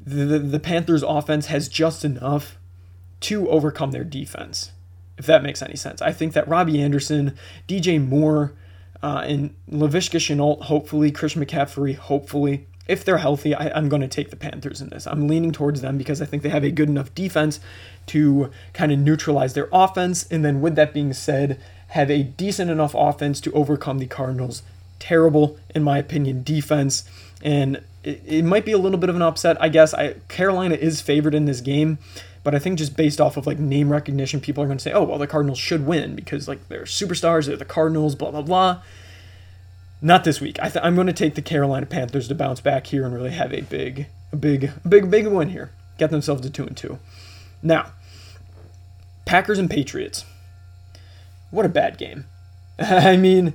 the, 0.00 0.24
the, 0.24 0.38
the 0.38 0.60
Panthers 0.60 1.02
offense 1.02 1.46
has 1.46 1.68
just 1.68 2.04
enough 2.04 2.58
to 3.20 3.48
overcome 3.48 3.90
their 3.90 4.04
defense, 4.04 4.72
if 5.18 5.26
that 5.26 5.42
makes 5.42 5.62
any 5.62 5.76
sense. 5.76 6.02
I 6.02 6.12
think 6.12 6.32
that 6.34 6.46
Robbie 6.46 6.80
Anderson, 6.82 7.36
DJ 7.66 8.06
Moore, 8.06 8.54
uh, 9.02 9.24
and 9.26 9.54
Laviska 9.70 10.18
Shenault, 10.18 10.62
hopefully, 10.62 11.10
Chris 11.10 11.34
McCaffrey, 11.34 11.96
hopefully, 11.96 12.66
if 12.88 13.04
they're 13.04 13.18
healthy, 13.18 13.54
I, 13.54 13.76
am 13.76 13.88
going 13.88 14.02
to 14.02 14.08
take 14.08 14.30
the 14.30 14.36
Panthers 14.36 14.80
in 14.80 14.90
this. 14.90 15.06
I'm 15.06 15.28
leaning 15.28 15.52
towards 15.52 15.80
them 15.80 15.98
because 15.98 16.22
I 16.22 16.24
think 16.24 16.42
they 16.42 16.48
have 16.48 16.64
a 16.64 16.70
good 16.70 16.88
enough 16.88 17.14
defense 17.14 17.60
to 18.06 18.50
kind 18.72 18.92
of 18.92 18.98
neutralize 18.98 19.54
their 19.54 19.68
offense. 19.72 20.26
And 20.30 20.44
then, 20.44 20.60
with 20.60 20.76
that 20.76 20.94
being 20.94 21.12
said, 21.12 21.60
have 21.88 22.10
a 22.10 22.22
decent 22.22 22.70
enough 22.70 22.94
offense 22.96 23.40
to 23.42 23.52
overcome 23.52 23.98
the 23.98 24.06
Cardinals' 24.06 24.62
terrible, 24.98 25.58
in 25.74 25.82
my 25.82 25.98
opinion, 25.98 26.42
defense. 26.42 27.04
And 27.42 27.82
it, 28.04 28.22
it 28.24 28.44
might 28.44 28.64
be 28.64 28.72
a 28.72 28.78
little 28.78 28.98
bit 28.98 29.10
of 29.10 29.16
an 29.16 29.22
upset, 29.22 29.56
I 29.60 29.68
guess. 29.68 29.92
I, 29.92 30.14
Carolina 30.28 30.76
is 30.76 31.00
favored 31.00 31.34
in 31.34 31.44
this 31.44 31.60
game, 31.60 31.98
but 32.44 32.54
I 32.54 32.58
think 32.60 32.78
just 32.78 32.96
based 32.96 33.20
off 33.20 33.36
of 33.36 33.46
like 33.46 33.58
name 33.58 33.90
recognition, 33.90 34.40
people 34.40 34.62
are 34.62 34.66
going 34.66 34.78
to 34.78 34.82
say, 34.82 34.92
oh, 34.92 35.02
well, 35.02 35.18
the 35.18 35.26
Cardinals 35.26 35.58
should 35.58 35.86
win 35.86 36.14
because 36.14 36.46
like 36.46 36.68
they're 36.68 36.84
superstars, 36.84 37.46
they're 37.46 37.56
the 37.56 37.64
Cardinals, 37.64 38.14
blah, 38.14 38.30
blah, 38.30 38.42
blah. 38.42 38.82
Not 40.02 40.24
this 40.24 40.40
week. 40.40 40.58
I 40.60 40.70
am 40.82 40.94
going 40.94 41.06
to 41.06 41.12
take 41.12 41.34
the 41.34 41.42
Carolina 41.42 41.86
Panthers 41.86 42.28
to 42.28 42.34
bounce 42.34 42.60
back 42.60 42.86
here 42.86 43.04
and 43.04 43.14
really 43.14 43.30
have 43.30 43.52
a 43.52 43.62
big, 43.62 44.06
a 44.32 44.36
big, 44.36 44.70
big, 44.86 45.10
big 45.10 45.26
win 45.26 45.48
here. 45.48 45.72
Get 45.98 46.10
themselves 46.10 46.42
to 46.42 46.50
two 46.50 46.66
and 46.66 46.76
two. 46.76 46.98
Now, 47.62 47.92
Packers 49.24 49.58
and 49.58 49.70
Patriots. 49.70 50.24
What 51.50 51.64
a 51.64 51.70
bad 51.70 51.96
game. 51.96 52.26
I 52.78 53.16
mean, 53.16 53.54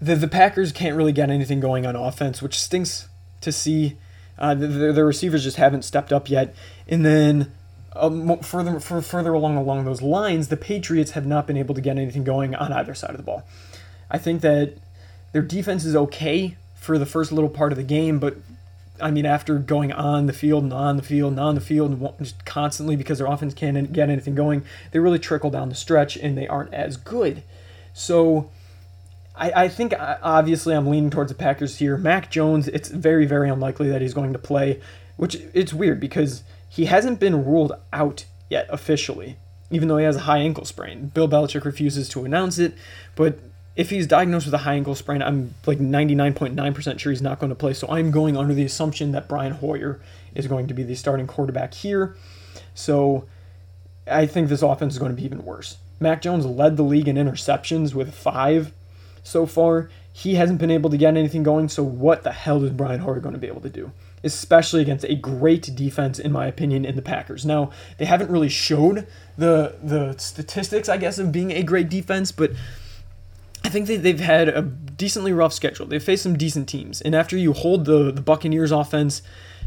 the 0.00 0.14
the 0.16 0.28
Packers 0.28 0.72
can't 0.72 0.96
really 0.96 1.12
get 1.12 1.30
anything 1.30 1.60
going 1.60 1.86
on 1.86 1.96
offense, 1.96 2.42
which 2.42 2.58
stinks 2.58 3.08
to 3.40 3.50
see. 3.50 3.96
Uh, 4.36 4.54
the, 4.54 4.66
the, 4.66 4.92
the 4.92 5.04
receivers 5.04 5.44
just 5.44 5.56
haven't 5.56 5.84
stepped 5.84 6.12
up 6.12 6.28
yet. 6.28 6.54
And 6.88 7.06
then 7.06 7.52
um, 7.94 8.38
further 8.40 8.80
for 8.80 9.00
further 9.00 9.32
along 9.32 9.56
along 9.56 9.84
those 9.84 10.02
lines, 10.02 10.48
the 10.48 10.56
Patriots 10.56 11.12
have 11.12 11.24
not 11.24 11.46
been 11.46 11.56
able 11.56 11.74
to 11.74 11.80
get 11.80 11.96
anything 11.96 12.24
going 12.24 12.54
on 12.54 12.72
either 12.72 12.94
side 12.94 13.10
of 13.10 13.16
the 13.16 13.22
ball. 13.22 13.44
I 14.10 14.18
think 14.18 14.42
that 14.42 14.76
their 15.34 15.42
defense 15.42 15.84
is 15.84 15.96
okay 15.96 16.56
for 16.76 16.96
the 16.96 17.04
first 17.04 17.32
little 17.32 17.50
part 17.50 17.72
of 17.72 17.76
the 17.76 17.82
game, 17.82 18.20
but 18.20 18.36
I 19.00 19.10
mean, 19.10 19.26
after 19.26 19.58
going 19.58 19.90
on 19.90 20.26
the 20.26 20.32
field 20.32 20.62
and 20.62 20.72
on 20.72 20.96
the 20.96 21.02
field 21.02 21.32
and 21.32 21.40
on 21.40 21.56
the 21.56 21.60
field 21.60 21.90
and 21.90 22.18
just 22.20 22.44
constantly 22.44 22.94
because 22.94 23.18
their 23.18 23.26
offense 23.26 23.52
can't 23.52 23.92
get 23.92 24.08
anything 24.08 24.36
going, 24.36 24.64
they 24.92 25.00
really 25.00 25.18
trickle 25.18 25.50
down 25.50 25.70
the 25.70 25.74
stretch 25.74 26.16
and 26.16 26.38
they 26.38 26.46
aren't 26.46 26.72
as 26.72 26.96
good. 26.96 27.42
So 27.92 28.48
I, 29.34 29.64
I 29.64 29.68
think 29.68 29.92
uh, 29.92 30.18
obviously 30.22 30.72
I'm 30.72 30.86
leaning 30.86 31.10
towards 31.10 31.32
the 31.32 31.36
Packers 31.36 31.78
here. 31.78 31.96
Mac 31.96 32.30
Jones, 32.30 32.68
it's 32.68 32.88
very, 32.88 33.26
very 33.26 33.50
unlikely 33.50 33.90
that 33.90 34.00
he's 34.00 34.14
going 34.14 34.32
to 34.34 34.38
play, 34.38 34.80
which 35.16 35.34
it's 35.52 35.74
weird 35.74 35.98
because 35.98 36.44
he 36.68 36.84
hasn't 36.84 37.18
been 37.18 37.44
ruled 37.44 37.72
out 37.92 38.24
yet 38.48 38.68
officially, 38.70 39.36
even 39.72 39.88
though 39.88 39.98
he 39.98 40.04
has 40.04 40.14
a 40.14 40.20
high 40.20 40.38
ankle 40.38 40.64
sprain. 40.64 41.08
Bill 41.08 41.28
Belichick 41.28 41.64
refuses 41.64 42.08
to 42.10 42.24
announce 42.24 42.60
it, 42.60 42.74
but 43.16 43.40
if 43.76 43.90
he's 43.90 44.06
diagnosed 44.06 44.46
with 44.46 44.54
a 44.54 44.58
high 44.58 44.74
ankle 44.74 44.94
sprain, 44.94 45.22
I'm 45.22 45.54
like 45.66 45.78
99.9% 45.78 46.98
sure 46.98 47.10
he's 47.10 47.22
not 47.22 47.40
going 47.40 47.50
to 47.50 47.56
play. 47.56 47.74
So 47.74 47.88
I'm 47.88 48.10
going 48.10 48.36
under 48.36 48.54
the 48.54 48.64
assumption 48.64 49.12
that 49.12 49.28
Brian 49.28 49.52
Hoyer 49.52 50.00
is 50.34 50.46
going 50.46 50.68
to 50.68 50.74
be 50.74 50.84
the 50.84 50.94
starting 50.94 51.26
quarterback 51.26 51.74
here. 51.74 52.16
So 52.74 53.26
I 54.06 54.26
think 54.26 54.48
this 54.48 54.62
offense 54.62 54.94
is 54.94 54.98
going 54.98 55.10
to 55.10 55.16
be 55.16 55.24
even 55.24 55.44
worse. 55.44 55.78
Mac 55.98 56.22
Jones 56.22 56.46
led 56.46 56.76
the 56.76 56.82
league 56.82 57.08
in 57.08 57.16
interceptions 57.16 57.94
with 57.94 58.14
five 58.14 58.72
so 59.22 59.46
far. 59.46 59.90
He 60.12 60.36
hasn't 60.36 60.60
been 60.60 60.70
able 60.70 60.90
to 60.90 60.96
get 60.96 61.16
anything 61.16 61.42
going. 61.42 61.68
So 61.68 61.82
what 61.82 62.22
the 62.22 62.32
hell 62.32 62.62
is 62.62 62.70
Brian 62.70 63.00
Hoyer 63.00 63.18
going 63.18 63.34
to 63.34 63.40
be 63.40 63.48
able 63.48 63.62
to 63.62 63.70
do? 63.70 63.90
Especially 64.22 64.82
against 64.82 65.04
a 65.04 65.16
great 65.16 65.74
defense, 65.74 66.18
in 66.20 66.30
my 66.30 66.46
opinion, 66.46 66.84
in 66.84 66.94
the 66.94 67.02
Packers. 67.02 67.44
Now 67.44 67.72
they 67.98 68.04
haven't 68.04 68.30
really 68.30 68.48
showed 68.48 69.06
the 69.36 69.76
the 69.82 70.16
statistics, 70.18 70.88
I 70.88 70.96
guess, 70.96 71.18
of 71.18 71.32
being 71.32 71.50
a 71.50 71.62
great 71.62 71.88
defense, 71.88 72.30
but 72.30 72.52
I 73.64 73.70
think 73.70 73.86
they, 73.86 73.96
they've 73.96 74.20
had 74.20 74.48
a 74.48 74.62
decently 74.62 75.32
rough 75.32 75.54
schedule. 75.54 75.86
They've 75.86 76.02
faced 76.02 76.22
some 76.22 76.36
decent 76.36 76.68
teams. 76.68 77.00
And 77.00 77.14
after 77.14 77.36
you 77.36 77.52
hold 77.54 77.86
the, 77.86 78.12
the 78.12 78.20
Buccaneers 78.20 78.70
offense 78.70 79.22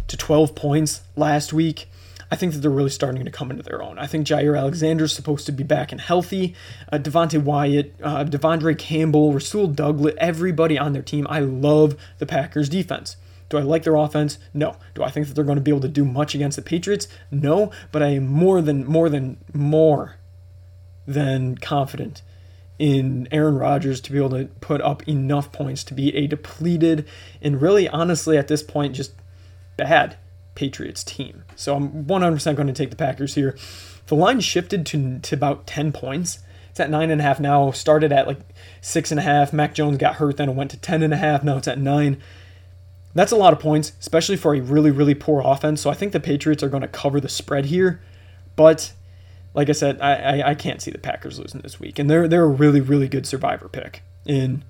to 0.08 0.16
12 0.16 0.56
points 0.56 1.02
last 1.16 1.52
week, 1.52 1.90
I 2.30 2.36
think 2.36 2.54
that 2.54 2.60
they're 2.60 2.70
really 2.70 2.90
starting 2.90 3.24
to 3.26 3.32
come 3.32 3.50
into 3.52 3.64
their 3.64 3.82
own. 3.82 3.98
I 3.98 4.06
think 4.06 4.28
Jaire 4.28 4.58
Alexander's 4.58 5.14
supposed 5.14 5.46
to 5.46 5.52
be 5.52 5.64
back 5.64 5.92
and 5.92 6.00
healthy. 6.00 6.56
Uh, 6.92 6.98
Devonte 6.98 7.42
Wyatt, 7.42 7.96
uh, 8.04 8.26
De'Vondre 8.26 8.78
Campbell, 8.78 9.34
Rasul 9.34 9.68
Douglas, 9.68 10.14
everybody 10.18 10.78
on 10.78 10.94
their 10.94 11.02
team. 11.02 11.26
I 11.30 11.40
love 11.40 11.96
the 12.20 12.26
Packers 12.26 12.70
defense. 12.70 13.16
Do 13.50 13.58
I 13.58 13.62
like 13.62 13.84
their 13.84 13.96
offense? 13.96 14.40
No. 14.54 14.76
Do 14.94 15.04
I 15.04 15.10
think 15.10 15.28
that 15.28 15.34
they're 15.34 15.46
going 15.46 15.56
to 15.56 15.62
be 15.62 15.72
able 15.72 15.82
to 15.82 15.88
do 15.88 16.04
much 16.04 16.36
against 16.36 16.58
the 16.58 16.62
Patriots? 16.62 17.08
No. 17.32 17.72
But 17.94 18.04
I 18.04 18.08
am 18.08 18.28
more 18.28 18.62
than 18.62 18.86
more 18.86 19.10
than 19.10 19.38
more 19.54 20.18
than 21.08 21.58
confident 21.58 22.22
in 22.80 23.28
Aaron 23.32 23.58
Rodgers 23.58 24.00
to 24.02 24.12
be 24.12 24.18
able 24.18 24.30
to 24.32 24.46
put 24.62 24.82
up 24.82 25.08
enough 25.08 25.52
points 25.52 25.84
to 25.86 25.94
be 25.94 26.16
a 26.16 26.28
depleted 26.28 27.08
and 27.42 27.62
really 27.62 27.88
honestly 27.90 28.38
at 28.38 28.48
this 28.48 28.62
point 28.62 28.96
just 28.96 29.14
bad 29.78 30.18
Patriots 30.56 31.04
team. 31.04 31.44
So 31.56 31.76
I'm 31.76 32.06
100% 32.06 32.56
going 32.56 32.68
to 32.68 32.74
take 32.74 32.90
the 32.90 32.96
Packers 32.96 33.36
here. 33.36 33.56
The 34.08 34.16
line 34.16 34.40
shifted 34.40 34.86
to, 34.88 35.20
to 35.20 35.36
about 35.36 35.68
10 35.68 35.92
points. 35.92 36.40
It's 36.72 36.80
at 36.80 36.90
9.5 36.90 37.40
now. 37.40 37.72
Started 37.72 38.12
at 38.12 38.28
like 38.28 38.40
6.5. 38.82 39.54
Mac 39.54 39.74
Jones 39.74 39.98
got 39.98 40.16
hurt, 40.16 40.38
then 40.38 40.50
it 40.50 40.56
went 40.56 40.72
to 40.72 40.78
10.5. 40.78 41.44
Now 41.44 41.58
it's 41.58 41.68
at 41.68 41.80
9. 41.80 42.22
That's 43.14 43.32
a 43.32 43.36
lot 43.36 43.54
of 43.54 43.60
points, 43.60 43.94
especially 44.00 44.38
for 44.38 44.54
a 44.54 44.62
really, 44.62 44.92
really 44.92 45.16
poor 45.16 45.42
offense. 45.44 45.82
So 45.82 45.90
I 45.90 45.94
think 45.94 46.12
the 46.12 46.20
Patriots 46.20 46.64
are 46.64 46.70
going 46.70 46.82
to 46.82 46.88
cover 46.88 47.20
the 47.20 47.30
spread 47.30 47.66
here. 47.66 48.02
But 48.56 48.94
like 49.58 49.70
I 49.70 49.74
said, 49.74 50.00
I, 50.00 50.14
I, 50.14 50.50
I, 50.50 50.56
can't 50.56 50.84
see 50.84 50.92
the 50.92 51.00
Packers 51.00 51.40
losing 51.40 51.62
this 51.62 51.80
week, 51.80 51.98
and 51.98 52.08
they're 52.08 52.28
they're 52.28 52.44
a 52.44 52.48
really 52.48 52.80
really 52.80 53.08
good 53.08 53.26
survivor 53.26 53.68
pick. 53.68 54.04
And 54.28 54.64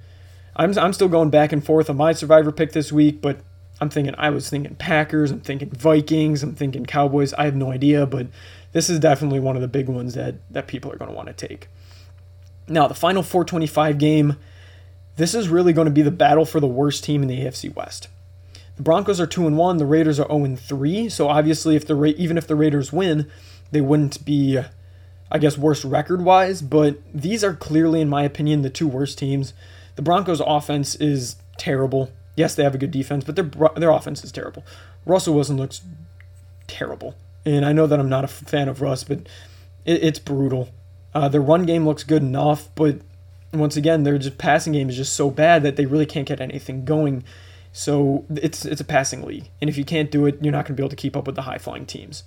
I'm 0.55 0.79
I'm 0.79 0.93
still 0.93 1.09
going 1.09 1.29
back 1.29 1.51
and 1.51 1.63
forth 1.63 1.89
on 1.89 1.97
my 1.97 2.13
survivor 2.13 2.53
pick 2.53 2.71
this 2.71 2.89
week, 2.89 3.21
but 3.21 3.41
I'm 3.81 3.89
thinking 3.89 4.15
I 4.17 4.29
was 4.29 4.49
thinking 4.49 4.75
Packers, 4.75 5.29
I'm 5.29 5.41
thinking 5.41 5.71
Vikings, 5.71 6.41
I'm 6.41 6.55
thinking 6.55 6.85
Cowboys. 6.85 7.33
I 7.33 7.43
have 7.43 7.55
no 7.55 7.69
idea, 7.69 8.05
but 8.05 8.27
this 8.71 8.89
is 8.89 8.97
definitely 8.97 9.41
one 9.41 9.57
of 9.57 9.61
the 9.61 9.67
big 9.67 9.89
ones 9.89 10.13
that 10.13 10.35
that 10.49 10.67
people 10.67 10.89
are 10.93 10.97
going 10.97 11.11
to 11.11 11.15
want 11.15 11.27
to 11.27 11.47
take. 11.47 11.67
Now 12.69 12.87
the 12.87 12.95
final 12.95 13.23
425 13.23 13.97
game, 13.97 14.37
this 15.17 15.35
is 15.35 15.49
really 15.49 15.73
going 15.73 15.87
to 15.87 15.91
be 15.91 16.01
the 16.01 16.11
battle 16.11 16.45
for 16.45 16.61
the 16.61 16.67
worst 16.67 17.03
team 17.03 17.21
in 17.21 17.27
the 17.27 17.41
AFC 17.41 17.75
West. 17.75 18.07
The 18.77 18.83
Broncos 18.83 19.19
are 19.19 19.27
two 19.27 19.47
and 19.47 19.57
one, 19.57 19.77
the 19.77 19.85
Raiders 19.85 20.17
are 20.17 20.29
0 20.29 20.45
and 20.45 20.57
three. 20.57 21.09
So 21.09 21.27
obviously, 21.27 21.75
if 21.75 21.85
the 21.85 22.01
even 22.17 22.37
if 22.37 22.47
the 22.47 22.55
Raiders 22.55 22.93
win, 22.93 23.29
they 23.71 23.81
wouldn't 23.81 24.23
be 24.23 24.61
I 25.31 25.37
guess, 25.39 25.57
worst 25.57 25.83
record 25.83 26.23
wise, 26.23 26.61
but 26.61 26.97
these 27.13 27.43
are 27.43 27.53
clearly, 27.53 28.01
in 28.01 28.09
my 28.09 28.23
opinion, 28.23 28.61
the 28.61 28.69
two 28.69 28.87
worst 28.87 29.17
teams. 29.17 29.53
The 29.95 30.01
Broncos' 30.01 30.41
offense 30.45 30.95
is 30.95 31.35
terrible. 31.57 32.11
Yes, 32.35 32.55
they 32.55 32.63
have 32.63 32.75
a 32.75 32.77
good 32.77 32.91
defense, 32.91 33.23
but 33.23 33.35
their 33.35 33.49
their 33.75 33.89
offense 33.89 34.23
is 34.23 34.31
terrible. 34.31 34.63
Russell 35.05 35.33
Wilson 35.33 35.57
looks 35.57 35.81
terrible, 36.67 37.15
and 37.45 37.65
I 37.65 37.73
know 37.73 37.87
that 37.87 37.99
I'm 37.99 38.09
not 38.09 38.23
a 38.23 38.27
fan 38.27 38.69
of 38.69 38.81
Russ, 38.81 39.03
but 39.03 39.19
it, 39.85 40.03
it's 40.03 40.19
brutal. 40.19 40.69
Uh, 41.13 41.27
their 41.27 41.41
run 41.41 41.65
game 41.65 41.85
looks 41.85 42.03
good 42.03 42.21
enough, 42.21 42.69
but 42.75 42.99
once 43.53 43.75
again, 43.75 44.03
their 44.03 44.17
just 44.17 44.37
passing 44.37 44.73
game 44.73 44.89
is 44.89 44.97
just 44.97 45.13
so 45.13 45.29
bad 45.29 45.63
that 45.63 45.77
they 45.77 45.85
really 45.85 46.05
can't 46.05 46.27
get 46.27 46.39
anything 46.39 46.85
going. 46.85 47.23
So 47.73 48.25
it's 48.29 48.65
it's 48.65 48.81
a 48.81 48.85
passing 48.85 49.23
league, 49.23 49.49
and 49.61 49.69
if 49.69 49.77
you 49.77 49.83
can't 49.83 50.11
do 50.11 50.25
it, 50.25 50.37
you're 50.41 50.51
not 50.51 50.65
going 50.65 50.75
to 50.75 50.81
be 50.81 50.83
able 50.83 50.89
to 50.89 50.95
keep 50.95 51.17
up 51.17 51.25
with 51.25 51.35
the 51.35 51.43
high 51.43 51.57
flying 51.57 51.85
teams. 51.85 52.23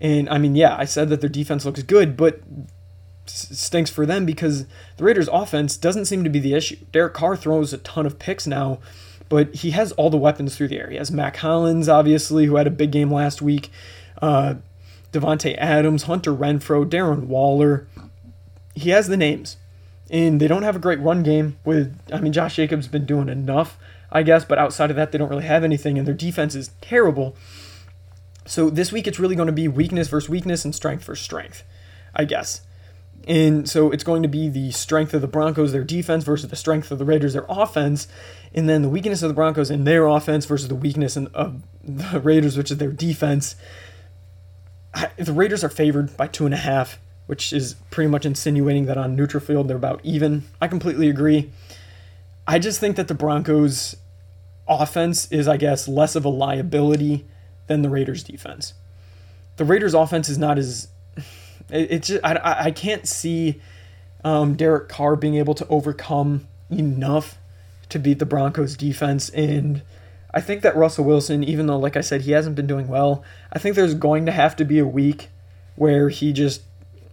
And 0.00 0.28
I 0.28 0.38
mean, 0.38 0.54
yeah, 0.54 0.76
I 0.78 0.84
said 0.84 1.08
that 1.10 1.20
their 1.20 1.30
defense 1.30 1.64
looks 1.64 1.82
good, 1.82 2.16
but 2.16 2.40
stinks 3.26 3.90
for 3.90 4.06
them 4.06 4.24
because 4.24 4.66
the 4.96 5.04
Raiders' 5.04 5.28
offense 5.28 5.76
doesn't 5.76 6.06
seem 6.06 6.24
to 6.24 6.30
be 6.30 6.38
the 6.38 6.54
issue. 6.54 6.76
Derek 6.92 7.14
Carr 7.14 7.36
throws 7.36 7.72
a 7.72 7.78
ton 7.78 8.06
of 8.06 8.18
picks 8.18 8.46
now, 8.46 8.78
but 9.28 9.54
he 9.56 9.72
has 9.72 9.92
all 9.92 10.10
the 10.10 10.16
weapons 10.16 10.56
through 10.56 10.68
the 10.68 10.78
air. 10.78 10.90
He 10.90 10.96
has 10.96 11.10
Mack 11.10 11.36
Hollins, 11.36 11.88
obviously, 11.88 12.46
who 12.46 12.56
had 12.56 12.66
a 12.66 12.70
big 12.70 12.90
game 12.90 13.12
last 13.12 13.42
week. 13.42 13.70
Uh, 14.22 14.54
Davante 15.12 15.56
Adams, 15.58 16.04
Hunter 16.04 16.32
Renfrow, 16.32 16.88
Darren 16.88 17.24
Waller. 17.26 17.86
He 18.74 18.90
has 18.90 19.08
the 19.08 19.16
names, 19.16 19.56
and 20.10 20.40
they 20.40 20.46
don't 20.48 20.62
have 20.62 20.76
a 20.76 20.80
great 20.80 21.00
run 21.00 21.22
game. 21.22 21.58
With 21.64 21.98
I 22.12 22.20
mean, 22.20 22.32
Josh 22.32 22.56
Jacobs 22.56 22.88
been 22.88 23.06
doing 23.06 23.28
enough, 23.28 23.78
I 24.10 24.22
guess, 24.22 24.44
but 24.44 24.58
outside 24.58 24.90
of 24.90 24.96
that, 24.96 25.12
they 25.12 25.18
don't 25.18 25.28
really 25.28 25.44
have 25.44 25.64
anything, 25.64 25.98
and 25.98 26.06
their 26.06 26.14
defense 26.14 26.54
is 26.54 26.70
terrible. 26.80 27.36
So 28.48 28.70
this 28.70 28.90
week 28.90 29.06
it's 29.06 29.18
really 29.18 29.36
going 29.36 29.46
to 29.46 29.52
be 29.52 29.68
weakness 29.68 30.08
versus 30.08 30.30
weakness 30.30 30.64
and 30.64 30.74
strength 30.74 31.04
versus 31.04 31.22
strength, 31.22 31.64
I 32.14 32.24
guess. 32.24 32.62
And 33.26 33.68
so 33.68 33.90
it's 33.90 34.04
going 34.04 34.22
to 34.22 34.28
be 34.28 34.48
the 34.48 34.70
strength 34.70 35.12
of 35.12 35.20
the 35.20 35.28
Broncos, 35.28 35.72
their 35.72 35.84
defense, 35.84 36.24
versus 36.24 36.48
the 36.48 36.56
strength 36.56 36.90
of 36.90 36.98
the 36.98 37.04
Raiders, 37.04 37.34
their 37.34 37.44
offense, 37.46 38.08
and 38.54 38.66
then 38.66 38.80
the 38.80 38.88
weakness 38.88 39.22
of 39.22 39.28
the 39.28 39.34
Broncos 39.34 39.70
and 39.70 39.86
their 39.86 40.06
offense 40.06 40.46
versus 40.46 40.68
the 40.68 40.74
weakness 40.74 41.14
of 41.16 41.62
the 41.84 42.20
Raiders, 42.20 42.56
which 42.56 42.70
is 42.70 42.78
their 42.78 42.90
defense. 42.90 43.54
The 45.18 45.32
Raiders 45.34 45.62
are 45.62 45.68
favored 45.68 46.16
by 46.16 46.26
two 46.26 46.46
and 46.46 46.54
a 46.54 46.58
half, 46.58 46.98
which 47.26 47.52
is 47.52 47.74
pretty 47.90 48.08
much 48.08 48.24
insinuating 48.24 48.86
that 48.86 48.96
on 48.96 49.14
neutral 49.14 49.42
field 49.42 49.68
they're 49.68 49.76
about 49.76 50.00
even. 50.04 50.44
I 50.58 50.68
completely 50.68 51.10
agree. 51.10 51.52
I 52.46 52.58
just 52.58 52.80
think 52.80 52.96
that 52.96 53.08
the 53.08 53.14
Broncos 53.14 53.96
offense 54.66 55.30
is, 55.30 55.46
I 55.46 55.58
guess, 55.58 55.86
less 55.86 56.16
of 56.16 56.24
a 56.24 56.30
liability 56.30 57.26
than 57.68 57.82
the 57.82 57.88
Raiders' 57.88 58.24
defense. 58.24 58.74
The 59.56 59.64
Raiders' 59.64 59.94
offense 59.94 60.28
is 60.28 60.38
not 60.38 60.58
as. 60.58 60.88
It's 61.70 62.08
just, 62.08 62.24
I, 62.24 62.64
I 62.66 62.70
can't 62.70 63.06
see 63.06 63.60
um, 64.24 64.54
Derek 64.54 64.88
Carr 64.88 65.16
being 65.16 65.34
able 65.36 65.54
to 65.54 65.66
overcome 65.68 66.48
enough 66.70 67.38
to 67.90 67.98
beat 67.98 68.18
the 68.18 68.26
Broncos' 68.26 68.76
defense. 68.76 69.28
And 69.30 69.82
I 70.32 70.40
think 70.40 70.62
that 70.62 70.76
Russell 70.76 71.04
Wilson, 71.04 71.44
even 71.44 71.66
though, 71.66 71.78
like 71.78 71.96
I 71.96 72.00
said, 72.00 72.22
he 72.22 72.32
hasn't 72.32 72.56
been 72.56 72.66
doing 72.66 72.88
well, 72.88 73.22
I 73.52 73.58
think 73.58 73.76
there's 73.76 73.94
going 73.94 74.26
to 74.26 74.32
have 74.32 74.56
to 74.56 74.64
be 74.64 74.78
a 74.78 74.86
week 74.86 75.28
where 75.76 76.08
he 76.08 76.32
just 76.32 76.62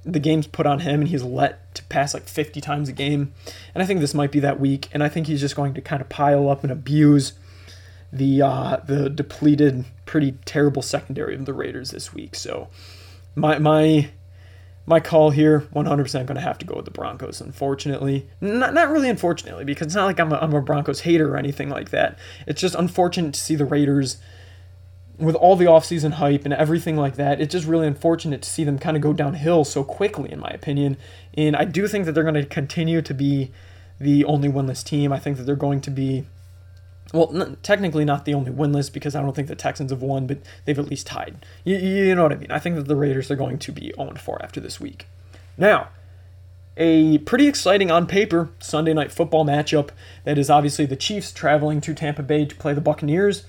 the 0.05 0.19
game's 0.19 0.45
put 0.45 0.67
on 0.67 0.79
him 0.79 1.01
and 1.01 1.09
he's 1.09 1.23
let 1.23 1.73
to 1.73 1.83
pass 1.85 2.13
like 2.13 2.27
50 2.27 2.61
times 2.61 2.87
a 2.87 2.91
game. 2.91 3.33
And 3.73 3.81
I 3.81 3.87
think 3.87 3.99
this 3.99 4.13
might 4.13 4.31
be 4.31 4.39
that 4.39 4.59
week. 4.59 4.87
And 4.93 5.03
I 5.03 5.09
think 5.09 5.25
he's 5.25 5.41
just 5.41 5.55
going 5.55 5.73
to 5.73 5.81
kind 5.81 5.99
of 5.99 6.09
pile 6.09 6.47
up 6.47 6.63
and 6.63 6.71
abuse 6.71 7.33
the 8.17 8.41
uh, 8.41 8.77
the 8.85 9.09
depleted, 9.09 9.85
pretty 10.05 10.33
terrible 10.45 10.81
secondary 10.81 11.35
of 11.35 11.45
the 11.45 11.53
Raiders 11.53 11.91
this 11.91 12.13
week. 12.13 12.35
So 12.35 12.69
my 13.35 13.57
my 13.59 14.09
my 14.87 14.99
call 14.99 15.31
here, 15.31 15.61
100% 15.73 16.13
going 16.27 16.35
to 16.35 16.41
have 16.41 16.59
to 16.59 16.65
go 16.65 16.75
with 16.75 16.85
the 16.85 16.91
Broncos. 16.91 17.41
Unfortunately, 17.41 18.29
not 18.39 18.73
not 18.73 18.89
really 18.89 19.09
unfortunately, 19.09 19.65
because 19.65 19.87
it's 19.87 19.95
not 19.95 20.05
like 20.05 20.19
I'm 20.19 20.31
a, 20.31 20.37
I'm 20.37 20.53
a 20.53 20.61
Broncos 20.61 21.01
hater 21.01 21.33
or 21.33 21.37
anything 21.37 21.69
like 21.69 21.89
that. 21.89 22.17
It's 22.47 22.61
just 22.61 22.75
unfortunate 22.75 23.33
to 23.33 23.39
see 23.39 23.55
the 23.55 23.65
Raiders 23.65 24.17
with 25.17 25.35
all 25.35 25.55
the 25.55 25.65
offseason 25.65 26.13
hype 26.13 26.45
and 26.45 26.53
everything 26.53 26.97
like 26.97 27.15
that, 27.15 27.39
it's 27.39 27.51
just 27.51 27.65
really 27.65 27.87
unfortunate 27.87 28.41
to 28.41 28.49
see 28.49 28.63
them 28.63 28.77
kind 28.77 28.97
of 28.97 29.01
go 29.01 29.13
downhill 29.13 29.63
so 29.63 29.83
quickly, 29.83 30.31
in 30.31 30.39
my 30.39 30.49
opinion. 30.49 30.97
And 31.35 31.55
I 31.55 31.65
do 31.65 31.87
think 31.87 32.05
that 32.05 32.11
they're 32.13 32.23
going 32.23 32.35
to 32.35 32.45
continue 32.45 33.01
to 33.01 33.13
be 33.13 33.51
the 33.99 34.25
only 34.25 34.49
winless 34.49 34.83
team. 34.83 35.13
I 35.13 35.19
think 35.19 35.37
that 35.37 35.43
they're 35.43 35.55
going 35.55 35.81
to 35.81 35.91
be, 35.91 36.25
well, 37.15 37.55
technically 37.63 38.05
not 38.05 38.25
the 38.25 38.33
only 38.33 38.51
winless 38.51 38.91
because 38.91 39.15
I 39.15 39.21
don't 39.21 39.35
think 39.35 39.47
the 39.47 39.55
Texans 39.55 39.91
have 39.91 40.01
won, 40.01 40.27
but 40.27 40.39
they've 40.65 40.77
at 40.77 40.85
least 40.85 41.07
tied. 41.07 41.45
You, 41.63 41.77
you 41.77 42.15
know 42.15 42.23
what 42.23 42.31
I 42.31 42.35
mean? 42.35 42.51
I 42.51 42.59
think 42.59 42.75
that 42.75 42.87
the 42.87 42.95
Raiders 42.95 43.31
are 43.31 43.35
going 43.35 43.57
to 43.59 43.71
be 43.71 43.93
0 43.95 44.15
4 44.15 44.41
after 44.43 44.59
this 44.59 44.79
week. 44.79 45.07
Now, 45.57 45.89
a 46.77 47.19
pretty 47.19 47.47
exciting 47.47 47.89
on 47.89 48.05
paper 48.05 48.49
Sunday 48.59 48.93
night 48.93 49.11
football 49.11 49.45
matchup 49.45 49.89
that 50.25 50.37
is 50.37 50.49
obviously 50.49 50.85
the 50.85 50.97
Chiefs 50.97 51.31
traveling 51.31 51.79
to 51.81 51.93
Tampa 51.93 52.21
Bay 52.21 52.45
to 52.45 52.55
play 52.55 52.73
the 52.73 52.81
Buccaneers 52.81 53.45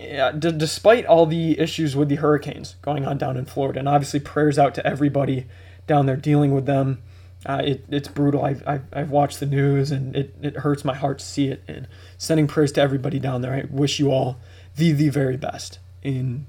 yeah, 0.00 0.32
d- 0.32 0.52
despite 0.52 1.04
all 1.04 1.26
the 1.26 1.58
issues 1.60 1.94
with 1.94 2.08
the 2.08 2.16
hurricanes 2.16 2.76
going 2.80 3.04
on 3.04 3.18
down 3.18 3.36
in 3.36 3.44
Florida, 3.44 3.78
and 3.78 3.88
obviously 3.88 4.18
prayers 4.18 4.58
out 4.58 4.74
to 4.76 4.86
everybody 4.86 5.46
down 5.86 6.06
there 6.06 6.16
dealing 6.16 6.54
with 6.54 6.66
them. 6.66 7.02
Uh, 7.46 7.62
it, 7.64 7.84
it's 7.88 8.08
brutal. 8.08 8.44
I've, 8.44 8.62
I've, 8.66 8.84
I've, 8.92 9.10
watched 9.10 9.40
the 9.40 9.46
news 9.46 9.90
and 9.90 10.14
it, 10.14 10.34
it 10.42 10.56
hurts 10.58 10.84
my 10.84 10.94
heart 10.94 11.20
to 11.20 11.24
see 11.24 11.48
it. 11.48 11.62
And 11.66 11.88
sending 12.18 12.46
prayers 12.46 12.70
to 12.72 12.82
everybody 12.82 13.18
down 13.18 13.40
there. 13.40 13.54
I 13.54 13.64
wish 13.70 13.98
you 13.98 14.10
all 14.10 14.36
the 14.76 14.92
the 14.92 15.08
very 15.08 15.36
best. 15.36 15.78
In 16.02 16.46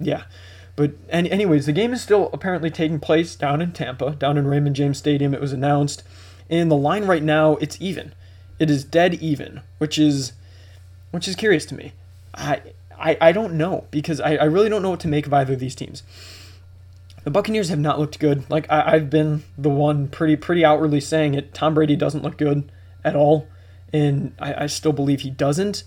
yeah, 0.00 0.24
but 0.76 0.92
any, 1.08 1.30
anyways, 1.30 1.66
the 1.66 1.72
game 1.72 1.92
is 1.92 2.02
still 2.02 2.30
apparently 2.32 2.70
taking 2.70 3.00
place 3.00 3.34
down 3.34 3.60
in 3.60 3.72
Tampa, 3.72 4.12
down 4.12 4.38
in 4.38 4.46
Raymond 4.46 4.76
James 4.76 4.98
Stadium. 4.98 5.34
It 5.34 5.40
was 5.40 5.52
announced, 5.52 6.02
and 6.48 6.70
the 6.70 6.76
line 6.76 7.04
right 7.04 7.22
now 7.22 7.56
it's 7.56 7.76
even. 7.80 8.14
It 8.58 8.70
is 8.70 8.84
dead 8.84 9.14
even, 9.14 9.62
which 9.78 9.98
is 9.98 10.32
which 11.10 11.26
is 11.26 11.34
curious 11.34 11.66
to 11.66 11.74
me. 11.74 11.92
I, 12.34 12.62
I, 12.98 13.18
I 13.20 13.32
don't 13.32 13.54
know 13.54 13.84
because 13.90 14.20
I, 14.20 14.36
I 14.36 14.44
really 14.44 14.68
don't 14.68 14.82
know 14.82 14.90
what 14.90 15.00
to 15.00 15.08
make 15.08 15.26
of 15.26 15.34
either 15.34 15.54
of 15.54 15.58
these 15.58 15.74
teams. 15.74 16.02
The 17.24 17.30
Buccaneers 17.30 17.68
have 17.68 17.78
not 17.78 17.98
looked 17.98 18.18
good. 18.18 18.48
Like 18.50 18.70
I, 18.70 18.94
I've 18.94 19.10
been 19.10 19.44
the 19.56 19.70
one 19.70 20.08
pretty 20.08 20.36
pretty 20.36 20.64
outwardly 20.64 21.00
saying 21.00 21.34
it. 21.34 21.54
Tom 21.54 21.74
Brady 21.74 21.96
doesn't 21.96 22.22
look 22.22 22.36
good 22.36 22.70
at 23.04 23.14
all, 23.14 23.48
and 23.92 24.34
I, 24.38 24.64
I 24.64 24.66
still 24.66 24.92
believe 24.92 25.20
he 25.20 25.30
doesn't. 25.30 25.84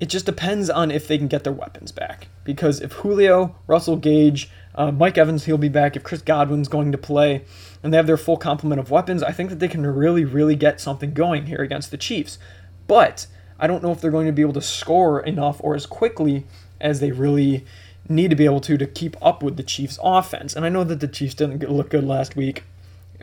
It 0.00 0.08
just 0.08 0.26
depends 0.26 0.70
on 0.70 0.90
if 0.90 1.08
they 1.08 1.18
can 1.18 1.26
get 1.26 1.42
their 1.42 1.52
weapons 1.52 1.90
back. 1.90 2.28
Because 2.44 2.80
if 2.80 2.92
Julio, 2.92 3.56
Russell 3.66 3.96
Gage, 3.96 4.48
uh, 4.76 4.92
Mike 4.92 5.18
Evans, 5.18 5.44
he'll 5.44 5.58
be 5.58 5.68
back. 5.68 5.96
If 5.96 6.04
Chris 6.04 6.22
Godwin's 6.22 6.68
going 6.68 6.92
to 6.92 6.98
play, 6.98 7.44
and 7.82 7.92
they 7.92 7.96
have 7.96 8.06
their 8.06 8.16
full 8.16 8.36
complement 8.36 8.78
of 8.78 8.92
weapons, 8.92 9.24
I 9.24 9.32
think 9.32 9.50
that 9.50 9.58
they 9.58 9.66
can 9.66 9.84
really, 9.84 10.24
really 10.24 10.54
get 10.54 10.80
something 10.80 11.12
going 11.12 11.46
here 11.46 11.58
against 11.58 11.90
the 11.90 11.96
Chiefs. 11.96 12.38
But 12.86 13.26
I 13.58 13.66
don't 13.66 13.82
know 13.82 13.90
if 13.90 14.00
they're 14.00 14.12
going 14.12 14.26
to 14.26 14.32
be 14.32 14.42
able 14.42 14.52
to 14.54 14.62
score 14.62 15.20
enough 15.20 15.60
or 15.64 15.74
as 15.74 15.84
quickly 15.84 16.46
as 16.80 17.00
they 17.00 17.10
really 17.10 17.64
need 18.08 18.30
to 18.30 18.36
be 18.36 18.44
able 18.44 18.60
to 18.62 18.78
to 18.78 18.86
keep 18.86 19.16
up 19.20 19.42
with 19.42 19.56
the 19.56 19.62
Chiefs' 19.62 19.98
offense. 20.02 20.54
And 20.54 20.64
I 20.64 20.68
know 20.68 20.84
that 20.84 21.00
the 21.00 21.08
Chiefs 21.08 21.34
didn't 21.34 21.68
look 21.70 21.90
good 21.90 22.04
last 22.04 22.36
week. 22.36 22.64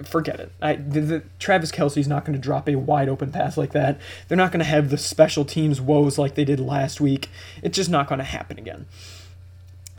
Forget 0.03 0.41
it. 0.41 0.51
I, 0.61 0.75
the, 0.75 0.99
the, 0.99 1.23
Travis 1.39 1.71
Kelce's 1.71 2.07
not 2.07 2.25
going 2.25 2.33
to 2.33 2.41
drop 2.41 2.67
a 2.67 2.75
wide 2.75 3.07
open 3.07 3.31
pass 3.31 3.55
like 3.55 3.71
that. 3.71 3.97
They're 4.27 4.37
not 4.37 4.51
going 4.51 4.59
to 4.59 4.65
have 4.65 4.89
the 4.89 4.97
special 4.97 5.45
teams 5.45 5.79
woes 5.79 6.17
like 6.17 6.35
they 6.35 6.43
did 6.43 6.59
last 6.59 6.99
week. 6.99 7.29
It's 7.63 7.77
just 7.77 7.89
not 7.89 8.07
going 8.09 8.19
to 8.19 8.25
happen 8.25 8.59
again. 8.59 8.87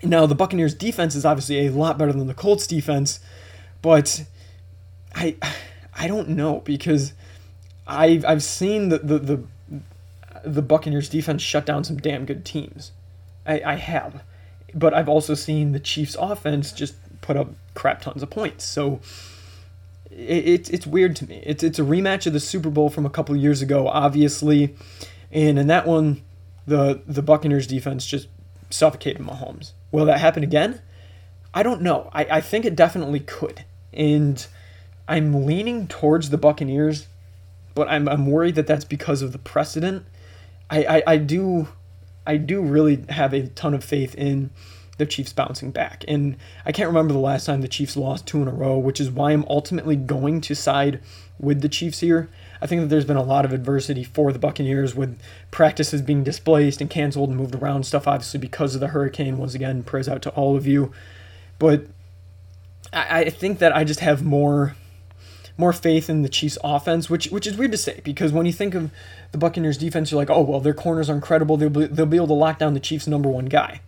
Now, 0.03 0.27
the 0.27 0.35
Buccaneers' 0.35 0.75
defense 0.75 1.15
is 1.15 1.25
obviously 1.25 1.67
a 1.67 1.73
lot 1.73 1.97
better 1.97 2.13
than 2.13 2.27
the 2.27 2.35
Colts' 2.35 2.67
defense, 2.67 3.21
but 3.81 4.25
I 5.15 5.37
I 5.99 6.09
don't 6.09 6.29
know 6.29 6.61
because 6.61 7.15
I've, 7.87 8.23
I've 8.27 8.43
seen 8.43 8.91
the, 8.91 8.99
the, 8.99 9.19
the 9.19 9.43
the 10.45 10.63
Buccaneers 10.63 11.09
defense 11.09 11.43
shut 11.43 11.67
down 11.67 11.85
some 11.85 11.97
damn 11.97 12.25
good 12.25 12.45
teams. 12.45 12.93
I, 13.45 13.61
I 13.65 13.75
have. 13.75 14.23
But 14.77 14.95
I've 14.95 15.09
also 15.09 15.35
seen 15.35 15.73
the 15.73 15.81
Chiefs 15.81 16.17
offense 16.19 16.71
just 16.71 16.95
put 17.21 17.37
up 17.37 17.49
crap 17.75 18.03
tons 18.03 18.23
of 18.23 18.31
points. 18.31 18.65
So 18.65 19.01
it, 20.11 20.49
it, 20.49 20.71
it's 20.71 20.87
weird 20.87 21.17
to 21.17 21.27
me. 21.27 21.43
It's, 21.45 21.63
it's 21.63 21.79
a 21.79 21.83
rematch 21.83 22.27
of 22.27 22.33
the 22.33 22.41
Super 22.41 22.71
Bowl 22.71 22.91
from 22.91 23.07
a 23.07 23.11
couple 23.11 23.35
years 23.35 23.63
ago, 23.63 23.89
obviously. 23.89 24.77
And 25.33 25.59
in 25.59 25.67
that 25.67 25.87
one, 25.87 26.23
the, 26.67 27.01
the 27.07 27.23
Buccaneers 27.23 27.67
defense 27.67 28.07
just 28.07 28.29
suffocated 28.71 29.23
Mahomes. 29.23 29.73
Will 29.91 30.05
that 30.05 30.21
happen 30.21 30.43
again? 30.43 30.81
I 31.55 31.63
don't 31.63 31.81
know. 31.81 32.11
I, 32.13 32.27
I 32.31 32.41
think 32.41 32.65
it 32.65 32.77
definitely 32.77 33.21
could. 33.21 33.65
And 33.93 34.47
I'm 35.09 35.47
leaning 35.47 35.89
towards 35.89 36.31
the 36.31 36.39
Buccaneers, 36.39 37.07
but 37.75 37.89
I'm, 37.89 38.09
I'm 38.09 38.27
worried 38.27 38.57
that 38.57 38.67
that's 38.67 38.85
because 38.85 39.23
of 39.23 39.33
the 39.33 39.39
precedent 39.39 40.05
I, 40.71 40.85
I, 40.85 41.03
I 41.07 41.17
do 41.19 41.69
I 42.27 42.37
do 42.37 42.61
really 42.61 43.05
have 43.09 43.33
a 43.33 43.49
ton 43.49 43.75
of 43.75 43.85
faith 43.85 44.15
in 44.15 44.51
the 44.99 45.07
Chiefs 45.07 45.33
bouncing 45.33 45.71
back. 45.71 46.05
And 46.09 46.37
I 46.65 46.73
can't 46.73 46.89
remember 46.89 47.13
the 47.13 47.19
last 47.19 47.45
time 47.47 47.61
the 47.61 47.69
Chiefs 47.69 47.97
lost 47.97 48.27
two 48.27 48.41
in 48.41 48.49
a 48.49 48.53
row, 48.53 48.79
which 48.79 49.01
is 49.01 49.11
why 49.11 49.33
I'm 49.33 49.45
ultimately 49.49 49.97
going 49.97 50.41
to 50.43 50.55
side 50.55 51.01
with 51.39 51.61
the 51.61 51.69
Chiefs 51.69 52.01
here. 52.01 52.31
I 52.63 52.67
think 52.67 52.81
that 52.81 52.89
there's 52.89 53.05
been 53.05 53.17
a 53.17 53.23
lot 53.23 53.45
of 53.45 53.53
adversity 53.53 54.05
for 54.05 54.33
the 54.33 54.39
Buccaneers 54.39 54.95
with 54.95 55.21
practices 55.51 56.01
being 56.01 56.25
displaced 56.25 56.81
and 56.81 56.89
canceled 56.89 57.29
and 57.29 57.39
moved 57.39 57.55
around 57.55 57.85
stuff, 57.85 58.09
obviously 58.09 58.41
because 58.41 58.75
of 58.75 58.81
the 58.81 58.89
hurricane. 58.89 59.37
Once 59.37 59.55
again, 59.55 59.83
prayers 59.83 60.09
out 60.09 60.23
to 60.23 60.31
all 60.31 60.57
of 60.57 60.67
you. 60.67 60.93
But 61.59 61.87
I, 62.93 63.21
I 63.21 63.31
think 63.31 63.59
that 63.59 63.77
I 63.77 63.85
just 63.85 64.01
have 64.01 64.25
more 64.25 64.77
more 65.59 65.73
faith 65.73 66.11
in 66.11 66.23
the 66.23 66.29
Chiefs 66.29 66.59
offense, 66.63 67.09
which 67.09 67.29
which 67.29 67.47
is 67.47 67.57
weird 67.57 67.73
to 67.73 67.79
say 67.79 68.01
because 68.05 68.33
when 68.33 68.47
you 68.47 68.53
think 68.53 68.75
of 68.75 68.91
the 69.33 69.39
Buccaneers 69.39 69.79
defense, 69.79 70.11
you're 70.11 70.21
like, 70.21 70.31
oh 70.31 70.43
well, 70.43 70.61
their 70.61 70.75
corners 70.75 71.11
are 71.11 71.15
incredible. 71.15 71.57
They'll 71.57 71.71
be, 71.71 71.87
they'll 71.87 72.07
be 72.07 72.17
able 72.17 72.29
to 72.29 72.35
lock 72.35 72.59
down 72.59 72.75
the 72.75 72.81
Chiefs' 72.81 73.07
number 73.07 73.29
one 73.29 73.47
guy. 73.47 73.81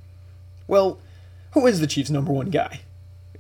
Well, 0.67 0.99
who 1.53 1.67
is 1.67 1.81
the 1.81 1.87
Chiefs' 1.87 2.11
number 2.11 2.33
one 2.33 2.51
guy, 2.51 2.81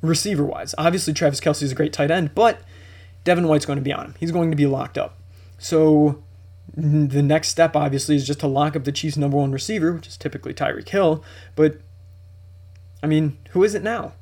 receiver 0.01 0.45
wise? 0.45 0.75
Obviously, 0.79 1.13
Travis 1.13 1.41
Kelce 1.41 1.62
is 1.62 1.73
a 1.73 1.75
great 1.75 1.93
tight 1.93 2.11
end, 2.11 2.35
but 2.35 2.61
Devin 3.25 3.49
White's 3.49 3.66
going 3.66 3.79
to 3.79 3.83
be 3.83 3.93
on 3.93 4.07
him. 4.07 4.15
He's 4.19 4.33
going 4.33 4.51
to 4.51 4.57
be 4.57 4.66
locked 4.66 4.97
up. 4.97 5.19
So 5.59 6.23
the 6.75 7.23
next 7.23 7.49
step, 7.49 7.77
obviously, 7.77 8.16
is 8.16 8.27
just 8.27 8.41
to 8.41 8.47
lock 8.47 8.77
up 8.77 8.85
the 8.85 8.93
Chiefs' 8.93 9.16
number 9.16 9.37
one 9.37 9.53
receiver, 9.53 9.93
which 9.93 10.07
is 10.07 10.16
typically 10.16 10.55
Tyreek 10.55 10.89
Hill. 10.89 11.23
But 11.57 11.81
I 13.03 13.07
mean, 13.07 13.37
who 13.51 13.65
is 13.65 13.75
it 13.75 13.83
now? 13.83 14.12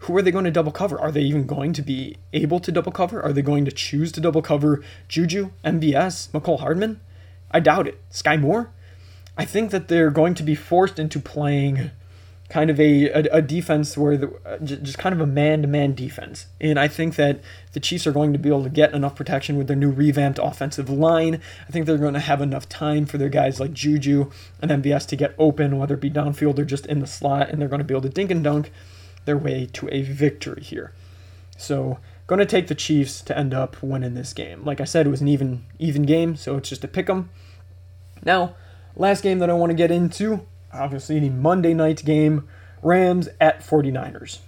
who 0.00 0.16
are 0.16 0.22
they 0.22 0.30
going 0.30 0.44
to 0.44 0.50
double 0.50 0.72
cover? 0.72 0.98
Are 0.98 1.12
they 1.12 1.20
even 1.20 1.46
going 1.46 1.72
to 1.74 1.82
be 1.82 2.16
able 2.32 2.58
to 2.60 2.72
double 2.72 2.92
cover? 2.92 3.22
Are 3.22 3.32
they 3.32 3.42
going 3.42 3.66
to 3.66 3.70
choose 3.70 4.12
to 4.12 4.20
double 4.20 4.40
cover 4.40 4.82
Juju, 5.08 5.50
MVS, 5.62 6.30
Mecole 6.30 6.60
Hardman? 6.60 7.00
I 7.50 7.60
doubt 7.60 7.88
it. 7.88 8.00
Skyy 8.10 8.40
Moore? 8.40 8.70
I 9.36 9.44
think 9.44 9.70
that 9.70 9.88
they're 9.88 10.10
going 10.10 10.34
to 10.34 10.42
be 10.42 10.54
forced 10.54 10.98
into 10.98 11.18
playing 11.18 11.90
kind 12.50 12.68
of 12.68 12.80
a, 12.80 13.08
a, 13.10 13.36
a 13.36 13.42
defense 13.42 13.96
where 13.96 14.16
the, 14.16 14.28
uh, 14.44 14.58
just 14.58 14.98
kind 14.98 15.14
of 15.14 15.20
a 15.20 15.26
man-to-man 15.26 15.94
defense. 15.94 16.46
And 16.60 16.78
I 16.78 16.88
think 16.88 17.14
that 17.14 17.40
the 17.72 17.80
Chiefs 17.80 18.06
are 18.06 18.12
going 18.12 18.32
to 18.32 18.38
be 18.38 18.48
able 18.48 18.64
to 18.64 18.68
get 18.68 18.92
enough 18.92 19.14
protection 19.14 19.56
with 19.56 19.68
their 19.68 19.76
new 19.76 19.90
revamped 19.90 20.40
offensive 20.42 20.90
line. 20.90 21.40
I 21.68 21.70
think 21.70 21.86
they're 21.86 21.96
going 21.96 22.14
to 22.14 22.20
have 22.20 22.42
enough 22.42 22.68
time 22.68 23.06
for 23.06 23.18
their 23.18 23.28
guys 23.28 23.60
like 23.60 23.72
Juju 23.72 24.30
and 24.60 24.70
MVS 24.82 25.06
to 25.06 25.16
get 25.16 25.34
open, 25.38 25.78
whether 25.78 25.94
it 25.94 26.00
be 26.00 26.10
downfield 26.10 26.58
or 26.58 26.64
just 26.64 26.86
in 26.86 26.98
the 26.98 27.06
slot, 27.06 27.48
and 27.48 27.60
they're 27.60 27.68
going 27.68 27.78
to 27.78 27.84
be 27.84 27.94
able 27.94 28.02
to 28.02 28.08
dink 28.08 28.32
and 28.32 28.42
dunk 28.42 28.72
their 29.24 29.38
way 29.38 29.66
to 29.72 29.88
a 29.92 30.02
victory 30.02 30.62
here. 30.62 30.92
So, 31.56 31.98
going 32.26 32.40
to 32.40 32.46
take 32.46 32.66
the 32.66 32.74
Chiefs 32.74 33.22
to 33.22 33.36
end 33.36 33.54
up 33.54 33.82
winning 33.82 34.14
this 34.14 34.32
game. 34.32 34.64
Like 34.64 34.80
I 34.80 34.84
said, 34.84 35.06
it 35.06 35.10
was 35.10 35.20
an 35.20 35.28
even 35.28 35.64
even 35.78 36.02
game, 36.02 36.36
so 36.36 36.56
it's 36.56 36.68
just 36.68 36.84
a 36.84 36.88
pick 36.88 37.08
'em. 37.08 37.28
Now, 38.24 38.54
last 38.96 39.22
game 39.22 39.38
that 39.38 39.50
I 39.50 39.54
want 39.54 39.70
to 39.70 39.74
get 39.74 39.90
into, 39.90 40.46
obviously 40.72 41.18
the 41.18 41.30
Monday 41.30 41.74
night 41.74 42.04
game, 42.04 42.48
Rams 42.82 43.28
at 43.40 43.60
49ers. 43.60 44.38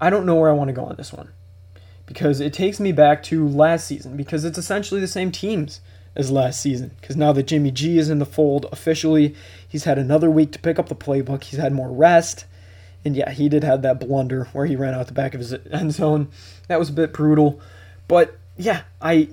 I 0.00 0.10
don't 0.10 0.26
know 0.26 0.36
where 0.36 0.50
I 0.50 0.54
want 0.54 0.68
to 0.68 0.74
go 0.74 0.84
on 0.84 0.96
this 0.96 1.12
one 1.12 1.30
because 2.06 2.40
it 2.40 2.52
takes 2.52 2.80
me 2.80 2.92
back 2.92 3.22
to 3.24 3.46
last 3.46 3.86
season 3.86 4.16
because 4.16 4.44
it's 4.44 4.58
essentially 4.58 5.00
the 5.00 5.06
same 5.06 5.30
teams 5.30 5.80
as 6.16 6.30
last 6.30 6.60
season. 6.60 6.92
Because 7.00 7.16
now 7.16 7.32
that 7.32 7.46
Jimmy 7.46 7.70
G 7.70 7.98
is 7.98 8.10
in 8.10 8.18
the 8.18 8.26
fold 8.26 8.66
officially, 8.72 9.34
he's 9.68 9.84
had 9.84 9.98
another 9.98 10.30
week 10.30 10.52
to 10.52 10.58
pick 10.58 10.78
up 10.78 10.88
the 10.88 10.96
playbook. 10.96 11.44
He's 11.44 11.60
had 11.60 11.72
more 11.72 11.90
rest. 11.90 12.46
And 13.04 13.16
yeah, 13.16 13.30
he 13.30 13.48
did 13.48 13.64
have 13.64 13.82
that 13.82 14.00
blunder 14.00 14.44
where 14.52 14.66
he 14.66 14.76
ran 14.76 14.94
out 14.94 15.06
the 15.06 15.14
back 15.14 15.34
of 15.34 15.40
his 15.40 15.54
end 15.70 15.92
zone. 15.92 16.28
That 16.68 16.78
was 16.78 16.88
a 16.88 16.94
bit 16.94 17.12
brutal. 17.12 17.60
But 18.08 18.36
yeah, 18.56 18.82
I 19.00 19.28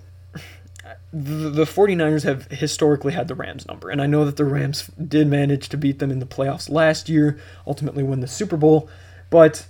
the, 1.23 1.49
the 1.49 1.63
49ers 1.63 2.23
have 2.23 2.45
historically 2.51 3.13
had 3.13 3.27
the 3.27 3.35
Rams 3.35 3.67
number. 3.67 3.89
And 3.89 4.01
I 4.01 4.07
know 4.07 4.25
that 4.25 4.37
the 4.37 4.45
Rams 4.45 4.89
did 5.07 5.27
manage 5.27 5.69
to 5.69 5.77
beat 5.77 5.99
them 5.99 6.11
in 6.11 6.19
the 6.19 6.25
playoffs 6.25 6.69
last 6.69 7.09
year, 7.09 7.39
ultimately 7.65 8.03
win 8.03 8.19
the 8.19 8.27
Super 8.27 8.57
Bowl. 8.57 8.89
But 9.29 9.65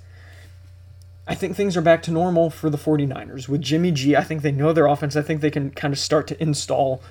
I 1.28 1.36
think 1.36 1.56
things 1.56 1.78
are 1.78 1.82
back 1.82 2.04
to 2.04 2.12
normal 2.12 2.50
for 2.50 2.70
the 2.70 2.78
49ers. 2.78 3.48
With 3.48 3.62
Jimmy 3.62 3.92
G, 3.92 4.16
I 4.16 4.24
think 4.24 4.42
they 4.42 4.52
know 4.52 4.74
their 4.74 4.88
offense. 4.88 5.16
I 5.16 5.22
think 5.22 5.42
they 5.42 5.52
can 5.52 5.72
kind 5.72 5.94
of 5.94 6.00
start 6.00 6.28
to 6.28 6.42
install 6.42 7.02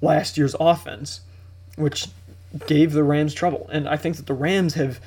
last 0.00 0.38
year's 0.38 0.56
offense, 0.58 1.20
which 1.76 2.08
gave 2.66 2.92
the 2.92 3.04
Rams 3.04 3.34
trouble. 3.34 3.68
And 3.72 3.88
I 3.88 3.96
think 3.96 4.16
that 4.16 4.26
the 4.26 4.34
Rams 4.34 4.74
have 4.74 5.00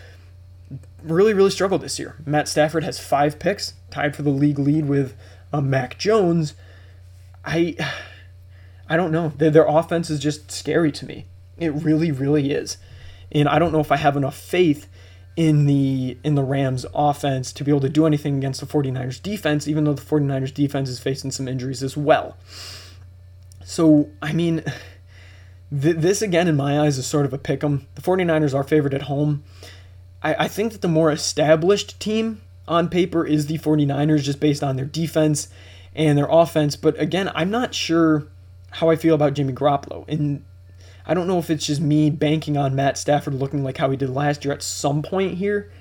really, 1.03 1.33
really 1.33 1.51
struggled 1.51 1.81
this 1.81 1.97
year. 1.97 2.15
Matt 2.25 2.47
Stafford 2.47 2.83
has 2.83 2.99
five 2.99 3.39
picks, 3.39 3.73
tied 3.89 4.15
for 4.15 4.21
the 4.21 4.29
league 4.29 4.59
lead 4.59 4.87
with 4.87 5.15
uh, 5.53 5.61
Mac 5.61 5.97
Jones. 5.97 6.53
I, 7.43 7.75
I 8.89 8.97
don't 8.97 9.11
know. 9.11 9.33
Their, 9.37 9.49
their 9.49 9.65
offense 9.67 10.09
is 10.09 10.19
just 10.19 10.51
scary 10.51 10.91
to 10.93 11.05
me. 11.05 11.25
It 11.57 11.73
really, 11.73 12.11
really 12.11 12.51
is. 12.51 12.77
And 13.31 13.47
I 13.47 13.59
don't 13.59 13.71
know 13.71 13.79
if 13.79 13.91
I 13.91 13.97
have 13.97 14.17
enough 14.17 14.37
faith 14.37 14.87
in 15.35 15.65
the 15.65 16.17
in 16.23 16.35
the 16.35 16.43
Rams 16.43 16.85
offense 16.93 17.51
to 17.53 17.63
be 17.63 17.71
able 17.71 17.81
to 17.81 17.89
do 17.89 18.05
anything 18.05 18.37
against 18.37 18.61
the 18.61 18.65
49ers 18.65 19.21
defense 19.21 19.67
even 19.67 19.83
though 19.83 19.93
the 19.93 20.01
49ers 20.01 20.53
defense 20.53 20.87
is 20.87 20.99
facing 20.99 21.31
some 21.31 21.47
injuries 21.47 21.83
as 21.83 21.97
well. 21.97 22.37
So, 23.65 24.09
I 24.21 24.31
mean, 24.31 24.63
th- 25.81 25.97
this 25.97 26.21
again 26.21 26.47
in 26.47 26.55
my 26.55 26.79
eyes 26.79 26.97
is 26.97 27.05
sort 27.05 27.25
of 27.25 27.33
a 27.33 27.37
pick 27.37 27.63
'em. 27.63 27.87
The 27.95 28.01
49ers 28.01 28.53
are 28.53 28.63
favored 28.63 28.93
at 28.93 29.03
home. 29.03 29.43
I, 30.23 30.45
I 30.45 30.47
think 30.47 30.71
that 30.71 30.81
the 30.81 30.87
more 30.87 31.11
established 31.11 31.99
team 31.99 32.41
on 32.67 32.89
paper 32.89 33.25
is 33.25 33.47
the 33.47 33.57
49ers 33.57 34.23
just 34.23 34.39
based 34.39 34.63
on 34.63 34.75
their 34.75 34.85
defense 34.85 35.49
and 35.93 36.17
their 36.17 36.27
offense, 36.29 36.75
but 36.75 36.99
again, 36.99 37.31
I'm 37.35 37.49
not 37.49 37.73
sure 37.73 38.27
how 38.75 38.89
I 38.89 38.97
feel 38.97 39.15
about 39.15 39.33
Jimmy 39.33 39.53
Garoppolo. 39.53 40.05
And 40.09 40.43
I 41.05 41.13
don't 41.13 41.27
know 41.27 41.39
if 41.39 41.49
it's 41.49 41.65
just 41.65 41.79
me 41.79 42.09
banking 42.09 42.57
on 42.57 42.75
Matt 42.75 42.97
Stafford 42.97 43.33
looking 43.35 43.63
like 43.63 43.77
how 43.77 43.89
he 43.89 43.95
did 43.95 44.09
last 44.09 44.43
year 44.43 44.53
at 44.53 44.61
some 44.61 45.01
point 45.01 45.37
here, 45.37 45.71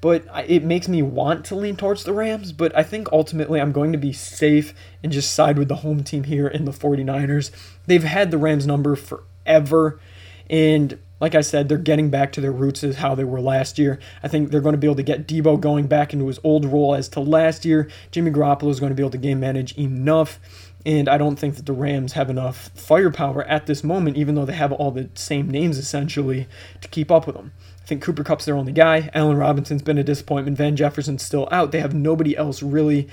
but 0.00 0.24
it 0.46 0.64
makes 0.64 0.88
me 0.88 1.02
want 1.02 1.44
to 1.46 1.54
lean 1.54 1.76
towards 1.76 2.04
the 2.04 2.14
Rams. 2.14 2.52
But 2.52 2.74
I 2.74 2.82
think 2.82 3.12
ultimately 3.12 3.60
I'm 3.60 3.72
going 3.72 3.92
to 3.92 3.98
be 3.98 4.14
safe 4.14 4.72
and 5.02 5.12
just 5.12 5.34
side 5.34 5.58
with 5.58 5.68
the 5.68 5.76
home 5.76 6.02
team 6.02 6.24
here 6.24 6.48
in 6.48 6.64
the 6.64 6.72
49ers. 6.72 7.50
They've 7.86 8.02
had 8.02 8.30
the 8.30 8.38
Rams 8.38 8.66
number 8.66 8.96
forever. 8.96 10.00
And 10.48 10.98
like 11.20 11.34
I 11.34 11.42
said, 11.42 11.68
they're 11.68 11.76
getting 11.76 12.08
back 12.08 12.32
to 12.32 12.40
their 12.40 12.50
roots 12.50 12.82
as 12.82 12.96
how 12.96 13.14
they 13.14 13.24
were 13.24 13.42
last 13.42 13.78
year. 13.78 13.98
I 14.22 14.28
think 14.28 14.50
they're 14.50 14.62
going 14.62 14.72
to 14.72 14.78
be 14.78 14.86
able 14.86 14.96
to 14.96 15.02
get 15.02 15.26
Deebo 15.26 15.60
going 15.60 15.86
back 15.86 16.14
into 16.14 16.28
his 16.28 16.40
old 16.42 16.64
role 16.64 16.94
as 16.94 17.10
to 17.10 17.20
last 17.20 17.66
year. 17.66 17.90
Jimmy 18.10 18.30
Garoppolo 18.30 18.70
is 18.70 18.80
going 18.80 18.90
to 18.90 18.96
be 18.96 19.02
able 19.02 19.10
to 19.10 19.18
game 19.18 19.40
manage 19.40 19.76
enough 19.76 20.40
and 20.86 21.08
I 21.08 21.18
don't 21.18 21.36
think 21.36 21.56
that 21.56 21.66
the 21.66 21.72
Rams 21.72 22.14
have 22.14 22.30
enough 22.30 22.70
firepower 22.74 23.44
at 23.44 23.66
this 23.66 23.84
moment, 23.84 24.16
even 24.16 24.34
though 24.34 24.46
they 24.46 24.54
have 24.54 24.72
all 24.72 24.90
the 24.90 25.10
same 25.14 25.50
names 25.50 25.76
essentially, 25.76 26.48
to 26.80 26.88
keep 26.88 27.10
up 27.10 27.26
with 27.26 27.36
them. 27.36 27.52
I 27.82 27.86
think 27.86 28.02
Cooper 28.02 28.24
Kupp's 28.24 28.44
their 28.44 28.56
only 28.56 28.72
guy. 28.72 29.10
Allen 29.12 29.36
Robinson's 29.36 29.82
been 29.82 29.98
a 29.98 30.04
disappointment. 30.04 30.56
Van 30.56 30.76
Jefferson's 30.76 31.22
still 31.22 31.48
out. 31.50 31.72
They 31.72 31.80
have 31.80 31.94
nobody 31.94 32.36
else 32.36 32.62
really 32.62 33.08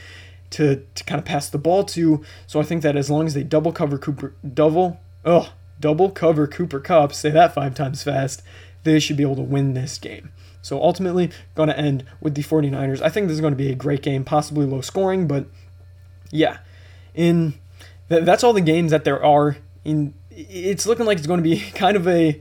to, 0.51 0.85
to 0.95 1.03
kind 1.03 1.19
of 1.19 1.25
pass 1.25 1.49
the 1.49 1.57
ball 1.57 1.83
to. 1.85 2.23
So 2.45 2.59
I 2.59 2.63
think 2.63 2.83
that 2.83 2.95
as 2.95 3.09
long 3.09 3.25
as 3.25 3.33
they 3.33 3.43
double 3.43 3.73
cover 3.73 3.97
Cooper, 3.97 4.33
double, 4.53 4.99
oh, 5.25 5.51
double 5.79 6.09
cover 6.09 6.47
Cooper 6.47 6.79
Kupp, 6.79 7.13
say 7.13 7.31
that 7.31 7.53
five 7.53 7.75
times 7.75 8.03
fast, 8.03 8.43
they 8.83 8.99
should 8.99 9.17
be 9.17 9.23
able 9.23 9.35
to 9.35 9.41
win 9.41 9.73
this 9.73 9.97
game. 9.97 10.31
So 10.61 10.81
ultimately, 10.81 11.31
going 11.55 11.69
to 11.69 11.77
end 11.77 12.05
with 12.21 12.35
the 12.35 12.43
49ers. 12.43 13.01
I 13.01 13.09
think 13.09 13.27
this 13.27 13.35
is 13.35 13.41
going 13.41 13.53
to 13.53 13.57
be 13.57 13.71
a 13.71 13.75
great 13.75 14.01
game, 14.01 14.23
possibly 14.23 14.65
low 14.65 14.81
scoring, 14.81 15.27
but 15.27 15.47
yeah, 16.31 16.57
in 17.17 17.55
th- 18.07 18.23
that's 18.23 18.43
all 18.43 18.53
the 18.53 18.61
games 18.61 18.91
that 18.91 19.03
there 19.03 19.21
are. 19.23 19.57
In 19.83 20.13
it's 20.31 20.85
looking 20.85 21.05
like 21.05 21.17
it's 21.17 21.27
going 21.27 21.43
to 21.43 21.49
be 21.49 21.59
kind 21.71 21.97
of 21.97 22.07
a 22.07 22.39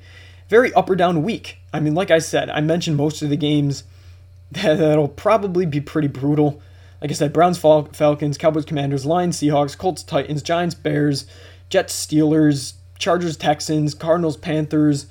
very 0.48 0.72
up 0.74 0.88
or 0.88 0.94
down 0.94 1.24
week. 1.24 1.58
I 1.72 1.80
mean, 1.80 1.94
like 1.94 2.12
I 2.12 2.18
said, 2.20 2.50
I 2.50 2.60
mentioned 2.60 2.96
most 2.96 3.22
of 3.22 3.30
the 3.30 3.36
games 3.36 3.82
that'll 4.52 5.08
probably 5.08 5.66
be 5.66 5.80
pretty 5.80 6.08
brutal. 6.08 6.62
Like 7.00 7.10
I 7.10 7.14
said, 7.14 7.32
Browns, 7.32 7.58
Fal- 7.58 7.88
Falcons, 7.92 8.38
Cowboys, 8.38 8.64
Commanders, 8.64 9.04
Lions, 9.04 9.38
Seahawks, 9.38 9.76
Colts, 9.76 10.02
Titans, 10.02 10.42
Giants, 10.42 10.74
Bears, 10.74 11.26
Jets, 11.68 12.06
Steelers, 12.06 12.74
Chargers, 12.98 13.36
Texans, 13.36 13.94
Cardinals, 13.94 14.36
Panthers, 14.36 15.06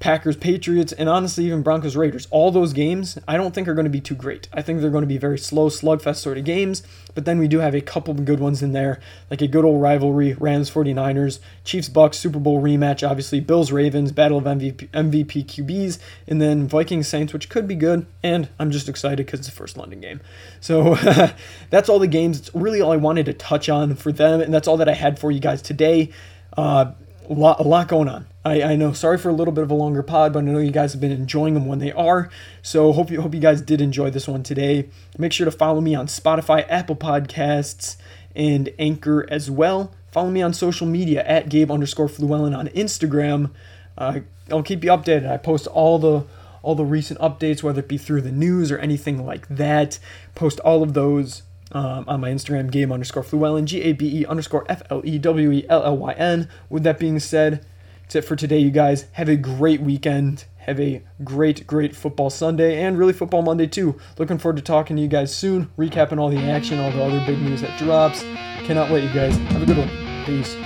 Packers, 0.00 0.34
Patriots, 0.34 0.92
and 0.92 1.10
honestly, 1.10 1.44
even 1.44 1.62
Broncos, 1.62 1.94
Raiders. 1.94 2.26
All 2.30 2.50
those 2.50 2.72
games, 2.72 3.18
I 3.28 3.36
don't 3.36 3.54
think 3.54 3.68
are 3.68 3.74
going 3.74 3.84
to 3.84 3.90
be 3.90 4.00
too 4.00 4.14
great. 4.14 4.48
I 4.50 4.62
think 4.62 4.80
they're 4.80 4.90
going 4.90 5.02
to 5.02 5.06
be 5.06 5.18
very 5.18 5.38
slow, 5.38 5.68
slugfest 5.68 6.16
sort 6.16 6.38
of 6.38 6.44
games, 6.44 6.82
but 7.14 7.26
then 7.26 7.38
we 7.38 7.46
do 7.46 7.58
have 7.58 7.74
a 7.74 7.82
couple 7.82 8.14
of 8.14 8.24
good 8.24 8.40
ones 8.40 8.62
in 8.62 8.72
there, 8.72 8.98
like 9.30 9.42
a 9.42 9.46
good 9.46 9.62
old 9.62 9.82
rivalry 9.82 10.32
Rams, 10.32 10.70
49ers, 10.70 11.38
Chiefs, 11.64 11.90
Bucks, 11.90 12.18
Super 12.18 12.38
Bowl 12.38 12.62
rematch, 12.62 13.08
obviously, 13.08 13.40
Bills, 13.40 13.70
Ravens, 13.70 14.10
Battle 14.10 14.38
of 14.38 14.44
MVP, 14.44 14.88
MVP 14.88 15.44
QBs, 15.44 15.98
and 16.26 16.40
then 16.40 16.66
Vikings, 16.66 17.06
Saints, 17.06 17.34
which 17.34 17.50
could 17.50 17.68
be 17.68 17.74
good, 17.74 18.06
and 18.22 18.48
I'm 18.58 18.70
just 18.70 18.88
excited 18.88 19.26
because 19.26 19.40
it's 19.40 19.50
the 19.50 19.54
first 19.54 19.76
London 19.76 20.00
game. 20.00 20.22
So 20.60 20.94
that's 21.68 21.90
all 21.90 21.98
the 21.98 22.06
games. 22.06 22.38
It's 22.38 22.54
really 22.54 22.80
all 22.80 22.92
I 22.92 22.96
wanted 22.96 23.26
to 23.26 23.34
touch 23.34 23.68
on 23.68 23.96
for 23.96 24.12
them, 24.12 24.40
and 24.40 24.52
that's 24.52 24.66
all 24.66 24.78
that 24.78 24.88
I 24.88 24.94
had 24.94 25.18
for 25.18 25.30
you 25.30 25.40
guys 25.40 25.60
today. 25.60 26.10
Uh, 26.56 26.92
a 27.30 27.34
lot, 27.34 27.60
a 27.60 27.62
lot 27.62 27.86
going 27.86 28.08
on. 28.08 28.26
I, 28.44 28.62
I 28.62 28.76
know. 28.76 28.92
Sorry 28.92 29.16
for 29.16 29.28
a 29.28 29.32
little 29.32 29.52
bit 29.52 29.62
of 29.62 29.70
a 29.70 29.74
longer 29.74 30.02
pod, 30.02 30.32
but 30.32 30.40
I 30.40 30.42
know 30.42 30.58
you 30.58 30.72
guys 30.72 30.92
have 30.92 31.00
been 31.00 31.12
enjoying 31.12 31.54
them 31.54 31.66
when 31.66 31.78
they 31.78 31.92
are. 31.92 32.28
So 32.60 32.92
hope 32.92 33.10
you 33.10 33.20
hope 33.20 33.34
you 33.34 33.40
guys 33.40 33.60
did 33.60 33.80
enjoy 33.80 34.10
this 34.10 34.26
one 34.26 34.42
today. 34.42 34.88
Make 35.16 35.32
sure 35.32 35.44
to 35.44 35.50
follow 35.50 35.80
me 35.80 35.94
on 35.94 36.08
Spotify, 36.08 36.66
Apple 36.68 36.96
Podcasts, 36.96 37.96
and 38.34 38.70
Anchor 38.78 39.26
as 39.30 39.50
well. 39.50 39.94
Follow 40.10 40.30
me 40.30 40.42
on 40.42 40.52
social 40.52 40.86
media 40.86 41.22
at 41.24 41.48
Gabe 41.48 41.70
underscore 41.70 42.08
Flewellyn 42.08 42.54
on 42.54 42.66
Instagram. 42.68 43.50
Uh, 43.96 44.20
I'll 44.50 44.64
keep 44.64 44.82
you 44.82 44.90
updated. 44.90 45.30
I 45.30 45.36
post 45.36 45.68
all 45.68 45.98
the 45.98 46.24
all 46.62 46.74
the 46.74 46.84
recent 46.84 47.20
updates, 47.20 47.62
whether 47.62 47.80
it 47.80 47.88
be 47.88 47.96
through 47.96 48.22
the 48.22 48.32
news 48.32 48.72
or 48.72 48.78
anything 48.78 49.24
like 49.24 49.46
that. 49.48 49.98
Post 50.34 50.58
all 50.60 50.82
of 50.82 50.94
those 50.94 51.42
um, 51.72 52.04
on 52.08 52.20
my 52.20 52.30
Instagram, 52.30 52.70
Gabe 52.70 52.92
underscore 52.92 53.22
Flewellyn, 53.22 53.66
G 53.66 53.82
A 53.82 53.92
B 53.92 54.20
E 54.20 54.26
underscore 54.26 54.64
F 54.68 54.82
L 54.90 55.02
E 55.04 55.18
W 55.18 55.52
E 55.52 55.66
L 55.68 55.82
L 55.84 55.96
Y 55.96 56.12
N. 56.12 56.48
With 56.68 56.82
that 56.84 56.98
being 56.98 57.18
said, 57.18 57.64
that's 58.02 58.16
it 58.16 58.22
for 58.22 58.36
today, 58.36 58.58
you 58.58 58.70
guys. 58.70 59.06
Have 59.12 59.28
a 59.28 59.36
great 59.36 59.80
weekend. 59.80 60.44
Have 60.58 60.80
a 60.80 61.02
great, 61.24 61.66
great 61.66 61.96
football 61.96 62.28
Sunday 62.28 62.82
and 62.82 62.98
really 62.98 63.12
football 63.12 63.42
Monday 63.42 63.66
too. 63.66 63.98
Looking 64.18 64.38
forward 64.38 64.56
to 64.56 64.62
talking 64.62 64.96
to 64.96 65.02
you 65.02 65.08
guys 65.08 65.34
soon, 65.34 65.70
recapping 65.78 66.18
all 66.18 66.28
the 66.28 66.38
action, 66.38 66.78
all 66.80 66.90
the 66.90 67.02
other 67.02 67.24
big 67.24 67.40
news 67.40 67.62
that 67.62 67.78
drops. 67.78 68.22
Cannot 68.64 68.90
wait, 68.90 69.04
you 69.04 69.14
guys. 69.14 69.36
Have 69.36 69.62
a 69.62 69.66
good 69.66 69.78
one. 69.78 69.88
Peace. 70.26 70.56